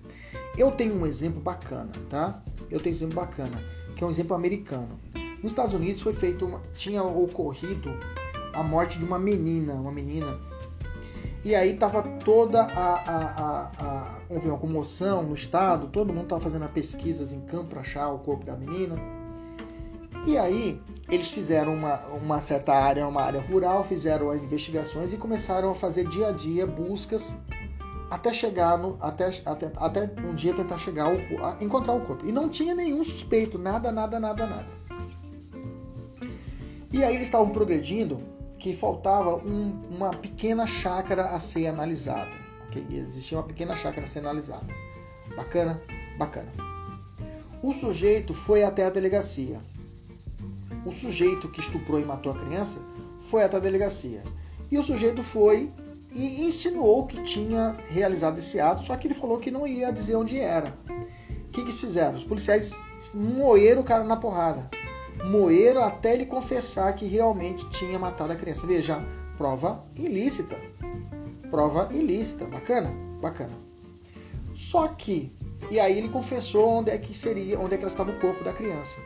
Eu 0.56 0.70
tenho 0.72 0.94
um 0.94 1.04
exemplo 1.04 1.42
bacana, 1.42 1.92
tá? 2.08 2.42
Eu 2.70 2.80
tenho 2.80 2.94
um 2.94 2.96
exemplo 2.96 3.16
bacana, 3.16 3.62
que 3.94 4.02
é 4.02 4.06
um 4.06 4.08
exemplo 4.08 4.34
americano. 4.34 4.98
Nos 5.42 5.52
Estados 5.52 5.74
Unidos 5.74 6.00
foi 6.00 6.14
feito, 6.14 6.46
uma, 6.46 6.62
tinha 6.74 7.02
ocorrido 7.02 7.90
a 8.54 8.62
morte 8.62 8.98
de 8.98 9.04
uma 9.04 9.18
menina, 9.18 9.74
uma 9.74 9.92
menina. 9.92 10.40
E 11.44 11.54
aí 11.54 11.76
tava 11.76 12.02
toda 12.24 12.62
a, 12.62 12.94
a, 12.94 13.24
a, 13.42 13.70
a 13.78 14.18
uma 14.30 14.56
comoção 14.56 15.22
no 15.22 15.34
estado, 15.34 15.88
todo 15.88 16.14
mundo 16.14 16.28
tava 16.28 16.40
fazendo 16.40 16.66
pesquisas 16.70 17.30
em 17.30 17.42
campo 17.42 17.66
para 17.66 17.80
achar 17.80 18.08
o 18.08 18.20
corpo 18.20 18.46
da 18.46 18.56
menina. 18.56 18.96
E 20.26 20.36
aí 20.36 20.80
eles 21.08 21.30
fizeram 21.30 21.74
uma, 21.74 21.96
uma 22.08 22.40
certa 22.40 22.74
área, 22.74 23.06
uma 23.06 23.22
área 23.22 23.40
rural, 23.40 23.82
fizeram 23.82 24.30
as 24.30 24.42
investigações 24.42 25.12
e 25.12 25.16
começaram 25.16 25.70
a 25.70 25.74
fazer 25.74 26.08
dia 26.08 26.28
a 26.28 26.32
dia 26.32 26.66
buscas 26.66 27.34
até 28.10 28.34
chegar 28.34 28.76
no, 28.76 28.96
até, 29.00 29.30
até, 29.46 29.72
até 29.76 30.10
um 30.22 30.34
dia 30.34 30.52
tentar 30.52 30.78
chegar 30.78 31.04
ao, 31.04 31.62
encontrar 31.62 31.94
o 31.94 32.00
corpo. 32.00 32.26
E 32.26 32.32
não 32.32 32.48
tinha 32.48 32.74
nenhum 32.74 33.02
suspeito, 33.02 33.58
nada, 33.58 33.90
nada, 33.90 34.20
nada, 34.20 34.46
nada. 34.46 34.66
E 36.92 37.02
aí 37.04 37.14
eles 37.14 37.28
estavam 37.28 37.50
progredindo 37.50 38.20
que 38.58 38.76
faltava 38.76 39.36
um, 39.36 39.80
uma 39.90 40.10
pequena 40.10 40.66
chácara 40.66 41.30
a 41.30 41.40
ser 41.40 41.68
analisada. 41.68 42.32
Okay? 42.68 42.84
Existia 42.90 43.38
uma 43.38 43.44
pequena 43.44 43.74
chácara 43.74 44.04
a 44.04 44.08
ser 44.08 44.18
analisada. 44.18 44.66
Bacana? 45.34 45.80
Bacana. 46.18 46.52
O 47.62 47.72
sujeito 47.72 48.34
foi 48.34 48.64
até 48.64 48.84
a 48.84 48.90
delegacia 48.90 49.60
o 50.84 50.92
sujeito 50.92 51.48
que 51.48 51.60
estuprou 51.60 52.00
e 52.00 52.04
matou 52.04 52.32
a 52.32 52.38
criança 52.38 52.80
foi 53.22 53.42
até 53.42 53.56
a 53.56 53.60
delegacia. 53.60 54.22
E 54.70 54.78
o 54.78 54.82
sujeito 54.82 55.22
foi 55.22 55.70
e 56.12 56.44
insinuou 56.44 57.06
que 57.06 57.22
tinha 57.22 57.76
realizado 57.88 58.38
esse 58.38 58.58
ato, 58.58 58.84
só 58.84 58.96
que 58.96 59.06
ele 59.06 59.14
falou 59.14 59.38
que 59.38 59.50
não 59.50 59.66
ia 59.66 59.92
dizer 59.92 60.16
onde 60.16 60.38
era. 60.38 60.74
O 60.88 61.50
que, 61.50 61.62
que 61.62 61.68
eles 61.68 61.80
fizeram? 61.80 62.14
Os 62.14 62.24
policiais 62.24 62.72
moeram 63.12 63.82
o 63.82 63.84
cara 63.84 64.04
na 64.04 64.16
porrada. 64.16 64.70
Moeram 65.24 65.84
até 65.84 66.14
ele 66.14 66.26
confessar 66.26 66.92
que 66.94 67.06
realmente 67.06 67.68
tinha 67.70 67.98
matado 67.98 68.32
a 68.32 68.36
criança. 68.36 68.66
Veja, 68.66 69.04
prova 69.36 69.84
ilícita. 69.96 70.56
Prova 71.50 71.88
ilícita. 71.92 72.46
Bacana? 72.46 72.90
Bacana. 73.20 73.52
Só 74.54 74.88
que, 74.88 75.32
e 75.70 75.78
aí 75.78 75.98
ele 75.98 76.08
confessou 76.08 76.68
onde 76.68 76.90
é 76.90 76.98
que 76.98 77.16
seria, 77.16 77.58
onde 77.58 77.74
é 77.74 77.78
que 77.78 77.84
estava 77.84 78.10
o 78.10 78.20
corpo 78.20 78.42
da 78.42 78.52
criança. 78.52 78.96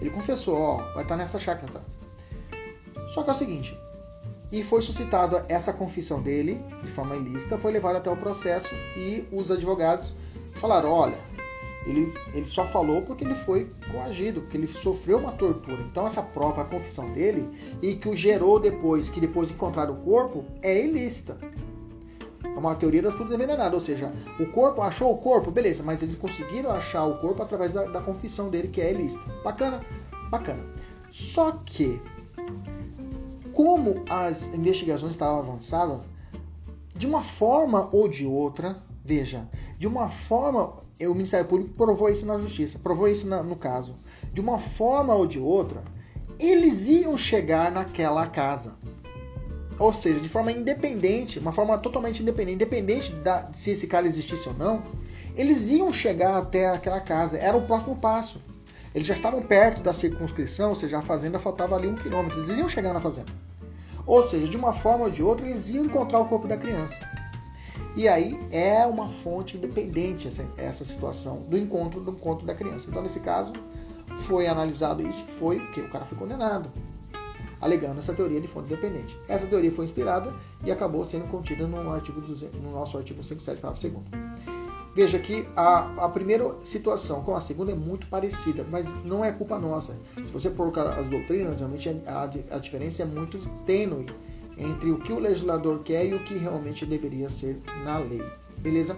Ele 0.00 0.10
confessou, 0.10 0.56
ó, 0.56 0.76
vai 0.94 1.02
estar 1.02 1.16
nessa 1.16 1.38
chácara, 1.38 1.72
tá? 1.72 1.80
Só 3.08 3.22
que 3.22 3.30
é 3.30 3.32
o 3.32 3.36
seguinte, 3.36 3.76
e 4.50 4.62
foi 4.62 4.80
suscitada 4.80 5.44
essa 5.48 5.72
confissão 5.72 6.22
dele, 6.22 6.62
de 6.82 6.90
forma 6.90 7.16
ilícita, 7.16 7.58
foi 7.58 7.72
levado 7.72 7.96
até 7.96 8.10
o 8.10 8.16
processo 8.16 8.74
e 8.96 9.26
os 9.30 9.50
advogados 9.50 10.14
falaram, 10.54 10.90
olha, 10.90 11.18
ele, 11.86 12.12
ele 12.34 12.46
só 12.46 12.64
falou 12.64 13.02
porque 13.02 13.24
ele 13.24 13.34
foi 13.34 13.70
coagido, 13.90 14.42
porque 14.42 14.56
ele 14.56 14.66
sofreu 14.66 15.18
uma 15.18 15.32
tortura. 15.32 15.82
Então 15.82 16.06
essa 16.06 16.22
prova, 16.22 16.62
a 16.62 16.64
confissão 16.64 17.10
dele, 17.12 17.48
e 17.82 17.94
que 17.94 18.08
o 18.08 18.16
gerou 18.16 18.58
depois, 18.58 19.08
que 19.10 19.20
depois 19.20 19.50
encontraram 19.50 19.94
o 19.94 19.96
corpo, 19.98 20.44
é 20.62 20.84
ilícita. 20.84 21.36
É 22.58 22.60
uma 22.60 22.74
teoria 22.74 23.00
das 23.00 23.14
frutas 23.14 23.32
envenenadas, 23.32 23.72
ou 23.72 23.80
seja, 23.80 24.12
o 24.40 24.46
corpo 24.46 24.82
achou 24.82 25.12
o 25.12 25.18
corpo, 25.18 25.48
beleza, 25.48 25.80
mas 25.84 26.02
eles 26.02 26.16
conseguiram 26.16 26.72
achar 26.72 27.04
o 27.04 27.16
corpo 27.18 27.40
através 27.40 27.72
da, 27.72 27.84
da 27.84 28.00
confissão 28.00 28.50
dele, 28.50 28.66
que 28.66 28.80
é 28.80 28.92
ilícita. 28.92 29.22
Bacana, 29.44 29.80
bacana. 30.28 30.64
Só 31.08 31.52
que, 31.64 32.02
como 33.52 34.02
as 34.10 34.46
investigações 34.48 35.12
estavam 35.12 35.38
avançadas, 35.38 36.00
de 36.96 37.06
uma 37.06 37.22
forma 37.22 37.88
ou 37.92 38.08
de 38.08 38.26
outra, 38.26 38.82
veja, 39.04 39.48
de 39.78 39.86
uma 39.86 40.08
forma, 40.08 40.82
o 41.00 41.14
Ministério 41.14 41.46
Público 41.46 41.74
provou 41.74 42.08
isso 42.08 42.26
na 42.26 42.38
justiça, 42.38 42.76
provou 42.76 43.06
isso 43.06 43.24
na, 43.24 43.40
no 43.40 43.54
caso, 43.54 43.94
de 44.32 44.40
uma 44.40 44.58
forma 44.58 45.14
ou 45.14 45.28
de 45.28 45.38
outra, 45.38 45.84
eles 46.40 46.88
iam 46.88 47.16
chegar 47.16 47.70
naquela 47.70 48.26
casa. 48.26 48.74
Ou 49.78 49.92
seja, 49.92 50.18
de 50.18 50.28
forma 50.28 50.50
independente, 50.50 51.38
uma 51.38 51.52
forma 51.52 51.78
totalmente 51.78 52.20
independente, 52.20 52.54
independente 52.56 53.12
da, 53.12 53.48
se 53.52 53.70
esse 53.70 53.86
cara 53.86 54.06
existisse 54.06 54.48
ou 54.48 54.54
não, 54.54 54.82
eles 55.36 55.70
iam 55.70 55.92
chegar 55.92 56.36
até 56.36 56.68
aquela 56.68 57.00
casa, 57.00 57.38
era 57.38 57.56
o 57.56 57.64
próximo 57.64 57.96
passo. 57.96 58.40
Eles 58.92 59.06
já 59.06 59.14
estavam 59.14 59.40
perto 59.40 59.80
da 59.80 59.92
circunscrição, 59.92 60.70
ou 60.70 60.74
seja, 60.74 60.98
a 60.98 61.02
fazenda 61.02 61.38
faltava 61.38 61.76
ali 61.76 61.86
um 61.86 61.94
quilômetro, 61.94 62.40
eles 62.40 62.58
iam 62.58 62.68
chegar 62.68 62.92
na 62.92 63.00
fazenda. 63.00 63.32
Ou 64.04 64.22
seja, 64.22 64.48
de 64.48 64.56
uma 64.56 64.72
forma 64.72 65.04
ou 65.04 65.10
de 65.10 65.22
outra, 65.22 65.46
eles 65.46 65.68
iam 65.68 65.84
encontrar 65.84 66.18
o 66.18 66.24
corpo 66.24 66.48
da 66.48 66.56
criança. 66.56 66.98
E 67.94 68.08
aí 68.08 68.38
é 68.50 68.84
uma 68.84 69.08
fonte 69.08 69.56
independente 69.56 70.26
essa, 70.26 70.44
essa 70.56 70.84
situação 70.84 71.42
do 71.42 71.56
encontro 71.56 72.00
do 72.00 72.12
encontro 72.12 72.44
da 72.46 72.54
criança. 72.54 72.86
Então, 72.88 73.02
nesse 73.02 73.20
caso, 73.20 73.52
foi 74.20 74.48
analisado 74.48 75.06
isso, 75.06 75.24
foi 75.38 75.60
que 75.72 75.80
o 75.80 75.88
cara 75.88 76.04
foi 76.04 76.18
condenado 76.18 76.70
alegando 77.60 77.98
essa 77.98 78.12
teoria 78.12 78.40
de 78.40 78.48
fonte 78.48 78.72
independente. 78.72 79.16
Essa 79.28 79.46
teoria 79.46 79.72
foi 79.72 79.84
inspirada 79.84 80.32
e 80.64 80.70
acabou 80.70 81.04
sendo 81.04 81.26
contida 81.28 81.66
no, 81.66 81.90
artigo, 81.90 82.20
no 82.62 82.72
nosso 82.72 82.96
artigo 82.96 83.22
57, 83.22 83.60
parágrafo 83.60 83.88
2 83.88 84.38
Veja 84.94 85.18
que 85.18 85.46
a, 85.54 86.06
a 86.06 86.08
primeira 86.08 86.56
situação 86.64 87.22
com 87.22 87.36
a 87.36 87.40
segunda 87.40 87.70
é 87.70 87.74
muito 87.74 88.08
parecida, 88.08 88.66
mas 88.68 88.92
não 89.04 89.24
é 89.24 89.30
culpa 89.30 89.58
nossa. 89.58 89.96
Se 90.16 90.32
você 90.32 90.50
colocar 90.50 90.88
as 90.88 91.06
doutrinas, 91.06 91.58
realmente 91.58 91.88
a, 92.04 92.22
a 92.24 92.58
diferença 92.58 93.02
é 93.02 93.04
muito 93.04 93.38
tênue 93.64 94.06
entre 94.56 94.90
o 94.90 94.98
que 94.98 95.12
o 95.12 95.20
legislador 95.20 95.80
quer 95.84 96.04
e 96.04 96.14
o 96.14 96.24
que 96.24 96.36
realmente 96.36 96.84
deveria 96.84 97.28
ser 97.28 97.60
na 97.84 97.98
lei. 97.98 98.24
Beleza? 98.58 98.96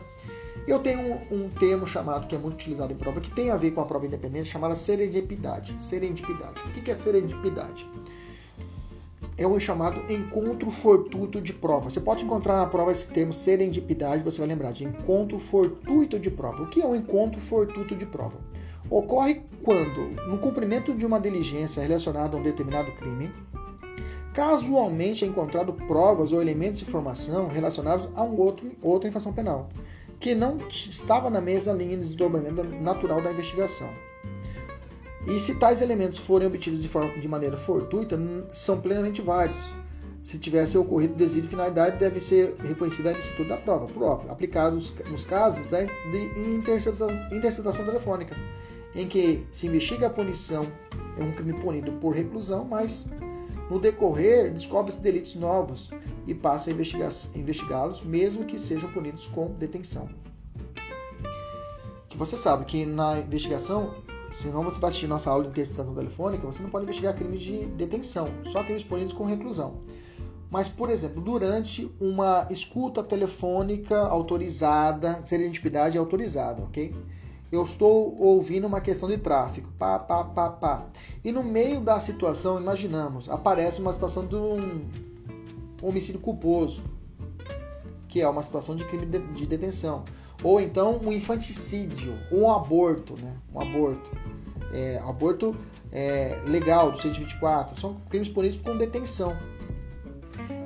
Eu 0.67 0.79
tenho 0.79 1.01
um, 1.01 1.45
um, 1.45 1.49
termo 1.51 1.87
chamado, 1.87 2.27
que 2.27 2.35
é 2.35 2.39
muito 2.39 2.55
utilizado 2.55 2.93
em 2.93 2.97
prova, 2.97 3.21
que 3.21 3.31
tem 3.31 3.51
a 3.51 3.57
ver 3.57 3.73
com 3.73 3.81
a 3.81 3.85
prova 3.85 4.07
independente, 4.07 4.49
chamada 4.49 4.75
serendipidade. 4.75 5.77
Serendipidade. 5.81 6.61
O 6.67 6.73
que 6.73 6.91
é 6.91 6.95
serendipidade? 6.95 7.87
É 9.41 9.47
o 9.47 9.59
chamado 9.59 10.13
encontro 10.13 10.71
fortuito 10.71 11.41
de 11.41 11.55
prova. 11.55 11.91
Você 11.91 11.99
pode 11.99 12.23
encontrar 12.23 12.57
na 12.57 12.67
prova 12.67 12.93
esse 12.93 13.07
termo 13.07 13.33
serendipidade, 13.33 14.23
você 14.23 14.39
vai 14.39 14.49
lembrar 14.49 14.73
de 14.73 14.85
encontro 14.85 15.39
fortuito 15.39 16.19
de 16.19 16.31
prova. 16.31 16.63
O 16.63 16.67
que 16.67 16.83
é 16.83 16.87
um 16.87 16.95
encontro 16.95 17.41
fortuito 17.41 17.97
de 17.97 18.05
prova? 18.05 18.37
Ocorre 18.91 19.43
quando, 19.65 20.11
no 20.29 20.37
cumprimento 20.37 20.93
de 20.93 21.07
uma 21.07 21.19
diligência 21.19 21.83
relacionada 21.83 22.37
a 22.37 22.41
um 22.41 22.43
determinado 22.43 22.93
crime, 22.93 23.33
casualmente 24.35 25.25
é 25.25 25.29
encontrado 25.29 25.73
provas 25.73 26.33
ou 26.33 26.43
elementos 26.43 26.81
de 26.81 26.85
informação 26.85 27.49
relacionados 27.49 28.11
a 28.15 28.23
um 28.23 28.39
outro, 28.39 28.71
outra 28.83 29.09
infração 29.09 29.33
penal, 29.33 29.71
que 30.19 30.35
não 30.35 30.59
estava 30.69 31.31
na 31.31 31.41
mesma 31.41 31.73
linha 31.73 31.97
de 31.97 32.09
desdobramento 32.09 32.63
natural 32.63 33.23
da 33.23 33.33
investigação. 33.33 33.89
E 35.27 35.39
se 35.39 35.55
tais 35.55 35.83
elementos 35.83 36.19
forem 36.19 36.49
obtidos 36.49 36.81
de, 36.81 36.89
forma, 36.89 37.13
de 37.13 37.29
maneira 37.29 37.57
fortuita, 37.57 38.19
são 38.53 38.81
plenamente 38.81 39.21
válidos. 39.21 39.63
Se 40.23 40.39
tivesse 40.39 40.77
ocorrido 40.77 41.15
desvio 41.15 41.43
de 41.43 41.49
finalidade, 41.49 41.99
deve 41.99 42.21
ser 42.21 42.55
reconhecida 42.59 43.11
a 43.11 43.13
licitude 43.13 43.49
da 43.49 43.57
prova, 43.57 43.87
prova 43.87 44.31
aplicados 44.31 44.93
nos 45.11 45.25
casos 45.25 45.61
de 45.71 46.51
interceptação, 46.51 47.11
interceptação 47.33 47.85
telefônica, 47.87 48.37
em 48.95 49.09
que 49.09 49.47
se 49.51 49.67
investiga 49.67 50.09
a 50.09 50.11
punição, 50.11 50.67
é 51.17 51.23
um 51.23 51.33
crime 51.33 51.55
punido 51.55 51.93
por 51.93 52.15
reclusão, 52.15 52.65
mas 52.65 53.07
no 53.71 53.79
decorrer 53.79 54.53
descobre-se 54.53 55.01
delitos 55.01 55.35
novos 55.37 55.91
e 56.27 56.35
passa 56.35 56.71
a 56.71 56.73
investigá-los, 57.35 58.03
mesmo 58.03 58.45
que 58.45 58.59
sejam 58.59 58.93
punidos 58.93 59.27
com 59.29 59.53
detenção. 59.53 60.09
Que 62.11 62.17
você 62.17 62.37
sabe 62.37 62.67
que 62.67 62.85
na 62.85 63.21
investigação 63.21 63.95
se 64.31 64.49
não 64.49 64.63
você 64.63 64.79
vai 64.79 64.91
assistir 64.91 65.07
nossa 65.07 65.31
aula 65.31 65.45
de 65.45 65.51
interpretação 65.51 65.95
telefônica, 65.95 66.47
você 66.47 66.63
não 66.63 66.71
pode 66.71 66.85
investigar 66.85 67.15
crimes 67.15 67.43
de 67.43 67.67
detenção, 67.67 68.29
só 68.45 68.63
crimes 68.63 68.85
punidos 68.85 69.13
com 69.13 69.25
reclusão. 69.25 69.75
Mas, 70.51 70.69
por 70.69 70.91
exemplo, 70.91 71.21
durante 71.23 71.91
uma 72.01 72.47
escuta 72.51 73.03
telefônica 73.03 73.97
autorizada, 73.97 75.21
serendipidade 75.25 75.97
autorizada, 75.97 76.63
ok? 76.63 76.95
Eu 77.53 77.65
estou 77.65 78.17
ouvindo 78.21 78.67
uma 78.67 78.81
questão 78.81 79.09
de 79.09 79.19
tráfico, 79.19 79.69
pá, 79.79 79.99
pá, 79.99 80.25
pá, 80.25 80.51
pá. 80.51 80.87
E 81.25 81.33
no 81.33 81.43
meio 81.43 81.81
da 81.81 81.99
situação, 81.99 82.61
imaginamos, 82.61 83.29
aparece 83.29 83.81
uma 83.81 83.93
situação 83.93 84.25
de 84.27 84.37
um 84.37 84.89
homicídio 85.83 86.21
culposo, 86.21 86.83
que 88.09 88.21
é 88.21 88.29
uma 88.29 88.43
situação 88.43 88.75
de 88.77 88.85
crime 88.85 89.07
de 89.07 89.47
detenção 89.47 90.05
ou 90.43 90.61
então 90.61 90.99
um 91.03 91.13
infanticídio, 91.13 92.15
um 92.33 92.51
aborto, 92.51 93.15
né? 93.21 93.37
Um 93.55 93.61
aborto. 93.61 94.11
É, 94.73 94.99
aborto 94.99 95.55
é, 95.93 96.39
legal 96.47 96.93
do 96.93 97.01
124, 97.01 97.81
são 97.81 97.97
crimes 98.09 98.29
punidos 98.29 98.61
com 98.61 98.77
detenção. 98.77 99.37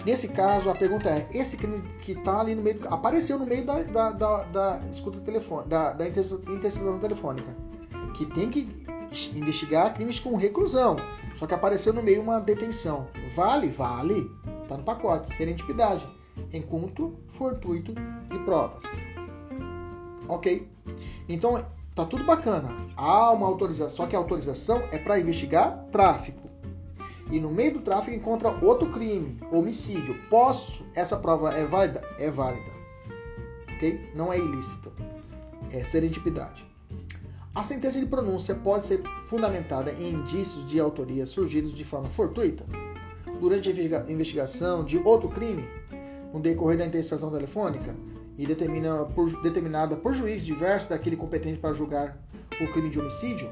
Nesse 0.04 0.28
caso, 0.28 0.68
a 0.68 0.74
pergunta 0.74 1.08
é: 1.08 1.26
esse 1.32 1.56
crime 1.56 1.82
que 2.02 2.12
está 2.12 2.40
ali 2.40 2.54
no 2.54 2.62
meio, 2.62 2.80
apareceu 2.90 3.38
no 3.38 3.46
meio 3.46 3.64
da, 3.64 3.82
da, 3.82 4.10
da, 4.10 4.42
da 4.44 4.80
escuta 4.92 5.18
telefônica, 5.20 5.68
da, 5.68 5.92
da 5.92 6.06
interceptação 6.06 6.98
telefônica, 6.98 7.48
que 8.14 8.26
tem 8.26 8.50
que 8.50 8.68
investigar 9.34 9.94
crimes 9.94 10.20
com 10.20 10.36
reclusão, 10.36 10.96
só 11.38 11.46
que 11.46 11.54
apareceu 11.54 11.92
no 11.92 12.02
meio 12.02 12.20
uma 12.20 12.38
detenção. 12.38 13.06
Vale? 13.34 13.68
Vale. 13.68 14.30
Está 14.62 14.76
no 14.76 14.84
pacote. 14.84 15.34
Serendipidade. 15.36 16.06
Encontro 16.52 17.16
fortuito 17.32 17.94
de 17.94 18.38
provas. 18.44 18.82
Ok. 20.28 20.68
Então, 21.28 21.64
tá 21.94 22.04
tudo 22.04 22.24
bacana. 22.24 22.70
Há 22.96 23.30
uma 23.30 23.46
autorização, 23.46 23.90
só 23.90 24.06
que 24.06 24.16
a 24.16 24.18
autorização 24.18 24.82
é 24.90 24.98
para 24.98 25.18
investigar 25.18 25.86
tráfico. 25.92 26.48
E 27.30 27.40
no 27.40 27.50
meio 27.50 27.74
do 27.74 27.80
tráfico 27.80 28.16
encontra 28.16 28.50
outro 28.64 28.90
crime, 28.90 29.38
homicídio. 29.50 30.16
Posso? 30.28 30.84
Essa 30.94 31.16
prova 31.16 31.52
é 31.54 31.64
válida? 31.64 32.02
É 32.18 32.30
válida. 32.30 32.72
Ok? 33.74 34.10
Não 34.14 34.32
é 34.32 34.38
ilícita. 34.38 34.92
É 35.70 35.82
serendipidade. 35.82 36.64
A 37.54 37.62
sentença 37.62 38.00
de 38.00 38.06
pronúncia 38.06 38.54
pode 38.54 38.84
ser 38.84 39.02
fundamentada 39.26 39.92
em 39.92 40.14
indícios 40.14 40.66
de 40.66 40.80
autoria 40.80 41.24
surgidos 41.24 41.72
de 41.72 41.84
forma 41.84 42.08
fortuita 42.10 42.64
durante 43.40 43.68
a 43.68 44.10
investigação 44.10 44.84
de 44.84 44.98
outro 44.98 45.28
crime 45.28 45.64
no 46.32 46.40
decorrer 46.40 46.78
da 46.78 46.86
interceptação 46.86 47.30
telefônica 47.30 47.94
e 48.36 48.46
determina 48.46 49.04
por, 49.04 49.30
determinada 49.42 49.96
por 49.96 50.12
juiz 50.12 50.44
diverso 50.44 50.88
daquele 50.88 51.16
competente 51.16 51.58
para 51.58 51.72
julgar 51.72 52.18
o 52.60 52.72
crime 52.72 52.90
de 52.90 52.98
homicídio. 52.98 53.50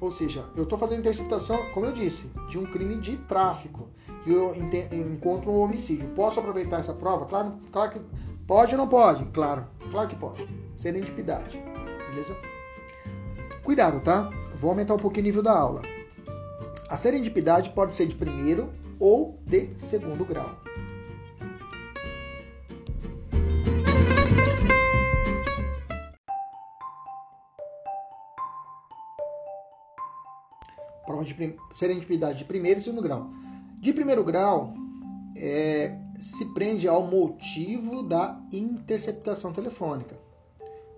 Ou 0.00 0.10
seja, 0.10 0.44
eu 0.56 0.64
estou 0.64 0.78
fazendo 0.78 1.00
interceptação, 1.00 1.70
como 1.72 1.86
eu 1.86 1.92
disse, 1.92 2.26
de 2.48 2.58
um 2.58 2.66
crime 2.66 2.96
de 2.96 3.16
tráfico 3.18 3.88
e 4.26 4.32
eu, 4.32 4.54
eu 4.90 5.12
encontro 5.12 5.50
um 5.50 5.60
homicídio. 5.60 6.08
Posso 6.10 6.40
aproveitar 6.40 6.80
essa 6.80 6.92
prova? 6.92 7.26
Claro, 7.26 7.58
claro 7.70 7.92
que 7.92 8.00
pode 8.46 8.74
ou 8.74 8.78
não 8.78 8.88
pode? 8.88 9.24
Claro, 9.26 9.66
claro 9.90 10.08
que 10.08 10.16
pode. 10.16 10.48
Serendipidade. 10.76 11.62
Beleza? 12.10 12.36
Cuidado, 13.62 14.00
tá? 14.00 14.30
Vou 14.60 14.70
aumentar 14.70 14.94
um 14.94 14.98
pouquinho 14.98 15.24
o 15.24 15.28
nível 15.28 15.42
da 15.42 15.56
aula. 15.56 15.82
A 16.88 16.96
serendipidade 16.96 17.70
pode 17.70 17.94
ser 17.94 18.06
de 18.06 18.14
primeiro 18.14 18.72
ou 18.98 19.38
de 19.46 19.70
segundo 19.76 20.24
grau. 20.24 20.50
Prova 31.32 31.52
de 31.52 31.76
serendipidade 31.76 32.38
de 32.38 32.44
primeiro 32.44 32.80
e 32.80 32.82
segundo 32.82 33.02
grau. 33.02 33.30
De 33.78 33.92
primeiro 33.92 34.24
grau, 34.24 34.74
é, 35.36 35.96
se 36.18 36.44
prende 36.52 36.88
ao 36.88 37.06
motivo 37.06 38.02
da 38.02 38.40
interceptação 38.52 39.52
telefônica, 39.52 40.18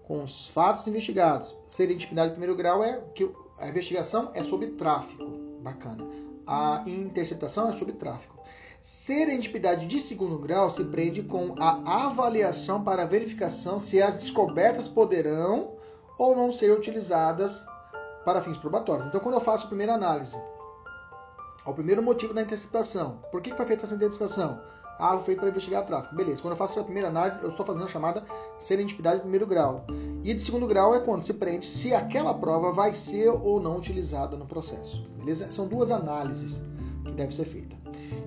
com 0.05 0.23
os 0.23 0.49
fatos 0.49 0.87
investigados. 0.87 1.55
Serendipidade 1.69 2.31
de 2.31 2.35
primeiro 2.35 2.57
grau 2.57 2.83
é 2.83 3.01
que 3.15 3.31
a 3.59 3.69
investigação 3.69 4.31
é 4.35 4.43
sobre 4.43 4.69
tráfico. 4.69 5.25
Bacana 5.63 6.27
a 6.47 6.85
interceptação 6.87 7.71
é 7.71 7.73
sobre 7.73 7.95
tráfico. 7.95 8.37
Serendipidade 8.81 9.87
de 9.87 10.01
segundo 10.01 10.39
grau 10.39 10.71
se 10.71 10.85
prende 10.85 11.23
com 11.23 11.57
a 11.59 12.05
avaliação 12.07 12.85
para 12.85 13.05
verificação 13.05 13.81
se 13.81 14.01
as 14.01 14.15
descobertas 14.15 14.87
poderão 14.87 15.73
ou 16.17 16.37
não 16.37 16.53
ser 16.53 16.71
utilizadas 16.71 17.65
para 18.27 18.43
fins 18.43 18.59
probatórios. 18.59 19.07
Então, 19.07 19.21
quando 19.21 19.37
eu 19.37 19.41
faço 19.41 19.67
a 19.67 19.69
primeira 19.69 19.95
análise, 19.95 20.37
o 21.65 21.73
primeiro 21.73 22.03
motivo 22.03 22.35
da 22.35 22.43
interceptação, 22.43 23.19
por 23.31 23.41
que 23.41 23.55
foi 23.55 23.65
feita 23.65 23.85
essa 23.85 23.95
interceptação? 23.95 24.61
Ah, 24.99 25.13
foi 25.13 25.27
feito 25.27 25.39
para 25.41 25.49
investigar 25.51 25.87
tráfico. 25.87 26.17
Beleza, 26.17 26.43
quando 26.43 26.53
eu 26.53 26.57
faço 26.57 26.81
a 26.81 26.83
primeira 26.83 27.09
análise, 27.09 27.39
eu 27.41 27.51
estou 27.51 27.65
fazendo 27.65 27.85
a 27.85 27.89
chamada 27.89 28.25
serendipidade 28.59 29.17
de 29.17 29.23
primeiro 29.23 29.47
grau. 29.47 29.85
E 30.25 30.35
de 30.35 30.43
segundo 30.43 30.67
grau 30.67 30.93
é 30.93 31.01
quando 31.01 31.23
se 31.23 31.35
prende 31.35 31.67
se 31.67 31.95
aquela 31.95 32.35
prova 32.35 32.73
vai 32.73 32.93
ser 32.93 33.29
ou 33.29 33.61
não 33.61 33.77
utilizada 33.77 34.37
no 34.37 34.45
processo. 34.45 35.07
Beleza? 35.19 35.49
São 35.51 35.69
duas 35.69 35.93
análises 35.93 36.61
que 37.05 37.13
devem 37.13 37.31
ser 37.31 37.45
feitas. 37.45 37.79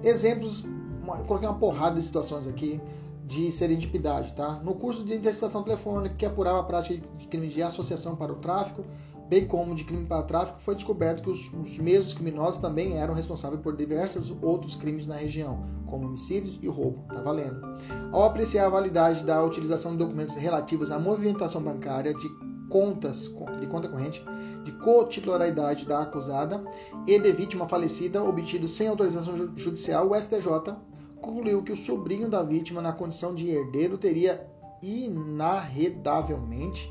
Exemplos, 0.02 0.64
eu 0.64 1.26
coloquei 1.26 1.50
uma 1.50 1.60
porrada 1.60 1.96
de 1.96 2.06
situações 2.06 2.48
aqui 2.48 2.80
de 3.26 3.52
serendipidade, 3.52 4.34
tá? 4.34 4.54
No 4.64 4.76
curso 4.76 5.04
de 5.04 5.14
interceptação 5.14 5.62
telefônica 5.62 6.16
que 6.16 6.26
apurava 6.26 6.62
a 6.62 6.64
prática 6.64 7.06
de 7.18 7.28
crime 7.28 7.50
de 7.50 7.62
associação 7.62 8.16
para 8.16 8.32
o 8.32 8.38
tráfico, 8.38 8.84
bem 9.30 9.46
como 9.46 9.76
de 9.76 9.84
crime 9.84 10.06
para 10.06 10.24
tráfico, 10.24 10.60
foi 10.60 10.74
descoberto 10.74 11.22
que 11.22 11.30
os, 11.30 11.54
os, 11.54 11.78
mesmos 11.78 12.16
criminosos 12.16 12.60
também 12.60 12.98
eram 12.98 13.14
responsáveis 13.14 13.62
por 13.62 13.78
diversos 13.78 14.36
outros 14.42 14.76
crimes 14.76 15.06
na 15.06 15.16
região, 15.16 15.64
como 15.86 16.08
homicídios 16.08 16.58
e 16.62 16.68
roubo. 16.68 17.06
Tá 17.08 17.22
valendo. 17.22 17.62
Ao 18.12 18.24
apreciar 18.24 18.66
a 18.66 18.70
validade 18.70 19.24
da 19.24 19.44
utilização 19.44 19.92
de 19.92 20.00
documentos 20.00 20.36
relativos 20.36 20.92
à 20.92 20.98
movimentação 20.98 21.62
bancária 21.62 22.12
de 22.14 22.28
contas 22.70 23.32
de 23.60 23.68
conta 23.68 23.88
corrente, 23.88 24.26
de 24.64 24.72
cotitularidade 24.74 25.86
da 25.86 26.02
acusada 26.02 26.64
e 27.08 27.20
de 27.20 27.32
vítima 27.32 27.68
falecida 27.68 28.24
obtido 28.24 28.68
sem 28.68 28.88
autorização 28.88 29.36
judicial, 29.56 30.10
o 30.10 30.16
STJ 30.16 30.76
concluiu 31.22 31.62
que 31.64 31.72
o 31.72 31.78
sobrinho 31.78 32.30
da 32.30 32.44
vítima, 32.44 32.82
na 32.82 32.92
condição 32.94 33.36
de 33.36 33.50
herdeiro, 33.50 33.98
teria 33.98 34.48
inarredavelmente 34.82 36.90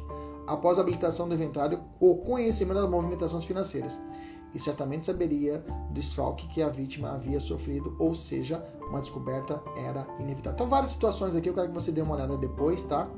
após 0.48 0.78
a 0.78 0.80
habilitação 0.80 1.28
do 1.28 1.34
inventário, 1.34 1.80
o 2.00 2.16
conhecimento 2.16 2.80
das 2.80 2.90
movimentações 2.90 3.44
financeiras 3.44 4.00
e 4.54 4.58
certamente 4.58 5.04
saberia 5.04 5.58
do 5.58 5.94
desfalque 5.94 6.48
que 6.48 6.62
a 6.62 6.68
vítima 6.68 7.10
havia 7.10 7.38
sofrido, 7.38 7.94
ou 7.98 8.14
seja, 8.14 8.64
uma 8.88 9.00
descoberta 9.00 9.62
era 9.76 10.06
inevitável. 10.18 10.54
Então, 10.54 10.68
várias 10.68 10.90
situações 10.90 11.36
aqui, 11.36 11.50
eu 11.50 11.54
quero 11.54 11.68
que 11.68 11.74
você 11.74 11.92
dê 11.92 12.00
uma 12.00 12.14
olhada 12.14 12.36
depois, 12.38 12.82
tá? 12.84 13.08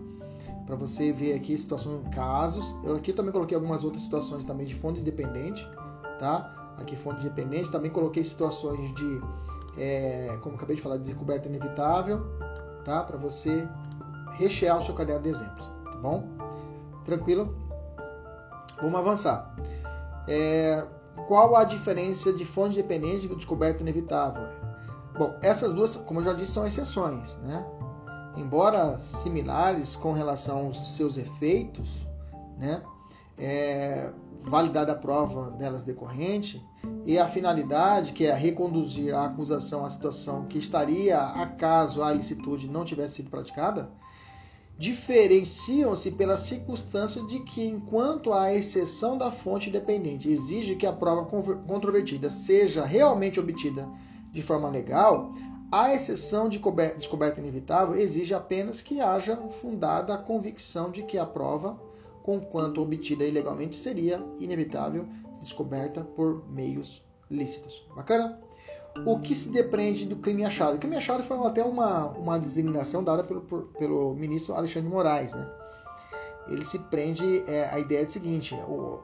Para 0.67 0.75
você 0.75 1.13
ver 1.13 1.35
aqui 1.35 1.57
situações, 1.57 2.03
casos. 2.13 2.77
Eu 2.83 2.97
aqui 2.97 3.13
também 3.13 3.33
coloquei 3.33 3.55
algumas 3.55 3.85
outras 3.85 4.03
situações 4.03 4.45
também 4.45 4.67
de 4.67 4.75
fonte 4.75 5.01
independente, 5.01 5.65
tá? 6.19 6.75
Aqui 6.79 6.97
fonte 6.97 7.21
independente, 7.21 7.71
também 7.71 7.93
coloquei 7.93 8.25
situações 8.25 8.93
de, 8.95 9.21
é, 9.79 10.37
como 10.43 10.57
acabei 10.57 10.75
de 10.75 10.83
falar, 10.83 10.97
de 10.97 11.05
descoberta 11.05 11.49
inevitável, 11.49 12.21
tá? 12.85 13.05
Para 13.05 13.17
você 13.17 13.69
rechear 14.33 14.79
o 14.79 14.85
seu 14.85 14.95
caderno 14.95 15.23
de 15.23 15.29
exemplos, 15.29 15.71
tá 15.85 15.97
bom? 15.97 16.40
Tranquilo? 17.11 17.53
Vamos 18.81 19.01
avançar. 19.01 19.53
É, 20.29 20.87
qual 21.27 21.57
a 21.57 21.65
diferença 21.65 22.33
de 22.33 22.45
fonte 22.45 22.77
dependente 22.77 23.27
e 23.27 23.35
descoberta 23.35 23.83
inevitável? 23.83 24.47
Bom, 25.19 25.35
essas 25.43 25.73
duas, 25.73 25.97
como 25.97 26.21
eu 26.21 26.25
já 26.25 26.33
disse, 26.33 26.53
são 26.53 26.65
exceções, 26.65 27.37
né? 27.39 27.67
Embora 28.37 28.97
similares 29.01 29.97
com 29.97 30.13
relação 30.13 30.67
aos 30.67 30.95
seus 30.95 31.17
efeitos, 31.17 32.07
né? 32.57 32.81
É, 33.37 34.13
validada 34.45 34.93
a 34.93 34.95
prova 34.95 35.51
delas 35.51 35.83
decorrente 35.83 36.65
e 37.05 37.19
a 37.19 37.27
finalidade, 37.27 38.13
que 38.13 38.25
é 38.25 38.33
reconduzir 38.33 39.13
a 39.17 39.25
acusação 39.25 39.85
à 39.85 39.91
situação 39.91 40.47
que 40.47 40.59
estaria 40.59 41.19
acaso 41.19 42.05
a 42.05 42.15
ilicitude 42.15 42.69
não 42.69 42.85
tivesse 42.85 43.17
sido 43.17 43.31
praticada, 43.31 43.91
diferenciam-se 44.81 46.11
pela 46.11 46.39
circunstância 46.39 47.23
de 47.25 47.41
que, 47.41 47.63
enquanto 47.63 48.33
a 48.33 48.55
exceção 48.55 49.19
da 49.19 49.31
fonte 49.31 49.69
dependente 49.69 50.31
exige 50.31 50.75
que 50.75 50.87
a 50.87 50.93
prova 50.93 51.27
controvertida 51.27 52.31
seja 52.31 52.83
realmente 52.83 53.39
obtida 53.39 53.87
de 54.33 54.41
forma 54.41 54.71
legal, 54.71 55.35
a 55.71 55.95
exceção 55.95 56.49
de 56.49 56.59
descoberta 56.97 57.41
inevitável 57.41 57.95
exige 57.95 58.33
apenas 58.33 58.81
que 58.81 59.03
haja 59.03 59.37
fundada 59.61 60.15
a 60.15 60.19
convicção 60.19 60.91
de 60.91 61.03
que 61.03 61.19
a 61.19 61.27
prova, 61.27 61.79
conquanto 62.23 62.81
obtida 62.81 63.23
ilegalmente, 63.27 63.77
seria 63.77 64.25
inevitável 64.39 65.07
descoberta 65.43 66.03
por 66.03 66.49
meios 66.49 67.05
lícitos. 67.31 67.87
Bacana? 67.95 68.41
O 69.05 69.19
que 69.19 69.35
se 69.35 69.49
depreende 69.49 70.05
do 70.05 70.17
crime 70.17 70.45
achado. 70.45 70.77
O 70.77 70.79
crime 70.79 70.97
achado 70.97 71.23
foi 71.23 71.37
até 71.47 71.63
uma, 71.63 72.07
uma 72.07 72.39
designação 72.39 73.03
dada 73.03 73.23
pelo, 73.23 73.43
pelo 73.79 74.15
ministro 74.15 74.55
Alexandre 74.55 74.89
de 74.89 74.95
Moraes. 74.95 75.33
Né? 75.33 75.47
Ele 76.49 76.65
se 76.65 76.79
prende 76.79 77.45
é, 77.47 77.69
a 77.71 77.79
ideia 77.79 78.05
do 78.05 78.11
seguinte: 78.11 78.55
o, 78.55 79.01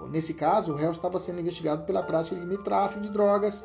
o, 0.00 0.08
nesse 0.08 0.34
caso, 0.34 0.72
o 0.72 0.76
réu 0.76 0.90
estava 0.90 1.18
sendo 1.18 1.40
investigado 1.40 1.84
pela 1.84 2.02
prática 2.02 2.34
de 2.34 2.58
tráfico 2.58 3.00
de 3.00 3.08
drogas 3.10 3.64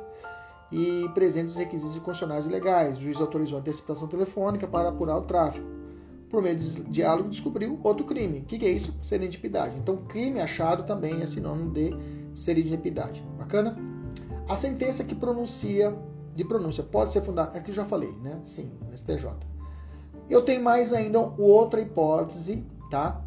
e 0.71 1.09
presentes 1.13 1.51
os 1.51 1.57
requisitos 1.57 1.97
constitucionais 1.99 2.45
e 2.45 2.49
legais. 2.49 2.97
O 2.97 3.01
juiz 3.01 3.19
autorizou 3.19 3.57
a 3.57 3.61
antecipação 3.61 4.07
telefônica 4.07 4.67
para 4.67 4.89
apurar 4.89 5.17
o 5.17 5.21
tráfico. 5.21 5.65
Por 6.29 6.41
meio 6.41 6.57
de 6.57 6.83
diálogo, 6.83 7.29
descobriu 7.29 7.79
outro 7.83 8.05
crime. 8.05 8.39
O 8.39 8.43
que, 8.43 8.59
que 8.59 8.65
é 8.65 8.69
isso? 8.69 8.93
Serendipidade. 9.01 9.77
Então, 9.77 9.95
crime 10.05 10.41
achado 10.41 10.83
também 10.83 11.21
é 11.21 11.25
sinônimo 11.25 11.71
de 11.71 11.91
serendipidade. 12.33 13.23
Bacana? 13.37 13.96
A 14.47 14.55
sentença 14.55 15.03
que 15.03 15.13
pronuncia, 15.13 15.93
de 16.35 16.43
pronúncia, 16.45 16.83
pode 16.83 17.11
ser 17.11 17.21
fundada, 17.21 17.57
é 17.57 17.71
já 17.71 17.83
falei, 17.83 18.11
né? 18.21 18.39
Sim, 18.43 18.71
STJ. 18.95 19.29
Eu 20.29 20.41
tenho 20.41 20.63
mais 20.63 20.93
ainda 20.93 21.19
outra 21.19 21.81
hipótese, 21.81 22.65
tá? 22.89 23.21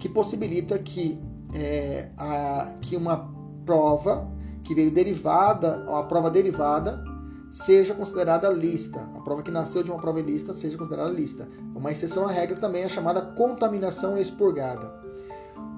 Que 0.00 0.08
possibilita 0.08 0.78
que, 0.78 1.20
é, 1.52 2.10
a, 2.16 2.72
que 2.80 2.96
uma 2.96 3.32
prova 3.64 4.30
que 4.62 4.74
veio 4.74 4.90
derivada, 4.90 5.84
a 5.92 6.02
prova 6.04 6.30
derivada, 6.30 7.02
seja 7.50 7.94
considerada 7.94 8.48
lista. 8.50 9.00
A 9.16 9.20
prova 9.20 9.42
que 9.42 9.50
nasceu 9.50 9.82
de 9.82 9.90
uma 9.90 10.00
prova 10.00 10.20
ilícita 10.20 10.52
seja 10.52 10.76
considerada 10.76 11.10
lista. 11.10 11.48
Uma 11.74 11.90
exceção 11.90 12.26
à 12.26 12.30
regra 12.30 12.56
também 12.56 12.82
é 12.82 12.88
chamada 12.88 13.22
contaminação 13.22 14.16
expurgada. 14.16 14.97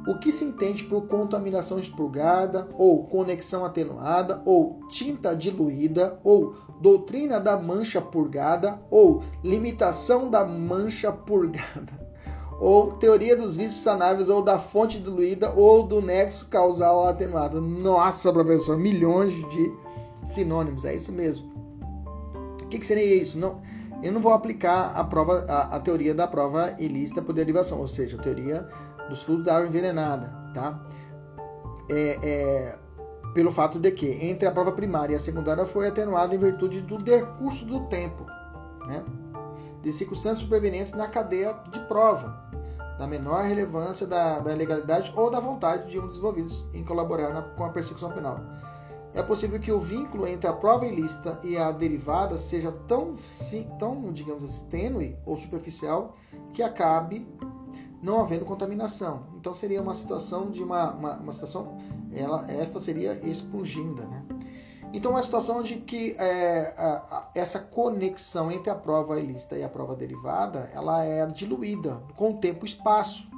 O 0.07 0.19
que 0.19 0.33
se 0.33 0.45
entende 0.45 0.85
por 0.85 1.07
contaminação 1.07 1.79
expurgada, 1.79 2.69
ou 2.75 3.05
conexão 3.05 3.65
atenuada, 3.65 4.43
ou 4.47 4.81
tinta 4.89 5.37
diluída, 5.37 6.19
ou 6.25 6.55
doutrina 6.81 7.39
da 7.39 7.59
mancha 7.59 8.01
purgada, 8.01 8.81
ou 8.91 9.23
limitação 9.45 10.31
da 10.31 10.43
mancha 10.43 11.13
purgada, 11.13 11.93
ou 12.59 12.93
teoria 12.93 13.37
dos 13.37 13.57
vícios 13.57 13.83
sanáveis, 13.83 14.31
ou 14.31 14.43
da 14.43 14.59
fonte 14.59 14.99
diluída, 14.99 15.53
ou 15.55 15.83
do 15.83 16.01
nexo 16.01 16.49
causal 16.49 17.07
atenuado. 17.07 17.61
Nossa, 17.61 18.33
professor, 18.33 18.79
milhões 18.79 19.35
de 19.51 19.73
sinônimos, 20.23 20.87
é 20.87 20.95
isso 20.95 21.13
mesmo. 21.13 21.51
O 22.63 22.69
que, 22.69 22.79
que 22.79 22.87
seria 22.87 23.23
isso? 23.23 23.39
Não, 23.39 23.61
eu 24.03 24.13
não 24.13 24.21
vou 24.21 24.33
aplicar 24.33 24.93
a, 24.95 25.05
prova, 25.05 25.45
a, 25.47 25.77
a 25.77 25.81
teoria 25.81 26.15
da 26.15 26.27
prova 26.27 26.75
ilícita 26.79 27.21
por 27.21 27.35
derivação, 27.35 27.81
ou 27.81 27.89
seja, 27.89 28.17
a 28.17 28.23
teoria 28.23 28.67
dos 29.11 29.23
fluidos 29.23 29.47
da 29.47 29.57
água 29.57 29.69
envenenada, 29.69 30.33
tá? 30.55 30.81
É, 31.89 32.19
é, 32.23 32.79
pelo 33.35 33.53
fato 33.53 33.79
de 33.79 33.91
que 33.91 34.07
entre 34.07 34.47
a 34.47 34.53
prova 34.53 34.73
primária 34.73 35.13
e 35.13 35.17
a 35.17 35.21
secundária 35.21 35.67
foi 35.67 35.89
atenuada 35.89 36.35
em 36.35 36.39
virtude 36.39 36.81
do 36.81 36.97
decurso 36.99 37.65
do 37.65 37.81
tempo, 37.87 38.25
né? 38.87 39.05
de 39.83 39.93
circunstâncias 39.93 40.39
supervenientes 40.39 40.93
na 40.93 41.09
cadeia 41.09 41.55
de 41.73 41.79
prova, 41.81 42.49
da 42.99 43.07
menor 43.07 43.45
relevância 43.45 44.07
da, 44.07 44.39
da 44.41 44.53
legalidade 44.55 45.13
ou 45.17 45.31
da 45.31 45.41
vontade 45.41 45.91
de 45.91 45.99
um 45.99 46.07
dos 46.07 46.19
envolvidos 46.19 46.67
em 46.75 46.85
colaborar 46.85 47.31
na, 47.33 47.43
com 47.43 47.65
a 47.65 47.71
persecução 47.71 48.13
penal. 48.13 48.41
É 49.13 49.23
possível 49.23 49.59
que 49.59 49.73
o 49.73 49.81
vínculo 49.81 50.27
entre 50.27 50.49
a 50.49 50.53
prova 50.53 50.87
ilícita 50.87 51.41
e 51.43 51.57
a 51.57 51.73
derivada 51.73 52.39
seja 52.39 52.71
tão, 52.87 53.17
tão 53.79 54.13
digamos 54.13 54.45
assim, 54.45 54.69
tênue 54.69 55.17
ou 55.27 55.37
superficial 55.37 56.17
que 56.53 56.63
acabe 56.63 57.27
não 58.03 58.21
havendo 58.21 58.45
contaminação. 58.45 59.27
Então 59.37 59.53
seria 59.55 59.81
uma 59.81 59.95
situação 59.95 60.51
de 60.51 60.63
uma, 60.63 60.93
uma, 60.93 61.13
uma 61.17 61.33
situação, 61.33 61.79
ela, 62.13 62.51
esta 62.51 62.81
seria 62.81 63.15
expunginda, 63.27 64.03
né? 64.03 64.25
Então 64.93 65.13
uma 65.13 65.23
situação 65.23 65.63
de 65.63 65.77
que 65.77 66.17
é, 66.19 66.75
a, 66.77 66.91
a, 67.17 67.31
essa 67.35 67.61
conexão 67.61 68.51
entre 68.51 68.71
a 68.71 68.75
prova 68.75 69.21
ilícita 69.21 69.57
e 69.57 69.63
a 69.63 69.69
prova 69.69 69.95
derivada, 69.95 70.69
ela 70.75 71.05
é 71.05 71.25
diluída 71.27 72.03
com 72.17 72.33
o 72.33 72.37
tempo 72.39 72.65
e 72.65 72.69
espaço. 72.69 73.29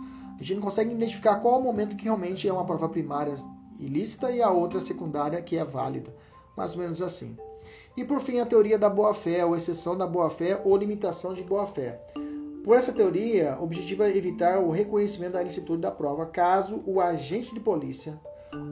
A 0.41 0.43
gente 0.43 0.57
não 0.57 0.63
consegue 0.63 0.95
identificar 0.95 1.37
qual 1.37 1.57
é 1.57 1.59
o 1.59 1.63
momento 1.63 1.95
que 1.95 2.05
realmente 2.05 2.49
é 2.49 2.53
uma 2.53 2.65
prova 2.65 2.89
primária 2.89 3.35
ilícita 3.79 4.31
e 4.31 4.41
a 4.41 4.51
outra 4.51 4.81
secundária 4.81 5.43
que 5.43 5.59
é 5.59 5.65
válida. 5.65 6.15
Mais 6.57 6.73
ou 6.73 6.79
menos 6.79 7.03
assim. 7.03 7.37
E 7.97 8.05
por 8.05 8.21
fim, 8.21 8.41
a 8.41 8.47
teoria 8.47 8.79
da 8.79 8.89
boa-fé, 8.89 9.45
ou 9.45 9.55
exceção 9.55 9.97
da 9.97 10.07
boa-fé, 10.07 10.61
ou 10.65 10.77
limitação 10.77 11.35
de 11.35 11.43
boa-fé. 11.43 12.01
Por 12.65 12.77
essa 12.77 12.93
teoria, 12.93 13.57
o 13.59 13.65
objetivo 13.65 14.05
é 14.05 14.17
evitar 14.17 14.61
o 14.61 14.71
reconhecimento 14.71 15.33
da 15.33 15.43
ilicitude 15.43 15.83
da 15.83 15.91
prova 15.91 16.27
caso 16.27 16.83
o 16.87 17.01
agente 17.01 17.53
de 17.53 17.59
polícia 17.59 18.21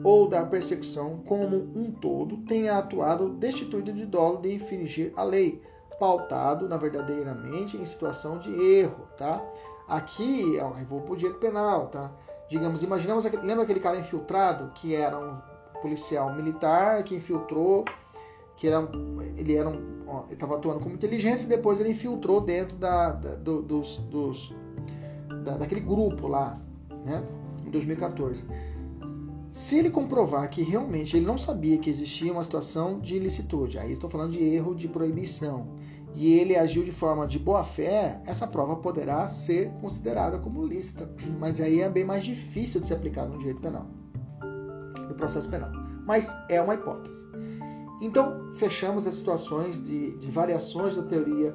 ou 0.03 0.29
da 0.29 0.45
persecução 0.45 1.21
como 1.27 1.57
um 1.57 1.91
todo 1.91 2.37
tenha 2.45 2.77
atuado 2.77 3.29
destituído 3.29 3.91
de 3.91 4.05
dolo 4.05 4.37
de 4.37 4.53
infringir 4.53 5.11
a 5.15 5.23
lei, 5.23 5.61
pautado 5.99 6.69
na 6.69 6.77
verdadeiramente 6.77 7.75
em 7.75 7.85
situação 7.85 8.39
de 8.39 8.49
erro, 8.49 9.07
tá? 9.17 9.43
Aqui, 9.87 10.55
eu 10.55 10.73
vou 10.87 11.01
para 11.01 11.13
o 11.13 11.17
direito 11.17 11.39
penal, 11.39 11.87
tá? 11.87 12.11
Digamos, 12.49 12.83
imaginamos, 12.83 13.25
lembra 13.25 13.63
aquele 13.63 13.79
cara 13.79 13.97
infiltrado 13.97 14.71
que 14.75 14.95
era 14.95 15.17
um 15.19 15.37
policial 15.81 16.33
militar 16.33 17.03
que 17.03 17.15
infiltrou 17.15 17.83
que 18.61 18.67
era, 18.67 18.87
ele 19.37 19.55
era 19.55 19.67
um, 19.67 20.23
estava 20.29 20.55
atuando 20.55 20.81
como 20.81 20.93
inteligência 20.93 21.47
e 21.47 21.49
depois 21.49 21.81
ele 21.81 21.89
infiltrou 21.89 22.39
dentro 22.39 22.77
da, 22.77 23.11
da 23.11 23.33
do, 23.33 23.63
dos, 23.63 23.97
dos 24.11 24.53
da, 25.43 25.57
daquele 25.57 25.81
grupo 25.81 26.27
lá, 26.27 26.61
né, 27.03 27.23
em 27.65 27.71
2014. 27.71 28.45
Se 29.49 29.79
ele 29.79 29.89
comprovar 29.89 30.47
que 30.47 30.61
realmente 30.61 31.17
ele 31.17 31.25
não 31.25 31.39
sabia 31.39 31.79
que 31.79 31.89
existia 31.89 32.31
uma 32.31 32.43
situação 32.43 32.99
de 32.99 33.15
ilicitude, 33.15 33.79
aí 33.79 33.93
estou 33.93 34.07
falando 34.07 34.33
de 34.33 34.43
erro 34.43 34.75
de 34.75 34.87
proibição, 34.87 35.65
e 36.13 36.31
ele 36.31 36.55
agiu 36.55 36.83
de 36.83 36.91
forma 36.91 37.25
de 37.25 37.39
boa 37.39 37.63
fé, 37.63 38.21
essa 38.27 38.45
prova 38.45 38.75
poderá 38.75 39.25
ser 39.25 39.71
considerada 39.81 40.37
como 40.37 40.63
lícita. 40.63 41.09
Mas 41.39 41.59
aí 41.59 41.81
é 41.81 41.89
bem 41.89 42.05
mais 42.05 42.23
difícil 42.23 42.79
de 42.79 42.87
se 42.87 42.93
aplicar 42.93 43.25
no 43.25 43.39
direito 43.39 43.59
penal, 43.59 43.87
no 45.09 45.15
processo 45.15 45.49
penal. 45.49 45.71
Mas 46.05 46.31
é 46.47 46.61
uma 46.61 46.75
hipótese. 46.75 47.30
Então, 48.01 48.51
fechamos 48.55 49.05
as 49.05 49.13
situações 49.13 49.81
de, 49.81 50.17
de 50.17 50.31
variações 50.31 50.95
da 50.95 51.03
teoria 51.03 51.51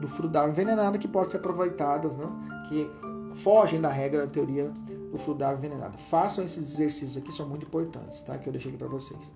do 0.00 0.08
frutal 0.08 0.48
envenenado 0.48 0.98
que 0.98 1.06
podem 1.06 1.30
ser 1.30 1.36
aproveitadas, 1.36 2.16
né? 2.16 2.26
que 2.68 2.90
fogem 3.34 3.80
da 3.80 3.90
regra 3.90 4.26
da 4.26 4.32
teoria 4.32 4.72
do 5.12 5.18
frutal 5.18 5.54
envenenado. 5.54 5.98
Façam 6.08 6.42
esses 6.42 6.72
exercícios 6.72 7.18
aqui, 7.18 7.30
são 7.30 7.46
muito 7.46 7.66
importantes, 7.66 8.22
tá? 8.22 8.38
que 8.38 8.48
eu 8.48 8.52
deixei 8.52 8.70
aqui 8.70 8.78
para 8.78 8.88
vocês. 8.88 9.30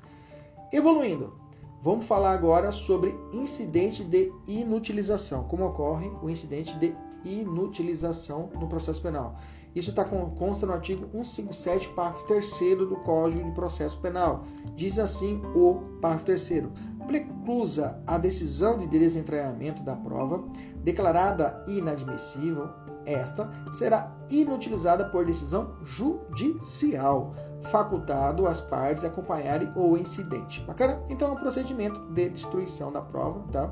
Evoluindo, 0.72 1.34
vamos 1.82 2.06
falar 2.06 2.32
agora 2.32 2.72
sobre 2.72 3.14
incidente 3.30 4.02
de 4.02 4.32
inutilização. 4.48 5.44
Como 5.44 5.66
ocorre 5.66 6.10
o 6.22 6.30
incidente 6.30 6.74
de 6.78 6.96
inutilização 7.24 8.48
no 8.58 8.68
processo 8.68 9.02
penal. 9.02 9.36
Isso 9.74 9.90
está 9.90 10.04
consta 10.04 10.66
no 10.66 10.72
artigo 10.72 11.08
157, 11.12 11.88
parágrafo 11.90 12.26
3 12.26 12.78
do 12.78 12.96
Código 12.96 13.44
de 13.44 13.50
Processo 13.52 13.98
Penal. 14.00 14.44
Diz 14.76 14.98
assim 14.98 15.42
o 15.54 15.98
parágrafo 16.00 16.26
3 16.26 16.64
Preclusa 17.06 18.00
a 18.06 18.16
decisão 18.16 18.78
de 18.78 18.86
desentranhamento 18.86 19.82
da 19.82 19.94
prova, 19.94 20.44
declarada 20.82 21.62
inadmissível, 21.66 22.70
esta 23.04 23.50
será 23.72 24.10
inutilizada 24.30 25.04
por 25.06 25.26
decisão 25.26 25.74
judicial, 25.84 27.34
facultado 27.70 28.46
às 28.46 28.60
partes 28.60 29.04
acompanharem 29.04 29.70
o 29.76 29.96
incidente. 29.96 30.60
Bacana? 30.62 31.02
Então 31.08 31.28
é 31.28 31.32
um 31.32 31.36
procedimento 31.36 32.00
de 32.12 32.30
destruição 32.30 32.90
da 32.90 33.00
prova, 33.00 33.40
tá? 33.52 33.70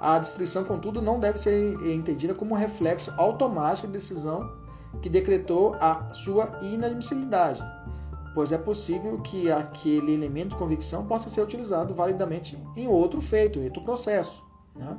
A 0.00 0.18
destruição, 0.20 0.64
contudo, 0.64 1.02
não 1.02 1.18
deve 1.18 1.38
ser 1.38 1.74
entendida 1.90 2.32
como 2.32 2.54
um 2.54 2.58
reflexo 2.58 3.12
automático 3.16 3.88
da 3.88 3.94
decisão 3.94 4.57
que 5.02 5.08
decretou 5.08 5.74
a 5.80 6.12
sua 6.12 6.58
inadmissibilidade, 6.62 7.62
pois 8.34 8.52
é 8.52 8.58
possível 8.58 9.18
que 9.20 9.50
aquele 9.50 10.12
elemento 10.12 10.50
de 10.50 10.56
convicção 10.56 11.06
possa 11.06 11.28
ser 11.28 11.42
utilizado 11.42 11.94
validamente 11.94 12.58
em 12.76 12.86
outro 12.88 13.20
feito, 13.20 13.58
em 13.58 13.64
outro 13.64 13.82
processo. 13.82 14.42
Né? 14.74 14.96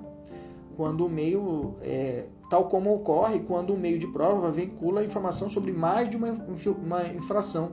Quando 0.75 1.05
o 1.05 1.09
meio, 1.09 1.75
é, 1.81 2.25
tal 2.49 2.65
como 2.65 2.93
ocorre 2.93 3.39
quando 3.39 3.73
o 3.73 3.77
meio 3.77 3.99
de 3.99 4.07
prova 4.07 4.51
vincula 4.51 5.03
informação 5.03 5.49
sobre 5.49 5.71
mais 5.71 6.09
de 6.09 6.17
uma, 6.17 6.31
uma 6.81 7.07
infração 7.07 7.71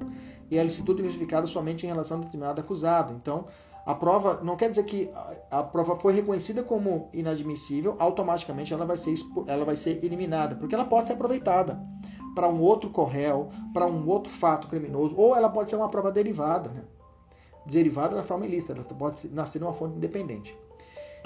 e 0.50 0.58
a 0.58 0.62
licitude 0.62 1.02
verificada 1.02 1.46
somente 1.46 1.84
em 1.84 1.88
relação 1.88 2.18
a 2.18 2.20
determinado 2.20 2.60
acusado. 2.60 3.12
Então, 3.12 3.46
a 3.84 3.94
prova 3.94 4.40
não 4.42 4.56
quer 4.56 4.70
dizer 4.70 4.84
que 4.84 5.08
a 5.48 5.62
prova 5.62 5.96
foi 5.96 6.12
reconhecida 6.12 6.62
como 6.62 7.08
inadmissível, 7.12 7.94
automaticamente 8.00 8.72
ela 8.72 8.84
vai 8.84 8.96
ser, 8.96 9.14
ela 9.46 9.64
vai 9.64 9.76
ser 9.76 10.04
eliminada, 10.04 10.56
porque 10.56 10.74
ela 10.74 10.84
pode 10.84 11.06
ser 11.06 11.12
aproveitada 11.12 11.80
para 12.36 12.46
um 12.46 12.60
outro 12.60 12.90
corréu, 12.90 13.48
para 13.72 13.86
um 13.86 14.06
outro 14.06 14.30
fato 14.30 14.68
criminoso, 14.68 15.14
ou 15.16 15.34
ela 15.34 15.48
pode 15.48 15.70
ser 15.70 15.76
uma 15.76 15.88
prova 15.88 16.12
derivada, 16.12 16.68
né? 16.68 16.82
derivada 17.64 18.14
da 18.14 18.22
forma 18.22 18.44
ilícita, 18.44 18.74
ela 18.74 18.84
pode 18.84 19.26
nascer 19.28 19.58
numa 19.58 19.72
fonte 19.72 19.96
independente. 19.96 20.54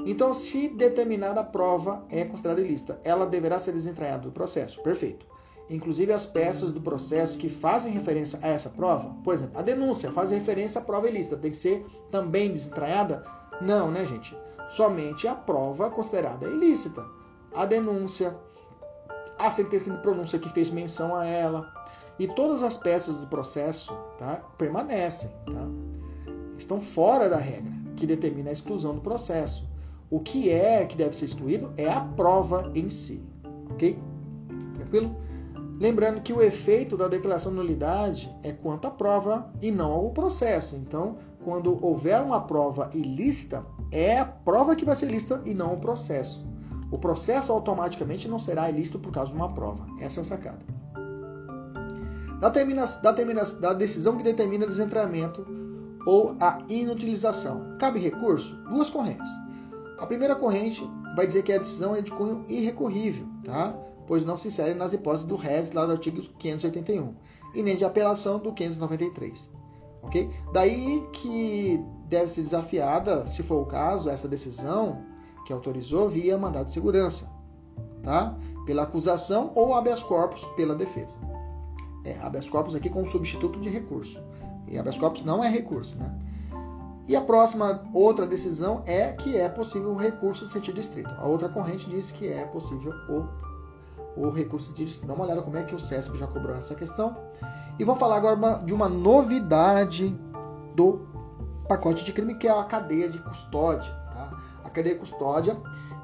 Então, 0.07 0.33
se 0.33 0.69
determinada 0.69 1.43
prova 1.43 2.05
é 2.09 2.25
considerada 2.25 2.61
ilícita, 2.61 3.01
ela 3.03 3.27
deverá 3.27 3.59
ser 3.59 3.73
desentranhada 3.73 4.23
do 4.23 4.31
processo. 4.31 4.81
Perfeito. 4.83 5.27
Inclusive 5.69 6.13
as 6.13 6.25
peças 6.25 6.71
do 6.71 6.81
processo 6.81 7.37
que 7.37 7.49
fazem 7.49 7.93
referência 7.93 8.39
a 8.41 8.49
essa 8.49 8.71
prova, 8.71 9.15
por 9.25 9.35
exemplo, 9.35 9.59
a 9.59 9.63
denúncia 9.63 10.11
faz 10.13 10.31
referência 10.31 10.81
à 10.81 10.85
prova 10.85 11.09
ilícita, 11.09 11.37
tem 11.37 11.51
que 11.51 11.57
ser 11.57 11.85
também 12.11 12.53
desentranhada? 12.53 13.25
Não, 13.61 13.91
né, 13.91 14.07
gente? 14.07 14.35
Somente 14.71 15.27
a 15.27 15.35
prova 15.35 15.91
considerada 15.91 16.47
ilícita. 16.47 17.05
A 17.53 17.67
denúncia, 17.67 18.37
a 19.41 19.51
sentença 19.51 19.91
de 19.91 19.97
pronúncia 19.99 20.39
que 20.39 20.51
fez 20.51 20.69
menção 20.69 21.17
a 21.17 21.25
ela 21.25 21.73
e 22.19 22.29
todas 22.29 22.63
as 22.63 22.77
peças 22.77 23.17
do 23.17 23.27
processo 23.27 23.97
tá, 24.19 24.43
permanecem, 24.59 25.31
tá? 25.47 25.67
estão 26.59 26.81
fora 26.83 27.29
da 27.29 27.39
regra 27.39 27.73
que 27.97 28.07
determina 28.07 28.51
a 28.51 28.53
exclusão 28.53 28.95
do 28.95 29.01
processo. 29.01 29.67
O 30.11 30.21
que 30.21 30.51
é 30.51 30.85
que 30.85 30.97
deve 30.97 31.17
ser 31.17 31.25
excluído 31.25 31.73
é 31.79 31.89
a 31.89 32.01
prova 32.01 32.71
em 32.75 32.91
si, 32.91 33.23
ok? 33.71 33.99
Tranquilo? 34.75 35.17
Lembrando 35.79 36.21
que 36.21 36.33
o 36.35 36.43
efeito 36.43 36.95
da 36.95 37.09
declaração 37.09 37.53
de 37.53 37.57
nulidade 37.57 38.31
é 38.43 38.53
quanto 38.53 38.87
à 38.87 38.91
prova 38.91 39.51
e 39.63 39.71
não 39.71 39.93
ao 39.93 40.11
processo. 40.11 40.77
Então, 40.77 41.17
quando 41.43 41.83
houver 41.83 42.21
uma 42.21 42.43
prova 42.43 42.91
ilícita, 42.93 43.65
é 43.91 44.19
a 44.19 44.27
prova 44.27 44.77
que 44.77 44.85
vai 44.85 44.95
ser 44.95 45.09
ilícita 45.09 45.41
e 45.47 45.55
não 45.55 45.73
o 45.73 45.81
processo. 45.81 46.50
O 46.91 46.99
processo 46.99 47.53
automaticamente 47.53 48.27
não 48.29 48.39
será 48.39 48.69
ilícito 48.69 48.99
por 48.99 49.13
causa 49.13 49.31
de 49.31 49.37
uma 49.37 49.53
prova. 49.53 49.87
Essa 50.01 50.21
é 50.21 50.23
a 50.23 50.25
sacada. 50.25 50.59
Da, 52.41 52.51
termina, 52.51 52.85
da, 52.85 53.13
termina, 53.13 53.45
da 53.45 53.73
decisão 53.73 54.17
que 54.17 54.23
determina 54.23 54.67
o 54.67 54.69
desentramento 54.69 55.47
ou 56.07 56.37
a 56.41 56.59
inutilização. 56.69 57.77
Cabe 57.79 58.01
recurso? 58.01 58.57
Duas 58.69 58.89
correntes. 58.91 59.29
A 59.99 60.07
primeira 60.07 60.35
corrente 60.35 60.83
vai 61.15 61.27
dizer 61.27 61.43
que 61.43 61.53
a 61.53 61.59
decisão 61.59 61.95
é 61.95 62.01
de 62.01 62.11
cunho 62.11 62.45
irrecorrível, 62.49 63.27
tá? 63.45 63.75
pois 64.11 64.25
não 64.25 64.37
se 64.37 64.49
insere 64.49 64.75
nas 64.75 64.93
hipóteses 64.93 65.25
do 65.25 65.37
RES 65.37 65.71
lá 65.71 65.87
do 65.87 65.93
artigo 65.93 66.21
581 66.37 67.15
e 67.55 67.63
nem 67.63 67.77
de 67.77 67.85
apelação 67.85 68.41
do 68.41 68.53
593. 68.53 69.49
Ok? 70.03 70.29
Daí 70.53 71.07
que 71.13 71.81
deve 72.09 72.29
ser 72.29 72.43
desafiada, 72.43 73.29
se 73.29 73.43
for 73.45 73.63
o 73.63 73.67
caso, 73.67 74.11
essa 74.11 74.27
decisão 74.27 75.05
que 75.51 75.53
autorizou 75.53 76.09
via 76.09 76.39
mandado 76.39 76.67
de 76.67 76.73
segurança, 76.73 77.29
tá? 78.05 78.37
pela 78.65 78.85
acusação 78.85 79.51
ou 79.57 79.75
habeas 79.75 80.01
corpus 80.01 80.45
pela 80.55 80.77
defesa. 80.77 81.17
É, 82.05 82.17
habeas 82.21 82.49
corpus 82.49 82.77
aqui 82.77 82.89
como 82.89 83.09
substituto 83.09 83.59
de 83.59 83.69
recurso. 83.69 84.23
E 84.69 84.79
habeas 84.79 84.97
corpus 84.97 85.25
não 85.25 85.43
é 85.43 85.49
recurso, 85.49 85.97
né? 85.97 86.17
E 87.09 87.17
a 87.17 87.21
próxima 87.21 87.83
outra 87.93 88.29
decisão 88.29 88.85
é 88.87 89.11
que 89.11 89.37
é 89.37 89.49
possível 89.49 89.91
o 89.91 89.97
recurso 89.97 90.47
de 90.47 90.53
sentido 90.53 90.79
estrito. 90.79 91.11
A 91.19 91.27
outra 91.27 91.49
corrente 91.49 91.91
diz 91.91 92.13
que 92.13 92.29
é 92.29 92.45
possível 92.45 92.95
o, 93.09 94.27
o 94.29 94.31
recurso 94.31 94.73
de. 94.73 95.01
Dá 95.01 95.13
uma 95.13 95.25
olhada 95.25 95.43
como 95.43 95.57
é 95.57 95.65
que 95.65 95.75
o 95.75 95.81
CESP 95.81 96.17
já 96.17 96.29
cobrou 96.29 96.55
essa 96.55 96.77
questão. 96.77 97.17
E 97.77 97.83
vou 97.83 97.97
falar 97.97 98.19
agora 98.19 98.63
de 98.65 98.73
uma 98.73 98.89
novidade 98.89 100.17
do 100.77 101.01
pacote 101.67 102.05
de 102.05 102.13
crime, 102.13 102.37
que 102.37 102.47
é 102.47 102.53
a 102.53 102.63
cadeia 102.63 103.09
de 103.09 103.19
custódia. 103.19 104.00
A 104.71 104.73
cadeia 104.73 104.95
de 104.95 105.01
custódia 105.01 105.57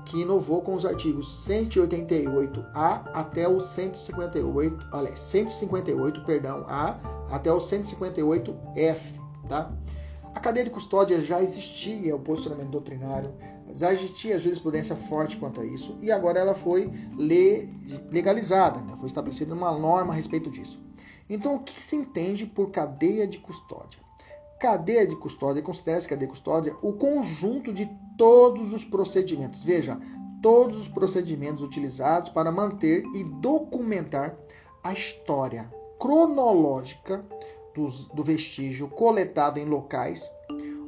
que 0.04 0.22
inovou 0.22 0.60
com 0.60 0.74
os 0.74 0.84
artigos 0.84 1.46
188A 1.46 3.10
até 3.14 3.46
o 3.48 3.60
158, 3.60 4.88
olha, 4.92 5.14
158, 5.14 6.24
perdão, 6.24 6.64
A 6.68 6.98
até 7.30 7.52
o 7.52 7.58
158F, 7.58 9.00
tá? 9.48 9.72
A 10.34 10.40
cadeia 10.40 10.64
de 10.64 10.70
custódia 10.70 11.20
já 11.20 11.40
existia 11.40 12.14
o 12.14 12.18
posicionamento 12.18 12.70
doutrinário, 12.70 13.32
já 13.72 13.92
existia 13.92 14.38
jurisprudência 14.38 14.94
forte 14.94 15.36
quanto 15.36 15.60
a 15.60 15.64
isso, 15.64 15.96
e 16.02 16.10
agora 16.10 16.40
ela 16.40 16.54
foi 16.54 16.92
legalizada, 18.10 18.80
né? 18.80 18.96
foi 18.98 19.06
estabelecida 19.06 19.54
uma 19.54 19.76
norma 19.78 20.12
a 20.12 20.16
respeito 20.16 20.50
disso. 20.50 20.80
Então, 21.28 21.54
o 21.56 21.60
que 21.60 21.82
se 21.82 21.96
entende 21.96 22.46
por 22.46 22.70
cadeia 22.70 23.26
de 23.26 23.38
custódia? 23.38 23.98
Cadeia 24.60 25.06
de 25.06 25.16
custódia, 25.16 25.62
considera-se 25.62 26.08
cadeia 26.08 26.26
de 26.26 26.32
custódia 26.32 26.76
o 26.82 26.92
conjunto 26.92 27.72
de 27.72 27.88
todos 28.16 28.72
os 28.72 28.84
procedimentos. 28.84 29.62
Veja, 29.64 29.98
todos 30.42 30.82
os 30.82 30.88
procedimentos 30.88 31.62
utilizados 31.62 32.30
para 32.30 32.52
manter 32.52 33.04
e 33.14 33.24
documentar 33.24 34.36
a 34.82 34.92
história 34.92 35.70
cronológica 35.98 37.24
dos, 37.74 38.06
do 38.08 38.22
vestígio 38.22 38.88
coletado 38.88 39.58
em 39.58 39.64
locais 39.64 40.22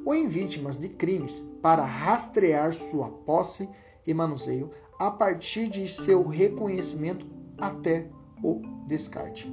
ou 0.05 0.15
em 0.15 0.27
vítimas 0.27 0.77
de 0.77 0.89
crimes 0.89 1.45
para 1.61 1.85
rastrear 1.85 2.73
sua 2.73 3.09
posse 3.09 3.69
e 4.07 4.15
manuseio 4.15 4.71
a 4.99 5.11
partir 5.11 5.69
de 5.69 5.87
seu 5.89 6.27
reconhecimento 6.27 7.27
até 7.59 8.09
o 8.43 8.63
descarte. 8.87 9.53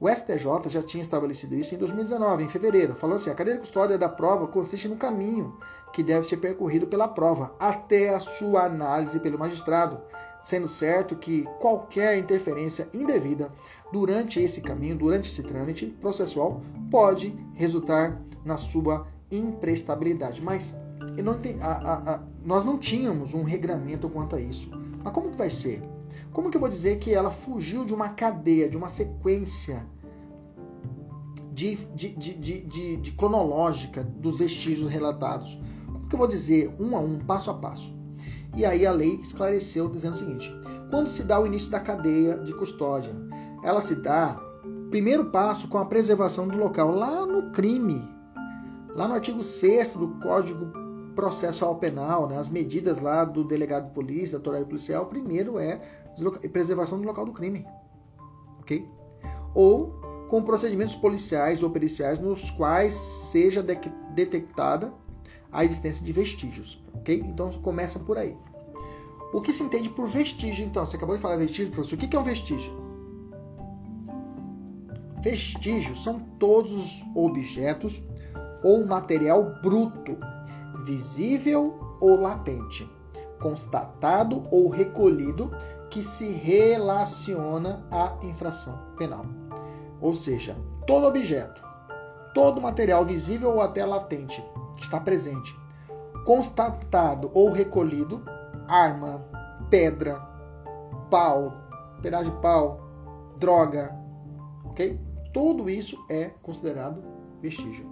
O 0.00 0.08
STJ 0.08 0.68
já 0.68 0.82
tinha 0.82 1.02
estabelecido 1.02 1.54
isso 1.54 1.74
em 1.74 1.78
2019, 1.78 2.42
em 2.42 2.48
fevereiro, 2.48 2.96
falando 2.96 3.16
assim: 3.16 3.30
a 3.30 3.34
cadeia 3.34 3.56
de 3.56 3.60
custódia 3.60 3.96
da 3.96 4.08
prova 4.08 4.48
consiste 4.48 4.88
no 4.88 4.96
caminho 4.96 5.56
que 5.92 6.02
deve 6.02 6.26
ser 6.26 6.38
percorrido 6.38 6.86
pela 6.86 7.08
prova 7.08 7.54
até 7.58 8.14
a 8.14 8.20
sua 8.20 8.64
análise 8.64 9.20
pelo 9.20 9.38
magistrado, 9.38 10.00
sendo 10.42 10.68
certo 10.68 11.16
que 11.16 11.44
qualquer 11.60 12.18
interferência 12.18 12.88
indevida 12.92 13.52
durante 13.92 14.40
esse 14.40 14.60
caminho, 14.60 14.96
durante 14.96 15.30
esse 15.30 15.42
trâmite 15.42 15.86
processual, 15.86 16.62
pode 16.90 17.34
resultar 17.54 18.20
na 18.44 18.56
sua 18.56 19.06
imprestabilidade. 19.30 20.42
Mas 20.42 20.74
não 21.22 21.38
a, 21.60 21.66
a, 21.66 22.14
a, 22.14 22.20
nós 22.44 22.64
não 22.64 22.78
tínhamos 22.78 23.34
um 23.34 23.42
regramento 23.42 24.08
quanto 24.08 24.36
a 24.36 24.40
isso. 24.40 24.70
Mas 25.02 25.12
como 25.12 25.30
que 25.30 25.36
vai 25.36 25.50
ser? 25.50 25.82
Como 26.32 26.50
que 26.50 26.56
eu 26.56 26.60
vou 26.60 26.70
dizer 26.70 26.98
que 26.98 27.12
ela 27.12 27.30
fugiu 27.30 27.84
de 27.84 27.94
uma 27.94 28.10
cadeia, 28.10 28.68
de 28.68 28.76
uma 28.76 28.88
sequência 28.88 29.86
de, 31.52 31.76
de, 31.94 32.08
de, 32.64 32.96
de, 32.96 33.12
cronológica 33.12 34.02
dos 34.02 34.38
vestígios 34.38 34.90
relatados? 34.90 35.58
Que 36.12 36.16
eu 36.16 36.18
vou 36.18 36.28
dizer 36.28 36.70
um 36.78 36.94
a 36.94 37.00
um, 37.00 37.18
passo 37.20 37.50
a 37.50 37.54
passo? 37.54 37.90
E 38.54 38.66
aí 38.66 38.84
a 38.84 38.92
lei 38.92 39.14
esclareceu 39.14 39.88
dizendo 39.88 40.12
o 40.12 40.18
seguinte: 40.18 40.54
quando 40.90 41.08
se 41.08 41.22
dá 41.22 41.40
o 41.40 41.46
início 41.46 41.70
da 41.70 41.80
cadeia 41.80 42.36
de 42.36 42.52
custódia, 42.52 43.14
ela 43.64 43.80
se 43.80 43.94
dá 43.94 44.36
primeiro 44.90 45.30
passo 45.30 45.66
com 45.68 45.78
a 45.78 45.86
preservação 45.86 46.46
do 46.46 46.58
local 46.58 46.90
lá 46.90 47.24
no 47.24 47.50
crime, 47.52 48.06
lá 48.90 49.08
no 49.08 49.14
artigo 49.14 49.42
6 49.42 49.94
do 49.94 50.08
Código 50.20 50.66
Processual 51.14 51.76
Penal, 51.76 52.28
né, 52.28 52.36
as 52.36 52.50
medidas 52.50 53.00
lá 53.00 53.24
do 53.24 53.42
delegado 53.42 53.86
de 53.86 53.94
polícia, 53.94 54.32
da 54.32 54.40
autoridade 54.40 54.68
policial, 54.68 55.06
primeiro 55.06 55.58
é 55.58 55.80
preservação 56.52 57.00
do 57.00 57.06
local 57.06 57.24
do 57.24 57.32
crime. 57.32 57.66
Ok? 58.60 58.86
Ou 59.54 59.94
com 60.28 60.42
procedimentos 60.42 60.94
policiais 60.94 61.62
ou 61.62 61.70
periciais 61.70 62.20
nos 62.20 62.50
quais 62.50 62.92
seja 62.92 63.62
de 63.62 63.78
detectada 64.14 64.92
a 65.52 65.64
existência 65.64 66.04
de 66.04 66.12
vestígios. 66.12 66.82
Ok? 66.94 67.22
Então 67.24 67.50
começa 67.60 67.98
por 67.98 68.16
aí. 68.16 68.36
O 69.32 69.40
que 69.40 69.52
se 69.52 69.62
entende 69.62 69.88
por 69.88 70.08
vestígio, 70.08 70.66
então? 70.66 70.84
Você 70.84 70.96
acabou 70.96 71.16
de 71.16 71.22
falar 71.22 71.36
vestígio, 71.36 71.72
professor. 71.72 71.96
O 71.96 71.98
que 71.98 72.16
é 72.16 72.18
um 72.18 72.24
vestígio? 72.24 72.72
Vestígios 75.22 76.02
são 76.02 76.18
todos 76.38 76.72
os 76.72 77.04
objetos 77.14 78.02
ou 78.62 78.84
material 78.86 79.54
bruto, 79.62 80.18
visível 80.84 81.96
ou 82.00 82.20
latente, 82.20 82.88
constatado 83.40 84.44
ou 84.50 84.68
recolhido 84.68 85.50
que 85.90 86.02
se 86.02 86.28
relaciona 86.28 87.86
à 87.90 88.16
infração 88.22 88.76
penal. 88.96 89.24
Ou 90.00 90.14
seja, 90.14 90.56
todo 90.86 91.06
objeto, 91.06 91.62
todo 92.34 92.60
material 92.60 93.06
visível 93.06 93.50
ou 93.50 93.60
até 93.60 93.84
latente 93.84 94.42
está 94.82 95.00
presente, 95.00 95.58
constatado 96.24 97.30
ou 97.34 97.50
recolhido, 97.50 98.22
arma, 98.68 99.24
pedra, 99.70 100.20
pau, 101.10 101.52
pedaço 102.00 102.30
de 102.30 102.36
pau, 102.40 102.80
droga, 103.38 103.94
ok? 104.64 105.00
Tudo 105.32 105.68
isso 105.68 105.96
é 106.08 106.30
considerado 106.42 107.02
vestígio. 107.40 107.86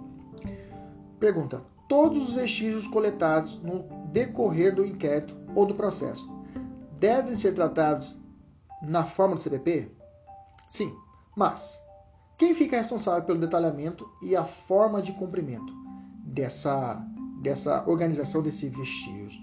Pergunta: 1.19 1.61
todos 1.87 2.29
os 2.29 2.33
vestígios 2.35 2.87
coletados 2.87 3.61
no 3.61 3.83
decorrer 4.07 4.75
do 4.75 4.85
inquérito 4.85 5.35
ou 5.55 5.65
do 5.65 5.75
processo 5.75 6.29
devem 6.99 7.35
ser 7.35 7.53
tratados 7.53 8.17
na 8.81 9.03
forma 9.03 9.35
do 9.35 9.41
CPP? 9.41 9.91
Sim, 10.69 10.95
mas 11.35 11.81
quem 12.37 12.55
fica 12.55 12.77
responsável 12.77 13.23
pelo 13.23 13.39
detalhamento 13.39 14.09
e 14.21 14.35
a 14.35 14.43
forma 14.43 15.01
de 15.01 15.11
cumprimento 15.11 15.80
dessa, 16.23 16.95
dessa 17.41 17.83
organização 17.87 18.41
desses 18.41 18.71
vestígios? 18.71 19.33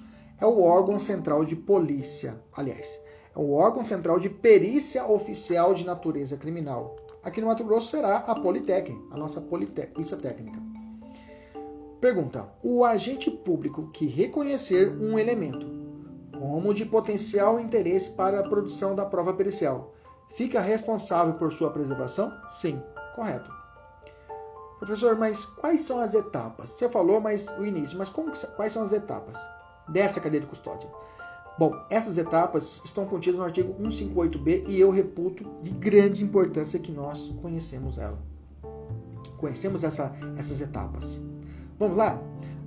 É 0.41 0.47
o 0.47 0.63
órgão 0.63 1.01
central 1.01 1.45
de 1.45 1.57
polícia, 1.57 2.41
aliás, 2.53 2.89
é 3.35 3.39
o 3.39 3.53
órgão 3.53 3.85
central 3.85 4.19
de 4.19 4.29
perícia 4.29 5.07
oficial 5.07 5.75
de 5.75 5.85
natureza 5.85 6.37
criminal. 6.37 6.97
Aqui 7.23 7.41
no 7.41 7.49
Mato 7.49 7.65
Grosso 7.65 7.89
será 7.89 8.19
a 8.19 8.35
Politec, 8.35 8.97
a 9.11 9.17
nossa 9.17 9.41
Polícia 9.41 10.17
Técnica. 10.17 10.61
Pergunta: 12.01 12.49
o 12.63 12.85
agente 12.85 13.31
público 13.31 13.91
que 13.91 14.07
reconhecer 14.07 14.89
um 14.89 15.19
elemento 15.19 15.67
como 16.39 16.73
de 16.73 16.87
potencial 16.87 17.59
interesse 17.59 18.11
para 18.11 18.39
a 18.39 18.49
produção 18.49 18.95
da 18.95 19.05
prova 19.05 19.33
pericial. 19.33 19.93
Fica 20.37 20.61
responsável 20.61 21.35
por 21.35 21.53
sua 21.53 21.71
preservação? 21.71 22.33
Sim, 22.53 22.81
correto. 23.15 23.58
Professor, 24.79 25.17
mas 25.17 25.45
quais 25.45 25.81
são 25.81 26.01
as 26.01 26.15
etapas? 26.15 26.71
Você 26.71 26.89
falou, 26.89 27.21
mas 27.21 27.49
o 27.59 27.67
início, 27.67 27.99
mas 27.99 28.09
como, 28.09 28.33
quais 28.57 28.73
são 28.73 28.83
as 28.83 28.93
etapas 28.93 29.37
dessa 29.89 30.21
cadeia 30.21 30.41
de 30.41 30.47
custódia? 30.47 30.89
Bom, 31.59 31.75
essas 31.91 32.17
etapas 32.17 32.81
estão 32.85 33.05
contidas 33.05 33.39
no 33.39 33.45
artigo 33.45 33.75
158b 33.83 34.67
e 34.69 34.79
eu 34.79 34.93
reputo 34.93 35.45
de 35.61 35.73
grande 35.73 36.23
importância 36.23 36.79
que 36.79 36.93
nós 36.93 37.35
conhecemos 37.43 37.99
ela. 37.99 38.17
Conhecemos 39.39 39.83
essa, 39.83 40.15
essas 40.37 40.61
etapas. 40.61 41.21
Vamos 41.77 41.97
lá? 41.97 42.23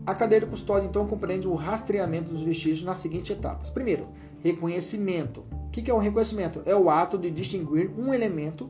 A 0.05 0.13
cadeia 0.13 0.41
de 0.41 0.47
custódia, 0.47 0.87
então, 0.87 1.07
compreende 1.07 1.47
o 1.47 1.55
rastreamento 1.55 2.33
dos 2.33 2.43
vestígios 2.43 2.83
nas 2.83 2.97
seguintes 2.97 3.37
etapas. 3.37 3.69
Primeiro, 3.69 4.07
reconhecimento. 4.43 5.45
O 5.67 5.69
que 5.69 5.89
é 5.89 5.93
o 5.93 5.97
reconhecimento? 5.97 6.61
É 6.65 6.75
o 6.75 6.89
ato 6.89 7.17
de 7.17 7.31
distinguir 7.31 7.89
um 7.97 8.13
elemento 8.13 8.69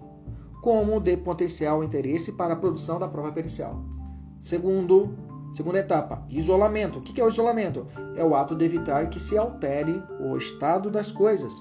como 0.61 0.99
de 0.99 1.17
potencial 1.17 1.83
interesse 1.83 2.31
para 2.31 2.53
a 2.53 2.57
produção 2.57 2.99
da 2.99 3.07
prova 3.07 3.31
pericial. 3.31 3.83
Segundo, 4.39 5.17
segunda 5.51 5.79
etapa, 5.79 6.23
isolamento. 6.29 6.99
O 6.99 7.01
que 7.01 7.19
é 7.19 7.25
o 7.25 7.29
isolamento? 7.29 7.87
É 8.15 8.23
o 8.23 8.35
ato 8.35 8.55
de 8.55 8.63
evitar 8.63 9.09
que 9.09 9.19
se 9.19 9.37
altere 9.37 10.01
o 10.19 10.37
estado 10.37 10.91
das 10.91 11.11
coisas, 11.11 11.51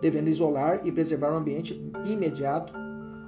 devendo 0.00 0.28
isolar 0.28 0.80
e 0.84 0.92
preservar 0.92 1.32
o 1.32 1.36
ambiente 1.36 1.74
imediato 2.04 2.72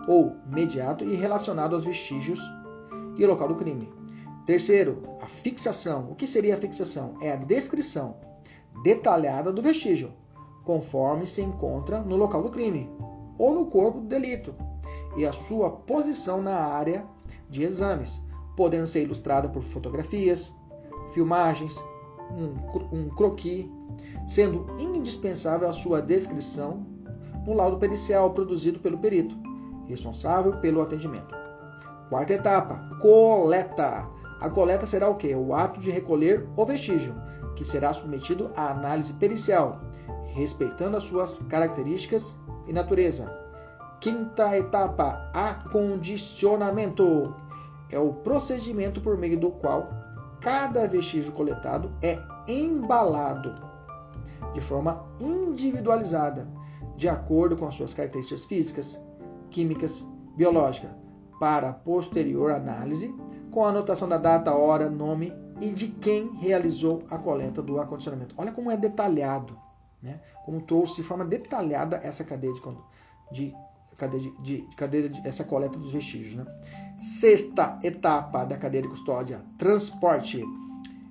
ou 0.07 0.37
mediato 0.47 1.05
e 1.05 1.16
relacionado 1.16 1.75
aos 1.75 1.85
vestígios 1.85 2.39
e 3.16 3.25
ao 3.25 3.31
local 3.31 3.49
do 3.49 3.57
crime. 3.57 3.93
Terceiro, 4.47 5.03
a 5.21 5.27
fixação. 5.27 6.11
O 6.11 6.15
que 6.15 6.27
seria 6.27 6.55
a 6.55 6.61
fixação? 6.61 7.15
É 7.21 7.33
a 7.33 7.37
descrição 7.37 8.16
detalhada 8.83 9.53
do 9.53 9.62
vestígio, 9.62 10.12
conforme 10.65 11.27
se 11.27 11.41
encontra 11.41 12.01
no 12.01 12.16
local 12.16 12.43
do 12.43 12.51
crime 12.51 12.91
ou 13.39 13.55
no 13.55 13.66
corpo 13.66 14.01
do 14.01 14.07
delito, 14.07 14.55
e 15.16 15.27
a 15.27 15.32
sua 15.32 15.70
posição 15.70 16.43
na 16.43 16.57
área 16.57 17.05
de 17.49 17.62
exames, 17.62 18.20
podendo 18.57 18.86
ser 18.86 19.03
ilustrada 19.03 19.49
por 19.49 19.62
fotografias, 19.62 20.55
filmagens, 21.12 21.77
um, 22.32 22.97
um 22.97 23.09
croquis, 23.11 23.69
sendo 24.27 24.66
indispensável 24.78 25.69
a 25.69 25.73
sua 25.73 26.01
descrição 26.01 26.86
no 27.47 27.53
laudo 27.53 27.78
pericial 27.78 28.31
produzido 28.31 28.78
pelo 28.81 28.99
perito, 28.99 29.36
responsável 29.86 30.57
pelo 30.61 30.81
atendimento. 30.81 31.35
Quarta 32.09 32.32
etapa, 32.32 32.89
coleta. 33.01 34.07
A 34.41 34.51
coleta 34.51 34.86
será 34.86 35.09
o 35.09 35.16
quê? 35.16 35.35
O 35.35 35.55
ato 35.55 35.81
de 35.81 35.91
recolher 35.91 36.47
o 36.57 36.65
vestígio, 36.65 37.15
que 37.57 37.65
será 37.65 37.93
submetido 37.93 38.51
à 38.57 38.70
análise 38.70 39.12
pericial, 39.15 39.81
respeitando 40.35 40.97
as 40.97 41.05
suas 41.05 41.39
características 41.49 42.36
e 42.66 42.73
natureza. 42.73 43.44
Quinta 44.05 44.55
etapa, 44.55 45.31
acondicionamento. 45.32 47.35
É 47.89 47.98
o 47.98 48.12
procedimento 48.12 49.01
por 49.01 49.16
meio 49.16 49.40
do 49.40 49.51
qual 49.51 49.89
cada 50.43 50.86
vestígio 50.86 51.32
coletado 51.32 51.90
é 52.02 52.20
embalado 52.47 53.55
de 54.52 54.60
forma 54.60 55.02
individualizada, 55.18 56.47
de 56.98 57.09
acordo 57.09 57.56
com 57.56 57.66
as 57.66 57.76
suas 57.76 57.94
características 57.94 58.44
físicas, 58.44 59.01
químicas, 59.51 60.06
biológicas, 60.36 60.90
para 61.40 61.72
posterior 61.72 62.52
análise, 62.52 63.09
com 63.51 63.64
a 63.64 63.70
anotação 63.70 64.06
da 64.06 64.18
data, 64.18 64.55
hora, 64.55 64.90
nome 64.90 65.32
e 65.62 65.70
de 65.70 65.89
quem 65.89 66.31
realizou 66.35 67.05
a 67.10 67.16
coleta 67.16 67.62
do 67.62 67.81
acondicionamento. 67.81 68.35
Olha 68.36 68.52
como 68.52 68.70
é 68.70 68.76
detalhado, 68.76 69.59
né? 70.02 70.20
como 70.44 70.60
trouxe 70.60 70.97
de 70.97 71.05
forma 71.05 71.24
detalhada 71.24 71.98
essa 72.05 72.22
cadeia 72.22 72.52
de, 72.52 72.60
de 73.32 73.64
cadeia 73.97 74.23
de, 74.23 74.31
de, 74.43 74.69
de 74.69 74.77
cadeia 74.77 75.09
de, 75.09 75.27
essa 75.27 75.45
coleta 75.45 75.79
dos 75.79 75.93
vestígios. 75.93 76.35
Né? 76.35 76.47
Sexta 76.97 77.79
etapa 77.83 78.45
da 78.45 78.57
cadeia 78.57 78.83
de 78.83 78.89
custódia, 78.89 79.41
transporte, 79.59 80.43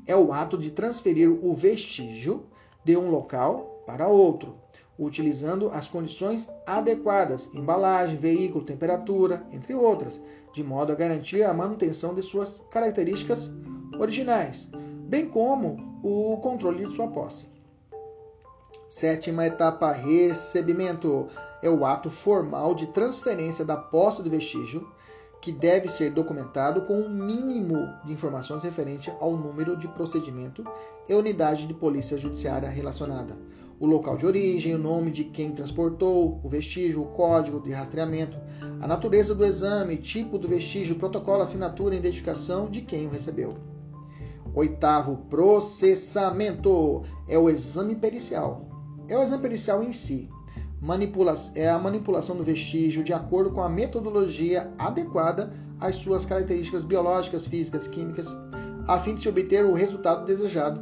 é 0.05 0.15
o 0.15 0.33
ato 0.33 0.57
de 0.57 0.71
transferir 0.71 1.29
o 1.29 1.53
vestígio 1.53 2.45
de 2.83 2.97
um 2.97 3.09
local 3.09 3.83
para 3.85 4.07
outro, 4.07 4.55
utilizando 4.97 5.69
as 5.69 5.87
condições 5.87 6.49
adequadas, 6.65 7.49
embalagem, 7.53 8.15
veículo, 8.15 8.65
temperatura, 8.65 9.45
entre 9.51 9.73
outras, 9.73 10.21
de 10.53 10.63
modo 10.63 10.91
a 10.91 10.95
garantir 10.95 11.43
a 11.43 11.53
manutenção 11.53 12.13
de 12.13 12.21
suas 12.21 12.61
características 12.69 13.51
originais, 13.97 14.69
bem 15.07 15.27
como 15.27 15.77
o 16.03 16.37
controle 16.37 16.85
de 16.85 16.95
sua 16.95 17.07
posse. 17.07 17.47
Sétima 18.87 19.47
etapa, 19.47 19.91
recebimento, 19.91 21.27
é 21.63 21.69
o 21.69 21.85
ato 21.85 22.11
formal 22.11 22.75
de 22.75 22.87
transferência 22.87 23.63
da 23.63 23.77
posse 23.77 24.21
do 24.21 24.29
vestígio, 24.29 24.85
que 25.41 25.51
deve 25.51 25.89
ser 25.89 26.11
documentado 26.11 26.81
com 26.81 26.99
um 26.99 27.09
mínimo 27.09 27.87
de 28.05 28.13
informações 28.13 28.61
referente 28.63 29.11
ao 29.19 29.35
número 29.35 29.75
de 29.75 29.87
procedimento 29.87 30.63
e 31.07 31.13
unidade 31.13 31.65
de 31.65 31.73
polícia 31.73 32.17
judiciária 32.17 32.69
relacionada, 32.69 33.37
o 33.79 33.85
local 33.85 34.15
de 34.15 34.25
origem, 34.25 34.75
o 34.75 34.77
nome 34.77 35.11
de 35.11 35.25
quem 35.25 35.51
transportou 35.51 36.39
o 36.43 36.49
vestígio, 36.49 37.01
o 37.01 37.07
código 37.07 37.59
de 37.59 37.71
rastreamento, 37.71 38.37
a 38.79 38.87
natureza 38.87 39.33
do 39.33 39.43
exame, 39.43 39.97
tipo 39.97 40.37
do 40.37 40.47
vestígio, 40.47 40.95
protocolo, 40.95 41.41
assinatura 41.41 41.95
e 41.95 41.97
identificação 41.97 42.69
de 42.69 42.81
quem 42.81 43.07
o 43.07 43.09
recebeu. 43.09 43.49
Oitavo, 44.55 45.25
processamento 45.29 47.03
é 47.27 47.37
o 47.37 47.49
exame 47.49 47.95
pericial. 47.95 48.69
É 49.07 49.17
o 49.17 49.23
exame 49.23 49.41
pericial 49.41 49.81
em 49.83 49.91
si. 49.91 50.29
Manipula 50.83 51.33
é 51.55 51.69
a 51.69 51.79
manipulação 51.79 52.35
do 52.35 52.43
vestígio 52.43 53.05
de 53.05 53.13
acordo 53.13 53.51
com 53.51 53.63
a 53.63 53.69
metodologia 53.69 54.69
adequada 54.77 55.53
às 55.79 55.95
suas 55.95 56.25
características 56.25 56.83
biológicas, 56.83 57.47
físicas, 57.47 57.87
químicas, 57.87 58.27
a 58.85 58.99
fim 58.99 59.15
de 59.15 59.21
se 59.21 59.29
obter 59.29 59.63
o 59.63 59.73
resultado 59.73 60.25
desejado 60.25 60.81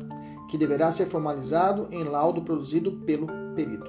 que 0.49 0.57
deverá 0.57 0.91
ser 0.91 1.05
formalizado 1.05 1.87
em 1.91 2.03
laudo 2.03 2.41
produzido 2.41 2.93
pelo 3.05 3.27
perito. 3.55 3.85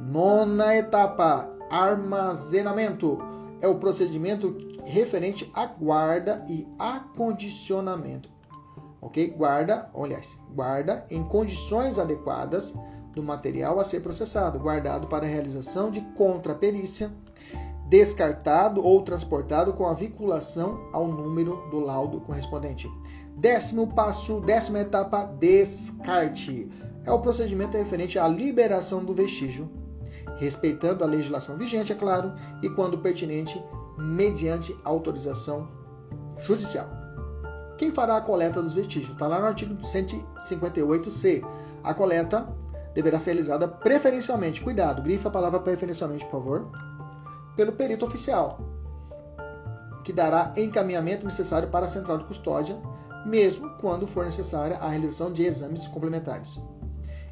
Nona 0.00 0.74
etapa: 0.74 1.48
armazenamento. 1.70 3.18
É 3.60 3.68
o 3.68 3.76
procedimento 3.76 4.58
referente 4.84 5.48
à 5.54 5.64
guarda 5.64 6.44
e 6.48 6.66
acondicionamento. 6.76 8.28
Ok? 9.00 9.30
Guarda, 9.30 9.88
aliás, 9.94 10.36
guarda 10.52 11.06
em 11.08 11.22
condições 11.22 12.00
adequadas 12.00 12.74
do 13.14 13.22
material 13.22 13.78
a 13.80 13.84
ser 13.84 14.00
processado, 14.00 14.58
guardado 14.58 15.06
para 15.06 15.26
realização 15.26 15.90
de 15.90 16.00
contraperícia, 16.16 17.12
descartado 17.88 18.84
ou 18.84 19.02
transportado 19.02 19.72
com 19.72 19.86
a 19.86 19.94
vinculação 19.94 20.88
ao 20.92 21.06
número 21.06 21.68
do 21.70 21.80
laudo 21.80 22.20
correspondente. 22.20 22.90
Décimo 23.36 23.88
passo, 23.94 24.40
décima 24.40 24.80
etapa, 24.80 25.24
descarte. 25.38 26.68
É 27.04 27.12
o 27.12 27.20
procedimento 27.20 27.76
referente 27.76 28.18
à 28.18 28.26
liberação 28.26 29.04
do 29.04 29.12
vestígio, 29.12 29.68
respeitando 30.38 31.04
a 31.04 31.06
legislação 31.06 31.56
vigente, 31.56 31.92
é 31.92 31.94
claro, 31.94 32.32
e 32.62 32.70
quando 32.70 32.98
pertinente, 32.98 33.62
mediante 33.98 34.74
autorização 34.84 35.68
judicial. 36.38 36.88
Quem 37.76 37.92
fará 37.92 38.16
a 38.16 38.20
coleta 38.20 38.62
dos 38.62 38.72
vestígios? 38.72 39.12
Está 39.12 39.26
lá 39.26 39.40
no 39.40 39.46
artigo 39.46 39.74
158c. 39.82 41.44
A 41.82 41.92
coleta 41.92 42.46
deverá 42.94 43.18
ser 43.18 43.32
realizada 43.32 43.66
preferencialmente, 43.66 44.62
cuidado, 44.62 45.02
grifa 45.02 45.28
a 45.28 45.32
palavra 45.32 45.60
preferencialmente, 45.60 46.24
por 46.24 46.32
favor, 46.32 46.70
pelo 47.56 47.72
perito 47.72 48.06
oficial, 48.06 48.58
que 50.04 50.12
dará 50.12 50.52
encaminhamento 50.56 51.26
necessário 51.26 51.68
para 51.68 51.86
a 51.86 51.88
central 51.88 52.18
de 52.18 52.24
custódia 52.24 52.78
mesmo 53.24 53.70
quando 53.80 54.06
for 54.06 54.24
necessária 54.24 54.76
a 54.76 54.88
realização 54.88 55.32
de 55.32 55.42
exames 55.42 55.86
complementares. 55.88 56.60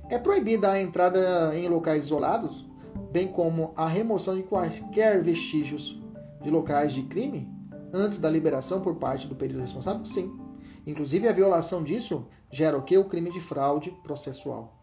É 0.08 0.18
proibida 0.18 0.70
a 0.70 0.80
entrada 0.80 1.54
em 1.54 1.68
locais 1.68 2.04
isolados, 2.04 2.66
bem 3.10 3.28
como 3.28 3.72
a 3.76 3.86
remoção 3.86 4.36
de 4.36 4.42
quaisquer 4.42 5.22
vestígios 5.22 6.00
de 6.40 6.50
locais 6.50 6.92
de 6.92 7.02
crime 7.02 7.50
antes 7.92 8.18
da 8.18 8.30
liberação 8.30 8.80
por 8.80 8.96
parte 8.96 9.26
do 9.26 9.34
perito 9.34 9.60
responsável? 9.60 10.04
Sim. 10.04 10.38
Inclusive, 10.86 11.28
a 11.28 11.32
violação 11.32 11.82
disso 11.82 12.26
gera 12.50 12.76
o 12.76 12.82
que? 12.82 12.96
O 12.96 13.04
crime 13.04 13.30
de 13.30 13.40
fraude 13.40 13.90
processual. 14.02 14.81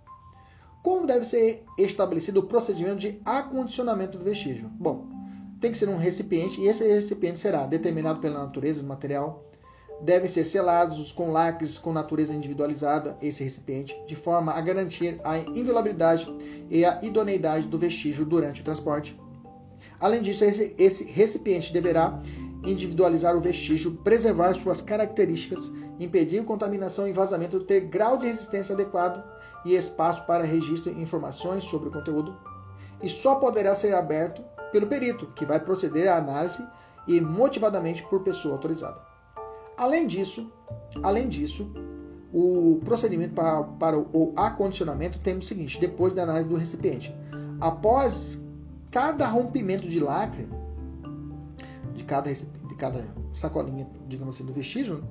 Como 0.81 1.06
deve 1.06 1.26
ser 1.26 1.64
estabelecido 1.77 2.39
o 2.39 2.43
procedimento 2.43 2.97
de 2.97 3.19
acondicionamento 3.26 4.18
do 4.18 4.23
vestígio? 4.23 4.69
Bom, 4.80 5.07
tem 5.60 5.72
que 5.72 5.77
ser 5.77 5.89
um 5.89 5.97
recipiente 5.97 6.60
e 6.61 6.68
esse 6.68 6.84
recipiente 6.88 7.39
será 7.39 7.65
determinado 7.65 8.19
pela 8.19 8.39
natureza 8.39 8.81
do 8.81 8.88
material, 8.88 9.45
devem 10.01 10.30
ser 10.30 10.45
selados 10.45 11.11
com 11.11 11.31
lacres 11.31 11.77
com 11.77 11.91
natureza 11.91 12.34
individualizada 12.34 13.18
esse 13.22 13.43
recipiente, 13.43 13.93
de 14.07 14.15
forma 14.15 14.53
a 14.53 14.61
garantir 14.61 15.19
a 15.23 15.38
inviolabilidade 15.38 16.26
e 16.69 16.85
a 16.85 16.99
idoneidade 17.03 17.68
do 17.68 17.77
vestígio 17.77 18.26
durante 18.26 18.61
o 18.61 18.64
transporte. 18.64 19.19
Além 19.99 20.22
disso, 20.22 20.45
esse, 20.45 20.73
esse 20.77 21.03
recipiente 21.03 21.73
deverá 21.73 22.22
individualizar 22.64 23.35
o 23.35 23.41
vestígio, 23.41 23.97
preservar 23.97 24.53
suas 24.53 24.80
características, 24.81 25.60
impedir 25.99 26.45
contaminação 26.45 27.06
e 27.06 27.11
vazamento, 27.11 27.60
ter 27.61 27.81
grau 27.81 28.18
de 28.18 28.27
resistência 28.27 28.73
adequado 28.73 29.22
e 29.65 29.76
espaço 29.76 30.26
para 30.26 30.44
registro 30.44 30.91
e 30.91 31.02
informações 31.02 31.64
sobre 31.64 31.90
o 31.90 31.91
conteúdo, 31.91 32.36
e 33.02 33.10
só 33.10 33.36
poderá 33.36 33.76
ser 33.76 33.94
aberto 33.94 34.41
pelo 34.72 34.88
perito, 34.88 35.27
que 35.27 35.45
vai 35.45 35.60
proceder 35.60 36.07
à 36.07 36.18
análise 36.18 36.64
e 37.07 37.19
motivadamente 37.19 38.03
por 38.03 38.22
pessoa 38.22 38.56
autorizada. 38.56 38.99
Além 39.77 40.06
disso, 40.06 40.52
além 41.02 41.27
disso, 41.30 41.72
o 42.34 42.80
procedimento 42.84 43.34
para, 43.34 43.64
para 43.64 43.98
o 43.98 44.34
acondicionamento 44.36 45.19
tem 45.19 45.38
o 45.38 45.41
seguinte: 45.41 45.80
depois 45.80 46.14
da 46.14 46.23
análise 46.23 46.49
do 46.49 46.56
recipiente, 46.56 47.15
após 47.60 48.44
cada 48.91 49.27
rompimento 49.27 49.88
de 49.88 49.99
lacre 49.99 50.48
de 51.95 52.03
cada, 52.03 52.31
de 52.31 52.76
cada 52.77 53.06
sacolinha, 53.34 53.88
digamos 54.07 54.36
assim, 54.36 54.45
do 54.45 54.53
vestígio, 54.53 55.03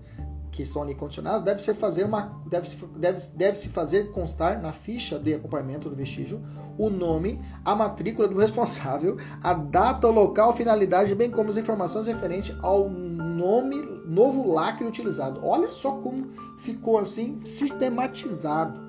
que 0.50 0.62
estão 0.62 0.82
ali 0.82 0.94
condicionados, 0.94 1.44
deve 1.44 1.62
se 1.62 1.72
fazer 1.74 2.04
uma 2.04 2.40
deve 2.46 2.68
deve, 2.96 3.20
deve 3.34 3.56
-se 3.56 3.68
fazer 3.68 4.10
constar 4.12 4.60
na 4.60 4.72
ficha 4.72 5.18
de 5.18 5.34
acompanhamento 5.34 5.88
do 5.88 5.96
vestígio 5.96 6.40
o 6.78 6.88
nome, 6.88 7.40
a 7.64 7.74
matrícula 7.74 8.28
do 8.28 8.38
responsável, 8.38 9.18
a 9.42 9.52
data, 9.52 10.06
o 10.06 10.12
local, 10.12 10.54
finalidade, 10.54 11.14
bem 11.14 11.30
como 11.30 11.50
as 11.50 11.56
informações 11.56 12.06
referentes 12.06 12.56
ao 12.62 12.88
nome, 12.88 13.76
novo 14.06 14.52
lacre 14.52 14.86
utilizado. 14.86 15.40
Olha 15.44 15.66
só 15.66 15.92
como 15.96 16.28
ficou 16.58 16.98
assim 16.98 17.40
sistematizado. 17.44 18.86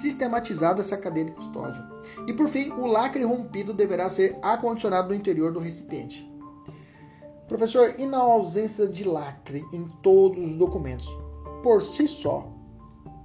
Sistematizado 0.00 0.80
essa 0.80 0.96
cadeia 0.96 1.26
de 1.26 1.32
custódia. 1.32 1.82
E 2.26 2.32
por 2.32 2.48
fim, 2.48 2.70
o 2.72 2.86
lacre 2.86 3.24
rompido 3.24 3.72
deverá 3.72 4.08
ser 4.08 4.38
acondicionado 4.42 5.08
no 5.08 5.14
interior 5.14 5.52
do 5.52 5.58
recipiente. 5.58 6.29
Professor, 7.50 7.96
e 7.98 8.06
na 8.06 8.18
ausência 8.18 8.86
de 8.86 9.02
lacre 9.02 9.66
em 9.72 9.88
todos 10.04 10.52
os 10.52 10.56
documentos, 10.56 11.08
por 11.64 11.82
si 11.82 12.06
só, 12.06 12.48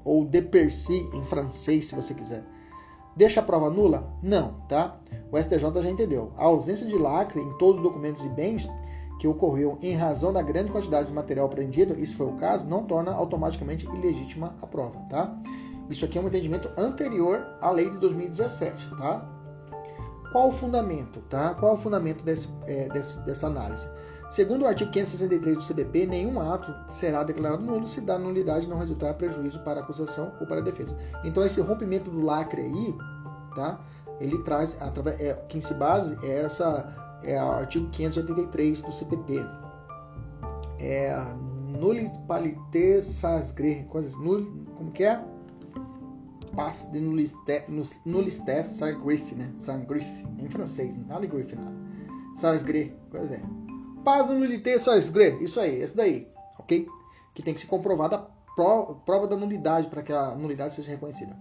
ou 0.04 0.26
de 0.26 0.42
per 0.42 0.74
si 0.74 1.08
em 1.14 1.24
francês, 1.24 1.86
se 1.86 1.96
você 1.96 2.12
quiser, 2.16 2.44
deixa 3.16 3.40
a 3.40 3.44
prova 3.44 3.70
nula? 3.70 4.12
Não, 4.24 4.56
tá? 4.68 5.00
O 5.32 5.40
STJ 5.40 5.60
já 5.60 5.90
entendeu. 5.92 6.34
A 6.38 6.46
ausência 6.46 6.88
de 6.88 6.98
lacre 6.98 7.40
em 7.40 7.56
todos 7.60 7.78
os 7.78 7.84
documentos 7.84 8.26
e 8.26 8.30
bens 8.30 8.68
que 9.20 9.28
ocorreu 9.28 9.78
em 9.80 9.94
razão 9.94 10.34
da 10.34 10.42
grande 10.42 10.72
quantidade 10.72 11.08
de 11.08 11.14
material 11.14 11.46
apreendido, 11.46 11.94
isso 11.94 12.18
foi 12.18 12.26
o 12.26 12.36
caso, 12.38 12.66
não 12.66 12.84
torna 12.84 13.14
automaticamente 13.14 13.86
ilegítima 13.86 14.56
a 14.60 14.66
prova, 14.66 15.02
tá? 15.08 15.40
Isso 15.88 16.04
aqui 16.04 16.18
é 16.18 16.22
um 16.22 16.28
entendimento 16.28 16.72
anterior 16.76 17.46
à 17.62 17.70
lei 17.70 17.92
de 17.92 18.00
2017, 18.00 18.90
tá? 18.98 19.24
Qual 20.32 20.48
o 20.48 20.52
fundamento, 20.52 21.22
tá? 21.30 21.54
Qual 21.54 21.76
o 21.76 21.78
fundamento 21.78 22.24
desse, 22.24 22.50
é, 22.66 22.90
desse, 22.90 23.20
dessa 23.20 23.46
análise? 23.46 23.88
Segundo 24.30 24.64
o 24.64 24.68
artigo 24.68 24.92
563 24.92 25.58
do 25.58 25.64
CBP, 25.64 26.08
nenhum 26.08 26.40
ato 26.40 26.74
será 26.92 27.24
declarado 27.24 27.64
nulo 27.64 27.88
se 27.88 28.02
da 28.02 28.18
nulidade 28.18 28.68
não 28.68 28.78
resultar 28.78 29.14
prejuízo 29.14 29.60
para 29.60 29.80
a 29.80 29.84
acusação 29.84 30.34
ou 30.40 30.48
para 30.48 30.62
a 30.62 30.64
defesa. 30.64 30.98
Então 31.24 31.46
esse 31.46 31.62
rompimento 31.62 32.10
do 32.10 32.22
lacre 32.22 32.62
aí, 32.62 32.96
tá? 33.56 33.80
Ele 34.20 34.38
traz, 34.44 34.76
através, 34.82 35.20
é, 35.20 35.34
quem 35.48 35.62
se 35.62 35.74
base 35.74 36.18
é 36.24 36.42
essa, 36.42 37.20
é 37.24 37.42
o 37.42 37.52
artigo 37.52 37.90
583 37.92 38.82
do 38.82 38.92
CPP. 38.92 39.46
É 40.80 41.16
nulis 41.80 42.12
palité 42.28 43.02
sasgre, 43.02 43.86
coisas, 43.90 44.16
nul, 44.16 44.46
como 44.78 44.92
que 44.92 45.04
é? 45.04 45.22
Passe 46.56 46.90
de 46.92 47.02
nulistef 47.02 48.70
sargrif, 48.70 49.36
né? 49.36 49.52
Sargrif, 49.60 50.08
em 50.40 50.50
francês, 50.50 50.96
nada 51.08 51.22
de 51.22 51.28
grif, 51.28 51.54
nada. 51.54 51.76
Sargre, 52.36 52.94
coisa 53.12 53.36
é. 53.36 53.65
Paz 54.06 54.30
nulité 54.30 54.78
sargre, 54.78 55.44
isso 55.44 55.60
aí, 55.60 55.82
esse 55.82 55.98
daí, 55.98 56.28
ok? 56.60 56.88
Que 57.34 57.42
tem 57.42 57.56
que 57.56 57.60
ser 57.60 57.66
comprovada 57.66 58.18
a 58.18 58.20
prova 59.04 59.28
da 59.28 59.36
nulidade 59.36 59.88
para 59.88 60.04
que 60.04 60.14
a 60.14 60.36
nulidade 60.36 60.76
seja 60.76 60.92
reconhecida. 60.92 61.36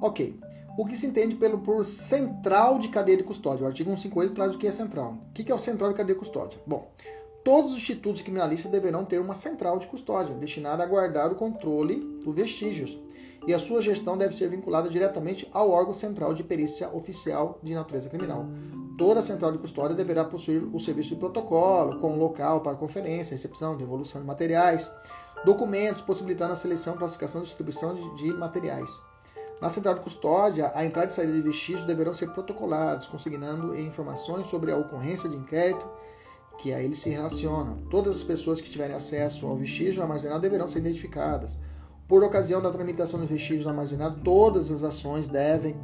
Ok. 0.00 0.40
O 0.78 0.86
que 0.86 0.96
se 0.96 1.06
entende 1.06 1.36
pelo, 1.36 1.58
por 1.58 1.84
central 1.84 2.78
de 2.78 2.88
cadeia 2.88 3.18
de 3.18 3.22
custódia? 3.22 3.64
O 3.64 3.66
artigo 3.66 3.90
158 3.90 4.34
traz 4.34 4.54
o 4.54 4.58
que 4.58 4.66
é 4.66 4.72
central. 4.72 5.18
O 5.28 5.32
que 5.34 5.52
é 5.52 5.54
o 5.54 5.58
central 5.58 5.90
de 5.90 5.96
cadeia 5.96 6.14
de 6.14 6.20
custódia? 6.20 6.58
Bom, 6.66 6.90
todos 7.44 7.72
os 7.72 7.78
institutos 7.78 8.22
criminalistas 8.22 8.72
deverão 8.72 9.04
ter 9.04 9.20
uma 9.20 9.34
central 9.34 9.78
de 9.78 9.86
custódia, 9.86 10.34
destinada 10.36 10.82
a 10.82 10.86
guardar 10.86 11.30
o 11.30 11.34
controle 11.34 12.00
dos 12.24 12.34
vestígios, 12.34 12.98
e 13.46 13.52
a 13.52 13.58
sua 13.58 13.82
gestão 13.82 14.16
deve 14.16 14.34
ser 14.34 14.48
vinculada 14.48 14.88
diretamente 14.88 15.46
ao 15.52 15.70
órgão 15.70 15.92
central 15.92 16.32
de 16.32 16.42
perícia 16.42 16.88
oficial 16.94 17.58
de 17.62 17.74
natureza 17.74 18.08
criminal. 18.08 18.46
Toda 19.00 19.22
central 19.22 19.50
de 19.50 19.56
custódia 19.56 19.96
deverá 19.96 20.26
possuir 20.26 20.62
o 20.62 20.78
serviço 20.78 21.14
de 21.14 21.16
protocolo, 21.16 21.98
com 22.00 22.18
local 22.18 22.60
para 22.60 22.76
conferência, 22.76 23.32
recepção, 23.32 23.74
devolução 23.74 24.20
de 24.20 24.26
materiais, 24.26 24.90
documentos 25.42 26.02
possibilitando 26.02 26.52
a 26.52 26.56
seleção, 26.56 26.98
classificação 26.98 27.40
e 27.40 27.44
distribuição 27.44 27.94
de, 27.94 28.16
de 28.16 28.34
materiais. 28.34 28.90
Na 29.58 29.70
central 29.70 29.94
de 29.94 30.00
custódia, 30.00 30.70
a 30.74 30.84
entrada 30.84 31.08
e 31.08 31.14
saída 31.14 31.32
de 31.32 31.40
vestígios 31.40 31.86
deverão 31.86 32.12
ser 32.12 32.28
protocolados, 32.32 33.06
consignando 33.06 33.74
informações 33.74 34.48
sobre 34.48 34.70
a 34.70 34.76
ocorrência 34.76 35.30
de 35.30 35.36
inquérito 35.36 35.88
que 36.58 36.70
a 36.74 36.82
ele 36.82 36.94
se 36.94 37.08
relacionam. 37.08 37.78
Todas 37.88 38.18
as 38.18 38.22
pessoas 38.22 38.60
que 38.60 38.68
tiverem 38.68 38.94
acesso 38.94 39.46
ao 39.46 39.56
vestígio 39.56 40.02
armazenado 40.02 40.42
deverão 40.42 40.66
ser 40.66 40.80
identificadas. 40.80 41.56
Por 42.06 42.22
ocasião 42.22 42.60
da 42.60 42.70
tramitação 42.70 43.18
dos 43.18 43.30
vestígios 43.30 43.66
armazenados, 43.66 44.22
todas 44.22 44.70
as 44.70 44.84
ações 44.84 45.26
devem 45.26 45.74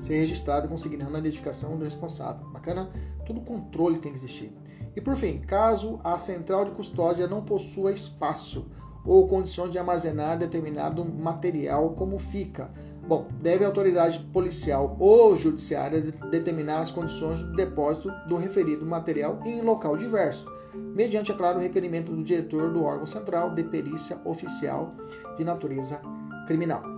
ser 0.00 0.18
registradas, 0.18 0.70
consignando 0.70 1.16
a 1.16 1.20
identificação 1.20 1.76
do 1.76 1.84
responsável. 1.84 2.46
Bacana? 2.50 2.90
Todo 3.26 3.40
controle 3.40 3.98
tem 3.98 4.12
que 4.12 4.18
existir. 4.18 4.52
E 4.94 5.00
por 5.00 5.16
fim, 5.16 5.40
caso 5.40 6.00
a 6.04 6.18
central 6.18 6.64
de 6.64 6.72
custódia 6.72 7.26
não 7.26 7.42
possua 7.42 7.92
espaço 7.92 8.66
ou 9.04 9.26
condições 9.26 9.72
de 9.72 9.78
armazenar 9.78 10.38
determinado 10.38 11.04
material, 11.04 11.90
como 11.90 12.18
fica 12.18 12.70
Bom, 13.06 13.26
deve 13.40 13.64
a 13.64 13.66
autoridade 13.66 14.20
policial 14.32 14.96
ou 14.98 15.36
judiciária 15.36 16.00
determinar 16.30 16.80
as 16.80 16.90
condições 16.90 17.38
de 17.38 17.56
depósito 17.56 18.10
do 18.28 18.36
referido 18.36 18.86
material 18.86 19.40
em 19.44 19.60
local 19.60 19.96
diverso, 19.96 20.46
mediante, 20.72 21.32
é 21.32 21.34
claro, 21.34 21.58
o 21.58 21.62
requerimento 21.62 22.12
do 22.12 22.22
diretor 22.22 22.70
do 22.70 22.84
órgão 22.84 23.06
central 23.06 23.54
de 23.54 23.64
perícia 23.64 24.20
oficial 24.24 24.94
de 25.36 25.44
natureza 25.44 26.00
criminal. 26.46 26.91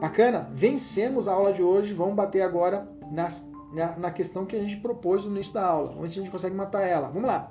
Bacana? 0.00 0.48
Vencemos 0.52 1.26
a 1.26 1.32
aula 1.32 1.52
de 1.52 1.62
hoje. 1.62 1.92
Vamos 1.92 2.14
bater 2.14 2.42
agora 2.42 2.88
nas, 3.10 3.44
na, 3.72 3.96
na 3.96 4.10
questão 4.10 4.46
que 4.46 4.56
a 4.56 4.60
gente 4.60 4.76
propôs 4.76 5.24
no 5.24 5.30
início 5.30 5.52
da 5.52 5.64
aula. 5.64 5.88
Vamos 5.88 6.02
ver 6.02 6.10
se 6.10 6.18
a 6.18 6.22
gente 6.22 6.30
consegue 6.30 6.54
matar 6.54 6.82
ela. 6.82 7.08
Vamos 7.08 7.28
lá. 7.28 7.50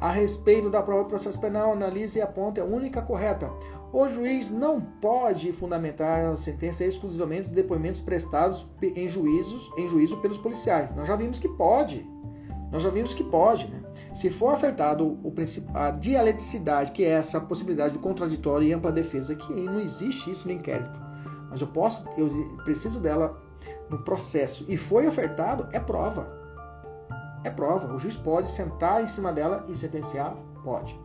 A 0.00 0.10
respeito 0.10 0.68
da 0.68 0.82
prova 0.82 1.04
do 1.04 1.08
processo 1.08 1.40
penal, 1.40 1.72
analise 1.72 2.18
e 2.18 2.22
aponte 2.22 2.60
a 2.60 2.64
única 2.64 3.00
correta. 3.00 3.50
O 3.92 4.08
juiz 4.08 4.50
não 4.50 4.80
pode 4.80 5.52
fundamentar 5.52 6.26
a 6.26 6.36
sentença 6.36 6.84
exclusivamente 6.84 7.42
dos 7.42 7.52
depoimentos 7.52 8.00
prestados 8.00 8.66
em, 8.82 9.08
juízos, 9.08 9.70
em 9.78 9.88
juízo 9.88 10.16
pelos 10.16 10.36
policiais. 10.36 10.94
Nós 10.96 11.06
já 11.06 11.14
vimos 11.14 11.38
que 11.38 11.48
pode. 11.48 12.04
Nós 12.72 12.82
já 12.82 12.90
vimos 12.90 13.14
que 13.14 13.22
pode. 13.22 13.68
Né? 13.68 13.80
Se 14.12 14.30
for 14.30 14.54
afetado 14.54 15.06
o, 15.06 15.32
a 15.74 15.92
dialeticidade, 15.92 16.90
que 16.90 17.04
é 17.04 17.10
essa 17.10 17.40
possibilidade 17.40 17.94
de 17.94 18.00
contraditório 18.00 18.66
e 18.66 18.72
ampla 18.72 18.90
defesa, 18.90 19.36
que 19.36 19.52
não 19.52 19.78
existe 19.78 20.28
isso 20.28 20.48
no 20.48 20.54
inquérito. 20.54 21.03
Mas 21.54 21.60
eu 21.60 21.68
posso, 21.68 22.04
eu 22.18 22.28
preciso 22.64 22.98
dela 22.98 23.38
no 23.88 24.00
processo. 24.00 24.64
E 24.66 24.76
foi 24.76 25.06
ofertado, 25.06 25.68
é 25.70 25.78
prova. 25.78 26.26
É 27.44 27.50
prova. 27.50 27.94
O 27.94 27.98
juiz 27.98 28.16
pode 28.16 28.50
sentar 28.50 29.04
em 29.04 29.06
cima 29.06 29.32
dela 29.32 29.64
e 29.68 29.76
sentenciar? 29.76 30.34
Pode. 30.64 30.98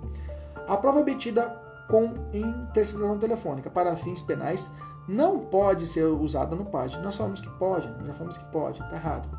A 0.67 0.75
prova 0.75 1.01
obtida 1.01 1.55
com 1.87 2.15
interceptação 2.33 3.19
telefônica 3.19 3.69
para 3.69 3.95
fins 3.95 4.23
penais 4.23 4.71
não 5.07 5.37
pode 5.37 5.85
ser 5.85 6.05
usada 6.05 6.55
no 6.55 6.65
PAD. 6.65 6.97
Nós 7.03 7.15
falamos 7.15 7.41
que 7.41 7.49
pode, 7.59 7.87
já 8.03 8.13
falamos 8.13 8.37
que 8.39 8.45
pode, 8.45 8.81
está 8.81 8.95
errado. 8.95 9.29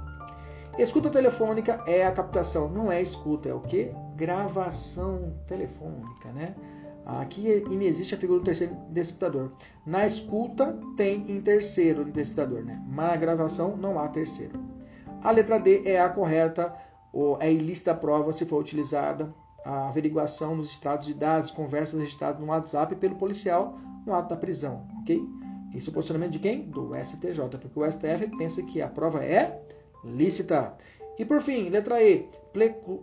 Escuta 0.79 1.11
telefônica 1.11 1.83
é 1.89 2.07
a 2.07 2.13
captação, 2.13 2.69
não 2.69 2.93
é 2.93 3.03
escuta, 3.03 3.49
é 3.49 3.55
o 3.55 3.59
que? 3.59 3.93
Gravação 4.15 5.35
telefônica, 5.49 6.31
né? 6.33 6.55
Aqui 7.05 7.65
inexiste 7.71 8.15
a 8.15 8.19
figura 8.19 8.39
do 8.39 8.45
terceiro 8.45 8.75
interceptador. 8.91 9.51
Na 9.85 10.07
escuta 10.07 10.79
tem 10.97 11.25
em 11.29 11.41
terceiro 11.41 12.03
interceptador, 12.03 12.65
né? 12.65 12.81
Mas 12.87 13.11
na 13.11 13.17
gravação 13.17 13.77
não 13.77 13.99
há 13.99 14.09
terceiro. 14.09 14.59
A 15.23 15.31
letra 15.31 15.59
D 15.59 15.83
é 15.85 16.01
a 16.01 16.09
correta, 16.09 16.75
ou 17.13 17.41
é 17.41 17.53
ilícita 17.53 17.93
a 17.93 17.95
prova 17.95 18.33
se 18.33 18.47
for 18.47 18.61
utilizada 18.61 19.35
a 19.65 19.89
averiguação 19.89 20.57
nos 20.57 20.71
extratos 20.71 21.07
de 21.07 21.15
dados, 21.15 21.51
conversas 21.51 21.99
registradas 22.01 22.41
no 22.41 22.47
WhatsApp 22.47 22.95
pelo 22.97 23.17
policial 23.17 23.79
no 24.07 24.15
ato 24.15 24.31
da 24.31 24.37
prisão, 24.37 24.87
ok? 25.03 25.23
Esse 25.75 25.89
é 25.89 25.91
o 25.91 25.95
posicionamento 25.95 26.33
de 26.33 26.39
quem? 26.39 26.63
Do 26.63 26.93
STJ, 26.95 27.59
porque 27.61 27.79
o 27.79 27.91
STF 27.91 28.27
pensa 28.39 28.63
que 28.63 28.81
a 28.81 28.89
prova 28.89 29.23
é 29.23 29.63
lícita. 30.05 30.75
E 31.19 31.25
por 31.25 31.41
fim, 31.43 31.69
letra 31.69 32.03
E, 32.03 32.29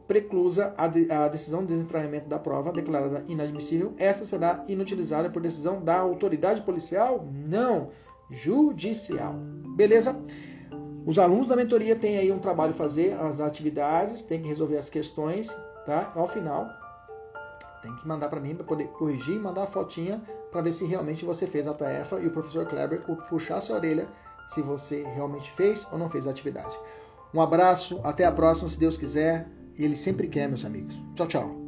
preclusa 0.07 0.73
a, 0.77 0.87
de, 0.87 1.11
a 1.11 1.27
decisão 1.27 1.61
de 1.61 1.67
desentranhamento 1.67 2.27
da 2.27 2.37
prova 2.37 2.71
declarada 2.71 3.23
inadmissível. 3.27 3.93
Esta 3.97 4.25
será 4.25 4.63
inutilizada 4.67 5.29
por 5.29 5.41
decisão 5.41 5.81
da 5.81 5.97
autoridade 5.97 6.61
policial? 6.61 7.27
Não, 7.31 7.89
judicial. 8.29 9.33
Beleza? 9.75 10.15
Os 11.05 11.17
alunos 11.17 11.47
da 11.47 11.55
mentoria 11.55 11.95
têm 11.95 12.17
aí 12.17 12.31
um 12.31 12.39
trabalho 12.39 12.71
a 12.71 12.75
fazer, 12.75 13.13
as 13.13 13.39
atividades, 13.39 14.21
têm 14.21 14.41
que 14.41 14.47
resolver 14.47 14.77
as 14.77 14.89
questões 14.89 15.49
tá? 15.87 16.11
Ao 16.13 16.27
final, 16.27 16.69
tem 17.81 17.95
que 17.95 18.05
mandar 18.05 18.27
para 18.27 18.41
mim 18.41 18.53
para 18.53 18.65
poder 18.65 18.89
corrigir 18.89 19.35
e 19.35 19.39
mandar 19.39 19.63
a 19.63 19.67
fotinha 19.67 20.21
para 20.51 20.61
ver 20.61 20.73
se 20.73 20.85
realmente 20.85 21.23
você 21.23 21.47
fez 21.47 21.65
a 21.65 21.73
tarefa 21.73 22.19
e 22.19 22.27
o 22.27 22.31
professor 22.31 22.65
Kleber 22.67 23.01
puxar 23.29 23.57
a 23.57 23.61
sua 23.61 23.77
orelha 23.77 24.07
se 24.47 24.61
você 24.61 25.03
realmente 25.03 25.49
fez 25.53 25.87
ou 25.91 25.97
não 25.97 26.09
fez 26.09 26.27
a 26.27 26.31
atividade. 26.31 26.77
Um 27.33 27.41
abraço, 27.41 27.99
até 28.03 28.25
a 28.25 28.31
próxima, 28.31 28.69
se 28.69 28.79
Deus 28.79 28.97
quiser, 28.97 29.47
e 29.77 29.83
Ele 29.83 29.95
sempre 29.95 30.27
quer, 30.27 30.47
meus 30.47 30.65
amigos. 30.65 30.99
Tchau, 31.15 31.27
tchau. 31.27 31.66